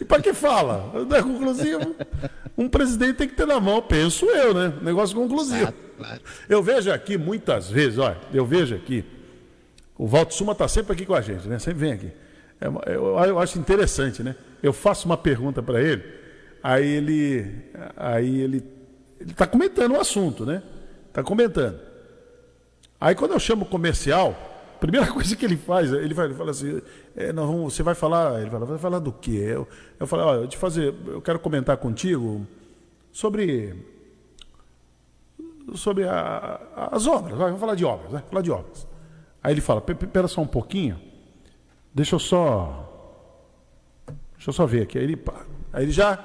E 0.00 0.04
para 0.04 0.22
que 0.22 0.32
fala? 0.32 0.92
Não 1.08 1.16
é 1.16 1.22
conclusivo. 1.22 1.94
Um 2.56 2.68
presidente 2.68 3.16
tem 3.16 3.28
que 3.28 3.34
ter 3.34 3.46
na 3.46 3.60
mão, 3.60 3.80
penso 3.80 4.26
eu, 4.26 4.52
né? 4.52 4.72
Negócio 4.82 5.14
conclusivo. 5.14 5.60
Exato, 5.60 5.78
claro. 5.96 6.20
Eu 6.48 6.62
vejo 6.62 6.90
aqui 6.90 7.16
muitas 7.16 7.70
vezes, 7.70 7.98
olha, 7.98 8.18
eu 8.32 8.44
vejo 8.44 8.74
aqui, 8.74 9.04
o 9.96 10.06
Valdo 10.06 10.34
Suma 10.34 10.52
está 10.52 10.66
sempre 10.66 10.92
aqui 10.92 11.06
com 11.06 11.14
a 11.14 11.20
gente, 11.20 11.46
né? 11.46 11.58
Sempre 11.58 11.80
vem 11.80 11.92
aqui. 11.92 12.12
É, 12.60 12.66
eu, 12.94 13.18
eu 13.18 13.38
acho 13.38 13.58
interessante, 13.58 14.22
né? 14.22 14.34
Eu 14.62 14.72
faço 14.72 15.06
uma 15.06 15.16
pergunta 15.16 15.62
para 15.62 15.80
ele, 15.80 16.02
aí 16.62 16.86
ele, 16.86 17.46
aí 17.96 18.40
ele, 18.40 18.64
ele 19.20 19.30
está 19.30 19.46
comentando 19.46 19.92
o 19.92 20.00
assunto, 20.00 20.44
né? 20.44 20.62
Está 21.08 21.22
comentando. 21.22 21.78
Aí 23.00 23.14
quando 23.14 23.32
eu 23.32 23.38
chamo 23.38 23.64
comercial, 23.64 24.47
primeira 24.78 25.06
coisa 25.12 25.34
que 25.36 25.44
ele 25.44 25.56
faz, 25.56 25.92
ele, 25.92 26.14
vai, 26.14 26.26
ele 26.26 26.34
fala 26.34 26.50
assim, 26.50 26.80
é, 27.16 27.32
nós 27.32 27.46
vamos, 27.46 27.74
você 27.74 27.82
vai 27.82 27.94
falar, 27.94 28.40
ele 28.40 28.50
fala, 28.50 28.66
vai 28.66 28.78
falar 28.78 28.98
do 28.98 29.12
quê? 29.12 29.50
Eu, 29.50 29.68
eu 29.98 30.06
falo, 30.06 30.22
olha, 30.22 30.46
de 30.46 30.56
fazer, 30.56 30.94
eu 31.06 31.20
quero 31.20 31.38
comentar 31.38 31.76
contigo 31.76 32.46
sobre 33.12 33.74
sobre 35.74 36.04
a, 36.04 36.60
as 36.92 37.06
obras, 37.06 37.36
vai, 37.36 37.46
vamos 37.48 37.60
falar 37.60 37.74
de 37.74 37.84
obras, 37.84 38.10
vai, 38.10 38.22
falar 38.22 38.42
de 38.42 38.50
obras. 38.50 38.86
Aí 39.42 39.52
ele 39.52 39.60
fala, 39.60 39.84
espera 39.86 40.26
só 40.26 40.40
um 40.40 40.46
pouquinho, 40.46 40.98
deixa 41.94 42.14
eu 42.14 42.18
só 42.18 42.84
deixa 44.34 44.50
eu 44.50 44.52
só 44.52 44.66
ver 44.66 44.82
aqui. 44.82 44.98
Aí 44.98 45.04
ele, 45.04 45.22
aí 45.72 45.84
ele 45.84 45.92
já 45.92 46.18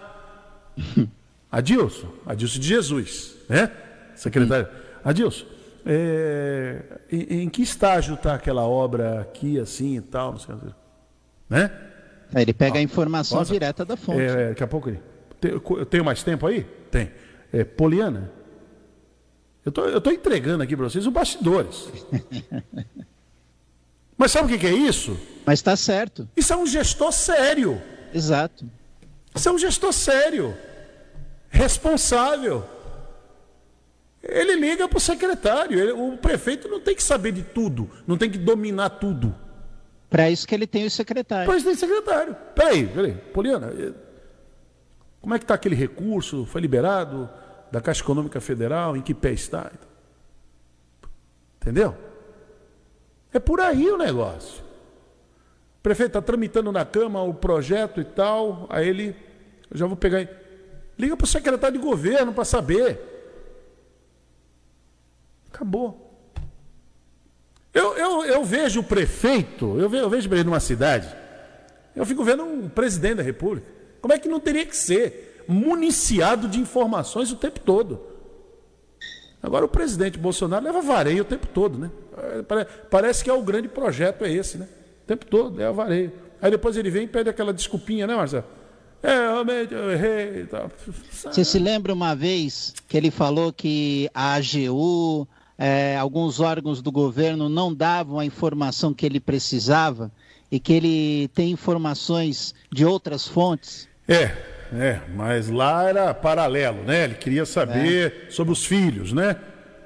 Adilson, 1.51 2.07
Adilson 2.25 2.59
de 2.59 2.67
Jesus, 2.67 3.35
né? 3.49 3.71
Secretário. 4.15 4.67
Adilson, 5.03 5.45
é, 5.85 6.81
em, 7.11 7.43
em, 7.43 7.49
que 7.49 7.61
estágio 7.61 8.15
está 8.15 8.35
aquela 8.35 8.63
obra 8.63 9.21
aqui, 9.21 9.59
assim 9.59 9.97
e 9.97 10.01
tal, 10.01 10.31
não 10.31 10.39
sei, 10.39 10.55
né? 11.49 11.71
É, 12.33 12.41
ele 12.41 12.53
pega 12.53 12.77
ah, 12.77 12.79
a 12.79 12.81
informação 12.81 13.43
direta 13.43 13.85
da 13.85 13.95
fonte. 13.95 14.21
É, 14.21 14.49
daqui 14.49 14.63
a 14.63 14.67
pouco 14.67 14.89
ele. 14.89 14.99
Eu 15.41 15.85
tenho 15.85 16.05
mais 16.05 16.23
tempo 16.23 16.47
aí? 16.47 16.63
Tem. 16.89 17.11
É, 17.51 17.63
Poliana, 17.63 18.31
eu 19.65 19.71
tô, 19.71 19.85
eu 19.85 20.01
tô 20.01 20.09
entregando 20.09 20.63
aqui 20.63 20.75
para 20.75 20.89
vocês 20.89 21.05
os 21.05 21.13
bastidores. 21.13 21.89
Mas 24.17 24.31
sabe 24.31 24.45
o 24.45 24.49
que, 24.49 24.57
que 24.57 24.67
é 24.67 24.73
isso? 24.73 25.17
Mas 25.45 25.59
está 25.59 25.75
certo. 25.75 26.27
Isso 26.35 26.53
é 26.53 26.57
um 26.57 26.65
gestor 26.65 27.11
sério. 27.11 27.81
Exato. 28.13 28.65
Isso 29.35 29.49
é 29.49 29.51
um 29.51 29.57
gestor 29.57 29.91
sério, 29.91 30.55
responsável. 31.49 32.63
Ele 34.23 34.55
liga 34.55 34.87
para 34.87 34.97
o 34.97 35.01
secretário. 35.01 35.77
Ele, 35.77 35.91
o 35.91 36.17
prefeito 36.17 36.69
não 36.69 36.79
tem 36.79 36.95
que 36.95 37.03
saber 37.03 37.33
de 37.33 37.43
tudo, 37.43 37.89
não 38.07 38.17
tem 38.17 38.29
que 38.29 38.37
dominar 38.37 38.89
tudo. 38.91 39.35
Para 40.09 40.29
isso 40.29 40.47
que 40.47 40.55
ele 40.55 40.65
tem 40.65 40.85
o 40.85 40.91
secretário. 40.91 41.45
Para 41.45 41.57
isso 41.57 41.65
tem 41.65 41.75
secretário. 41.75 42.35
Peraí, 42.55 42.87
peraí. 42.87 43.13
Poliana, 43.13 43.73
eh, 43.77 43.91
como 45.19 45.33
é 45.33 45.39
que 45.39 45.43
está 45.43 45.55
aquele 45.55 45.75
recurso? 45.75 46.45
Foi 46.45 46.61
liberado 46.61 47.29
da 47.71 47.81
Caixa 47.81 48.01
Econômica 48.01 48.39
Federal? 48.39 48.95
Em 48.95 49.01
que 49.01 49.13
pé 49.13 49.31
está? 49.31 49.71
Entendeu? 51.61 51.95
É 53.33 53.39
por 53.39 53.59
aí 53.59 53.89
o 53.89 53.97
negócio. 53.97 54.63
O 55.79 55.81
prefeito 55.81 56.09
está 56.09 56.21
tramitando 56.21 56.71
na 56.71 56.85
Câmara 56.85 57.25
o 57.25 57.33
projeto 57.33 57.99
e 57.99 58.05
tal, 58.05 58.67
aí 58.69 58.87
ele, 58.87 59.15
eu 59.69 59.77
já 59.77 59.85
vou 59.85 59.97
pegar. 59.97 60.25
Liga 60.97 61.17
para 61.17 61.25
o 61.25 61.27
secretário 61.27 61.77
de 61.77 61.83
governo 61.83 62.31
para 62.31 62.45
saber. 62.45 63.12
Acabou. 65.53 66.11
Eu, 67.71 67.95
eu, 67.95 68.25
eu 68.25 68.43
vejo 68.43 68.79
o 68.79 68.83
prefeito, 68.83 69.79
eu 69.79 69.87
vejo, 69.87 70.03
eu 70.03 70.09
vejo 70.09 70.43
numa 70.43 70.59
cidade, 70.59 71.07
eu 71.95 72.05
fico 72.05 72.23
vendo 72.23 72.43
um 72.43 72.67
presidente 72.67 73.15
da 73.15 73.23
República. 73.23 73.67
Como 74.01 74.13
é 74.13 74.19
que 74.19 74.27
não 74.27 74.39
teria 74.39 74.65
que 74.65 74.75
ser? 74.75 75.43
Municiado 75.47 76.47
de 76.47 76.59
informações 76.59 77.31
o 77.31 77.35
tempo 77.35 77.59
todo. 77.59 78.01
Agora 79.41 79.65
o 79.65 79.67
presidente 79.67 80.17
Bolsonaro 80.17 80.63
leva 80.65 80.81
vareio 80.81 81.21
o 81.21 81.25
tempo 81.25 81.47
todo, 81.47 81.77
né? 81.77 81.91
Parece 82.89 83.23
que 83.23 83.29
é 83.29 83.33
o 83.33 83.43
grande 83.43 83.67
projeto, 83.67 84.23
é 84.23 84.31
esse, 84.31 84.57
né? 84.57 84.67
O 85.03 85.07
tempo 85.07 85.25
todo, 85.25 85.61
é 85.61 85.65
a 85.65 85.71
vareio. 85.71 86.11
Aí 86.41 86.49
depois 86.49 86.77
ele 86.77 86.89
vem 86.89 87.03
e 87.03 87.07
pede 87.07 87.29
aquela 87.29 87.53
desculpinha, 87.53 88.07
né, 88.07 88.15
Marcelo? 88.15 88.45
É, 89.03 89.17
eu 89.69 89.91
errei 89.91 90.43
e 90.43 90.45
tal. 90.45 90.71
Você 91.11 91.43
se 91.43 91.59
lembra 91.59 91.93
uma 91.93 92.15
vez 92.15 92.73
que 92.87 92.95
ele 92.95 93.11
falou 93.11 93.51
que 93.51 94.09
a 94.13 94.35
AGU, 94.35 95.27
é, 95.57 95.97
alguns 95.97 96.39
órgãos 96.39 96.81
do 96.81 96.91
governo 96.91 97.47
não 97.47 97.73
davam 97.73 98.19
a 98.19 98.25
informação 98.25 98.93
que 98.93 99.05
ele 99.05 99.19
precisava 99.19 100.11
e 100.51 100.59
que 100.59 100.73
ele 100.73 101.27
tem 101.29 101.51
informações 101.51 102.53
de 102.71 102.85
outras 102.85 103.27
fontes? 103.27 103.87
É, 104.07 104.35
é, 104.73 105.01
mas 105.15 105.49
lá 105.49 105.87
era 105.87 106.13
paralelo, 106.13 106.83
né? 106.83 107.05
Ele 107.05 107.15
queria 107.15 107.45
saber 107.45 108.25
é. 108.27 108.31
sobre 108.31 108.51
os 108.51 108.65
filhos, 108.65 109.13
né? 109.13 109.35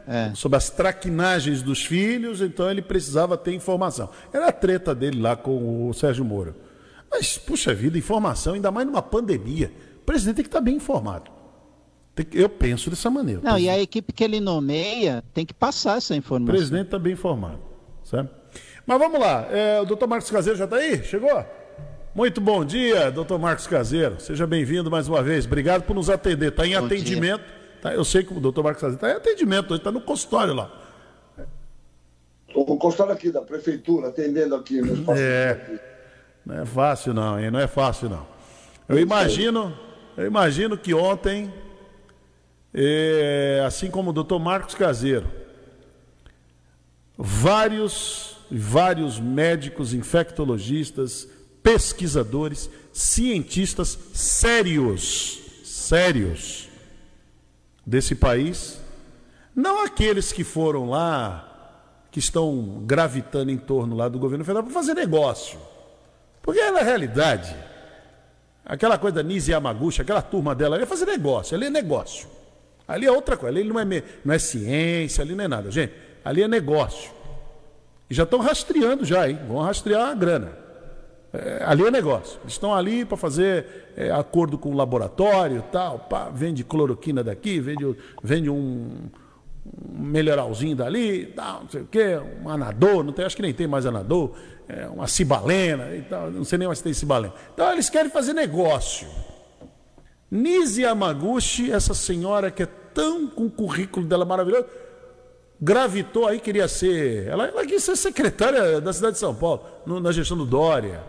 É. 0.07 0.31
Sobre 0.33 0.57
as 0.57 0.69
traquinagens 0.69 1.61
dos 1.61 1.85
filhos, 1.85 2.41
então 2.41 2.71
ele 2.71 2.81
precisava 2.81 3.37
ter 3.37 3.53
informação. 3.53 4.09
Era 4.31 4.47
a 4.47 4.51
treta 4.53 4.95
dele 4.95 5.19
lá 5.19 5.35
com 5.35 5.89
o 5.89 5.93
Sérgio 5.93 6.23
Moro. 6.23 6.55
Mas, 7.11 7.37
puxa 7.37 7.73
vida, 7.73 7.97
informação, 7.97 8.53
ainda 8.53 8.71
mais 8.71 8.87
numa 8.87 9.01
pandemia. 9.01 9.71
O 9.97 10.05
presidente 10.05 10.35
tem 10.37 10.43
que 10.43 10.49
estar 10.49 10.61
bem 10.61 10.75
informado. 10.75 11.36
Eu 12.31 12.49
penso 12.49 12.89
dessa 12.89 13.09
maneira. 13.09 13.41
Não, 13.43 13.57
e 13.57 13.69
a 13.69 13.79
equipe 13.79 14.11
que 14.13 14.23
ele 14.23 14.39
nomeia 14.39 15.23
tem 15.33 15.45
que 15.45 15.53
passar 15.53 15.97
essa 15.97 16.15
informação. 16.15 16.53
O 16.53 16.57
presidente 16.57 16.85
está 16.85 16.99
bem 16.99 17.13
informado. 17.13 17.59
Sabe? 18.03 18.29
Mas 18.85 18.97
vamos 18.99 19.19
lá. 19.19 19.47
É, 19.51 19.81
o 19.81 19.85
doutor 19.85 20.07
Marcos 20.07 20.31
Caseiro 20.31 20.57
já 20.57 20.65
está 20.65 20.77
aí? 20.77 21.03
Chegou? 21.03 21.45
Muito 22.15 22.41
bom 22.41 22.65
dia, 22.65 23.11
doutor 23.11 23.37
Marcos 23.37 23.67
Caseiro. 23.67 24.19
Seja 24.19 24.47
bem-vindo 24.47 24.89
mais 24.89 25.07
uma 25.07 25.21
vez. 25.21 25.45
Obrigado 25.45 25.83
por 25.83 25.95
nos 25.95 26.09
atender. 26.09 26.49
Está 26.49 26.65
em 26.65 26.73
bom 26.73 26.85
atendimento. 26.85 27.43
Tá, 27.81 27.93
eu 27.93 28.03
sei 28.03 28.23
que 28.23 28.33
o 28.33 28.39
doutor 28.39 28.63
Marcos 28.63 28.81
Caseiro 28.81 28.95
está 28.95 29.09
em 29.11 29.17
atendimento, 29.17 29.75
está 29.75 29.91
no 29.91 30.01
consultório 30.01 30.53
lá. 30.53 30.71
O 32.55 32.77
consultório 32.77 33.13
aqui 33.13 33.29
da 33.29 33.41
prefeitura, 33.41 34.07
atendendo 34.07 34.55
aqui. 34.55 34.81
É. 35.15 35.51
Aqui. 35.51 35.79
Não 36.43 36.61
é 36.61 36.65
fácil 36.65 37.13
não, 37.13 37.39
hein? 37.39 37.51
Não 37.51 37.59
é 37.59 37.67
fácil 37.67 38.09
não. 38.09 38.25
Eu 38.87 38.97
imagino, 38.97 39.77
eu 40.15 40.25
imagino 40.25 40.77
que 40.77 40.93
ontem 40.93 41.53
é, 42.73 43.63
assim 43.65 43.89
como 43.89 44.09
o 44.09 44.13
doutor 44.13 44.39
Marcos 44.39 44.75
Caseiro, 44.75 45.27
vários, 47.17 48.37
vários 48.51 49.19
médicos, 49.19 49.93
infectologistas, 49.93 51.27
pesquisadores, 51.63 52.69
cientistas 52.93 53.97
sérios, 54.13 55.39
sérios 55.63 56.69
desse 57.85 58.15
país, 58.15 58.79
não 59.55 59.83
aqueles 59.83 60.31
que 60.31 60.43
foram 60.43 60.89
lá, 60.89 61.43
que 62.11 62.19
estão 62.19 62.83
gravitando 62.85 63.51
em 63.51 63.57
torno 63.57 63.95
lá 63.95 64.07
do 64.07 64.19
governo 64.19 64.45
federal 64.45 64.63
para 64.63 64.73
fazer 64.73 64.93
negócio. 64.93 65.59
Porque 66.41 66.71
na 66.71 66.81
realidade, 66.81 67.55
aquela 68.65 68.97
coisa 68.97 69.15
da 69.15 69.23
Nise 69.23 69.51
Yamaguchi, 69.51 70.01
aquela 70.01 70.21
turma 70.21 70.55
dela 70.55 70.75
ali 70.75 70.83
é 70.83 70.87
fazer 70.87 71.05
negócio, 71.05 71.55
ali 71.55 71.65
é 71.65 71.69
negócio. 71.69 72.36
Ali 72.87 73.05
é 73.05 73.11
outra 73.11 73.35
coisa, 73.35 73.57
ali 73.57 73.67
não 73.67 73.79
é, 73.79 74.03
não 74.23 74.33
é 74.33 74.39
ciência, 74.39 75.21
ali 75.21 75.35
não 75.35 75.43
é 75.43 75.47
nada. 75.47 75.69
Gente, 75.69 75.93
ali 76.23 76.41
é 76.41 76.47
negócio. 76.47 77.11
E 78.09 78.13
já 78.13 78.23
estão 78.23 78.39
rastreando 78.39 79.03
já, 79.03 79.29
hein? 79.29 79.37
Vão 79.47 79.59
rastrear 79.59 80.09
a 80.09 80.13
grana. 80.13 80.67
É, 81.33 81.61
ali 81.65 81.85
é 81.85 81.91
negócio. 81.91 82.39
Eles 82.43 82.53
estão 82.53 82.73
ali 82.73 83.03
para 83.03 83.17
fazer 83.17 83.91
é, 83.97 84.09
acordo 84.11 84.57
com 84.57 84.69
o 84.69 84.75
laboratório 84.75 85.61
tal. 85.71 85.99
Pá, 85.99 86.29
vende 86.29 86.63
cloroquina 86.63 87.23
daqui, 87.23 87.59
vende, 87.59 87.95
vende 88.23 88.49
um, 88.49 89.09
um 89.65 90.01
melhoralzinho 90.01 90.75
dali, 90.75 91.25
tal, 91.27 91.63
não 91.63 91.69
sei 91.69 91.81
o 91.81 91.85
quê, 91.85 92.19
um 92.43 92.49
anador, 92.49 93.03
não 93.03 93.11
tem, 93.11 93.25
acho 93.25 93.35
que 93.35 93.41
nem 93.41 93.53
tem 93.53 93.67
mais 93.67 93.85
anador, 93.85 94.31
é, 94.67 94.87
uma 94.87 95.07
cibalena 95.07 95.93
e 95.95 96.01
tal, 96.03 96.31
não 96.31 96.45
sei 96.45 96.57
nem 96.57 96.67
mais 96.67 96.79
se 96.79 96.83
tem 96.83 96.93
cibalena. 96.93 97.33
Então 97.53 97.71
eles 97.73 97.89
querem 97.89 98.09
fazer 98.09 98.33
negócio. 98.33 99.07
Nise 100.29 100.81
Yamaguchi, 100.81 101.71
essa 101.71 101.93
senhora 101.93 102.51
que 102.51 102.63
é 102.63 102.67
tão 102.93 103.27
com 103.27 103.45
o 103.45 103.51
currículo 103.51 104.05
dela 104.05 104.25
maravilhoso, 104.25 104.65
gravitou 105.59 106.27
aí, 106.27 106.39
queria 106.39 106.67
ser. 106.67 107.27
Ela, 107.27 107.47
ela 107.47 107.65
quis 107.65 107.83
ser 107.83 107.95
secretária 107.95 108.81
da 108.81 108.91
cidade 108.91 109.13
de 109.13 109.19
São 109.19 109.33
Paulo, 109.33 109.63
no, 109.85 109.99
na 109.99 110.11
gestão 110.11 110.37
do 110.37 110.45
Dória. 110.45 111.01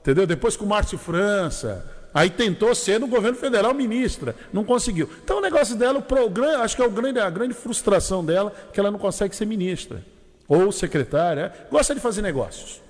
Entendeu? 0.00 0.26
Depois 0.26 0.56
com 0.56 0.64
o 0.64 0.68
Márcio 0.68 0.98
França. 0.98 1.90
Aí 2.12 2.30
tentou 2.30 2.72
ser 2.76 3.00
no 3.00 3.08
governo 3.08 3.36
federal 3.36 3.74
ministra, 3.74 4.36
não 4.52 4.62
conseguiu. 4.62 5.10
Então 5.24 5.38
o 5.38 5.40
negócio 5.40 5.74
dela, 5.74 5.98
o 5.98 6.02
programa, 6.02 6.62
acho 6.62 6.76
que 6.76 6.82
é 6.82 6.86
o 6.86 6.90
grande, 6.90 7.18
a 7.18 7.28
grande 7.28 7.54
frustração 7.54 8.24
dela, 8.24 8.52
que 8.72 8.78
ela 8.78 8.88
não 8.88 9.00
consegue 9.00 9.34
ser 9.34 9.46
ministra 9.46 10.00
ou 10.46 10.70
secretária. 10.70 11.52
Gosta 11.68 11.92
de 11.92 12.00
fazer 12.00 12.22
negócios, 12.22 12.80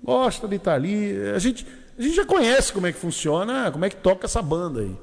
gosta 0.00 0.46
de 0.46 0.56
estar 0.56 0.74
ali. 0.74 1.20
A 1.34 1.40
gente, 1.40 1.66
a 1.98 2.02
gente 2.02 2.14
já 2.14 2.24
conhece 2.24 2.72
como 2.72 2.86
é 2.86 2.92
que 2.92 2.98
funciona, 3.00 3.68
como 3.72 3.84
é 3.84 3.90
que 3.90 3.96
toca 3.96 4.26
essa 4.26 4.40
banda 4.40 4.80
aí. 4.82 4.96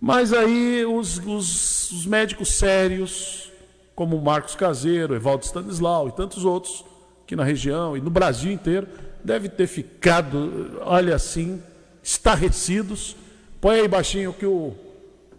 Mas 0.00 0.32
aí 0.32 0.84
os, 0.86 1.18
os, 1.18 1.90
os 1.90 2.06
médicos 2.06 2.52
sérios, 2.52 3.50
como 3.94 4.20
Marcos 4.20 4.54
Caseiro, 4.54 5.14
Evaldo 5.14 5.44
Stanislau 5.44 6.08
e 6.08 6.12
tantos 6.12 6.44
outros 6.44 6.84
aqui 7.24 7.34
na 7.34 7.44
região 7.44 7.96
e 7.96 8.00
no 8.00 8.10
Brasil 8.10 8.52
inteiro, 8.52 8.86
devem 9.24 9.50
ter 9.50 9.66
ficado, 9.66 10.80
olha 10.82 11.14
assim, 11.14 11.62
estarrecidos. 12.02 13.16
Põe 13.60 13.80
aí 13.80 13.88
baixinho 13.88 14.30
o 14.30 14.34
que 14.34 14.46
o 14.46 14.74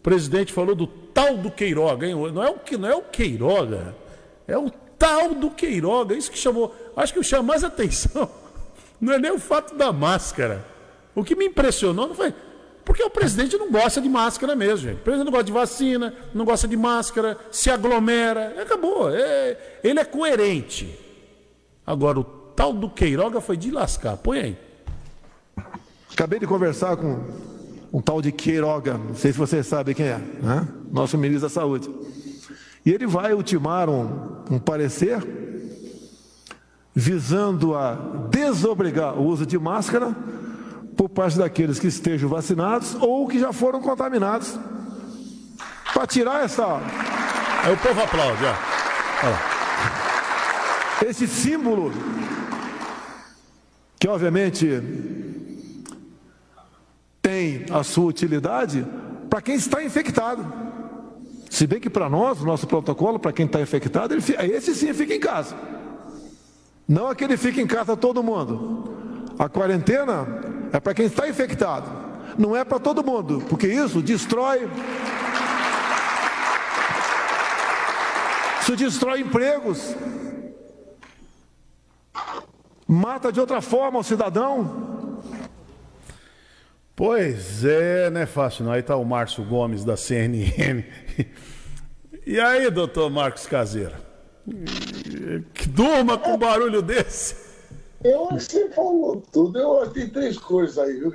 presidente 0.04 0.52
falou 0.52 0.76
do 0.76 0.88
tal 0.88 1.38
do 1.38 1.50
Queiroga, 1.50 2.06
hein? 2.06 2.16
Não 2.34 2.44
é 2.44 2.50
o 2.50 2.60
que 2.60 2.78
não 2.78 2.90
é 2.90 2.96
o 2.96 3.02
Queiroga, 3.02 3.96
é 4.48 4.58
o 4.58 4.70
tal 4.98 5.34
do 5.34 5.50
Queiroga. 5.50 6.16
Isso 6.16 6.30
que 6.30 6.38
chamou, 6.38 6.76
acho 6.96 7.14
que 7.14 7.20
o 7.20 7.24
chama 7.24 7.44
mais 7.44 7.64
atenção 7.66 8.30
não 9.00 9.14
é 9.14 9.20
nem 9.20 9.32
o 9.32 9.40
fato 9.40 9.76
da 9.76 9.94
máscara. 9.94 10.66
O 11.16 11.24
que 11.24 11.36
me 11.36 11.46
impressionou 11.46 12.08
não 12.08 12.16
foi 12.16 12.34
porque 12.90 13.04
o 13.04 13.10
presidente 13.12 13.56
não 13.56 13.70
gosta 13.70 14.02
de 14.02 14.10
máscara 14.10 14.56
mesmo, 14.56 14.90
gente. 14.90 14.98
O 14.98 15.04
presidente 15.04 15.26
não 15.26 15.32
gosta 15.32 15.44
de 15.44 15.52
vacina, 15.52 16.12
não 16.34 16.44
gosta 16.44 16.68
de 16.68 16.76
máscara, 16.76 17.38
se 17.52 17.70
aglomera. 17.70 18.56
Acabou. 18.60 19.12
É, 19.12 19.80
ele 19.84 20.00
é 20.00 20.04
coerente. 20.04 21.00
Agora, 21.86 22.20
o 22.20 22.24
tal 22.24 22.74
do 22.74 22.90
Queiroga 22.90 23.40
foi 23.42 23.58
de 23.58 23.70
lascar. 23.70 24.18
Põe 24.18 24.40
aí. 24.40 24.58
Acabei 26.12 26.40
de 26.40 26.48
conversar 26.48 26.98
com 26.98 27.26
um 27.94 28.02
tal 28.02 28.24
de 28.24 28.32
Queiroga, 28.32 28.98
não 28.98 29.14
sei 29.14 29.34
se 29.34 29.38
vocês 29.38 29.68
sabem 29.68 29.94
quem 29.94 30.08
é, 30.08 30.18
né? 30.42 30.68
nosso 30.92 31.16
ministro 31.16 31.48
da 31.48 31.54
Saúde. 31.54 31.88
E 32.84 32.90
ele 32.90 33.06
vai 33.06 33.36
ultimar 33.36 33.88
um, 33.88 34.46
um 34.50 34.58
parecer 34.58 35.22
visando 36.96 37.76
a 37.76 37.94
desobrigar 38.32 39.16
o 39.16 39.28
uso 39.28 39.46
de 39.46 39.60
máscara 39.60 40.16
por 41.00 41.08
parte 41.08 41.38
daqueles 41.38 41.80
que 41.80 41.88
estejam 41.88 42.28
vacinados 42.28 42.94
ou 43.00 43.26
que 43.26 43.40
já 43.40 43.54
foram 43.54 43.80
contaminados. 43.80 44.60
Para 45.94 46.06
tirar 46.06 46.44
essa. 46.44 46.66
Aí 47.64 47.74
o 47.74 47.78
povo 47.78 48.02
aplaude, 48.02 48.44
ó. 48.44 48.54
Olha 49.26 51.10
Esse 51.10 51.26
símbolo, 51.26 51.94
que 53.98 54.10
obviamente 54.10 54.84
tem 57.22 57.66
a 57.72 57.82
sua 57.82 58.08
utilidade 58.08 58.86
para 59.30 59.42
quem 59.42 59.56
está 59.56 59.82
infectado. 59.82 60.46
Se 61.50 61.66
bem 61.66 61.80
que 61.80 61.90
para 61.90 62.10
nós, 62.10 62.42
o 62.42 62.46
nosso 62.46 62.68
protocolo, 62.68 63.18
para 63.18 63.32
quem 63.32 63.46
está 63.46 63.62
infectado, 63.62 64.14
ele, 64.14 64.54
esse 64.54 64.76
sim 64.76 64.94
fica 64.94 65.14
em 65.14 65.20
casa. 65.22 65.56
Não 66.86 67.08
aquele 67.08 67.38
fica 67.38 67.62
em 67.62 67.68
casa 67.68 67.96
todo 67.96 68.22
mundo. 68.22 69.24
A 69.40 69.48
quarentena 69.48 70.59
é 70.72 70.80
para 70.80 70.94
quem 70.94 71.06
está 71.06 71.28
infectado, 71.28 71.90
não 72.38 72.56
é 72.56 72.64
para 72.64 72.80
todo 72.80 73.04
mundo, 73.04 73.44
porque 73.50 73.68
isso 73.68 74.02
destrói. 74.02 74.70
Isso 78.62 78.76
destrói 78.76 79.22
empregos, 79.22 79.96
mata 82.88 83.32
de 83.32 83.40
outra 83.40 83.62
forma 83.62 84.00
o 84.00 84.04
cidadão. 84.04 85.20
Pois 86.96 87.64
é, 87.64 88.10
não 88.10 88.20
é 88.22 88.26
fácil 88.26 88.66
não. 88.66 88.74
Aí 88.74 88.82
está 88.82 88.96
o 88.96 89.06
Márcio 89.06 89.44
Gomes 89.44 89.86
da 89.86 89.96
CNN. 89.96 90.84
E 92.26 92.40
aí, 92.40 92.70
doutor 92.70 93.10
Marcos 93.10 93.48
Caseira? 93.48 94.00
Que 95.54 95.68
durma 95.68 96.16
com 96.18 96.38
barulho 96.38 96.82
desse. 96.82 97.49
Eu 98.04 98.30
você 98.32 98.70
falou 98.70 99.22
tudo. 99.32 99.60
Eu 99.60 99.90
tem 99.92 100.10
três 100.10 100.38
coisas 100.38 100.78
aí, 100.78 101.00
viu? 101.00 101.12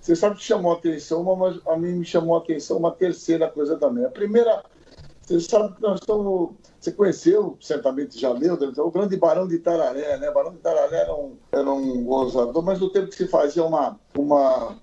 Você 0.00 0.14
sabe 0.14 0.36
que 0.36 0.42
chamou 0.42 0.72
a 0.72 0.76
atenção 0.76 1.22
mas 1.36 1.58
a 1.66 1.76
mim 1.76 1.94
me 1.94 2.04
chamou 2.04 2.36
a 2.36 2.38
atenção 2.38 2.78
uma 2.78 2.92
terceira 2.92 3.48
coisa 3.48 3.76
também. 3.76 4.04
A 4.04 4.10
primeira, 4.10 4.62
você 5.22 5.40
sabe 5.40 5.74
que 5.74 5.82
nós 5.82 6.00
estamos. 6.00 6.50
Você 6.78 6.92
conheceu, 6.92 7.58
certamente 7.60 8.18
já 8.18 8.32
leu, 8.32 8.54
o 8.54 8.90
grande 8.90 9.16
Barão 9.16 9.46
de 9.46 9.58
Tararé, 9.58 10.16
né? 10.16 10.30
Barão 10.30 10.52
de 10.52 10.58
Tararé 10.58 11.02
era 11.02 11.14
um, 11.14 11.36
era 11.52 11.70
um 11.70 12.04
gozador, 12.04 12.62
mas 12.62 12.80
no 12.80 12.90
tempo 12.90 13.08
que 13.08 13.16
se 13.16 13.28
fazia 13.28 13.62
uma, 13.62 14.00
uma, 14.16 14.78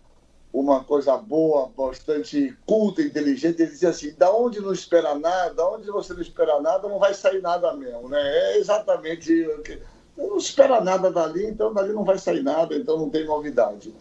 uma 0.54 0.84
coisa 0.84 1.18
boa, 1.18 1.72
bastante 1.76 2.56
culta, 2.68 3.02
inteligente, 3.02 3.64
ele 3.64 3.72
dizia 3.72 3.90
assim: 3.90 4.14
da 4.16 4.32
onde 4.32 4.60
não 4.60 4.72
espera 4.72 5.16
nada, 5.16 5.56
da 5.56 5.68
onde 5.68 5.90
você 5.90 6.14
não 6.14 6.22
espera 6.22 6.62
nada, 6.62 6.88
não 6.88 7.00
vai 7.00 7.16
sair 7.16 7.42
nada 7.42 7.74
mesmo, 7.74 8.08
né? 8.08 8.20
É 8.20 8.60
exatamente 8.60 9.44
o 9.48 9.62
que 9.64 9.82
não 10.18 10.38
espera 10.38 10.82
nada 10.82 11.12
dali, 11.12 11.46
então 11.46 11.74
dali 11.74 11.94
não 11.94 12.04
vai 12.04 12.18
sair 12.18 12.42
nada, 12.42 12.76
então 12.76 12.98
não 12.98 13.10
tem 13.10 13.26
novidade. 13.26 13.94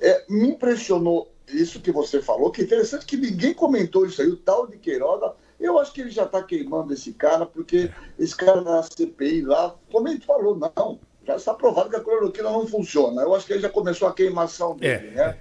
É, 0.00 0.24
me 0.28 0.48
impressionou 0.48 1.30
isso 1.48 1.80
que 1.80 1.92
você 1.92 2.20
falou, 2.22 2.50
que 2.50 2.62
interessante 2.62 3.06
que 3.06 3.16
ninguém 3.16 3.54
comentou 3.54 4.06
isso 4.06 4.22
aí, 4.22 4.28
o 4.28 4.36
tal 4.36 4.66
de 4.66 4.78
Queiroga. 4.78 5.32
Eu 5.60 5.78
acho 5.78 5.92
que 5.92 6.00
ele 6.00 6.10
já 6.10 6.22
está 6.24 6.42
queimando 6.42 6.92
esse 6.92 7.12
cara, 7.12 7.44
porque 7.44 7.90
esse 8.18 8.36
cara 8.36 8.60
na 8.60 8.82
CPI 8.82 9.42
lá, 9.42 9.74
como 9.90 10.08
ele 10.08 10.20
falou, 10.20 10.56
não, 10.56 11.00
já 11.26 11.36
está 11.36 11.52
provado 11.52 11.90
que 11.90 11.96
a 11.96 12.00
cloroquina 12.00 12.50
não 12.50 12.66
funciona. 12.66 13.22
Eu 13.22 13.34
acho 13.34 13.44
que 13.44 13.52
ele 13.52 13.62
já 13.62 13.68
começou 13.68 14.06
a 14.06 14.14
queimação 14.14 14.76
dele, 14.76 15.08
é. 15.08 15.14
né? 15.14 15.38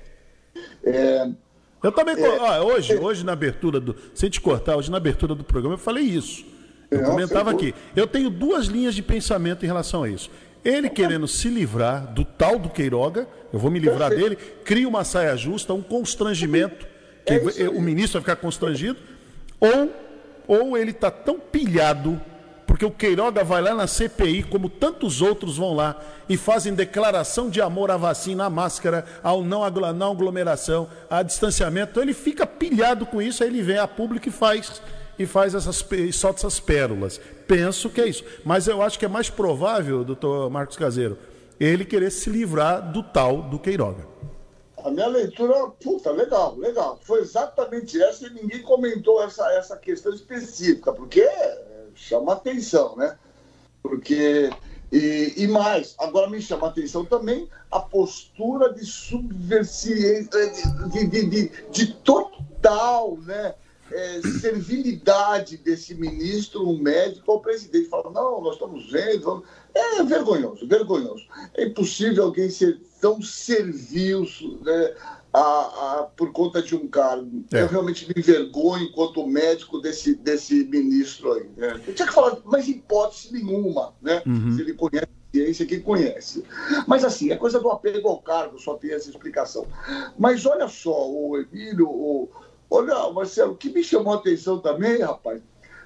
É, 0.83 1.31
eu 1.83 1.91
também, 1.91 2.15
é, 2.15 2.37
ah, 2.39 2.63
hoje, 2.63 2.93
é. 2.93 2.99
hoje 2.99 3.23
na 3.23 3.33
abertura 3.33 3.79
do, 3.79 3.95
sem 4.13 4.29
te 4.29 4.41
cortar, 4.41 4.75
hoje 4.75 4.89
na 4.89 4.97
abertura 4.97 5.35
do 5.35 5.43
programa 5.43 5.75
eu 5.75 5.79
falei 5.79 6.03
isso. 6.03 6.43
Eu 6.89 7.03
comentava 7.03 7.51
aqui. 7.51 7.73
Eu 7.95 8.07
tenho 8.07 8.29
duas 8.29 8.65
linhas 8.65 8.95
de 8.95 9.01
pensamento 9.01 9.63
em 9.63 9.67
relação 9.67 10.03
a 10.03 10.09
isso. 10.09 10.29
Ele 10.63 10.89
querendo 10.89 11.27
se 11.27 11.49
livrar 11.49 12.07
do 12.13 12.25
tal 12.25 12.57
do 12.59 12.69
Queiroga, 12.69 13.27
eu 13.53 13.59
vou 13.59 13.71
me 13.71 13.79
livrar 13.79 14.09
dele, 14.09 14.35
cria 14.35 14.87
uma 14.87 15.03
saia 15.03 15.35
justa, 15.37 15.73
um 15.73 15.81
constrangimento, 15.81 16.85
que 17.25 17.61
é 17.61 17.69
o 17.69 17.81
ministro 17.81 18.19
vai 18.19 18.21
ficar 18.21 18.35
constrangido, 18.41 18.97
ou, 19.59 19.93
ou 20.47 20.77
ele 20.77 20.91
está 20.91 21.09
tão 21.09 21.39
pilhado, 21.39 22.19
porque 22.65 22.83
o 22.83 22.91
Queiroga 22.91 23.43
vai 23.43 23.61
lá 23.61 23.73
na 23.73 23.87
CPI, 23.87 24.43
como 24.43 24.67
tantos 24.67 25.21
outros 25.21 25.57
vão 25.57 25.73
lá, 25.73 26.01
e 26.27 26.35
fazem 26.35 26.73
declaração 26.73 27.49
de 27.49 27.61
amor 27.61 27.89
à 27.89 27.95
vacina, 27.95 28.45
à 28.45 28.49
máscara, 28.49 29.05
ao 29.23 29.43
não, 29.43 29.61
não 29.93 30.11
aglomeração, 30.11 30.89
a 31.09 31.23
distanciamento, 31.23 31.91
então 31.91 32.03
ele 32.03 32.13
fica 32.13 32.45
pilhado 32.45 33.05
com 33.05 33.21
isso, 33.21 33.41
aí 33.41 33.49
ele 33.49 33.61
vem 33.61 33.77
a 33.77 33.87
público 33.87 34.27
e 34.27 34.31
faz 34.31 34.81
e 35.17 35.25
faz 35.25 35.55
essas 35.55 35.83
e 35.91 36.11
solta 36.11 36.39
essas 36.39 36.59
pérolas. 36.59 37.19
Penso 37.47 37.89
que 37.89 38.01
é 38.01 38.07
isso. 38.07 38.23
Mas 38.45 38.67
eu 38.67 38.81
acho 38.81 38.99
que 38.99 39.05
é 39.05 39.09
mais 39.09 39.29
provável, 39.29 40.03
doutor 40.03 40.49
Marcos 40.49 40.77
Caseiro, 40.77 41.17
ele 41.59 41.85
querer 41.85 42.11
se 42.11 42.29
livrar 42.29 42.91
do 42.91 43.01
tal 43.01 43.41
do 43.43 43.57
Queiroga. 43.57 44.05
A 44.83 44.91
minha 44.91 45.07
leitura, 45.07 45.67
puta, 45.83 46.11
legal, 46.11 46.55
legal. 46.55 46.99
Foi 47.01 47.21
exatamente 47.21 48.01
essa 48.01 48.27
e 48.27 48.29
ninguém 48.29 48.61
comentou 48.61 49.21
essa, 49.23 49.51
essa 49.53 49.75
questão 49.75 50.13
específica, 50.13 50.93
porque 50.93 51.21
é, 51.21 51.63
chama 51.95 52.33
atenção, 52.33 52.95
né? 52.95 53.17
Porque. 53.81 54.49
E, 54.89 55.33
e, 55.35 55.47
mais, 55.49 55.95
agora 55.99 56.29
me 56.29 56.41
chama 56.41 56.67
atenção 56.67 57.03
também 57.03 57.49
a 57.69 57.77
postura 57.77 58.73
de 58.73 58.85
subversiência, 58.85 60.29
de, 60.89 61.07
de, 61.07 61.25
de, 61.29 61.51
de 61.69 61.93
total 61.95 63.17
né, 63.17 63.53
é, 63.91 64.21
servilidade 64.21 65.57
desse 65.57 65.95
ministro, 65.95 66.67
um 66.67 66.77
médico, 66.77 67.31
ao 67.31 67.41
presidente. 67.41 67.89
Fala, 67.89 68.11
não, 68.11 68.41
nós 68.41 68.53
estamos 68.53 68.91
vendo. 68.91 69.43
É 69.73 70.03
vergonhoso, 70.03 70.67
vergonhoso. 70.67 71.25
É 71.53 71.65
impossível 71.65 72.23
alguém 72.23 72.49
ser 72.49 72.79
tão 72.99 73.21
servil 73.21 74.25
né, 74.61 74.93
a, 75.33 75.39
a, 75.39 76.03
por 76.15 76.31
conta 76.31 76.61
de 76.61 76.75
um 76.75 76.87
cargo. 76.87 77.43
É. 77.53 77.61
Eu 77.61 77.67
realmente 77.67 78.07
me 78.07 78.13
envergonho 78.17 78.85
enquanto 78.85 79.25
médico 79.27 79.79
desse, 79.79 80.15
desse 80.15 80.63
ministro 80.65 81.33
aí. 81.33 81.49
Né? 81.55 81.81
Eu 81.87 81.93
tinha 81.93 82.07
que 82.07 82.13
falar, 82.13 82.37
mas 82.45 82.67
hipótese 82.67 83.33
nenhuma, 83.33 83.93
né? 84.01 84.21
Uhum. 84.25 84.55
Se 84.55 84.61
ele 84.61 84.73
conhece 84.73 85.07
ciência, 85.31 85.65
quem 85.65 85.81
conhece. 85.81 86.43
Mas 86.87 87.03
assim, 87.03 87.31
é 87.31 87.35
coisa 87.35 87.59
do 87.59 87.69
apego 87.69 88.07
ao 88.07 88.21
cargo, 88.21 88.59
só 88.59 88.75
tem 88.75 88.91
essa 88.91 89.09
explicação. 89.09 89.67
Mas 90.17 90.45
olha 90.45 90.67
só, 90.67 91.09
o 91.09 91.37
Emílio, 91.37 91.87
o, 91.87 92.29
olha, 92.69 93.11
Marcelo, 93.11 93.53
o 93.53 93.57
que 93.57 93.69
me 93.69 93.83
chamou 93.83 94.13
a 94.13 94.17
atenção 94.17 94.59
também, 94.59 95.01
rapaz, 95.01 95.41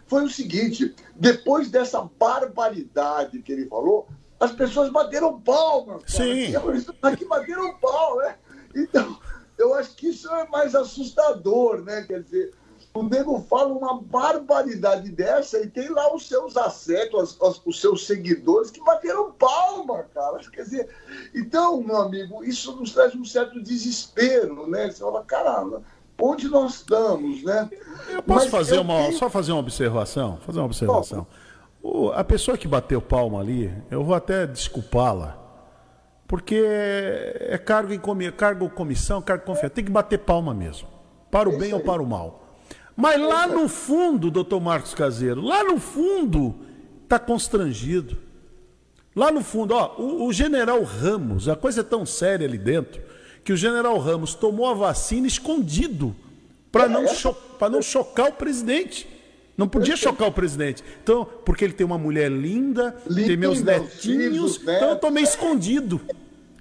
foi 0.08 0.26
o 0.26 0.30
seguinte: 0.30 0.94
depois 1.16 1.70
dessa 1.70 2.02
barbaridade 2.20 3.42
que 3.42 3.52
ele 3.52 3.68
falou, 3.68 4.08
as 4.40 4.52
pessoas 4.52 4.90
bateram 4.90 5.40
palmas. 5.40 6.04
Sim. 6.08 6.54
Aqui 7.02 7.26
bateram 7.26 7.78
pau, 7.78 8.18
né? 8.18 8.36
Então, 8.76 9.18
eu 9.58 9.74
acho 9.76 9.96
que 9.96 10.10
isso 10.10 10.30
é 10.34 10.48
mais 10.48 10.76
assustador, 10.76 11.82
né? 11.82 12.04
Quer 12.04 12.24
dizer, 12.24 12.52
o 12.94 13.04
nego 13.04 13.40
fala 13.50 13.72
uma 13.74 14.02
barbaridade 14.02 15.10
dessa 15.12 15.60
e 15.60 15.68
tem 15.68 15.90
lá 15.90 16.14
os 16.14 16.28
seus 16.28 16.58
assetos, 16.58 17.38
os, 17.40 17.62
os, 17.66 17.80
seus 17.80 18.06
seguidores 18.06 18.70
que 18.70 18.84
bateram 18.84 19.32
palma, 19.32 20.04
cara. 20.14 20.40
Quer 20.50 20.64
dizer, 20.64 20.90
então, 21.34 21.82
meu 21.82 21.98
amigo, 21.98 22.44
isso 22.44 22.76
nos 22.76 22.92
traz 22.92 23.16
um 23.16 23.24
certo 23.24 23.62
desespero, 23.62 24.68
né? 24.68 24.92
Você 24.92 25.00
fala, 25.00 25.24
caramba, 25.24 25.84
onde 26.22 26.48
nós 26.48 26.76
estamos, 26.76 27.44
né? 27.44 27.70
Eu 28.10 28.22
posso 28.22 28.46
Mas 28.46 28.52
fazer 28.52 28.78
eu 28.78 28.82
uma, 28.82 28.98
tenho... 29.06 29.18
só 29.18 29.30
fazer 29.30 29.52
uma 29.52 29.60
observação? 29.60 30.38
Fazer 30.46 30.60
uma 30.60 30.66
observação. 30.66 31.26
O, 31.82 32.12
a 32.12 32.24
pessoa 32.24 32.58
que 32.58 32.68
bateu 32.68 33.02
palma 33.02 33.40
ali, 33.40 33.74
eu 33.90 34.04
vou 34.04 34.14
até 34.14 34.46
desculpá-la, 34.46 35.38
porque 36.28 36.56
é 36.56 37.58
cargo, 37.58 37.92
em 37.92 38.32
cargo 38.32 38.70
comissão, 38.70 39.22
cargo 39.22 39.44
confiança, 39.44 39.72
tem 39.72 39.84
que 39.84 39.92
bater 39.92 40.20
palma 40.20 40.54
mesmo, 40.54 40.88
para 41.32 41.50
o 41.50 41.58
bem 41.58 41.74
ou 41.74 41.80
para 41.80 42.02
o 42.02 42.06
mal. 42.06 42.56
Mas 42.96 43.20
lá 43.20 43.48
no 43.48 43.68
fundo, 43.68 44.30
doutor 44.30 44.62
Marcos 44.62 44.94
Caseiro, 44.94 45.42
lá 45.42 45.64
no 45.64 45.80
fundo, 45.80 46.56
está 47.04 47.18
constrangido. 47.18 48.18
Lá 49.16 49.32
no 49.32 49.42
fundo, 49.42 49.74
ó, 49.74 49.96
o, 49.98 50.28
o 50.28 50.34
general 50.34 50.82
Ramos, 50.84 51.50
a 51.50 51.56
coisa 51.56 51.82
é 51.82 51.84
tão 51.84 52.06
séria 52.06 52.48
ali 52.48 52.58
dentro, 52.58 53.02
que 53.44 53.54
o 53.54 53.58
general 53.58 53.98
Ramos 53.98 54.34
tomou 54.34 54.68
a 54.68 54.74
vacina 54.74 55.28
escondido 55.28 56.16
para 56.72 56.88
não, 56.88 57.08
cho 57.08 57.36
não 57.70 57.82
chocar 57.82 58.30
o 58.30 58.34
presidente. 58.34 59.08
Não 59.58 59.68
podia 59.68 59.96
chocar 59.96 60.28
o 60.28 60.32
presidente. 60.32 60.84
Então, 61.04 61.28
porque 61.46 61.64
ele 61.64 61.74
tem 61.74 61.86
uma 61.86 61.98
mulher 61.98 62.32
linda, 62.32 62.96
linda 63.06 63.28
tem 63.28 63.38
meus 63.38 63.62
netinhos, 63.62 64.58
filhos, 64.58 64.62
então 64.62 64.90
eu 64.90 64.96
tomei 64.96 65.24
escondido. 65.24 66.02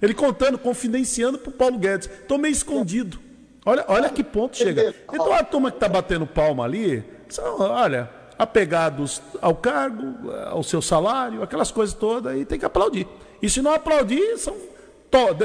Ele 0.01 0.13
contando, 0.13 0.57
confidenciando 0.57 1.37
para 1.37 1.49
o 1.49 1.53
Paulo 1.53 1.77
Guedes. 1.77 2.09
Tomei 2.27 2.51
escondido. 2.51 3.19
Olha, 3.65 3.85
olha 3.87 4.09
que 4.09 4.23
ponto 4.23 4.57
chega. 4.57 4.93
Então 5.11 5.31
a 5.31 5.43
turma 5.43 5.69
que 5.69 5.77
está 5.77 5.87
batendo 5.87 6.25
palma 6.25 6.63
ali, 6.63 7.03
são, 7.29 7.59
olha, 7.59 8.09
apegados 8.37 9.21
ao 9.39 9.55
cargo, 9.55 10.31
ao 10.47 10.63
seu 10.63 10.81
salário, 10.81 11.43
aquelas 11.43 11.71
coisas 11.71 11.95
todas, 11.95 12.39
e 12.39 12.45
tem 12.45 12.57
que 12.57 12.65
aplaudir. 12.65 13.07
E 13.41 13.49
se 13.49 13.61
não 13.61 13.73
aplaudir, 13.73 14.37
são 14.37 14.55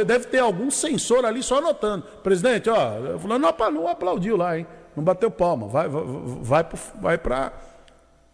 deve 0.05 0.27
ter 0.27 0.39
algum 0.39 0.71
censor 0.71 1.25
ali 1.25 1.43
só 1.43 1.59
anotando. 1.59 2.05
Presidente, 2.23 2.71
ó, 2.71 3.19
fulano 3.19 3.53
não 3.73 3.89
aplaudiu 3.89 4.37
lá, 4.37 4.59
hein? 4.59 4.67
Não 4.97 5.03
bateu 5.03 5.31
palma. 5.31 5.67
Vai, 5.67 5.89
vai, 5.89 6.67
vai 7.01 7.19
para 7.19 7.53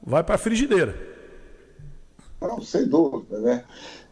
vai 0.02 0.22
para 0.22 0.34
a 0.34 0.38
frigideira. 0.38 0.94
Não, 2.40 2.60
sem 2.60 2.86
dúvida, 2.88 3.38
né? 3.40 3.64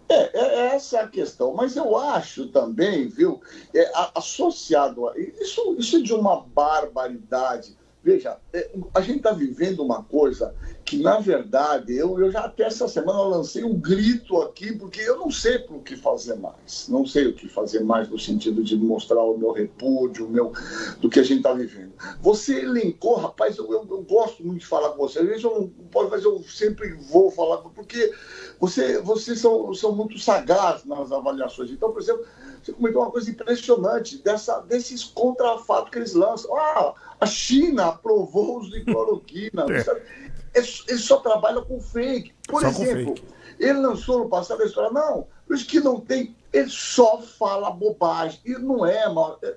É, 0.09 0.39
é, 0.39 0.67
essa 0.75 0.99
é 0.99 1.01
a 1.03 1.09
questão. 1.09 1.55
Mas 1.55 1.77
eu 1.77 1.97
acho 1.97 2.49
também, 2.49 3.09
viu, 3.09 3.41
é, 3.75 3.91
associado 4.15 5.09
a 5.09 5.19
isso, 5.19 5.77
isso 5.79 5.97
é 5.97 6.01
de 6.01 6.13
uma 6.13 6.41
barbaridade 6.41 7.77
Veja, 8.03 8.39
é, 8.53 8.71
a 8.95 9.01
gente 9.03 9.19
está 9.19 9.31
vivendo 9.31 9.81
uma 9.81 10.03
coisa 10.03 10.55
que, 10.87 10.97
na 10.97 11.21
verdade, 11.21 11.95
eu, 11.95 12.19
eu 12.19 12.31
já 12.31 12.47
até 12.47 12.65
essa 12.65 12.89
semana 12.89 13.21
lancei 13.23 13.63
um 13.63 13.75
grito 13.79 14.39
aqui, 14.39 14.73
porque 14.73 15.03
eu 15.03 15.19
não 15.19 15.31
sei 15.31 15.67
o 15.69 15.81
que 15.81 15.97
fazer 15.97 16.37
mais. 16.37 16.89
Não 16.89 17.05
sei 17.07 17.27
o 17.27 17.35
que 17.35 17.47
fazer 17.47 17.81
mais 17.81 18.09
no 18.09 18.19
sentido 18.19 18.65
de 18.65 18.75
mostrar 18.75 19.23
o 19.23 19.37
meu 19.37 19.53
repúdio, 19.53 20.27
o 20.27 20.31
meu, 20.31 20.53
do 20.99 21.11
que 21.11 21.21
a 21.21 21.23
gente 21.23 21.39
está 21.39 21.53
vivendo. 21.53 21.93
Você 22.23 22.63
elencou, 22.63 23.17
rapaz, 23.17 23.59
eu, 23.59 23.71
eu, 23.71 23.87
eu, 23.91 24.03
gosto 24.03 24.43
muito 24.43 24.61
de 24.61 24.67
falar 24.67 24.91
com 24.91 25.07
você. 25.07 25.19
Às 25.19 25.27
vezes 25.27 25.45
eu 25.45 25.61
não 25.61 25.69
posso, 25.91 26.11
mas 26.11 26.25
eu 26.25 26.43
sempre 26.45 26.95
vou 26.95 27.31
falar, 27.31 27.59
porque 27.59 28.13
você, 28.59 28.99
vocês 29.03 29.41
são, 29.41 29.75
são 29.75 29.95
muito 29.95 30.19
sagazes 30.19 30.87
nas 30.87 31.13
avaliações. 31.13 31.71
Então, 31.71 31.93
por 31.93 32.01
exemplo, 32.01 32.25
você 32.63 32.73
comentou 32.73 33.03
uma 33.03 33.11
coisa 33.11 33.31
impressionante 33.31 34.19
dessa, 34.23 34.61
desses 34.61 35.05
contrafatos 35.05 35.91
que 35.91 35.99
eles 35.99 36.15
lançam. 36.15 36.57
Ah, 36.57 36.95
a 37.21 37.27
China 37.27 37.87
aprovou 37.87 38.61
os 38.61 38.71
de 38.71 38.85
cloroquina. 38.85 39.67
é. 39.71 40.21
Ele 40.55 40.99
só 40.99 41.19
trabalha 41.19 41.61
com 41.63 41.81
fake. 41.81 42.33
Por 42.49 42.63
só 42.63 42.69
exemplo, 42.69 43.15
fake. 43.15 43.25
ele 43.59 43.79
lançou 43.79 44.21
no 44.21 44.29
passado 44.29 44.63
a 44.63 44.67
história, 44.67 44.91
não, 44.91 45.29
os 45.49 45.63
que 45.63 45.79
não 45.79 46.01
tem, 46.01 46.35
ele 46.53 46.71
só 46.71 47.21
fala 47.21 47.71
bobagem. 47.71 48.41
E 48.45 48.53
não 48.53 48.85
é, 48.85 49.13
mal. 49.13 49.39
É, 49.43 49.55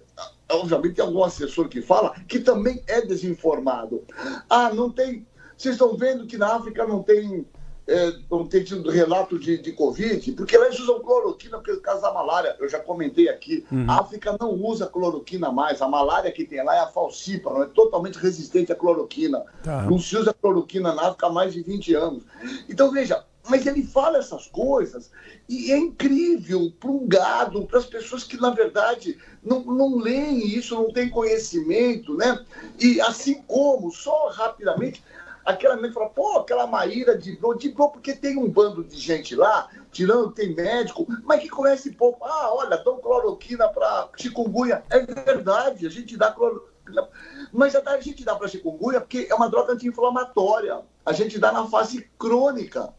obviamente 0.52 0.96
tem 0.96 1.06
algum 1.06 1.24
assessor 1.24 1.68
que 1.68 1.82
fala 1.82 2.14
que 2.28 2.40
também 2.40 2.84
é 2.88 3.02
desinformado. 3.02 4.04
Ah, 4.50 4.72
não 4.74 4.92
tem. 4.92 5.26
Vocês 5.58 5.76
estão 5.76 5.96
vendo 5.96 6.28
que 6.28 6.38
na 6.38 6.56
África 6.56 6.86
não 6.86 7.02
tem 7.02 7.46
é, 7.88 8.14
não 8.32 8.46
tem 8.46 8.64
tido 8.64 8.90
relato 8.90 9.38
de, 9.38 9.58
de 9.58 9.72
Covid, 9.74 10.32
porque 10.34 10.56
eles 10.56 10.80
usam 10.80 11.02
cloroquina 11.02 11.60
por 11.60 11.82
causa 11.82 12.02
da 12.02 12.14
malária. 12.14 12.56
Eu 12.60 12.70
já 12.70 12.80
comentei 12.80 13.28
aqui. 13.28 13.66
Uhum. 13.72 13.86
A 13.90 14.00
África 14.00 14.38
não 14.40 14.54
usa 14.54 14.88
cloroquina 14.88 15.52
mais. 15.52 15.82
A 15.82 15.88
malária 15.88 16.32
que 16.32 16.46
tem 16.46 16.64
lá 16.64 16.76
é 16.76 16.80
a 16.80 16.88
falcipa, 16.88 17.50
é 17.62 17.66
totalmente 17.66 18.18
resistente 18.18 18.72
à 18.72 18.76
cloroquina. 18.76 19.44
Tá. 19.64 19.84
Não 19.84 20.00
se 20.00 20.16
usa 20.16 20.34
cloroquina 20.34 20.94
na 20.94 21.08
África 21.08 21.28
há 21.28 21.32
mais 21.32 21.54
de 21.54 21.62
20 21.62 21.94
anos. 21.94 22.24
Então, 22.70 22.92
veja, 22.92 23.24
mas 23.50 23.66
ele 23.66 23.84
fala 23.84 24.18
essas 24.18 24.48
coisas 24.48 25.12
e 25.50 25.72
é 25.72 25.78
incrível 25.78 26.72
para 26.80 26.90
um 26.90 27.06
gado, 27.06 27.66
para 27.66 27.80
as 27.80 27.86
pessoas 27.86 28.24
que, 28.24 28.40
na 28.40 28.52
verdade, 28.52 29.18
não, 29.44 29.60
não 29.62 29.98
leem 29.98 30.48
isso, 30.48 30.76
não 30.76 30.94
têm 30.94 31.10
conhecimento, 31.10 32.16
né? 32.16 32.40
E 32.80 33.02
assim 33.02 33.42
como, 33.46 33.92
só 33.92 34.30
rapidamente, 34.30 35.04
aquela 35.46 35.76
mente 35.76 35.94
fala, 35.94 36.10
pô, 36.10 36.40
aquela 36.40 36.68
Maíra 36.68 37.18
de 37.18 37.38
diplou 37.58 37.90
porque 37.90 38.14
tem 38.14 38.38
um 38.38 38.50
bando 38.50 38.84
de 38.84 38.98
gente 38.98 39.36
lá, 39.36 39.70
tirando, 39.92 40.32
tem 40.32 40.54
médico, 40.54 41.06
mas 41.24 41.42
que 41.42 41.50
conhece 41.50 41.92
pouco. 41.92 42.26
Ah, 42.26 42.54
olha, 42.54 42.78
dão 42.78 43.00
cloroquina 43.00 43.68
para 43.70 44.10
chikungunya. 44.16 44.84
É 44.90 45.00
verdade, 45.00 45.86
a 45.86 45.90
gente 45.90 46.18
dá 46.18 46.32
cloroquina. 46.32 47.08
Mas 47.52 47.76
a 47.76 48.00
gente 48.00 48.26
dá 48.26 48.36
para 48.36 48.48
chikungunya 48.48 49.00
porque 49.00 49.28
é 49.30 49.36
uma 49.36 49.50
droga 49.50 49.74
anti-inflamatória. 49.74 50.82
A 51.06 51.14
gente 51.14 51.40
dá 51.40 51.52
na 51.52 51.68
fase 51.68 52.10
crônica. 52.18 52.94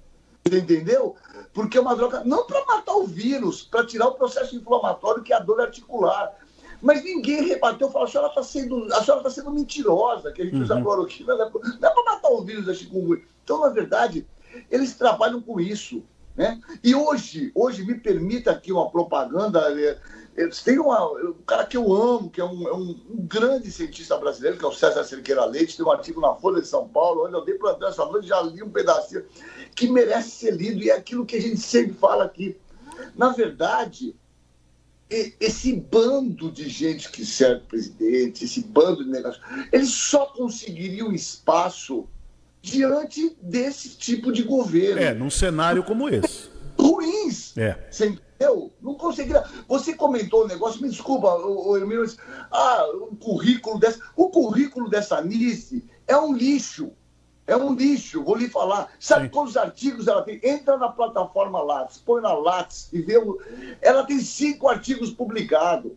Entendeu? 0.47 1.17
Porque 1.55 1.79
é 1.79 1.81
uma 1.81 1.97
droga, 1.97 2.23
não 2.23 2.47
para 2.47 2.63
matar 2.67 2.95
o 2.95 3.07
vírus, 3.07 3.63
para 3.63 3.87
tirar 3.87 4.09
o 4.09 4.13
processo 4.13 4.55
inflamatório 4.55 5.23
que 5.23 5.33
é 5.33 5.37
a 5.37 5.41
dor 5.41 5.61
articular. 5.61 6.35
Mas 6.83 7.03
ninguém 7.03 7.47
rebateu, 7.47 7.91
falou, 7.91 8.07
a 8.07 8.11
senhora 8.11 8.29
está 8.29 8.43
sendo, 8.43 8.93
a 8.93 9.03
senhora 9.03 9.23
tá 9.23 9.31
sendo 9.31 9.51
mentirosa, 9.51 10.33
que 10.33 10.43
a 10.43 10.45
gente 10.45 10.57
uhum. 10.57 10.63
usa 10.63 10.81
cloroquina, 10.81 11.35
não 11.37 11.47
é 11.47 11.51
para 11.51 12.05
matar 12.05 12.31
o 12.31 12.45
vírus 12.45 12.67
da 12.67 12.75
chikungunya. 12.75 13.23
Então, 13.43 13.61
na 13.61 13.69
verdade, 13.69 14.27
eles 14.71 14.95
trabalham 14.95 15.41
com 15.41 15.61
isso. 15.61 16.03
Né? 16.37 16.61
E 16.83 16.95
hoje, 16.95 17.53
hoje 17.55 17.85
me 17.85 17.95
permita 17.95 18.51
aqui 18.51 18.73
uma 18.73 18.91
propaganda. 18.91 19.61
É, 19.81 19.99
é, 20.37 20.49
tem 20.49 20.81
uma, 20.81 21.13
um 21.13 21.35
cara 21.47 21.65
que 21.65 21.77
eu 21.77 21.93
amo, 21.93 22.29
que 22.29 22.41
é 22.41 22.45
um, 22.45 22.69
é 22.69 22.75
um, 22.75 22.91
um, 23.09 23.27
grande 23.27 23.71
cientista 23.71 24.17
brasileiro, 24.17 24.59
que 24.59 24.65
é 24.65 24.69
o 24.69 24.73
César 24.73 25.05
Cerqueira 25.05 25.45
Leite, 25.45 25.77
tem 25.77 25.87
um 25.87 25.93
artigo 25.93 26.21
na 26.21 26.35
Folha 26.35 26.61
de 26.61 26.67
São 26.67 26.89
Paulo, 26.89 27.25
onde 27.25 27.35
eu 27.35 27.45
dei 27.45 27.55
plantão 27.55 27.89
essa 27.89 28.05
noite, 28.05 28.27
já 28.27 28.41
li 28.43 28.63
um 28.63 28.71
pedacinho, 28.71 29.25
que 29.77 29.89
merece 29.89 30.31
ser 30.31 30.57
lido, 30.57 30.83
e 30.83 30.91
é 30.91 30.97
aquilo 30.97 31.25
que 31.25 31.37
a 31.37 31.41
gente 31.41 31.59
sempre 31.59 31.95
fala 31.95 32.25
aqui. 32.25 32.57
Na 33.15 33.29
verdade, 33.29 34.17
esse 35.11 35.75
bando 35.75 36.51
de 36.51 36.69
gente 36.69 37.11
que 37.11 37.25
serve 37.25 37.63
presidente, 37.67 38.45
esse 38.45 38.63
bando 38.63 39.05
de 39.05 39.11
negócios, 39.11 39.45
eles 39.71 39.91
só 39.91 40.27
conseguiriam 40.27 41.13
espaço 41.13 42.09
diante 42.63 43.37
desse 43.43 43.91
tipo 43.91 44.33
de 44.33 44.43
governo. 44.43 45.01
É, 45.01 45.13
num 45.13 45.31
cenário 45.31 45.85
como 45.85 46.09
esse. 46.09 46.49
Ruins. 46.79 47.57
É. 47.57 47.79
Sem 47.91 48.19
Eu 48.41 48.73
não 48.81 48.95
conseguiria. 48.95 49.45
Você 49.69 49.95
comentou 49.95 50.45
um 50.45 50.49
negócio, 50.49 50.81
me 50.81 50.89
desculpa, 50.89 51.29
o, 51.35 51.69
o 51.69 51.77
Hermínio, 51.77 52.05
ah, 52.51 52.87
o 53.11 53.15
currículo 53.17 53.79
dessa. 53.79 54.01
O 54.17 54.31
currículo 54.31 54.89
dessa 54.89 55.21
Nice 55.21 55.85
é 56.07 56.17
um 56.17 56.35
lixo. 56.35 56.91
É 57.47 57.57
um 57.57 57.75
lixo, 57.75 58.25
vou 58.25 58.37
lhe 58.37 58.49
falar. 58.49 58.91
Sabe 58.99 59.27
Sim. 59.27 59.31
quantos 59.31 59.57
artigos 59.57 60.09
ela 60.09 60.23
tem? 60.23 60.41
Entra 60.43 60.79
na 60.79 60.89
plataforma 60.89 61.63
Lattes, 61.63 61.99
põe 61.99 62.23
na 62.23 62.33
Lattes 62.33 62.89
e 62.93 63.03
vê. 63.03 63.19
O... 63.19 63.39
Ela 63.83 64.05
tem 64.05 64.19
cinco 64.21 64.69
artigos 64.69 65.11
publicados. 65.11 65.93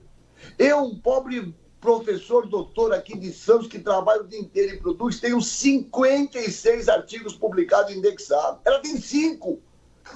Eu, 0.57 0.84
um 0.84 0.98
pobre 0.98 1.53
professor 1.80 2.48
doutor 2.48 2.94
aqui 2.94 3.18
de 3.18 3.32
Santos, 3.32 3.68
que 3.68 3.80
trabalha 3.80 4.22
o 4.22 4.28
dia 4.28 4.40
inteiro 4.40 4.76
e 4.76 4.80
produz, 4.80 5.19
tenho 5.19 5.41
56 5.41 6.90
artigos 6.90 7.34
publicados 7.34 7.94
e 7.94 7.98
indexados. 7.98 8.60
Ela 8.65 8.80
tem 8.80 8.98
cinco. 8.98 9.61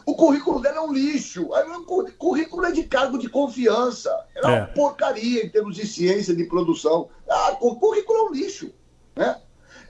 O 0.05 0.15
currículo 0.15 0.61
dela 0.61 0.77
é 0.77 0.81
um 0.81 0.93
lixo. 0.93 1.49
O 1.49 2.11
currículo 2.17 2.65
é 2.65 2.71
de 2.71 2.83
cargo 2.83 3.17
de 3.17 3.29
confiança. 3.29 4.09
Ela 4.35 4.51
é, 4.51 4.55
é 4.55 4.59
uma 4.59 4.67
porcaria 4.67 5.45
em 5.45 5.49
termos 5.49 5.75
de 5.75 5.87
ciência, 5.87 6.35
de 6.35 6.45
produção. 6.45 7.09
Ah, 7.29 7.57
o 7.61 7.75
currículo 7.75 8.19
é 8.19 8.23
um 8.23 8.31
lixo. 8.33 8.71
Né? 9.15 9.41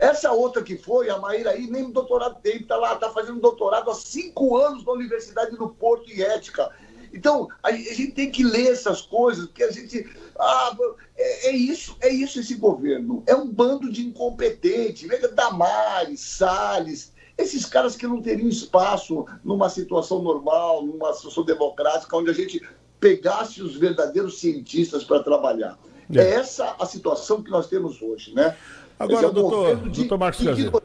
Essa 0.02 0.32
outra 0.32 0.64
que 0.64 0.76
foi, 0.76 1.12
a 1.12 1.20
Maíra 1.20 1.52
aí, 1.52 1.70
nem 1.70 1.92
doutorado 1.92 2.42
tem, 2.42 2.58
está 2.58 2.76
lá, 2.76 2.96
está 2.96 3.12
fazendo 3.12 3.40
doutorado 3.40 3.92
há 3.92 3.94
cinco 3.94 4.58
anos 4.58 4.84
na 4.84 4.94
Universidade 4.94 5.56
do 5.56 5.70
Porto 5.70 6.10
em 6.12 6.20
Ética. 6.22 6.72
Então, 7.14 7.48
a 7.62 7.72
gente 7.72 8.08
tem 8.14 8.32
que 8.32 8.44
ler 8.44 8.72
essas 8.72 9.04
coisas, 9.04 9.46
porque 9.46 9.64
a 9.64 9.70
gente. 9.70 10.10
Ah, 10.40 10.76
é, 11.16 11.50
é 11.50 11.52
isso, 11.52 11.96
é 12.02 12.10
isso 12.10 12.40
esse 12.40 12.56
governo. 12.56 13.22
É 13.28 13.36
um 13.36 13.48
bando 13.48 13.92
de 13.92 14.02
incompetentes. 14.04 15.08
Veja, 15.08 15.28
Damares, 15.28 16.20
Salles, 16.20 17.14
esses 17.38 17.64
caras 17.64 17.96
que 17.96 18.08
não 18.08 18.24
teriam 18.24 18.50
espaço 18.50 19.28
numa 19.44 19.70
situação 19.70 20.24
normal, 20.24 20.84
numa 20.84 21.14
situação 21.14 21.44
democrática, 21.44 22.18
onde 22.18 22.32
a 22.32 22.34
gente 22.34 22.60
pegasse 23.00 23.62
os 23.62 23.76
verdadeiros 23.76 24.40
cientistas 24.40 25.04
para 25.04 25.22
trabalhar. 25.22 25.78
É. 26.14 26.22
é. 26.22 26.34
essa 26.34 26.76
a 26.80 26.88
situação 26.88 27.44
que 27.44 27.52
nós 27.52 27.68
temos 27.68 28.02
hoje, 28.02 28.34
né? 28.34 28.58
Agora, 29.02 29.28
é 29.28 29.32
doutor, 29.32 29.76
doutor 29.78 30.18
Marcos 30.20 30.46
Caseiro. 30.46 30.84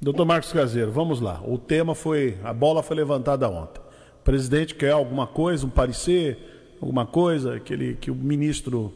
Doutor 0.00 0.24
Marcos 0.24 0.52
Caseiro, 0.52 0.90
vamos 0.90 1.20
lá. 1.20 1.42
O 1.46 1.58
tema 1.58 1.94
foi, 1.94 2.38
a 2.42 2.52
bola 2.52 2.82
foi 2.82 2.96
levantada 2.96 3.46
ontem. 3.48 3.80
O 4.20 4.24
presidente 4.24 4.74
quer 4.74 4.92
alguma 4.92 5.26
coisa, 5.26 5.66
um 5.66 5.68
parecer, 5.68 6.38
alguma 6.80 7.04
coisa 7.04 7.60
que, 7.60 7.74
ele, 7.74 7.94
que 8.00 8.10
o 8.10 8.14
ministro, 8.14 8.90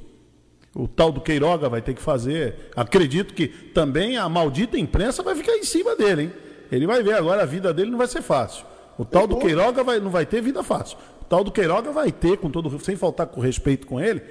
o 0.74 0.88
tal 0.88 1.12
do 1.12 1.20
Queiroga 1.20 1.68
vai 1.68 1.82
ter 1.82 1.92
que 1.92 2.00
fazer. 2.00 2.70
Acredito 2.74 3.34
que 3.34 3.46
também 3.46 4.16
a 4.16 4.26
maldita 4.26 4.78
imprensa 4.78 5.22
vai 5.22 5.34
ficar 5.34 5.56
em 5.56 5.64
cima 5.64 5.94
dele, 5.94 6.22
hein? 6.22 6.32
Ele 6.72 6.86
vai 6.86 7.02
ver 7.02 7.14
agora, 7.14 7.42
a 7.42 7.46
vida 7.46 7.74
dele 7.74 7.90
não 7.90 7.98
vai 7.98 8.06
ser 8.06 8.22
fácil. 8.22 8.64
O 8.96 9.04
tal 9.04 9.26
do 9.26 9.36
Queiroga 9.36 9.84
vai, 9.84 10.00
não 10.00 10.10
vai 10.10 10.24
ter 10.24 10.40
vida 10.40 10.62
fácil. 10.62 10.96
O 11.20 11.24
tal 11.24 11.44
do 11.44 11.50
Queiroga 11.50 11.92
vai 11.92 12.10
ter, 12.10 12.38
com 12.38 12.50
todo, 12.50 12.82
sem 12.82 12.96
faltar 12.96 13.26
com 13.26 13.40
respeito 13.40 13.86
com 13.86 14.00
ele, 14.00 14.22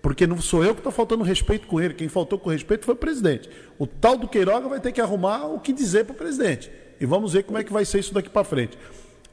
porque 0.00 0.26
não 0.26 0.40
sou 0.40 0.64
eu 0.64 0.74
que 0.74 0.80
estou 0.80 0.92
faltando 0.92 1.24
respeito 1.24 1.66
com 1.66 1.80
ele. 1.80 1.94
Quem 1.94 2.08
faltou 2.08 2.38
com 2.38 2.50
respeito 2.50 2.84
foi 2.84 2.94
o 2.94 2.98
presidente. 2.98 3.50
O 3.78 3.86
tal 3.86 4.16
do 4.16 4.28
Queiroga 4.28 4.68
vai 4.68 4.80
ter 4.80 4.92
que 4.92 5.00
arrumar 5.00 5.46
o 5.46 5.58
que 5.58 5.72
dizer 5.72 6.04
para 6.04 6.14
o 6.14 6.16
presidente. 6.16 6.70
E 7.00 7.06
vamos 7.06 7.32
ver 7.32 7.44
como 7.44 7.58
é 7.58 7.64
que 7.64 7.72
vai 7.72 7.84
ser 7.84 7.98
isso 7.98 8.14
daqui 8.14 8.28
para 8.28 8.44
frente. 8.44 8.78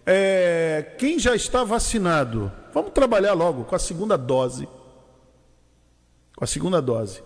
É, 0.05 0.93
quem 0.97 1.17
já 1.17 1.35
está 1.35 1.63
vacinado, 1.63 2.51
vamos 2.73 2.91
trabalhar 2.91 3.33
logo 3.33 3.63
com 3.63 3.75
a 3.75 3.79
segunda 3.79 4.17
dose. 4.17 4.67
Com 6.35 6.43
a 6.43 6.47
segunda 6.47 6.81
dose. 6.81 7.23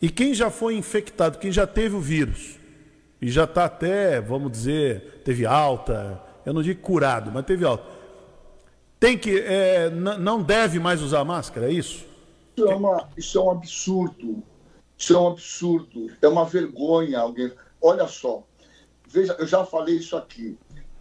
E 0.00 0.08
quem 0.08 0.32
já 0.34 0.50
foi 0.50 0.76
infectado, 0.76 1.38
quem 1.38 1.50
já 1.50 1.66
teve 1.66 1.96
o 1.96 2.00
vírus, 2.00 2.56
e 3.20 3.30
já 3.30 3.44
está 3.44 3.64
até, 3.64 4.20
vamos 4.20 4.52
dizer, 4.52 5.22
teve 5.24 5.44
alta, 5.44 6.22
eu 6.46 6.52
não 6.52 6.62
digo 6.62 6.80
curado, 6.80 7.30
mas 7.32 7.44
teve 7.44 7.64
alta. 7.64 7.84
Tem 9.00 9.18
que, 9.18 9.40
é, 9.40 9.90
não 9.90 10.42
deve 10.42 10.78
mais 10.78 11.02
usar 11.02 11.24
máscara, 11.24 11.66
é 11.66 11.72
isso? 11.72 11.96
Isso 11.96 12.08
é, 12.66 12.74
uma, 12.74 13.08
isso 13.16 13.38
é 13.38 13.42
um 13.42 13.50
absurdo. 13.50 14.42
Isso 14.96 15.14
é 15.14 15.18
um 15.18 15.28
absurdo. 15.28 16.10
É 16.20 16.28
uma 16.28 16.44
vergonha 16.44 17.20
alguém. 17.20 17.52
Olha 17.80 18.06
só, 18.08 18.42
veja, 19.06 19.36
eu 19.38 19.46
já 19.46 19.64
falei 19.64 19.96
isso 19.96 20.16
aqui. 20.16 20.58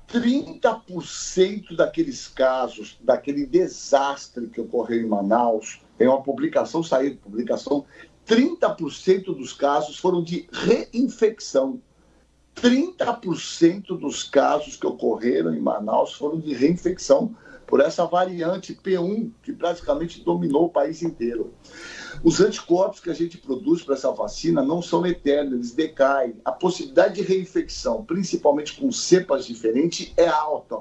30% 0.07 1.75
daqueles 1.75 2.27
casos, 2.27 2.97
daquele 3.01 3.45
desastre 3.45 4.47
que 4.47 4.61
ocorreu 4.61 5.01
em 5.01 5.07
Manaus, 5.07 5.81
tem 5.97 6.07
uma 6.07 6.21
publicação 6.21 6.81
saindo, 6.81 7.17
publicação, 7.17 7.85
30% 8.25 9.25
dos 9.35 9.53
casos 9.53 9.97
foram 9.97 10.23
de 10.23 10.47
reinfecção. 10.51 11.81
30% 12.55 13.97
dos 13.99 14.23
casos 14.23 14.75
que 14.75 14.88
ocorreram 14.88 15.53
em 15.53 15.59
Manaus 15.59 16.13
foram 16.13 16.39
de 16.39 16.53
reinfecção 16.53 17.35
por 17.68 17.81
essa 17.81 18.06
variante 18.06 18.73
P1 18.73 19.30
que 19.44 19.52
praticamente 19.52 20.23
dominou 20.23 20.65
o 20.65 20.69
país 20.69 21.03
inteiro. 21.03 21.53
Os 22.23 22.39
anticorpos 22.39 22.99
que 22.99 23.10
a 23.10 23.14
gente 23.14 23.38
produz 23.38 23.84
para 23.84 23.94
essa 23.94 24.11
vacina 24.11 24.64
não 24.64 24.81
são 24.81 25.06
eternos, 25.06 25.53
eles 25.53 25.72
decaem. 25.73 26.35
A 26.44 26.52
possibilidade 26.52 27.15
de 27.15 27.22
reinfecção, 27.22 28.03
principalmente 28.03 28.80
com 28.80 28.91
cepas 28.91 29.45
diferentes, 29.45 30.14
é 30.18 30.27
alta. 30.27 30.80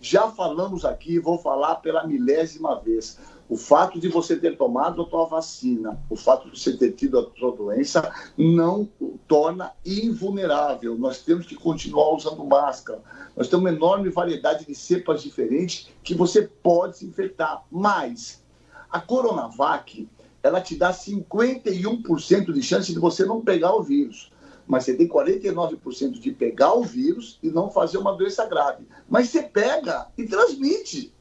Já 0.00 0.30
falamos 0.30 0.84
aqui, 0.84 1.18
vou 1.18 1.38
falar 1.38 1.76
pela 1.76 2.06
milésima 2.06 2.78
vez. 2.80 3.18
O 3.48 3.56
fato 3.56 4.00
de 4.00 4.08
você 4.08 4.36
ter 4.36 4.56
tomado 4.56 5.02
a 5.02 5.04
tua 5.06 5.26
vacina, 5.26 6.00
o 6.10 6.16
fato 6.16 6.50
de 6.50 6.58
você 6.58 6.76
ter 6.76 6.92
tido 6.92 7.18
a 7.18 7.24
tua 7.24 7.52
doença, 7.52 8.12
não 8.36 8.88
torna 9.28 9.72
invulnerável. 9.84 10.98
Nós 10.98 11.22
temos 11.22 11.46
que 11.46 11.54
continuar 11.54 12.12
usando 12.12 12.44
máscara. 12.44 13.00
Nós 13.36 13.48
temos 13.48 13.64
uma 13.64 13.76
enorme 13.76 14.10
variedade 14.10 14.66
de 14.66 14.74
cepas 14.74 15.22
diferentes 15.22 15.88
que 16.02 16.14
você 16.14 16.42
pode 16.42 16.98
se 16.98 17.06
infectar. 17.06 17.64
Mas 17.70 18.42
a 18.90 19.00
Coronavac, 19.00 20.08
ela 20.42 20.60
te 20.60 20.74
dá 20.76 20.92
51% 20.92 22.52
de 22.52 22.62
chance 22.62 22.92
de 22.92 22.98
você 22.98 23.24
não 23.24 23.40
pegar 23.40 23.74
o 23.74 23.82
vírus. 23.82 24.32
Mas 24.66 24.84
você 24.84 24.94
tem 24.94 25.06
49% 25.06 26.18
de 26.18 26.32
pegar 26.32 26.74
o 26.74 26.82
vírus 26.82 27.38
e 27.40 27.48
não 27.48 27.70
fazer 27.70 27.98
uma 27.98 28.16
doença 28.16 28.44
grave. 28.46 28.88
Mas 29.08 29.28
você 29.28 29.42
pega 29.42 30.08
e 30.18 30.26
transmite 30.26 31.14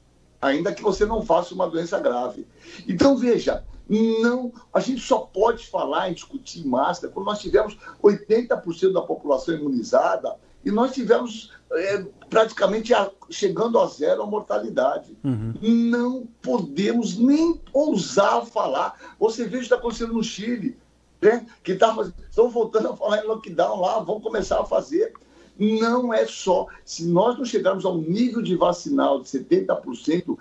ainda 0.45 0.73
que 0.73 0.83
você 0.83 1.05
não 1.05 1.25
faça 1.25 1.53
uma 1.53 1.67
doença 1.67 1.99
grave. 1.99 2.47
Então, 2.87 3.17
veja, 3.17 3.63
não, 3.87 4.51
a 4.73 4.79
gente 4.79 5.01
só 5.01 5.19
pode 5.19 5.67
falar 5.67 6.09
em 6.09 6.13
discutir 6.13 6.65
máscara 6.65 7.11
quando 7.13 7.25
nós 7.25 7.39
tivermos 7.39 7.77
80% 8.03 8.93
da 8.93 9.01
população 9.01 9.55
imunizada 9.55 10.35
e 10.63 10.71
nós 10.71 10.93
tivemos 10.93 11.51
é, 11.71 12.05
praticamente 12.29 12.93
a, 12.93 13.11
chegando 13.29 13.79
a 13.79 13.85
zero 13.85 14.23
a 14.23 14.25
mortalidade. 14.25 15.15
Uhum. 15.23 15.53
Não 15.61 16.27
podemos 16.41 17.17
nem 17.17 17.61
ousar 17.71 18.45
falar. 18.45 19.15
Você 19.19 19.43
veja 19.43 19.55
o 19.55 19.59
que 19.59 19.65
está 19.65 19.75
acontecendo 19.75 20.13
no 20.13 20.23
Chile, 20.23 20.77
né? 21.21 21.45
que 21.63 21.75
tá, 21.75 21.95
estão 22.29 22.49
voltando 22.49 22.89
a 22.89 22.97
falar 22.97 23.23
em 23.23 23.27
lockdown 23.27 23.79
lá, 23.79 23.99
vão 23.99 24.19
começar 24.19 24.59
a 24.59 24.65
fazer 24.65 25.13
não 25.57 26.13
é 26.13 26.25
só. 26.25 26.67
Se 26.83 27.05
nós 27.05 27.37
não 27.37 27.45
chegarmos 27.45 27.85
ao 27.85 27.97
nível 27.97 28.41
de 28.41 28.55
vacinal 28.55 29.21
de 29.21 29.27
70%, 29.27 30.37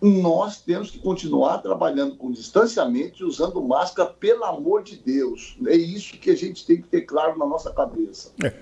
nós 0.00 0.60
temos 0.60 0.90
que 0.90 0.98
continuar 0.98 1.58
trabalhando 1.58 2.16
com 2.16 2.30
distanciamento 2.30 3.22
e 3.22 3.24
usando 3.24 3.60
máscara, 3.62 4.08
pelo 4.08 4.44
amor 4.44 4.82
de 4.82 4.96
Deus. 4.96 5.56
É 5.66 5.74
isso 5.74 6.16
que 6.18 6.30
a 6.30 6.36
gente 6.36 6.64
tem 6.64 6.80
que 6.80 6.88
ter 6.88 7.02
claro 7.02 7.36
na 7.38 7.46
nossa 7.46 7.72
cabeça. 7.72 8.32
É, 8.42 8.54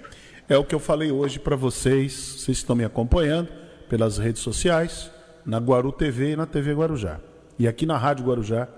é 0.49 0.57
o 0.57 0.65
que 0.65 0.75
eu 0.75 0.81
falei 0.81 1.11
hoje 1.11 1.39
para 1.39 1.57
vocês, 1.57 2.13
vocês 2.13 2.59
estão 2.59 2.75
me 2.75 2.85
acompanhando 2.85 3.49
pelas 3.89 4.17
redes 4.19 4.43
sociais, 4.43 5.11
na 5.45 5.59
Guaru 5.59 5.93
TV 5.93 6.33
e 6.33 6.37
na 6.37 6.47
TV 6.47 6.73
Guarujá. 6.75 7.21
E 7.59 7.69
aqui 7.69 7.87
na 7.87 7.97
Rádio 7.97 8.27
Guarujá, 8.27 8.69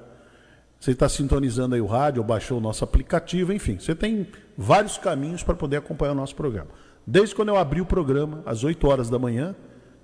você 0.78 0.92
está 0.92 1.08
sintonizando 1.08 1.74
aí 1.74 1.80
o 1.80 1.86
rádio, 1.86 2.22
ou 2.22 2.26
baixou 2.26 2.58
o 2.58 2.60
nosso 2.60 2.84
aplicativo, 2.84 3.52
enfim, 3.52 3.78
você 3.78 3.94
tem 3.94 4.26
vários 4.56 4.98
caminhos 4.98 5.42
para 5.42 5.54
poder 5.54 5.78
acompanhar 5.78 6.12
o 6.12 6.14
nosso 6.14 6.34
programa. 6.34 6.70
Desde 7.10 7.34
quando 7.34 7.48
eu 7.48 7.56
abri 7.56 7.80
o 7.80 7.86
programa, 7.86 8.42
às 8.44 8.64
8 8.64 8.86
horas 8.86 9.08
da 9.08 9.18
manhã, 9.18 9.56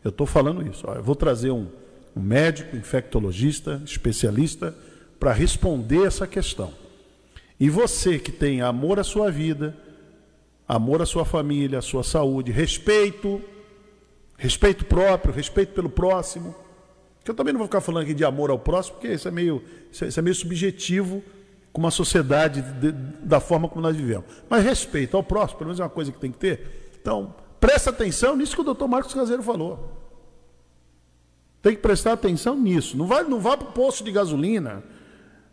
eu 0.02 0.08
estou 0.08 0.26
falando 0.26 0.66
isso. 0.66 0.86
Eu 0.86 1.02
vou 1.02 1.14
trazer 1.14 1.50
um, 1.50 1.66
um 2.16 2.20
médico, 2.22 2.74
infectologista, 2.74 3.82
especialista, 3.84 4.74
para 5.20 5.30
responder 5.30 6.06
essa 6.06 6.26
questão. 6.26 6.72
E 7.60 7.68
você 7.68 8.18
que 8.18 8.32
tem 8.32 8.62
amor 8.62 8.98
à 8.98 9.04
sua 9.04 9.30
vida, 9.30 9.76
amor 10.66 11.02
à 11.02 11.06
sua 11.06 11.26
família, 11.26 11.80
à 11.80 11.82
sua 11.82 12.02
saúde, 12.02 12.50
respeito, 12.50 13.38
respeito 14.38 14.86
próprio, 14.86 15.34
respeito 15.34 15.74
pelo 15.74 15.90
próximo. 15.90 16.54
Que 17.22 17.30
eu 17.30 17.34
também 17.34 17.52
não 17.52 17.58
vou 17.58 17.68
ficar 17.68 17.82
falando 17.82 18.04
aqui 18.04 18.14
de 18.14 18.24
amor 18.24 18.48
ao 18.48 18.58
próximo, 18.58 18.96
porque 18.96 19.12
isso 19.12 19.28
é 19.28 19.30
meio, 19.30 19.62
isso 19.92 20.06
é, 20.06 20.08
é 20.08 20.22
meio 20.22 20.34
subjetivo 20.34 21.22
com 21.70 21.82
uma 21.82 21.90
sociedade 21.90 22.62
de, 22.62 22.92
da 22.92 23.40
forma 23.40 23.68
como 23.68 23.82
nós 23.82 23.94
vivemos. 23.94 24.24
Mas 24.48 24.64
respeito 24.64 25.18
ao 25.18 25.22
próximo, 25.22 25.58
pelo 25.58 25.68
menos 25.68 25.80
é 25.80 25.82
uma 25.82 25.90
coisa 25.90 26.10
que 26.10 26.18
tem 26.18 26.32
que 26.32 26.38
ter. 26.38 26.83
Então, 27.04 27.34
presta 27.60 27.90
atenção 27.90 28.34
nisso 28.34 28.54
que 28.54 28.62
o 28.62 28.64
doutor 28.64 28.88
Marcos 28.88 29.12
Caseiro 29.12 29.42
falou. 29.42 29.90
Tem 31.60 31.76
que 31.76 31.82
prestar 31.82 32.14
atenção 32.14 32.56
nisso. 32.56 32.96
Não 32.96 33.06
vai, 33.06 33.22
não 33.24 33.38
vá 33.38 33.58
para 33.58 33.68
o 33.68 33.72
posto 33.72 34.02
de 34.02 34.10
gasolina, 34.10 34.82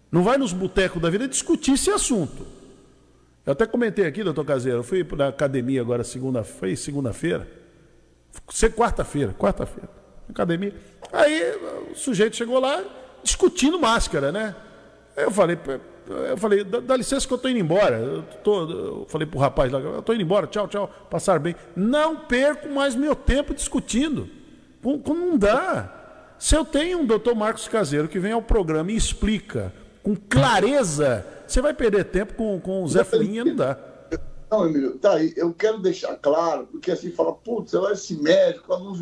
não 0.09 0.23
vai 0.23 0.37
nos 0.37 0.53
botecos 0.53 1.01
da 1.01 1.09
vida 1.09 1.27
discutir 1.27 1.73
esse 1.73 1.89
assunto. 1.89 2.47
Eu 3.45 3.51
até 3.51 3.65
comentei 3.65 4.05
aqui, 4.05 4.23
doutor 4.23 4.45
Caseiro, 4.45 4.79
eu 4.79 4.83
fui 4.83 5.03
para 5.03 5.25
a 5.25 5.27
academia 5.27 5.81
agora 5.81 6.05
segunda, 6.05 6.41
foi 6.41 6.73
segunda-feira, 6.77 7.45
ser 8.49 8.73
quarta-feira, 8.73 9.33
quarta-feira, 9.33 9.89
academia. 10.29 10.73
Aí 11.11 11.53
o 11.91 11.95
sujeito 11.95 12.37
chegou 12.37 12.61
lá 12.61 12.81
discutindo 13.21 13.77
máscara, 13.77 14.31
né? 14.31 14.55
Eu 15.17 15.31
falei, 15.31 15.57
eu 16.11 16.37
falei, 16.37 16.63
dá, 16.63 16.79
dá, 16.79 16.97
licença 16.97 17.27
que 17.27 17.33
eu 17.33 17.37
tô 17.37 17.49
indo 17.49 17.59
embora. 17.59 17.97
Eu, 17.97 18.23
tô, 18.43 18.69
eu 18.69 19.05
falei 19.07 19.27
pro 19.27 19.39
rapaz 19.39 19.71
lá, 19.71 19.79
eu 19.79 20.01
tô 20.01 20.13
indo 20.13 20.21
embora, 20.21 20.47
tchau, 20.47 20.67
tchau, 20.67 20.89
passar 21.09 21.39
bem. 21.39 21.55
Não 21.75 22.17
perco 22.17 22.69
mais 22.69 22.95
meu 22.95 23.15
tempo 23.15 23.53
discutindo. 23.53 24.29
Não 24.83 25.37
dá. 25.37 26.35
Se 26.39 26.55
eu 26.55 26.65
tenho 26.65 26.99
um 26.99 27.05
doutor 27.05 27.35
Marcos 27.35 27.67
Caseiro 27.67 28.07
que 28.07 28.19
vem 28.19 28.31
ao 28.31 28.41
programa 28.41 28.91
e 28.91 28.95
explica 28.95 29.71
com 30.01 30.15
clareza, 30.15 31.25
você 31.45 31.61
vai 31.61 31.73
perder 31.73 32.05
tempo 32.05 32.33
com, 32.33 32.59
com 32.59 32.83
o 32.83 32.87
Zé 32.87 33.03
Fulinha, 33.03 33.45
não 33.45 33.55
dá. 33.55 33.77
Não, 34.49 34.67
Emílio, 34.67 34.97
tá 34.97 35.13
aí. 35.13 35.33
Eu 35.37 35.53
quero 35.53 35.79
deixar 35.79 36.15
claro, 36.17 36.67
porque 36.67 36.91
assim 36.91 37.11
fala, 37.11 37.31
putz, 37.31 37.73
esse 37.73 38.21
médico, 38.21 38.73
a 38.73 38.77
luz 38.77 38.99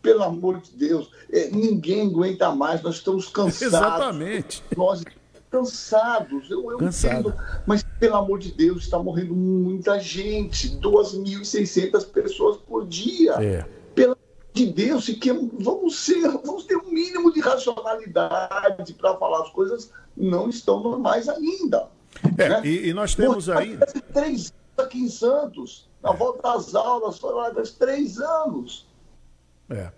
pelo 0.00 0.22
amor 0.22 0.60
de 0.60 0.70
Deus, 0.72 1.10
é, 1.32 1.50
ninguém 1.50 2.06
aguenta 2.06 2.50
mais, 2.54 2.82
nós 2.82 2.96
estamos 2.96 3.28
cansados. 3.28 3.62
Exatamente. 3.62 4.62
Nós 4.76 5.02
cansados, 5.50 6.50
eu, 6.50 6.70
eu 6.70 6.78
Cansado. 6.78 7.30
entendo, 7.30 7.34
mas 7.66 7.82
pelo 7.82 8.16
amor 8.16 8.38
de 8.38 8.52
Deus, 8.52 8.84
está 8.84 8.98
morrendo 8.98 9.34
muita 9.34 9.98
gente, 9.98 10.76
2.600 10.78 12.06
pessoas 12.06 12.56
por 12.58 12.86
dia. 12.86 13.32
É. 13.42 13.66
Pelo 13.94 14.12
amor 14.12 14.52
de 14.52 14.66
Deus, 14.66 15.08
e 15.08 15.14
que 15.14 15.32
vamos 15.32 15.98
ser, 15.98 16.28
vamos 16.28 16.64
ter 16.64 16.76
um 16.76 16.90
mínimo 16.90 17.32
de 17.32 17.40
racionalidade 17.40 18.94
para 18.94 19.16
falar 19.16 19.42
as 19.42 19.50
coisas 19.50 19.90
não 20.16 20.48
estão 20.48 20.80
normais 20.80 21.28
ainda. 21.28 21.88
É, 22.36 22.48
né? 22.48 22.62
e, 22.64 22.88
e, 22.88 22.92
nós 22.92 23.14
temos 23.14 23.48
aí. 23.48 23.78
Três 24.12 24.52
aqui 24.76 24.98
em 24.98 25.08
Santos, 25.08 25.88
na 26.02 26.12
volta 26.12 26.52
às 26.52 26.74
aulas, 26.74 27.18
foi 27.18 27.34
lá 27.34 27.52
três 27.78 28.18
anos. 28.18 28.86
É. 29.68 29.90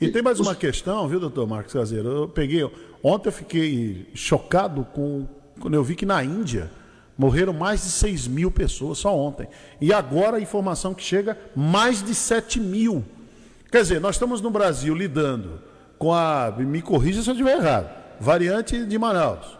E 0.00 0.08
tem 0.08 0.22
mais 0.22 0.40
uma 0.40 0.54
questão, 0.54 1.06
viu, 1.08 1.20
doutor 1.20 1.46
Marcos 1.46 1.72
Caseiro? 1.72 2.08
Eu 2.08 2.28
peguei. 2.28 2.68
Ontem 3.08 3.28
eu 3.28 3.32
fiquei 3.32 4.10
chocado 4.16 4.84
com 4.92 5.28
quando 5.60 5.74
eu 5.74 5.84
vi 5.84 5.94
que 5.94 6.04
na 6.04 6.24
Índia 6.24 6.68
morreram 7.16 7.52
mais 7.52 7.84
de 7.84 7.90
6 7.90 8.26
mil 8.26 8.50
pessoas 8.50 8.98
só 8.98 9.16
ontem. 9.16 9.46
E 9.80 9.92
agora 9.92 10.38
a 10.38 10.40
informação 10.40 10.92
que 10.92 11.04
chega, 11.04 11.38
mais 11.54 12.02
de 12.02 12.12
7 12.16 12.58
mil. 12.58 13.04
Quer 13.70 13.82
dizer, 13.82 14.00
nós 14.00 14.16
estamos 14.16 14.40
no 14.40 14.50
Brasil 14.50 14.92
lidando 14.92 15.62
com 15.96 16.12
a. 16.12 16.52
Me 16.58 16.82
corrija 16.82 17.22
se 17.22 17.30
eu 17.30 17.34
estiver 17.34 17.58
errado. 17.58 17.88
Variante 18.18 18.84
de 18.84 18.98
Manaus, 18.98 19.56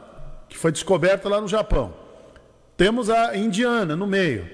que 0.48 0.58
foi 0.58 0.72
descoberta 0.72 1.28
lá 1.28 1.40
no 1.40 1.46
Japão. 1.46 1.94
Temos 2.76 3.08
a 3.08 3.36
indiana 3.36 3.94
no 3.94 4.08
meio. 4.08 4.50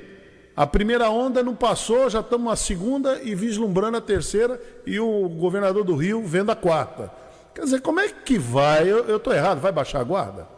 A 0.54 0.66
primeira 0.66 1.08
onda 1.08 1.42
não 1.42 1.54
passou, 1.54 2.10
já 2.10 2.20
estamos 2.20 2.46
na 2.46 2.56
segunda 2.56 3.22
e 3.22 3.34
vislumbrando 3.34 3.96
a 3.96 4.02
terceira 4.02 4.60
e 4.84 5.00
o 5.00 5.30
governador 5.30 5.82
do 5.82 5.96
Rio 5.96 6.22
vendo 6.26 6.52
a 6.52 6.54
quarta. 6.54 7.21
Quer 7.54 7.64
dizer, 7.64 7.80
como 7.80 8.00
é 8.00 8.08
que 8.08 8.38
vai? 8.38 8.90
Eu 8.90 9.16
estou 9.16 9.32
errado, 9.32 9.60
vai 9.60 9.72
baixar 9.72 10.00
a 10.00 10.04
guarda? 10.04 10.48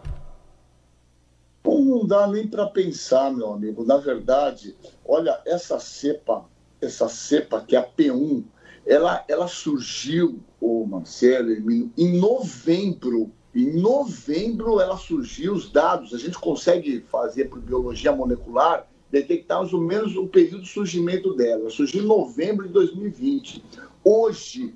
Não 1.65 2.07
dá 2.07 2.27
nem 2.27 2.47
para 2.47 2.67
pensar, 2.67 3.33
meu 3.33 3.53
amigo. 3.53 3.83
Na 3.85 3.97
verdade, 3.97 4.77
olha, 5.07 5.41
essa 5.47 5.81
cepa, 5.81 6.45
essa 6.81 7.09
cepa 7.09 7.65
que 7.67 7.75
é 7.75 7.79
a 7.79 7.87
P1, 7.87 8.45
ela, 8.87 9.25
ela 9.27 9.49
surgiu, 9.49 10.41
o 10.61 10.85
Marcelo, 10.85 11.51
Hermínio, 11.51 11.91
em 11.97 12.19
novembro. 12.19 13.31
Em 13.55 13.81
novembro 13.81 14.81
ela 14.81 14.99
surgiu, 14.99 15.55
os 15.55 15.71
dados, 15.71 16.13
a 16.13 16.19
gente 16.19 16.39
consegue 16.39 17.01
fazer 17.11 17.47
por 17.47 17.61
biologia 17.61 18.13
molecular 18.13 18.87
detectar 19.11 19.61
mais 19.61 19.73
ou 19.73 19.81
menos 19.81 20.17
o 20.17 20.27
período 20.27 20.65
de 20.65 20.69
surgimento 20.69 21.35
dela. 21.35 21.71
Surgiu 21.71 22.03
em 22.03 22.07
novembro 22.07 22.67
de 22.67 22.73
2020. 22.73 23.65
Hoje, 24.03 24.75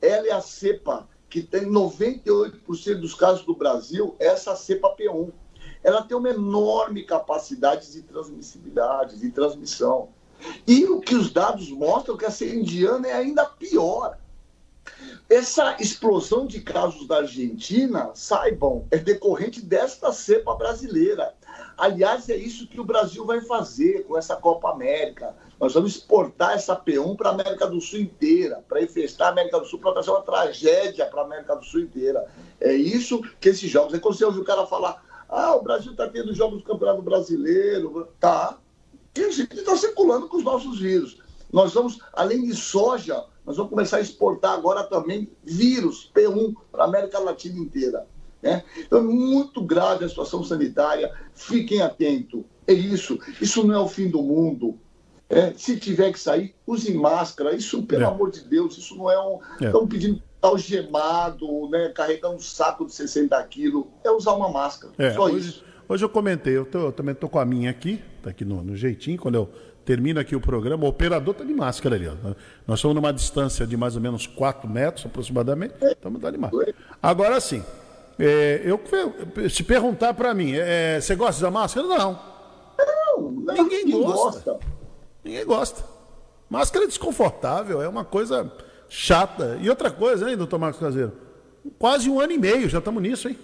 ela 0.00 0.28
é 0.28 0.32
a 0.32 0.40
cepa 0.40 1.06
que 1.30 1.42
tem 1.42 1.64
98% 1.64 3.00
dos 3.00 3.14
casos 3.14 3.46
do 3.46 3.54
Brasil, 3.54 4.16
essa 4.18 4.56
cepa 4.56 4.94
P1. 4.96 5.30
Ela 5.82 6.02
tem 6.02 6.16
uma 6.16 6.28
enorme 6.28 7.04
capacidade 7.04 7.90
de 7.92 8.02
transmissibilidade, 8.02 9.18
de 9.18 9.30
transmissão. 9.30 10.08
E 10.66 10.84
o 10.84 11.00
que 11.00 11.14
os 11.14 11.32
dados 11.32 11.70
mostram 11.70 12.16
é 12.16 12.18
que 12.18 12.24
essa 12.24 12.44
indiana 12.44 13.06
é 13.06 13.12
ainda 13.12 13.46
pior. 13.46 14.18
Essa 15.28 15.76
explosão 15.78 16.46
de 16.46 16.60
casos 16.60 17.06
da 17.06 17.18
Argentina, 17.18 18.10
saibam, 18.14 18.86
é 18.90 18.98
decorrente 18.98 19.60
desta 19.60 20.12
cepa 20.12 20.54
brasileira. 20.56 21.34
Aliás, 21.78 22.28
é 22.28 22.36
isso 22.36 22.66
que 22.66 22.80
o 22.80 22.84
Brasil 22.84 23.24
vai 23.24 23.40
fazer 23.40 24.04
com 24.04 24.18
essa 24.18 24.34
Copa 24.34 24.70
América. 24.70 25.34
Nós 25.60 25.74
vamos 25.74 25.94
exportar 25.94 26.52
essa 26.52 26.74
P1 26.74 27.16
para 27.16 27.28
a 27.28 27.32
América 27.32 27.66
do 27.66 27.82
Sul 27.82 28.00
inteira, 28.00 28.64
para 28.66 28.82
infestar 28.82 29.28
a 29.28 29.30
América 29.32 29.60
do 29.60 29.66
Sul, 29.66 29.78
para 29.78 29.92
trazer 29.92 30.10
uma 30.10 30.22
tragédia 30.22 31.04
para 31.04 31.20
a 31.20 31.24
América 31.24 31.54
do 31.54 31.64
Sul 31.66 31.80
inteira. 31.80 32.26
É 32.58 32.72
isso 32.72 33.20
que 33.38 33.50
esses 33.50 33.70
jogos. 33.70 33.92
É 33.92 33.98
quando 33.98 34.16
você 34.16 34.24
ouve 34.24 34.40
o 34.40 34.44
cara 34.44 34.66
falar: 34.66 35.04
ah, 35.28 35.54
o 35.54 35.62
Brasil 35.62 35.92
está 35.92 36.08
tendo 36.08 36.34
jogos 36.34 36.60
do 36.60 36.64
Campeonato 36.64 37.02
Brasileiro. 37.02 38.08
Tá. 38.18 38.58
E 39.14 39.22
a 39.22 39.30
gente 39.30 39.54
está 39.54 39.76
circulando 39.76 40.28
com 40.28 40.38
os 40.38 40.44
nossos 40.44 40.80
vírus. 40.80 41.18
Nós 41.52 41.74
vamos, 41.74 41.98
além 42.14 42.42
de 42.42 42.54
soja, 42.54 43.24
nós 43.44 43.56
vamos 43.56 43.70
começar 43.70 43.98
a 43.98 44.00
exportar 44.00 44.52
agora 44.52 44.84
também 44.84 45.30
vírus 45.44 46.10
P1 46.14 46.54
para 46.72 46.84
a 46.84 46.86
América 46.86 47.18
Latina 47.18 47.58
inteira. 47.58 48.06
Né? 48.40 48.64
Então 48.78 49.00
é 49.00 49.02
muito 49.02 49.62
grave 49.62 50.06
a 50.06 50.08
situação 50.08 50.42
sanitária, 50.42 51.12
fiquem 51.34 51.82
atentos. 51.82 52.44
É 52.66 52.72
isso, 52.72 53.18
isso 53.40 53.66
não 53.66 53.74
é 53.74 53.78
o 53.78 53.88
fim 53.88 54.08
do 54.08 54.22
mundo. 54.22 54.78
É, 55.30 55.52
se 55.56 55.78
tiver 55.78 56.12
que 56.12 56.18
sair, 56.18 56.52
use 56.66 56.92
máscara. 56.92 57.54
Isso, 57.54 57.84
pelo 57.84 58.02
é. 58.02 58.06
amor 58.06 58.32
de 58.32 58.40
Deus, 58.40 58.76
isso 58.76 58.96
não 58.96 59.08
é 59.08 59.18
um. 59.18 59.38
É. 59.60 59.66
Estão 59.66 59.86
pedindo 59.86 60.20
algemado, 60.42 61.68
né, 61.70 61.90
carregando 61.94 62.34
um 62.34 62.40
saco 62.40 62.84
de 62.84 62.92
60 62.92 63.40
quilos. 63.44 63.84
É 64.02 64.10
usar 64.10 64.32
uma 64.32 64.48
máscara. 64.48 64.92
É, 64.98 65.12
Só 65.12 65.26
hoje, 65.26 65.48
isso. 65.48 65.64
Hoje 65.88 66.04
eu 66.04 66.08
comentei, 66.08 66.56
eu, 66.56 66.64
tô, 66.64 66.78
eu 66.78 66.92
também 66.92 67.12
estou 67.12 67.28
com 67.28 67.38
a 67.38 67.44
minha 67.44 67.70
aqui, 67.70 68.02
está 68.16 68.30
aqui 68.30 68.44
no, 68.44 68.62
no, 68.62 68.76
jeitinho, 68.76 69.18
quando 69.18 69.34
eu 69.34 69.48
termino 69.84 70.20
aqui 70.20 70.36
o 70.36 70.40
programa, 70.40 70.84
o 70.84 70.88
operador 70.88 71.32
está 71.32 71.44
de 71.44 71.52
máscara 71.52 71.96
ali. 71.96 72.08
Ó. 72.08 72.14
Nós 72.66 72.78
estamos 72.78 72.94
numa 72.94 73.12
distância 73.12 73.66
de 73.66 73.76
mais 73.76 73.96
ou 73.96 74.00
menos 74.00 74.26
4 74.26 74.68
metros 74.68 75.06
aproximadamente, 75.06 75.74
estamos 75.82 76.20
de 76.20 76.38
máscara. 76.38 76.74
Agora 77.02 77.40
sim, 77.40 77.62
é, 78.18 78.62
eu, 78.64 78.80
se 79.48 79.62
perguntar 79.62 80.14
para 80.14 80.32
mim, 80.34 80.52
é, 80.54 81.00
você 81.00 81.16
gosta 81.16 81.42
da 81.42 81.50
máscara? 81.50 81.86
Não. 81.86 82.18
Não, 83.18 83.54
ninguém, 83.54 83.84
ninguém 83.84 84.02
gosta. 84.02 84.52
gosta. 84.52 84.79
Ninguém 85.24 85.44
gosta. 85.44 85.84
Máscara 86.48 86.84
é 86.84 86.88
desconfortável, 86.88 87.80
é 87.80 87.88
uma 87.88 88.04
coisa 88.04 88.50
chata. 88.88 89.58
E 89.60 89.70
outra 89.70 89.90
coisa, 89.90 90.30
hein, 90.30 90.36
doutor 90.36 90.58
Marcos 90.58 90.80
Caseiro? 90.80 91.12
Quase 91.78 92.08
um 92.08 92.20
ano 92.20 92.32
e 92.32 92.38
meio, 92.38 92.68
já 92.68 92.78
estamos 92.78 93.02
nisso, 93.02 93.28
hein? 93.28 93.38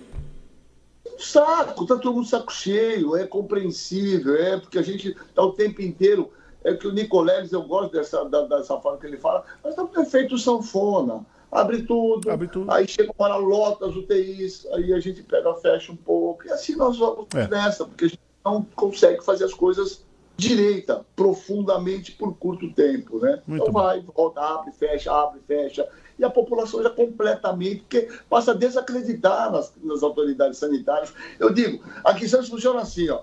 Saco, 1.19 1.86
tá 1.86 1.97
todo 1.97 2.15
mundo 2.15 2.28
saco 2.28 2.53
cheio, 2.53 3.16
é 3.16 3.27
compreensível, 3.27 4.35
é 4.35 4.59
porque 4.59 4.78
a 4.78 4.82
gente 4.82 5.16
tá 5.35 5.43
o 5.43 5.53
tempo 5.53 5.81
inteiro. 5.81 6.31
É 6.65 6.74
que 6.74 6.86
o 6.86 6.93
Nicoleles, 6.93 7.53
eu 7.53 7.62
gosto 7.62 7.93
dessa, 7.93 8.24
da, 8.24 8.43
dessa 8.43 8.78
forma 8.81 8.98
que 8.98 9.07
ele 9.07 9.19
fala, 9.19 9.44
mas 9.62 9.77
tá 9.77 9.85
perfeito 9.85 10.36
sanfona 10.36 11.24
abre 11.51 11.82
tudo, 11.82 12.31
abre 12.31 12.48
tudo. 12.48 12.70
aí 12.70 12.86
chega 12.86 13.12
uma 13.16 13.28
hora, 13.28 13.36
lota 13.36 13.86
as 13.86 13.97
UTIs, 13.97 14.66
aí 14.73 14.93
a 14.93 15.01
gente 15.01 15.23
pega, 15.23 15.55
fecha 15.55 15.93
um 15.93 15.97
pouco, 15.97 16.47
e 16.47 16.51
assim 16.51 16.77
nós 16.77 16.98
vamos 16.98 17.27
é. 17.35 17.48
nessa, 17.48 17.85
porque 17.85 18.07
a 18.07 18.09
gente 18.09 18.20
não 18.44 18.62
consegue 18.74 19.24
fazer 19.24 19.44
as 19.44 19.55
coisas 19.55 20.05
direita, 20.37 21.05
profundamente 21.15 22.13
por 22.13 22.37
curto 22.37 22.73
tempo, 22.73 23.19
né? 23.19 23.43
Muito 23.47 23.63
então 23.63 23.73
vai, 23.73 24.01
volta, 24.01 24.41
abre, 24.41 24.73
fecha, 24.73 25.11
abre, 25.13 25.41
fecha, 25.47 25.89
e 26.19 26.25
a 26.25 26.31
população 26.31 26.83
já 26.83 26.91
completamente, 26.91 27.81
porque 27.81 28.09
passa 28.29 28.51
a 28.51 28.55
desacreditar 28.55 29.51
nas, 29.51 29.73
nas 29.83 30.03
autoridades 30.03 30.59
sanitárias. 30.59 31.13
Eu 31.39 31.53
digo, 31.53 31.83
aqui 32.05 32.27
em 32.27 32.29
Santos 32.29 32.49
funciona 32.49 32.83
assim, 32.83 33.09
ó, 33.09 33.23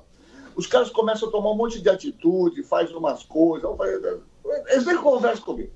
os 0.56 0.66
caras 0.66 0.90
começam 0.90 1.30
a 1.30 1.32
tomar 1.32 1.52
um 1.52 1.56
monte 1.56 1.80
de 1.80 1.90
atitude, 1.90 2.64
fazem 2.64 2.96
umas 2.96 3.24
coisas, 3.24 3.70
eles 4.68 4.84
vêm 4.84 4.98
conversam 4.98 5.46
comigo. 5.46 5.72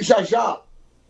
Já 0.00 0.22
já 0.22 0.62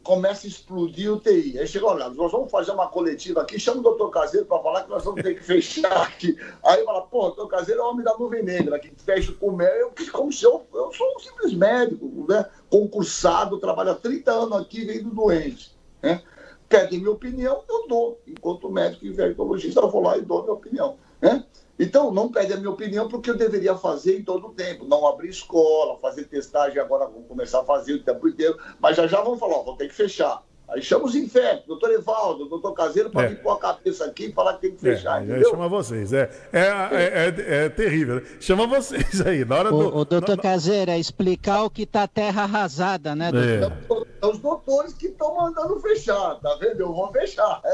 começa 0.03 0.47
a 0.47 0.49
explodir 0.49 1.13
o 1.13 1.21
TI. 1.21 1.59
Aí 1.59 1.67
chegou, 1.67 1.91
olha, 1.91 2.09
nós 2.09 2.33
vamos 2.33 2.51
fazer 2.51 2.73
uma 2.73 2.89
coletiva 2.89 3.43
aqui, 3.43 3.59
chama 3.59 3.81
o 3.81 3.83
doutor 3.83 4.11
Caseiro 4.11 4.47
para 4.47 4.63
falar 4.63 4.85
que 4.85 4.91
nós 4.91 5.05
vamos 5.05 5.23
ter 5.23 5.35
que 5.35 5.43
fechar 5.45 6.03
aqui. 6.03 6.37
Aí 6.65 6.85
fala, 6.85 7.03
pô, 7.03 7.23
doutor 7.23 7.49
Caseiro 7.49 7.81
é 7.81 7.85
o 7.85 7.91
homem 7.91 8.05
da 8.05 8.17
nuvem 8.17 8.43
negra, 8.43 8.79
que 8.79 8.91
fecha 8.97 9.31
o 9.33 9.37
comércio. 9.37 9.81
Eu, 9.81 9.93
como 10.13 10.33
se 10.33 10.45
eu, 10.45 10.67
eu 10.73 10.93
sou 10.93 11.07
um 11.17 11.19
simples 11.19 11.55
médico, 11.55 12.27
né? 12.29 12.47
concursado, 12.69 13.59
trabalho 13.59 13.91
há 13.91 13.95
30 13.95 14.31
anos 14.31 14.61
aqui, 14.61 14.85
vendo 14.85 15.11
doente. 15.11 15.77
Né? 16.03 16.23
Pedem 16.69 17.01
minha 17.01 17.11
opinião, 17.11 17.63
eu 17.69 17.87
dou. 17.89 18.21
Enquanto 18.27 18.71
médico 18.71 19.05
e 19.05 19.11
infectologista, 19.11 19.81
eu 19.81 19.91
vou 19.91 20.03
lá 20.03 20.17
e 20.17 20.23
dou 20.23 20.43
minha 20.43 20.55
opinião. 20.55 20.97
Né? 21.21 21.45
Então, 21.83 22.13
não 22.13 22.31
pede 22.31 22.53
a 22.53 22.59
minha 22.59 22.71
opinião 22.71 23.09
porque 23.09 23.31
eu 23.31 23.39
deveria 23.39 23.75
fazer 23.75 24.19
em 24.19 24.23
todo 24.23 24.49
o 24.49 24.53
tempo. 24.55 24.85
Não 24.85 25.07
abrir 25.07 25.31
escola, 25.31 25.99
fazer 25.99 26.25
testagem, 26.27 26.79
agora 26.79 27.07
vamos 27.07 27.27
começar 27.27 27.61
a 27.61 27.65
fazer 27.65 27.95
o 27.95 28.05
tempo 28.05 28.29
inteiro. 28.29 28.59
Mas 28.79 28.99
já 28.99 29.07
já 29.07 29.23
vamos 29.23 29.41
falar, 29.41 29.57
ó, 29.57 29.63
vou 29.63 29.77
ter 29.79 29.89
que 29.89 29.95
fechar. 29.95 30.45
Aí 30.73 30.81
chama 30.81 31.07
os 31.07 31.15
infectos, 31.15 31.67
doutor 31.67 31.91
Evaldo, 31.91 32.47
doutor 32.47 32.73
Caseiro, 32.73 33.11
para 33.11 33.25
é. 33.25 33.29
vir 33.29 33.43
pôr 33.43 33.53
a 33.53 33.57
cabeça 33.57 34.05
aqui 34.05 34.27
e 34.27 34.33
falar 34.33 34.55
que 34.55 34.61
tem 34.63 34.71
que 34.77 34.89
é, 34.89 34.95
fechar, 34.95 35.21
é, 35.21 35.25
entendeu? 35.25 35.51
Chama 35.51 35.69
vocês, 35.69 36.13
é, 36.13 36.31
é, 36.53 36.61
é, 36.61 37.65
é, 37.65 37.69
terrível. 37.69 38.17
Né? 38.17 38.23
Chama 38.39 38.67
vocês 38.67 39.21
aí, 39.27 39.45
na 39.45 39.57
hora 39.57 39.71
do... 39.71 39.97
O, 39.97 40.05
doutor 40.05 40.37
na... 40.37 40.43
Caseiro, 40.43 40.91
é 40.91 40.99
explicar 40.99 41.65
o 41.65 41.71
que 41.71 41.83
está 41.83 42.07
terra 42.07 42.45
arrasada, 42.45 43.17
né, 43.17 43.33
doutor? 43.33 44.07
os 44.23 44.39
doutores 44.39 44.93
que 44.93 45.07
estão 45.07 45.35
mandando 45.35 45.81
fechar, 45.81 46.37
tá 46.37 46.57
vendo? 46.61 46.81
Eu 46.81 46.93
vou 46.93 47.11
fechar. 47.11 47.61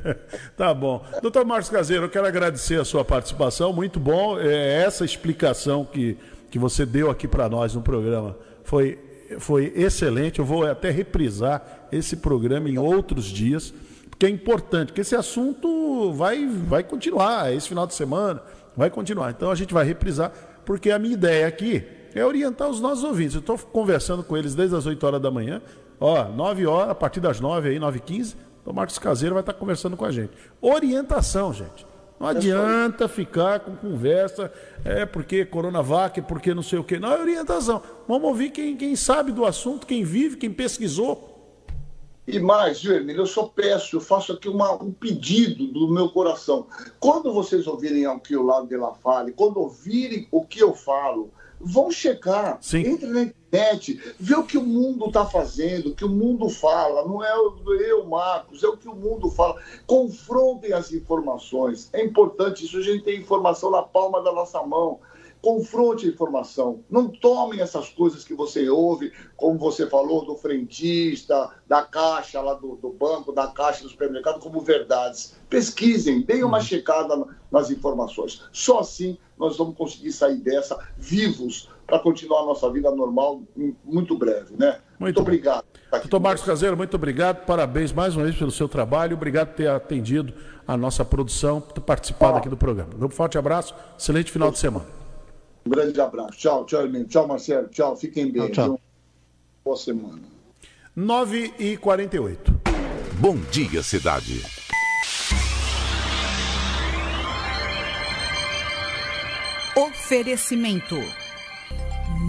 tá 0.56 0.74
bom. 0.74 1.04
Doutor 1.22 1.44
Marcos 1.44 1.68
Caseiro, 1.68 2.06
eu 2.06 2.10
quero 2.10 2.26
agradecer 2.26 2.80
a 2.80 2.84
sua 2.84 3.04
participação, 3.04 3.72
muito 3.72 4.00
bom. 4.00 4.38
É, 4.38 4.82
essa 4.82 5.04
explicação 5.04 5.84
que, 5.84 6.18
que 6.50 6.58
você 6.58 6.84
deu 6.84 7.10
aqui 7.10 7.28
para 7.28 7.48
nós 7.48 7.74
no 7.74 7.82
programa 7.82 8.36
foi, 8.64 8.98
foi 9.38 9.72
excelente. 9.76 10.38
Eu 10.38 10.44
vou 10.44 10.66
até 10.66 10.90
reprisar 10.90 11.88
esse 11.92 12.16
programa 12.16 12.68
em 12.68 12.78
outros 12.78 13.24
dias, 13.24 13.72
porque 14.08 14.26
é 14.26 14.28
importante, 14.28 14.88
porque 14.88 15.00
esse 15.00 15.14
assunto 15.14 16.12
vai, 16.12 16.46
vai 16.46 16.82
continuar, 16.82 17.52
esse 17.52 17.68
final 17.68 17.86
de 17.86 17.94
semana 17.94 18.42
vai 18.76 18.90
continuar. 18.90 19.30
Então 19.30 19.50
a 19.50 19.54
gente 19.54 19.72
vai 19.72 19.84
reprisar, 19.84 20.32
porque 20.64 20.90
a 20.90 20.98
minha 20.98 21.14
ideia 21.14 21.46
aqui 21.46 21.84
é 22.14 22.24
orientar 22.24 22.68
os 22.68 22.80
nossos 22.80 23.04
ouvintes. 23.04 23.34
Eu 23.34 23.40
estou 23.40 23.58
conversando 23.58 24.22
com 24.22 24.36
eles 24.36 24.54
desde 24.54 24.76
as 24.76 24.86
8 24.86 25.06
horas 25.06 25.22
da 25.22 25.30
manhã. 25.30 25.62
Ó, 25.98 26.24
9 26.24 26.66
horas, 26.66 26.90
a 26.90 26.94
partir 26.94 27.20
das 27.20 27.40
9 27.40 27.68
aí, 27.68 27.78
9 27.78 27.98
h 27.98 28.06
15, 28.06 28.36
o 28.64 28.72
Marcos 28.72 28.98
Caseiro 28.98 29.34
vai 29.34 29.42
estar 29.42 29.52
conversando 29.52 29.96
com 29.96 30.04
a 30.04 30.10
gente. 30.10 30.32
Orientação, 30.60 31.52
gente. 31.52 31.89
Não 32.20 32.26
adianta 32.26 33.08
ficar 33.08 33.60
com 33.60 33.74
conversa, 33.74 34.52
é 34.84 35.06
porque 35.06 35.42
Coronavac, 35.46 36.20
porque 36.20 36.52
não 36.52 36.62
sei 36.62 36.78
o 36.78 36.84
quê. 36.84 36.98
Não, 36.98 37.10
é 37.10 37.18
orientação. 37.18 37.82
Vamos 38.06 38.28
ouvir 38.28 38.50
quem, 38.50 38.76
quem 38.76 38.94
sabe 38.94 39.32
do 39.32 39.46
assunto, 39.46 39.86
quem 39.86 40.04
vive, 40.04 40.36
quem 40.36 40.52
pesquisou. 40.52 41.30
E 42.28 42.38
mais, 42.38 42.84
Emílio, 42.84 43.22
eu 43.22 43.26
só 43.26 43.44
peço, 43.44 43.96
eu 43.96 44.02
faço 44.02 44.34
aqui 44.34 44.50
uma, 44.50 44.70
um 44.74 44.92
pedido 44.92 45.66
do 45.68 45.88
meu 45.88 46.10
coração. 46.10 46.66
Quando 47.00 47.32
vocês 47.32 47.66
ouvirem 47.66 48.06
o 48.06 48.20
que 48.20 48.36
o 48.36 48.42
Lado 48.42 48.68
de 48.68 48.76
La 48.76 48.92
fale, 48.92 49.32
quando 49.32 49.56
ouvirem 49.56 50.28
o 50.30 50.44
que 50.44 50.62
eu 50.62 50.74
falo, 50.74 51.30
vão 51.60 51.90
checar, 51.90 52.58
Sim. 52.60 52.86
entre 52.86 53.06
na 53.06 53.22
internet, 53.22 54.14
vê 54.18 54.34
o 54.34 54.44
que 54.44 54.56
o 54.56 54.62
mundo 54.62 55.06
está 55.06 55.26
fazendo, 55.26 55.90
o 55.90 55.94
que 55.94 56.04
o 56.04 56.08
mundo 56.08 56.48
fala, 56.48 57.06
não 57.06 57.22
é 57.22 57.32
eu, 57.32 58.04
Marcos, 58.06 58.62
é 58.62 58.68
o 58.68 58.76
que 58.76 58.88
o 58.88 58.94
mundo 58.94 59.30
fala. 59.30 59.60
Confrontem 59.86 60.72
as 60.72 60.92
informações. 60.92 61.90
É 61.92 62.02
importante 62.02 62.64
isso, 62.64 62.78
a 62.78 62.82
gente 62.82 63.04
tem 63.04 63.20
informação 63.20 63.70
na 63.70 63.82
palma 63.82 64.22
da 64.22 64.32
nossa 64.32 64.62
mão. 64.62 65.00
Confronte 65.42 66.06
a 66.06 66.10
informação. 66.10 66.84
Não 66.90 67.08
tomem 67.08 67.60
essas 67.60 67.88
coisas 67.88 68.24
que 68.24 68.34
você 68.34 68.68
ouve, 68.68 69.12
como 69.36 69.58
você 69.58 69.86
falou, 69.86 70.24
do 70.24 70.36
frentista, 70.36 71.50
da 71.66 71.82
caixa 71.82 72.40
lá 72.40 72.54
do, 72.54 72.76
do 72.76 72.90
banco, 72.90 73.32
da 73.32 73.48
caixa 73.48 73.82
do 73.82 73.88
supermercado, 73.88 74.40
como 74.40 74.60
verdades. 74.60 75.36
Pesquisem, 75.48 76.22
deem 76.22 76.44
uma 76.44 76.58
uhum. 76.58 76.64
checada 76.64 77.24
nas 77.50 77.70
informações. 77.70 78.42
Só 78.52 78.80
assim 78.80 79.18
nós 79.38 79.56
vamos 79.56 79.74
conseguir 79.76 80.12
sair 80.12 80.36
dessa 80.36 80.78
vivos 80.98 81.68
para 81.86 81.98
continuar 81.98 82.42
a 82.42 82.46
nossa 82.46 82.70
vida 82.70 82.90
normal 82.90 83.42
muito 83.84 84.16
breve, 84.16 84.54
né? 84.56 84.78
Muito, 84.98 85.16
muito 85.16 85.20
obrigado. 85.20 85.64
Doutor 85.90 86.20
Marcos 86.20 86.44
Caseiro, 86.44 86.76
muito 86.76 86.94
obrigado. 86.94 87.44
Parabéns 87.46 87.92
mais 87.92 88.14
uma 88.14 88.24
vez 88.24 88.36
pelo 88.36 88.50
seu 88.50 88.68
trabalho. 88.68 89.16
Obrigado 89.16 89.48
por 89.48 89.56
ter 89.56 89.68
atendido 89.68 90.32
a 90.68 90.76
nossa 90.76 91.04
produção, 91.04 91.60
por 91.60 91.72
ter 91.72 91.80
participado 91.80 92.36
ah. 92.36 92.38
aqui 92.38 92.48
do 92.48 92.56
programa. 92.56 92.90
Um 93.00 93.08
forte 93.08 93.36
abraço, 93.36 93.74
excelente 93.98 94.30
final 94.30 94.52
de 94.52 94.58
semana. 94.58 94.99
Um 95.64 95.70
grande 95.70 96.00
abraço. 96.00 96.38
Tchau, 96.38 96.64
tchau, 96.64 96.82
Hermínio. 96.82 97.06
Tchau, 97.06 97.26
Marcelo. 97.26 97.68
Tchau, 97.68 97.96
fiquem 97.96 98.30
bem. 98.30 98.50
Tchau, 98.50 98.76
tchau. 98.76 98.80
Boa 99.64 99.76
semana. 99.76 100.22
9 100.96 101.54
e 101.58 101.76
48 101.76 102.60
Bom 103.20 103.36
dia, 103.50 103.82
cidade. 103.82 104.42
Oferecimento: 109.76 110.96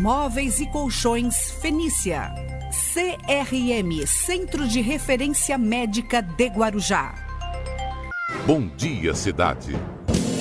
Móveis 0.02 0.60
e 0.60 0.70
Colchões 0.70 1.52
Fenícia. 1.62 2.34
CRM 2.94 4.06
Centro 4.06 4.68
de 4.68 4.82
Referência 4.82 5.58
Médica 5.58 6.22
de 6.22 6.48
Guarujá. 6.48 7.16
Bom 8.46 8.68
dia, 8.68 9.14
cidade. 9.14 9.74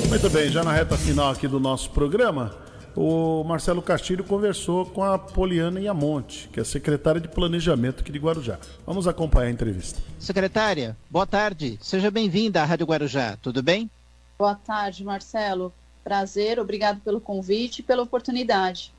Muito 0.08 0.28
bem, 0.30 0.48
já 0.48 0.64
na 0.64 0.72
reta 0.72 0.96
final 0.96 1.30
aqui 1.30 1.46
do 1.46 1.60
nosso 1.60 1.90
programa 1.90 2.69
o 3.02 3.42
Marcelo 3.44 3.80
Castilho 3.80 4.22
conversou 4.22 4.84
com 4.84 5.02
a 5.02 5.18
Poliana 5.18 5.80
Iamonte, 5.80 6.50
que 6.52 6.60
é 6.60 6.64
secretária 6.64 7.18
de 7.18 7.28
Planejamento 7.28 8.00
aqui 8.00 8.12
de 8.12 8.18
Guarujá. 8.18 8.58
Vamos 8.84 9.08
acompanhar 9.08 9.46
a 9.46 9.50
entrevista. 9.50 9.98
Secretária, 10.18 10.94
boa 11.08 11.26
tarde. 11.26 11.78
Seja 11.80 12.10
bem-vinda 12.10 12.60
à 12.60 12.64
Rádio 12.66 12.84
Guarujá. 12.84 13.38
Tudo 13.40 13.62
bem? 13.62 13.90
Boa 14.38 14.54
tarde, 14.54 15.02
Marcelo. 15.02 15.72
Prazer, 16.04 16.58
obrigado 16.60 17.00
pelo 17.00 17.22
convite 17.22 17.78
e 17.78 17.82
pela 17.82 18.02
oportunidade. 18.02 18.92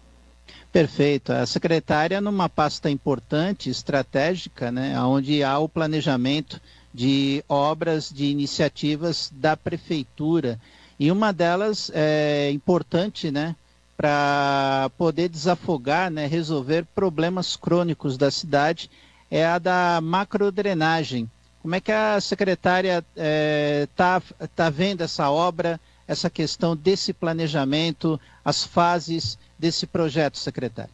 Perfeito. 0.72 1.32
A 1.32 1.46
secretária 1.46 2.20
numa 2.20 2.50
pasta 2.50 2.90
importante, 2.90 3.70
estratégica, 3.70 4.72
né, 4.72 5.00
onde 5.00 5.44
há 5.44 5.60
o 5.60 5.70
planejamento 5.70 6.60
de 6.92 7.46
obras, 7.48 8.10
de 8.10 8.26
iniciativas 8.26 9.32
da 9.32 9.56
prefeitura. 9.56 10.60
E 11.00 11.12
uma 11.12 11.32
delas 11.32 11.92
é 11.94 12.50
importante, 12.52 13.30
né, 13.30 13.56
para 14.02 14.90
poder 14.98 15.30
desafogar, 15.30 16.10
né, 16.10 16.26
resolver 16.26 16.88
problemas 16.96 17.56
crônicos 17.56 18.18
da 18.18 18.32
cidade 18.32 18.90
é 19.30 19.46
a 19.46 19.60
da 19.60 20.00
macrodrenagem. 20.02 21.30
Como 21.62 21.76
é 21.76 21.80
que 21.80 21.92
a 21.92 22.20
secretária 22.20 23.06
está 23.16 23.16
é, 23.16 23.88
tá, 23.96 24.22
tá 24.56 24.70
vendo 24.72 25.02
essa 25.02 25.30
obra, 25.30 25.80
essa 26.08 26.32
questão 26.32 26.76
desse 26.76 27.14
planejamento, 27.14 28.20
as 28.44 28.64
fases 28.64 29.38
desse 29.60 29.86
projeto, 29.86 30.40
secretária? 30.40 30.90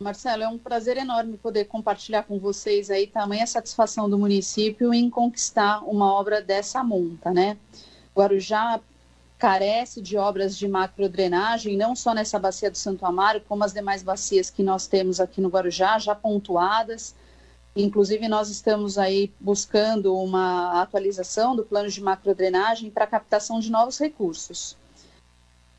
Marcelo, 0.00 0.44
é 0.44 0.48
um 0.48 0.56
prazer 0.56 0.96
enorme 0.96 1.36
poder 1.36 1.66
compartilhar 1.66 2.22
com 2.22 2.38
vocês 2.38 2.90
aí 2.90 3.06
tamanha 3.06 3.46
satisfação 3.46 4.08
do 4.08 4.18
município 4.18 4.94
em 4.94 5.10
conquistar 5.10 5.80
uma 5.80 6.10
obra 6.10 6.40
dessa 6.40 6.82
monta, 6.82 7.30
né? 7.30 7.58
Guarujá 8.16 8.80
carece 9.42 10.00
de 10.00 10.16
obras 10.16 10.56
de 10.56 10.68
macrodrenagem, 10.68 11.76
não 11.76 11.96
só 11.96 12.14
nessa 12.14 12.38
bacia 12.38 12.70
do 12.70 12.78
Santo 12.78 13.04
Amaro, 13.04 13.40
como 13.40 13.64
as 13.64 13.72
demais 13.72 14.00
bacias 14.00 14.48
que 14.48 14.62
nós 14.62 14.86
temos 14.86 15.18
aqui 15.18 15.40
no 15.40 15.48
Guarujá, 15.48 15.98
já 15.98 16.14
pontuadas. 16.14 17.12
Inclusive, 17.74 18.28
nós 18.28 18.50
estamos 18.50 18.98
aí 18.98 19.32
buscando 19.40 20.16
uma 20.16 20.80
atualização 20.80 21.56
do 21.56 21.64
plano 21.64 21.88
de 21.88 22.00
macrodrenagem 22.00 22.88
para 22.88 23.04
captação 23.04 23.58
de 23.58 23.68
novos 23.68 23.98
recursos. 23.98 24.76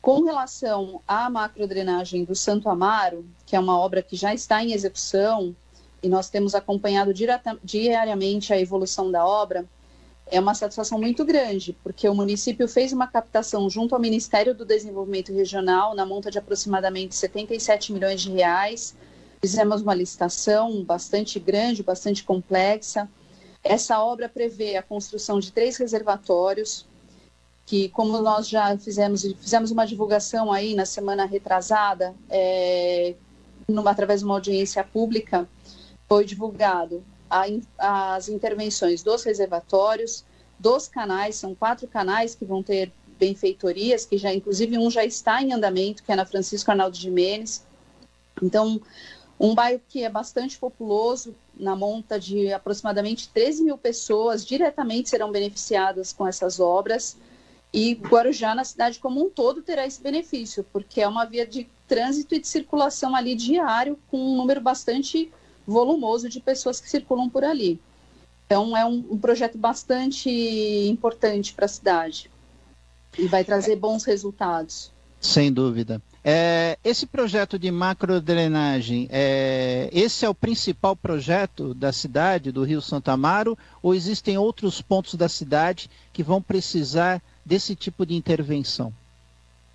Com 0.02 0.24
relação 0.24 1.00
à 1.08 1.30
macrodrenagem 1.30 2.22
do 2.22 2.34
Santo 2.34 2.68
Amaro, 2.68 3.24
que 3.46 3.56
é 3.56 3.58
uma 3.58 3.78
obra 3.78 4.02
que 4.02 4.14
já 4.14 4.34
está 4.34 4.62
em 4.62 4.74
execução, 4.74 5.56
e 6.02 6.08
nós 6.10 6.28
temos 6.28 6.54
acompanhado 6.54 7.14
diariamente 7.62 8.52
a 8.52 8.60
evolução 8.60 9.10
da 9.10 9.24
obra, 9.24 9.64
é 10.26 10.40
uma 10.40 10.54
satisfação 10.54 10.98
muito 10.98 11.24
grande, 11.24 11.76
porque 11.82 12.08
o 12.08 12.14
município 12.14 12.66
fez 12.66 12.92
uma 12.92 13.06
captação 13.06 13.68
junto 13.68 13.94
ao 13.94 14.00
Ministério 14.00 14.54
do 14.54 14.64
Desenvolvimento 14.64 15.32
Regional 15.32 15.94
na 15.94 16.06
monta 16.06 16.30
de 16.30 16.38
aproximadamente 16.38 17.14
77 17.14 17.92
milhões 17.92 18.22
de 18.22 18.30
reais. 18.30 18.96
Fizemos 19.40 19.82
uma 19.82 19.94
licitação 19.94 20.82
bastante 20.82 21.38
grande, 21.38 21.82
bastante 21.82 22.24
complexa. 22.24 23.08
Essa 23.62 24.02
obra 24.02 24.28
prevê 24.28 24.76
a 24.76 24.82
construção 24.82 25.38
de 25.38 25.52
três 25.52 25.76
reservatórios, 25.76 26.86
que 27.66 27.88
como 27.90 28.20
nós 28.20 28.48
já 28.48 28.76
fizemos, 28.78 29.22
fizemos 29.22 29.70
uma 29.70 29.86
divulgação 29.86 30.50
aí 30.50 30.74
na 30.74 30.86
semana 30.86 31.26
retrasada, 31.26 32.14
é, 32.30 33.14
numa, 33.68 33.90
através 33.90 34.20
de 34.20 34.26
uma 34.26 34.34
audiência 34.34 34.82
pública, 34.84 35.48
foi 36.08 36.24
divulgado 36.24 37.02
a, 37.78 38.14
as 38.14 38.28
intervenções 38.28 39.02
dos 39.02 39.24
reservatórios, 39.24 40.24
dos 40.58 40.86
canais, 40.86 41.36
são 41.36 41.54
quatro 41.54 41.88
canais 41.88 42.34
que 42.34 42.44
vão 42.44 42.62
ter 42.62 42.92
benfeitorias, 43.18 44.06
que 44.06 44.16
já, 44.16 44.32
inclusive, 44.32 44.78
um 44.78 44.90
já 44.90 45.04
está 45.04 45.42
em 45.42 45.52
andamento, 45.52 46.02
que 46.02 46.12
é 46.12 46.16
na 46.16 46.24
Francisco 46.24 46.70
Arnaldo 46.70 46.96
de 46.96 47.10
Menes. 47.10 47.64
Então, 48.42 48.80
um 49.38 49.54
bairro 49.54 49.80
que 49.88 50.04
é 50.04 50.08
bastante 50.08 50.58
populoso, 50.58 51.34
na 51.56 51.74
monta 51.74 52.18
de 52.18 52.52
aproximadamente 52.52 53.28
13 53.28 53.64
mil 53.64 53.78
pessoas 53.78 54.44
diretamente 54.44 55.08
serão 55.08 55.30
beneficiadas 55.30 56.12
com 56.12 56.26
essas 56.26 56.60
obras. 56.60 57.16
E 57.72 57.94
Guarujá, 57.94 58.54
na 58.54 58.64
cidade 58.64 59.00
como 59.00 59.24
um 59.24 59.28
todo, 59.28 59.60
terá 59.60 59.84
esse 59.84 60.00
benefício, 60.00 60.64
porque 60.72 61.00
é 61.00 61.08
uma 61.08 61.24
via 61.24 61.46
de 61.46 61.68
trânsito 61.88 62.34
e 62.34 62.40
de 62.40 62.46
circulação 62.46 63.14
ali 63.14 63.34
diário, 63.34 63.98
com 64.08 64.18
um 64.18 64.36
número 64.36 64.60
bastante 64.60 65.32
volumoso 65.66 66.28
de 66.28 66.40
pessoas 66.40 66.80
que 66.80 66.88
circulam 66.88 67.28
por 67.28 67.44
ali. 67.44 67.80
Então, 68.46 68.76
é 68.76 68.84
um, 68.84 69.04
um 69.10 69.18
projeto 69.18 69.56
bastante 69.56 70.30
importante 70.88 71.54
para 71.54 71.64
a 71.64 71.68
cidade 71.68 72.30
e 73.18 73.26
vai 73.26 73.44
trazer 73.44 73.76
bons 73.76 74.04
resultados. 74.04 74.92
Sem 75.20 75.50
dúvida. 75.50 76.02
É, 76.22 76.78
esse 76.82 77.06
projeto 77.06 77.58
de 77.58 77.70
macrodrenagem, 77.70 79.08
é, 79.10 79.88
esse 79.92 80.24
é 80.24 80.28
o 80.28 80.34
principal 80.34 80.96
projeto 80.96 81.74
da 81.74 81.92
cidade, 81.92 82.52
do 82.52 82.62
Rio 82.62 82.80
Santo 82.80 83.10
Amaro, 83.10 83.56
ou 83.82 83.94
existem 83.94 84.38
outros 84.38 84.80
pontos 84.80 85.14
da 85.14 85.28
cidade 85.28 85.90
que 86.12 86.22
vão 86.22 86.40
precisar 86.40 87.22
desse 87.44 87.74
tipo 87.74 88.06
de 88.06 88.14
intervenção? 88.14 88.92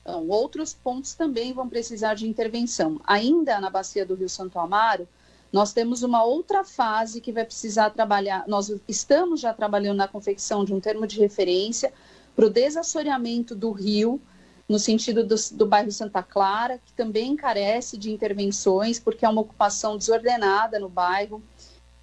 Então, 0.01 0.27
outros 0.27 0.73
pontos 0.73 1.13
também 1.13 1.53
vão 1.53 1.69
precisar 1.69 2.15
de 2.15 2.27
intervenção. 2.27 2.99
Ainda 3.05 3.59
na 3.59 3.69
bacia 3.69 4.03
do 4.03 4.15
Rio 4.15 4.29
Santo 4.29 4.57
Amaro, 4.57 5.07
Nós 5.51 5.73
temos 5.73 6.03
uma 6.03 6.23
outra 6.23 6.63
fase 6.63 7.19
que 7.19 7.31
vai 7.31 7.43
precisar 7.43 7.89
trabalhar. 7.89 8.43
Nós 8.47 8.71
estamos 8.87 9.39
já 9.39 9.53
trabalhando 9.53 9.97
na 9.97 10.07
confecção 10.07 10.63
de 10.63 10.73
um 10.73 10.79
termo 10.79 11.07
de 11.07 11.19
referência 11.19 11.91
para 12.35 12.45
o 12.45 12.49
desassoreamento 12.49 13.55
do 13.55 13.71
rio, 13.71 14.21
no 14.67 14.77
sentido 14.77 15.25
do, 15.25 15.35
do, 15.53 15.65
bairro 15.65 15.91
Santa 15.91 16.21
Clara, 16.21 16.79
que 16.85 16.93
também 16.93 17.35
carece 17.35 17.97
de 17.97 18.11
intervenções, 18.11 18.99
porque 18.99 19.25
é 19.25 19.29
uma 19.29 19.41
ocupação 19.41 19.97
desordenada 19.97 20.77
no 20.79 20.87
bairro, 20.87 21.41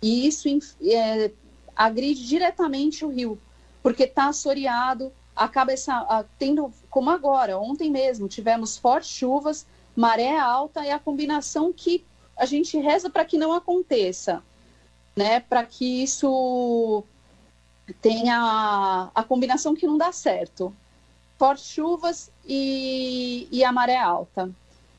e 0.03 0.27
isso 0.27 0.49
é, 0.83 1.31
agride 1.77 2.27
diretamente 2.27 3.05
o 3.05 3.09
rio, 3.09 3.39
porque 3.83 4.03
está 4.03 4.27
assoreado, 4.27 5.13
acaba 5.35 5.73
essa, 5.73 6.27
tendo, 6.39 6.73
como 6.91 7.09
agora, 7.11 7.57
ontem 7.57 7.89
mesmo, 7.89 8.27
tivemos 8.27 8.77
fortes 8.77 9.11
chuvas, 9.11 9.65
maré 9.95 10.37
alta, 10.37 10.85
e 10.85 10.91
a 10.91 10.99
combinação 10.99 11.73
que 11.73 12.05
a 12.37 12.45
gente 12.45 12.79
reza 12.79 13.09
para 13.09 13.25
que 13.25 13.39
não 13.39 13.53
aconteça, 13.53 14.43
né? 15.17 15.41
Para 15.41 15.65
que 15.65 16.03
isso 16.03 17.03
tenha 18.03 19.11
a 19.15 19.23
combinação 19.23 19.75
que 19.75 19.87
não 19.87 19.97
dá 19.97 20.13
certo. 20.13 20.75
Fortes 21.39 21.67
chuvas 21.67 22.31
e, 22.47 23.49
e 23.51 23.65
a 23.65 23.73
maré 23.73 23.97
alta. 23.97 24.51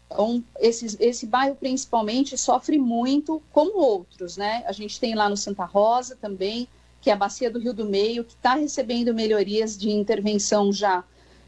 Então, 0.05 0.43
esse, 0.59 0.97
esse 0.99 1.25
bairro 1.25 1.55
principalmente 1.55 2.37
sofre 2.37 2.79
muito, 2.79 3.41
como 3.51 3.79
outros, 3.79 4.37
né? 4.37 4.63
A 4.65 4.71
gente 4.71 4.99
tem 4.99 5.13
lá 5.13 5.29
no 5.29 5.35
Santa 5.35 5.65
Rosa 5.65 6.15
também, 6.15 6.67
que 7.01 7.09
é 7.09 7.13
a 7.13 7.17
bacia 7.17 7.51
do 7.51 7.59
Rio 7.59 7.73
do 7.73 7.85
Meio, 7.85 8.23
que 8.23 8.33
está 8.33 8.55
recebendo 8.55 9.13
melhorias 9.13 9.77
de 9.77 9.91
intervenção 9.91 10.71
já 10.71 11.03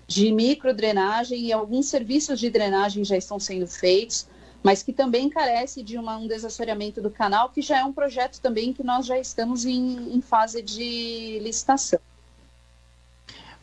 de 0.06 0.32
microdrenagem 0.32 1.46
e 1.46 1.54
alguns 1.54 1.86
serviços 1.86 2.40
de 2.40 2.50
drenagem 2.50 3.06
já 3.06 3.16
estão 3.16 3.40
sendo 3.40 3.68
feitos 3.68 4.28
mas 4.64 4.84
que 4.84 4.92
também 4.92 5.30
carece 5.30 5.82
de 5.82 5.98
uma, 5.98 6.18
um 6.18 6.28
desassoreamento 6.28 7.02
do 7.02 7.10
canal, 7.10 7.50
que 7.50 7.62
já 7.62 7.80
é 7.80 7.84
um 7.84 7.94
projeto 7.94 8.40
também 8.42 8.74
que 8.74 8.84
nós 8.84 9.06
já 9.06 9.18
estamos 9.18 9.66
em, 9.66 10.16
em 10.16 10.22
fase 10.22 10.62
de 10.62 11.40
licitação. 11.42 12.00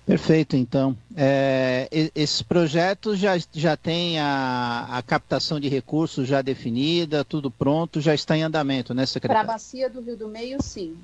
Perfeito, 0.07 0.57
então. 0.57 0.97
É, 1.17 1.89
esse 2.15 2.45
projeto 2.45 3.17
já, 3.17 3.37
já 3.53 3.77
tem 3.77 4.21
a, 4.21 4.87
a 4.89 5.03
captação 5.03 5.59
de 5.59 5.69
recursos 5.69 6.29
já 6.29 6.41
definida, 6.41 7.25
tudo 7.25 7.51
pronto, 7.51 8.01
já 8.01 8.15
está 8.15 8.37
em 8.37 8.45
andamento, 8.45 8.95
né, 8.95 9.05
secretário? 9.05 9.45
Para 9.45 9.53
a 9.53 9.57
bacia 9.57 9.91
do 9.91 10.01
Rio 10.01 10.17
do 10.17 10.29
Meio, 10.29 10.63
sim. 10.63 10.97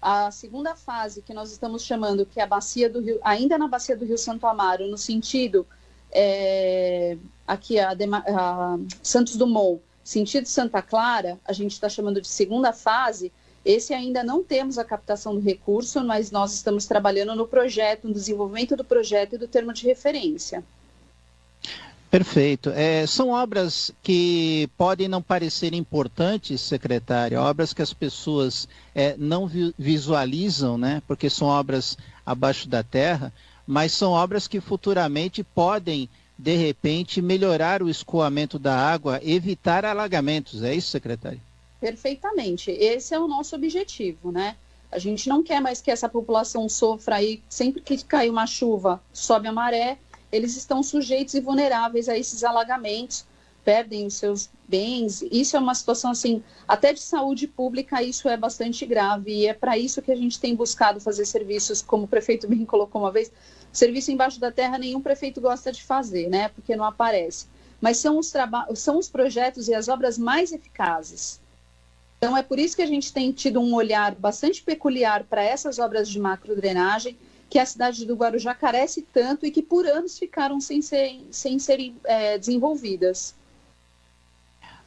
A 0.00 0.30
segunda 0.30 0.76
fase 0.76 1.22
que 1.22 1.34
nós 1.34 1.50
estamos 1.50 1.82
chamando, 1.82 2.24
que 2.24 2.38
é 2.38 2.44
a 2.44 2.46
bacia 2.46 2.88
do 2.88 3.00
Rio, 3.00 3.18
ainda 3.24 3.58
na 3.58 3.66
bacia 3.66 3.96
do 3.96 4.04
Rio 4.04 4.16
Santo 4.16 4.46
Amaro, 4.46 4.86
no 4.86 4.96
sentido 4.96 5.66
é, 6.12 7.18
aqui 7.46 7.78
a, 7.78 7.92
a, 7.92 8.78
Santos 9.02 9.36
Dumont, 9.36 9.80
sentido 10.02 10.46
Santa 10.46 10.82
Clara, 10.82 11.38
a 11.44 11.52
gente 11.52 11.72
está 11.72 11.88
chamando 11.88 12.20
de 12.20 12.28
segunda 12.28 12.72
fase. 12.72 13.32
Esse 13.64 13.92
ainda 13.92 14.22
não 14.22 14.44
temos 14.44 14.78
a 14.78 14.84
captação 14.84 15.34
do 15.34 15.40
recurso, 15.40 16.02
mas 16.04 16.30
nós 16.30 16.54
estamos 16.54 16.86
trabalhando 16.86 17.34
no 17.34 17.46
projeto, 17.46 18.06
no 18.06 18.14
desenvolvimento 18.14 18.76
do 18.76 18.84
projeto 18.84 19.34
e 19.34 19.38
do 19.38 19.48
termo 19.48 19.72
de 19.72 19.84
referência. 19.86 20.62
Perfeito. 22.10 22.70
É, 22.70 23.04
são 23.06 23.30
obras 23.30 23.92
que 24.02 24.70
podem 24.78 25.08
não 25.08 25.20
parecer 25.20 25.74
importantes, 25.74 26.60
secretário, 26.60 27.38
obras 27.40 27.72
que 27.72 27.82
as 27.82 27.92
pessoas 27.92 28.68
é, 28.94 29.16
não 29.18 29.46
vi 29.46 29.74
visualizam, 29.76 30.78
né? 30.78 31.02
Porque 31.06 31.28
são 31.28 31.48
obras 31.48 31.98
abaixo 32.24 32.68
da 32.68 32.82
terra, 32.82 33.32
mas 33.66 33.92
são 33.92 34.12
obras 34.12 34.46
que 34.46 34.60
futuramente 34.60 35.42
podem, 35.42 36.08
de 36.38 36.54
repente, 36.56 37.22
melhorar 37.22 37.82
o 37.82 37.88
escoamento 37.88 38.58
da 38.58 38.76
água, 38.76 39.20
evitar 39.22 39.84
alagamentos. 39.84 40.62
É 40.62 40.74
isso, 40.74 40.90
secretário? 40.90 41.40
Perfeitamente. 41.80 42.70
Esse 42.70 43.14
é 43.14 43.18
o 43.18 43.28
nosso 43.28 43.54
objetivo, 43.56 44.30
né? 44.30 44.56
A 44.90 44.98
gente 44.98 45.28
não 45.28 45.42
quer 45.42 45.60
mais 45.60 45.80
que 45.80 45.90
essa 45.90 46.08
população 46.08 46.68
sofra 46.68 47.16
aí, 47.16 47.42
sempre 47.48 47.80
que 47.80 48.02
cai 48.04 48.30
uma 48.30 48.46
chuva, 48.46 49.00
sobe 49.12 49.48
a 49.48 49.52
maré, 49.52 49.98
eles 50.30 50.56
estão 50.56 50.82
sujeitos 50.82 51.34
e 51.34 51.40
vulneráveis 51.40 52.08
a 52.08 52.16
esses 52.16 52.44
alagamentos, 52.44 53.24
perdem 53.64 54.06
os 54.06 54.14
seus 54.14 54.48
bens. 54.68 55.22
Isso 55.22 55.56
é 55.56 55.60
uma 55.60 55.74
situação 55.74 56.12
assim, 56.12 56.42
até 56.68 56.92
de 56.92 57.00
saúde 57.00 57.48
pública, 57.48 58.02
isso 58.02 58.28
é 58.28 58.36
bastante 58.36 58.86
grave 58.86 59.32
e 59.32 59.46
é 59.46 59.54
para 59.54 59.76
isso 59.76 60.00
que 60.00 60.12
a 60.12 60.16
gente 60.16 60.38
tem 60.38 60.54
buscado 60.54 61.00
fazer 61.00 61.24
serviços, 61.24 61.82
como 61.82 62.04
o 62.04 62.08
prefeito 62.08 62.46
bem 62.46 62.64
colocou 62.64 63.02
uma 63.02 63.10
vez, 63.10 63.30
Serviço 63.76 64.10
embaixo 64.10 64.40
da 64.40 64.50
terra 64.50 64.78
nenhum 64.78 65.02
prefeito 65.02 65.38
gosta 65.38 65.70
de 65.70 65.82
fazer, 65.82 66.30
né? 66.30 66.48
Porque 66.48 66.74
não 66.74 66.84
aparece. 66.84 67.46
Mas 67.78 67.98
são 67.98 68.18
os, 68.18 68.32
são 68.74 68.98
os 68.98 69.06
projetos 69.06 69.68
e 69.68 69.74
as 69.74 69.86
obras 69.86 70.16
mais 70.16 70.50
eficazes. 70.50 71.38
Então 72.16 72.34
é 72.34 72.42
por 72.42 72.58
isso 72.58 72.74
que 72.74 72.80
a 72.80 72.86
gente 72.86 73.12
tem 73.12 73.30
tido 73.32 73.60
um 73.60 73.74
olhar 73.74 74.14
bastante 74.14 74.62
peculiar 74.62 75.24
para 75.24 75.44
essas 75.44 75.78
obras 75.78 76.08
de 76.08 76.18
macrodrenagem 76.18 77.18
que 77.50 77.58
a 77.58 77.66
cidade 77.66 78.06
do 78.06 78.16
Guarujá 78.16 78.54
carece 78.54 79.02
tanto 79.12 79.44
e 79.44 79.50
que 79.50 79.60
por 79.60 79.86
anos 79.86 80.18
ficaram 80.18 80.58
sem, 80.58 80.80
ser, 80.80 81.20
sem 81.30 81.58
serem 81.58 81.94
é, 82.04 82.38
desenvolvidas. 82.38 83.34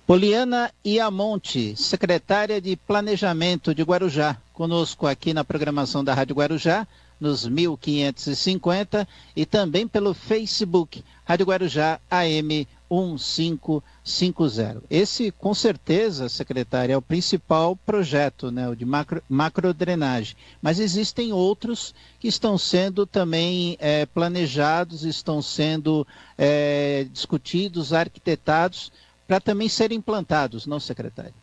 Poliana 0.07 0.73
Iamonte, 0.83 1.75
secretária 1.75 2.59
de 2.59 2.75
Planejamento 2.75 3.75
de 3.75 3.83
Guarujá, 3.83 4.35
conosco 4.51 5.05
aqui 5.05 5.31
na 5.31 5.43
programação 5.43 6.03
da 6.03 6.15
Rádio 6.15 6.35
Guarujá 6.35 6.87
nos 7.19 7.45
1550 7.45 9.07
e 9.35 9.45
também 9.45 9.87
pelo 9.87 10.13
Facebook 10.13 11.03
Rádio 11.25 11.45
Guarujá 11.45 11.99
AM 12.09 12.67
1550. 12.89 14.81
Esse, 14.89 15.29
com 15.31 15.53
certeza, 15.53 16.27
secretário, 16.27 16.93
é 16.93 16.97
o 16.97 17.01
principal 17.01 17.75
projeto, 17.75 18.49
né, 18.49 18.67
o 18.67 18.75
de 18.75 18.83
macro, 18.83 19.21
macrodrenagem. 19.29 20.35
Mas 20.59 20.79
existem 20.79 21.31
outros 21.31 21.93
que 22.19 22.27
estão 22.27 22.57
sendo 22.57 23.05
também 23.05 23.77
é, 23.79 24.07
planejados, 24.07 25.03
estão 25.03 25.39
sendo 25.41 26.07
é, 26.35 27.05
discutidos, 27.11 27.93
arquitetados, 27.93 28.91
para 29.27 29.39
também 29.39 29.69
serem 29.69 29.99
implantados, 29.99 30.65
não, 30.65 30.79
secretário? 30.79 31.35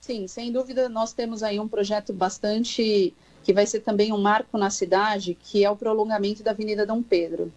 Sim, 0.00 0.26
sem 0.26 0.50
dúvida, 0.50 0.88
nós 0.88 1.12
temos 1.12 1.44
aí 1.44 1.60
um 1.60 1.68
projeto 1.68 2.12
bastante 2.12 3.14
que 3.42 3.52
vai 3.52 3.66
ser 3.66 3.80
também 3.80 4.12
um 4.12 4.18
marco 4.18 4.58
na 4.58 4.70
cidade, 4.70 5.36
que 5.40 5.64
é 5.64 5.70
o 5.70 5.76
prolongamento 5.76 6.42
da 6.42 6.50
Avenida 6.50 6.84
Dom 6.84 7.02
Pedro. 7.02 7.52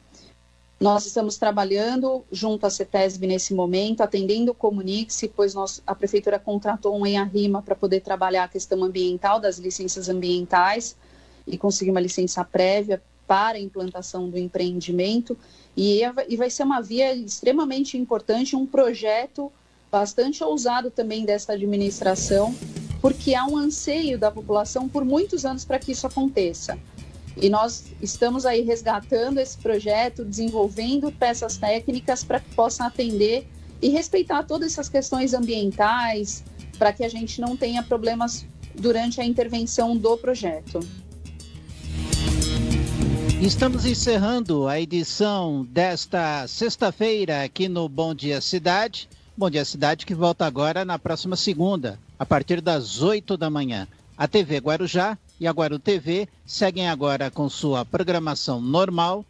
Nós 0.79 1.05
estamos 1.05 1.37
trabalhando 1.37 2.23
junto 2.31 2.65
à 2.65 2.69
CETESB 2.69 3.27
nesse 3.27 3.53
momento, 3.53 4.01
atendendo 4.01 4.51
o 4.51 4.55
Comunique-se, 4.55 5.27
pois 5.27 5.53
nós, 5.53 5.79
a 5.85 5.93
Prefeitura 5.93 6.39
contratou 6.39 6.97
um 6.97 7.05
ENARRIMA 7.05 7.61
para 7.61 7.75
poder 7.75 7.99
trabalhar 7.99 8.45
a 8.45 8.47
questão 8.47 8.83
ambiental, 8.83 9.39
das 9.39 9.59
licenças 9.59 10.09
ambientais, 10.09 10.95
e 11.45 11.55
conseguir 11.55 11.91
uma 11.91 11.99
licença 11.99 12.43
prévia 12.43 12.99
para 13.27 13.57
a 13.57 13.61
implantação 13.61 14.27
do 14.27 14.39
empreendimento. 14.39 15.37
E, 15.77 16.01
e 16.27 16.35
vai 16.35 16.49
ser 16.49 16.63
uma 16.63 16.81
via 16.81 17.13
extremamente 17.13 17.95
importante, 17.95 18.55
um 18.55 18.65
projeto 18.65 19.51
bastante 19.91 20.43
ousado 20.43 20.89
também 20.89 21.25
dessa 21.25 21.53
administração, 21.53 22.55
porque 23.01 23.35
há 23.35 23.45
um 23.45 23.57
anseio 23.57 24.17
da 24.17 24.31
população 24.31 24.87
por 24.87 25.03
muitos 25.03 25.43
anos 25.45 25.65
para 25.65 25.77
que 25.79 25.91
isso 25.91 26.07
aconteça. 26.07 26.79
E 27.35 27.49
nós 27.49 27.85
estamos 28.01 28.45
aí 28.45 28.61
resgatando 28.61 29.39
esse 29.39 29.57
projeto, 29.57 30.23
desenvolvendo 30.23 31.11
peças 31.11 31.57
técnicas 31.57 32.23
para 32.23 32.39
que 32.39 32.53
possa 32.55 32.85
atender 32.85 33.47
e 33.81 33.89
respeitar 33.89 34.43
todas 34.43 34.73
essas 34.73 34.87
questões 34.87 35.33
ambientais, 35.33 36.43
para 36.77 36.93
que 36.93 37.03
a 37.03 37.09
gente 37.09 37.41
não 37.41 37.57
tenha 37.57 37.83
problemas 37.83 38.45
durante 38.75 39.19
a 39.19 39.25
intervenção 39.25 39.97
do 39.97 40.17
projeto. 40.17 40.79
Estamos 43.41 43.85
encerrando 43.85 44.67
a 44.67 44.79
edição 44.79 45.65
desta 45.65 46.45
sexta-feira 46.47 47.43
aqui 47.43 47.67
no 47.67 47.89
Bom 47.89 48.13
Dia 48.13 48.39
Cidade. 48.39 49.09
Bom 49.35 49.49
Dia 49.49 49.63
Cidade 49.63 50.05
que 50.05 50.13
volta 50.13 50.45
agora 50.45 50.83
na 50.83 50.99
próxima 50.99 51.37
segunda, 51.37 51.97
a 52.19 52.25
partir 52.25 52.59
das 52.59 53.01
8 53.01 53.37
da 53.37 53.49
manhã. 53.49 53.87
A 54.17 54.27
TV 54.27 54.57
Guarujá 54.57 55.17
e 55.39 55.47
a 55.47 55.51
Guaru 55.51 55.79
TV 55.79 56.27
seguem 56.45 56.89
agora 56.89 57.31
com 57.31 57.49
sua 57.49 57.85
programação 57.85 58.59
normal. 58.59 59.25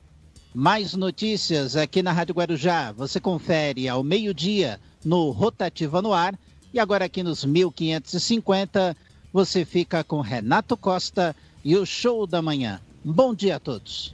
Mais 0.54 0.96
notícias 0.96 1.76
aqui 1.76 2.02
na 2.02 2.12
Rádio 2.12 2.36
Guarujá. 2.36 2.92
Você 2.92 3.20
confere 3.20 3.88
ao 3.88 4.04
meio-dia 4.04 4.80
no 5.06 5.30
Rotativa 5.30 6.02
no 6.02 6.14
Ar. 6.14 6.38
E 6.74 6.80
agora 6.80 7.06
aqui 7.06 7.22
nos 7.22 7.46
1550, 7.46 8.98
você 9.32 9.64
fica 9.64 10.04
com 10.04 10.20
Renato 10.20 10.76
Costa 10.76 11.36
e 11.64 11.76
o 11.78 11.86
Show 11.86 12.26
da 12.26 12.42
Manhã. 12.42 12.82
Bom 13.06 13.36
dia 13.36 13.58
a 13.58 13.60
todos. 13.60 14.14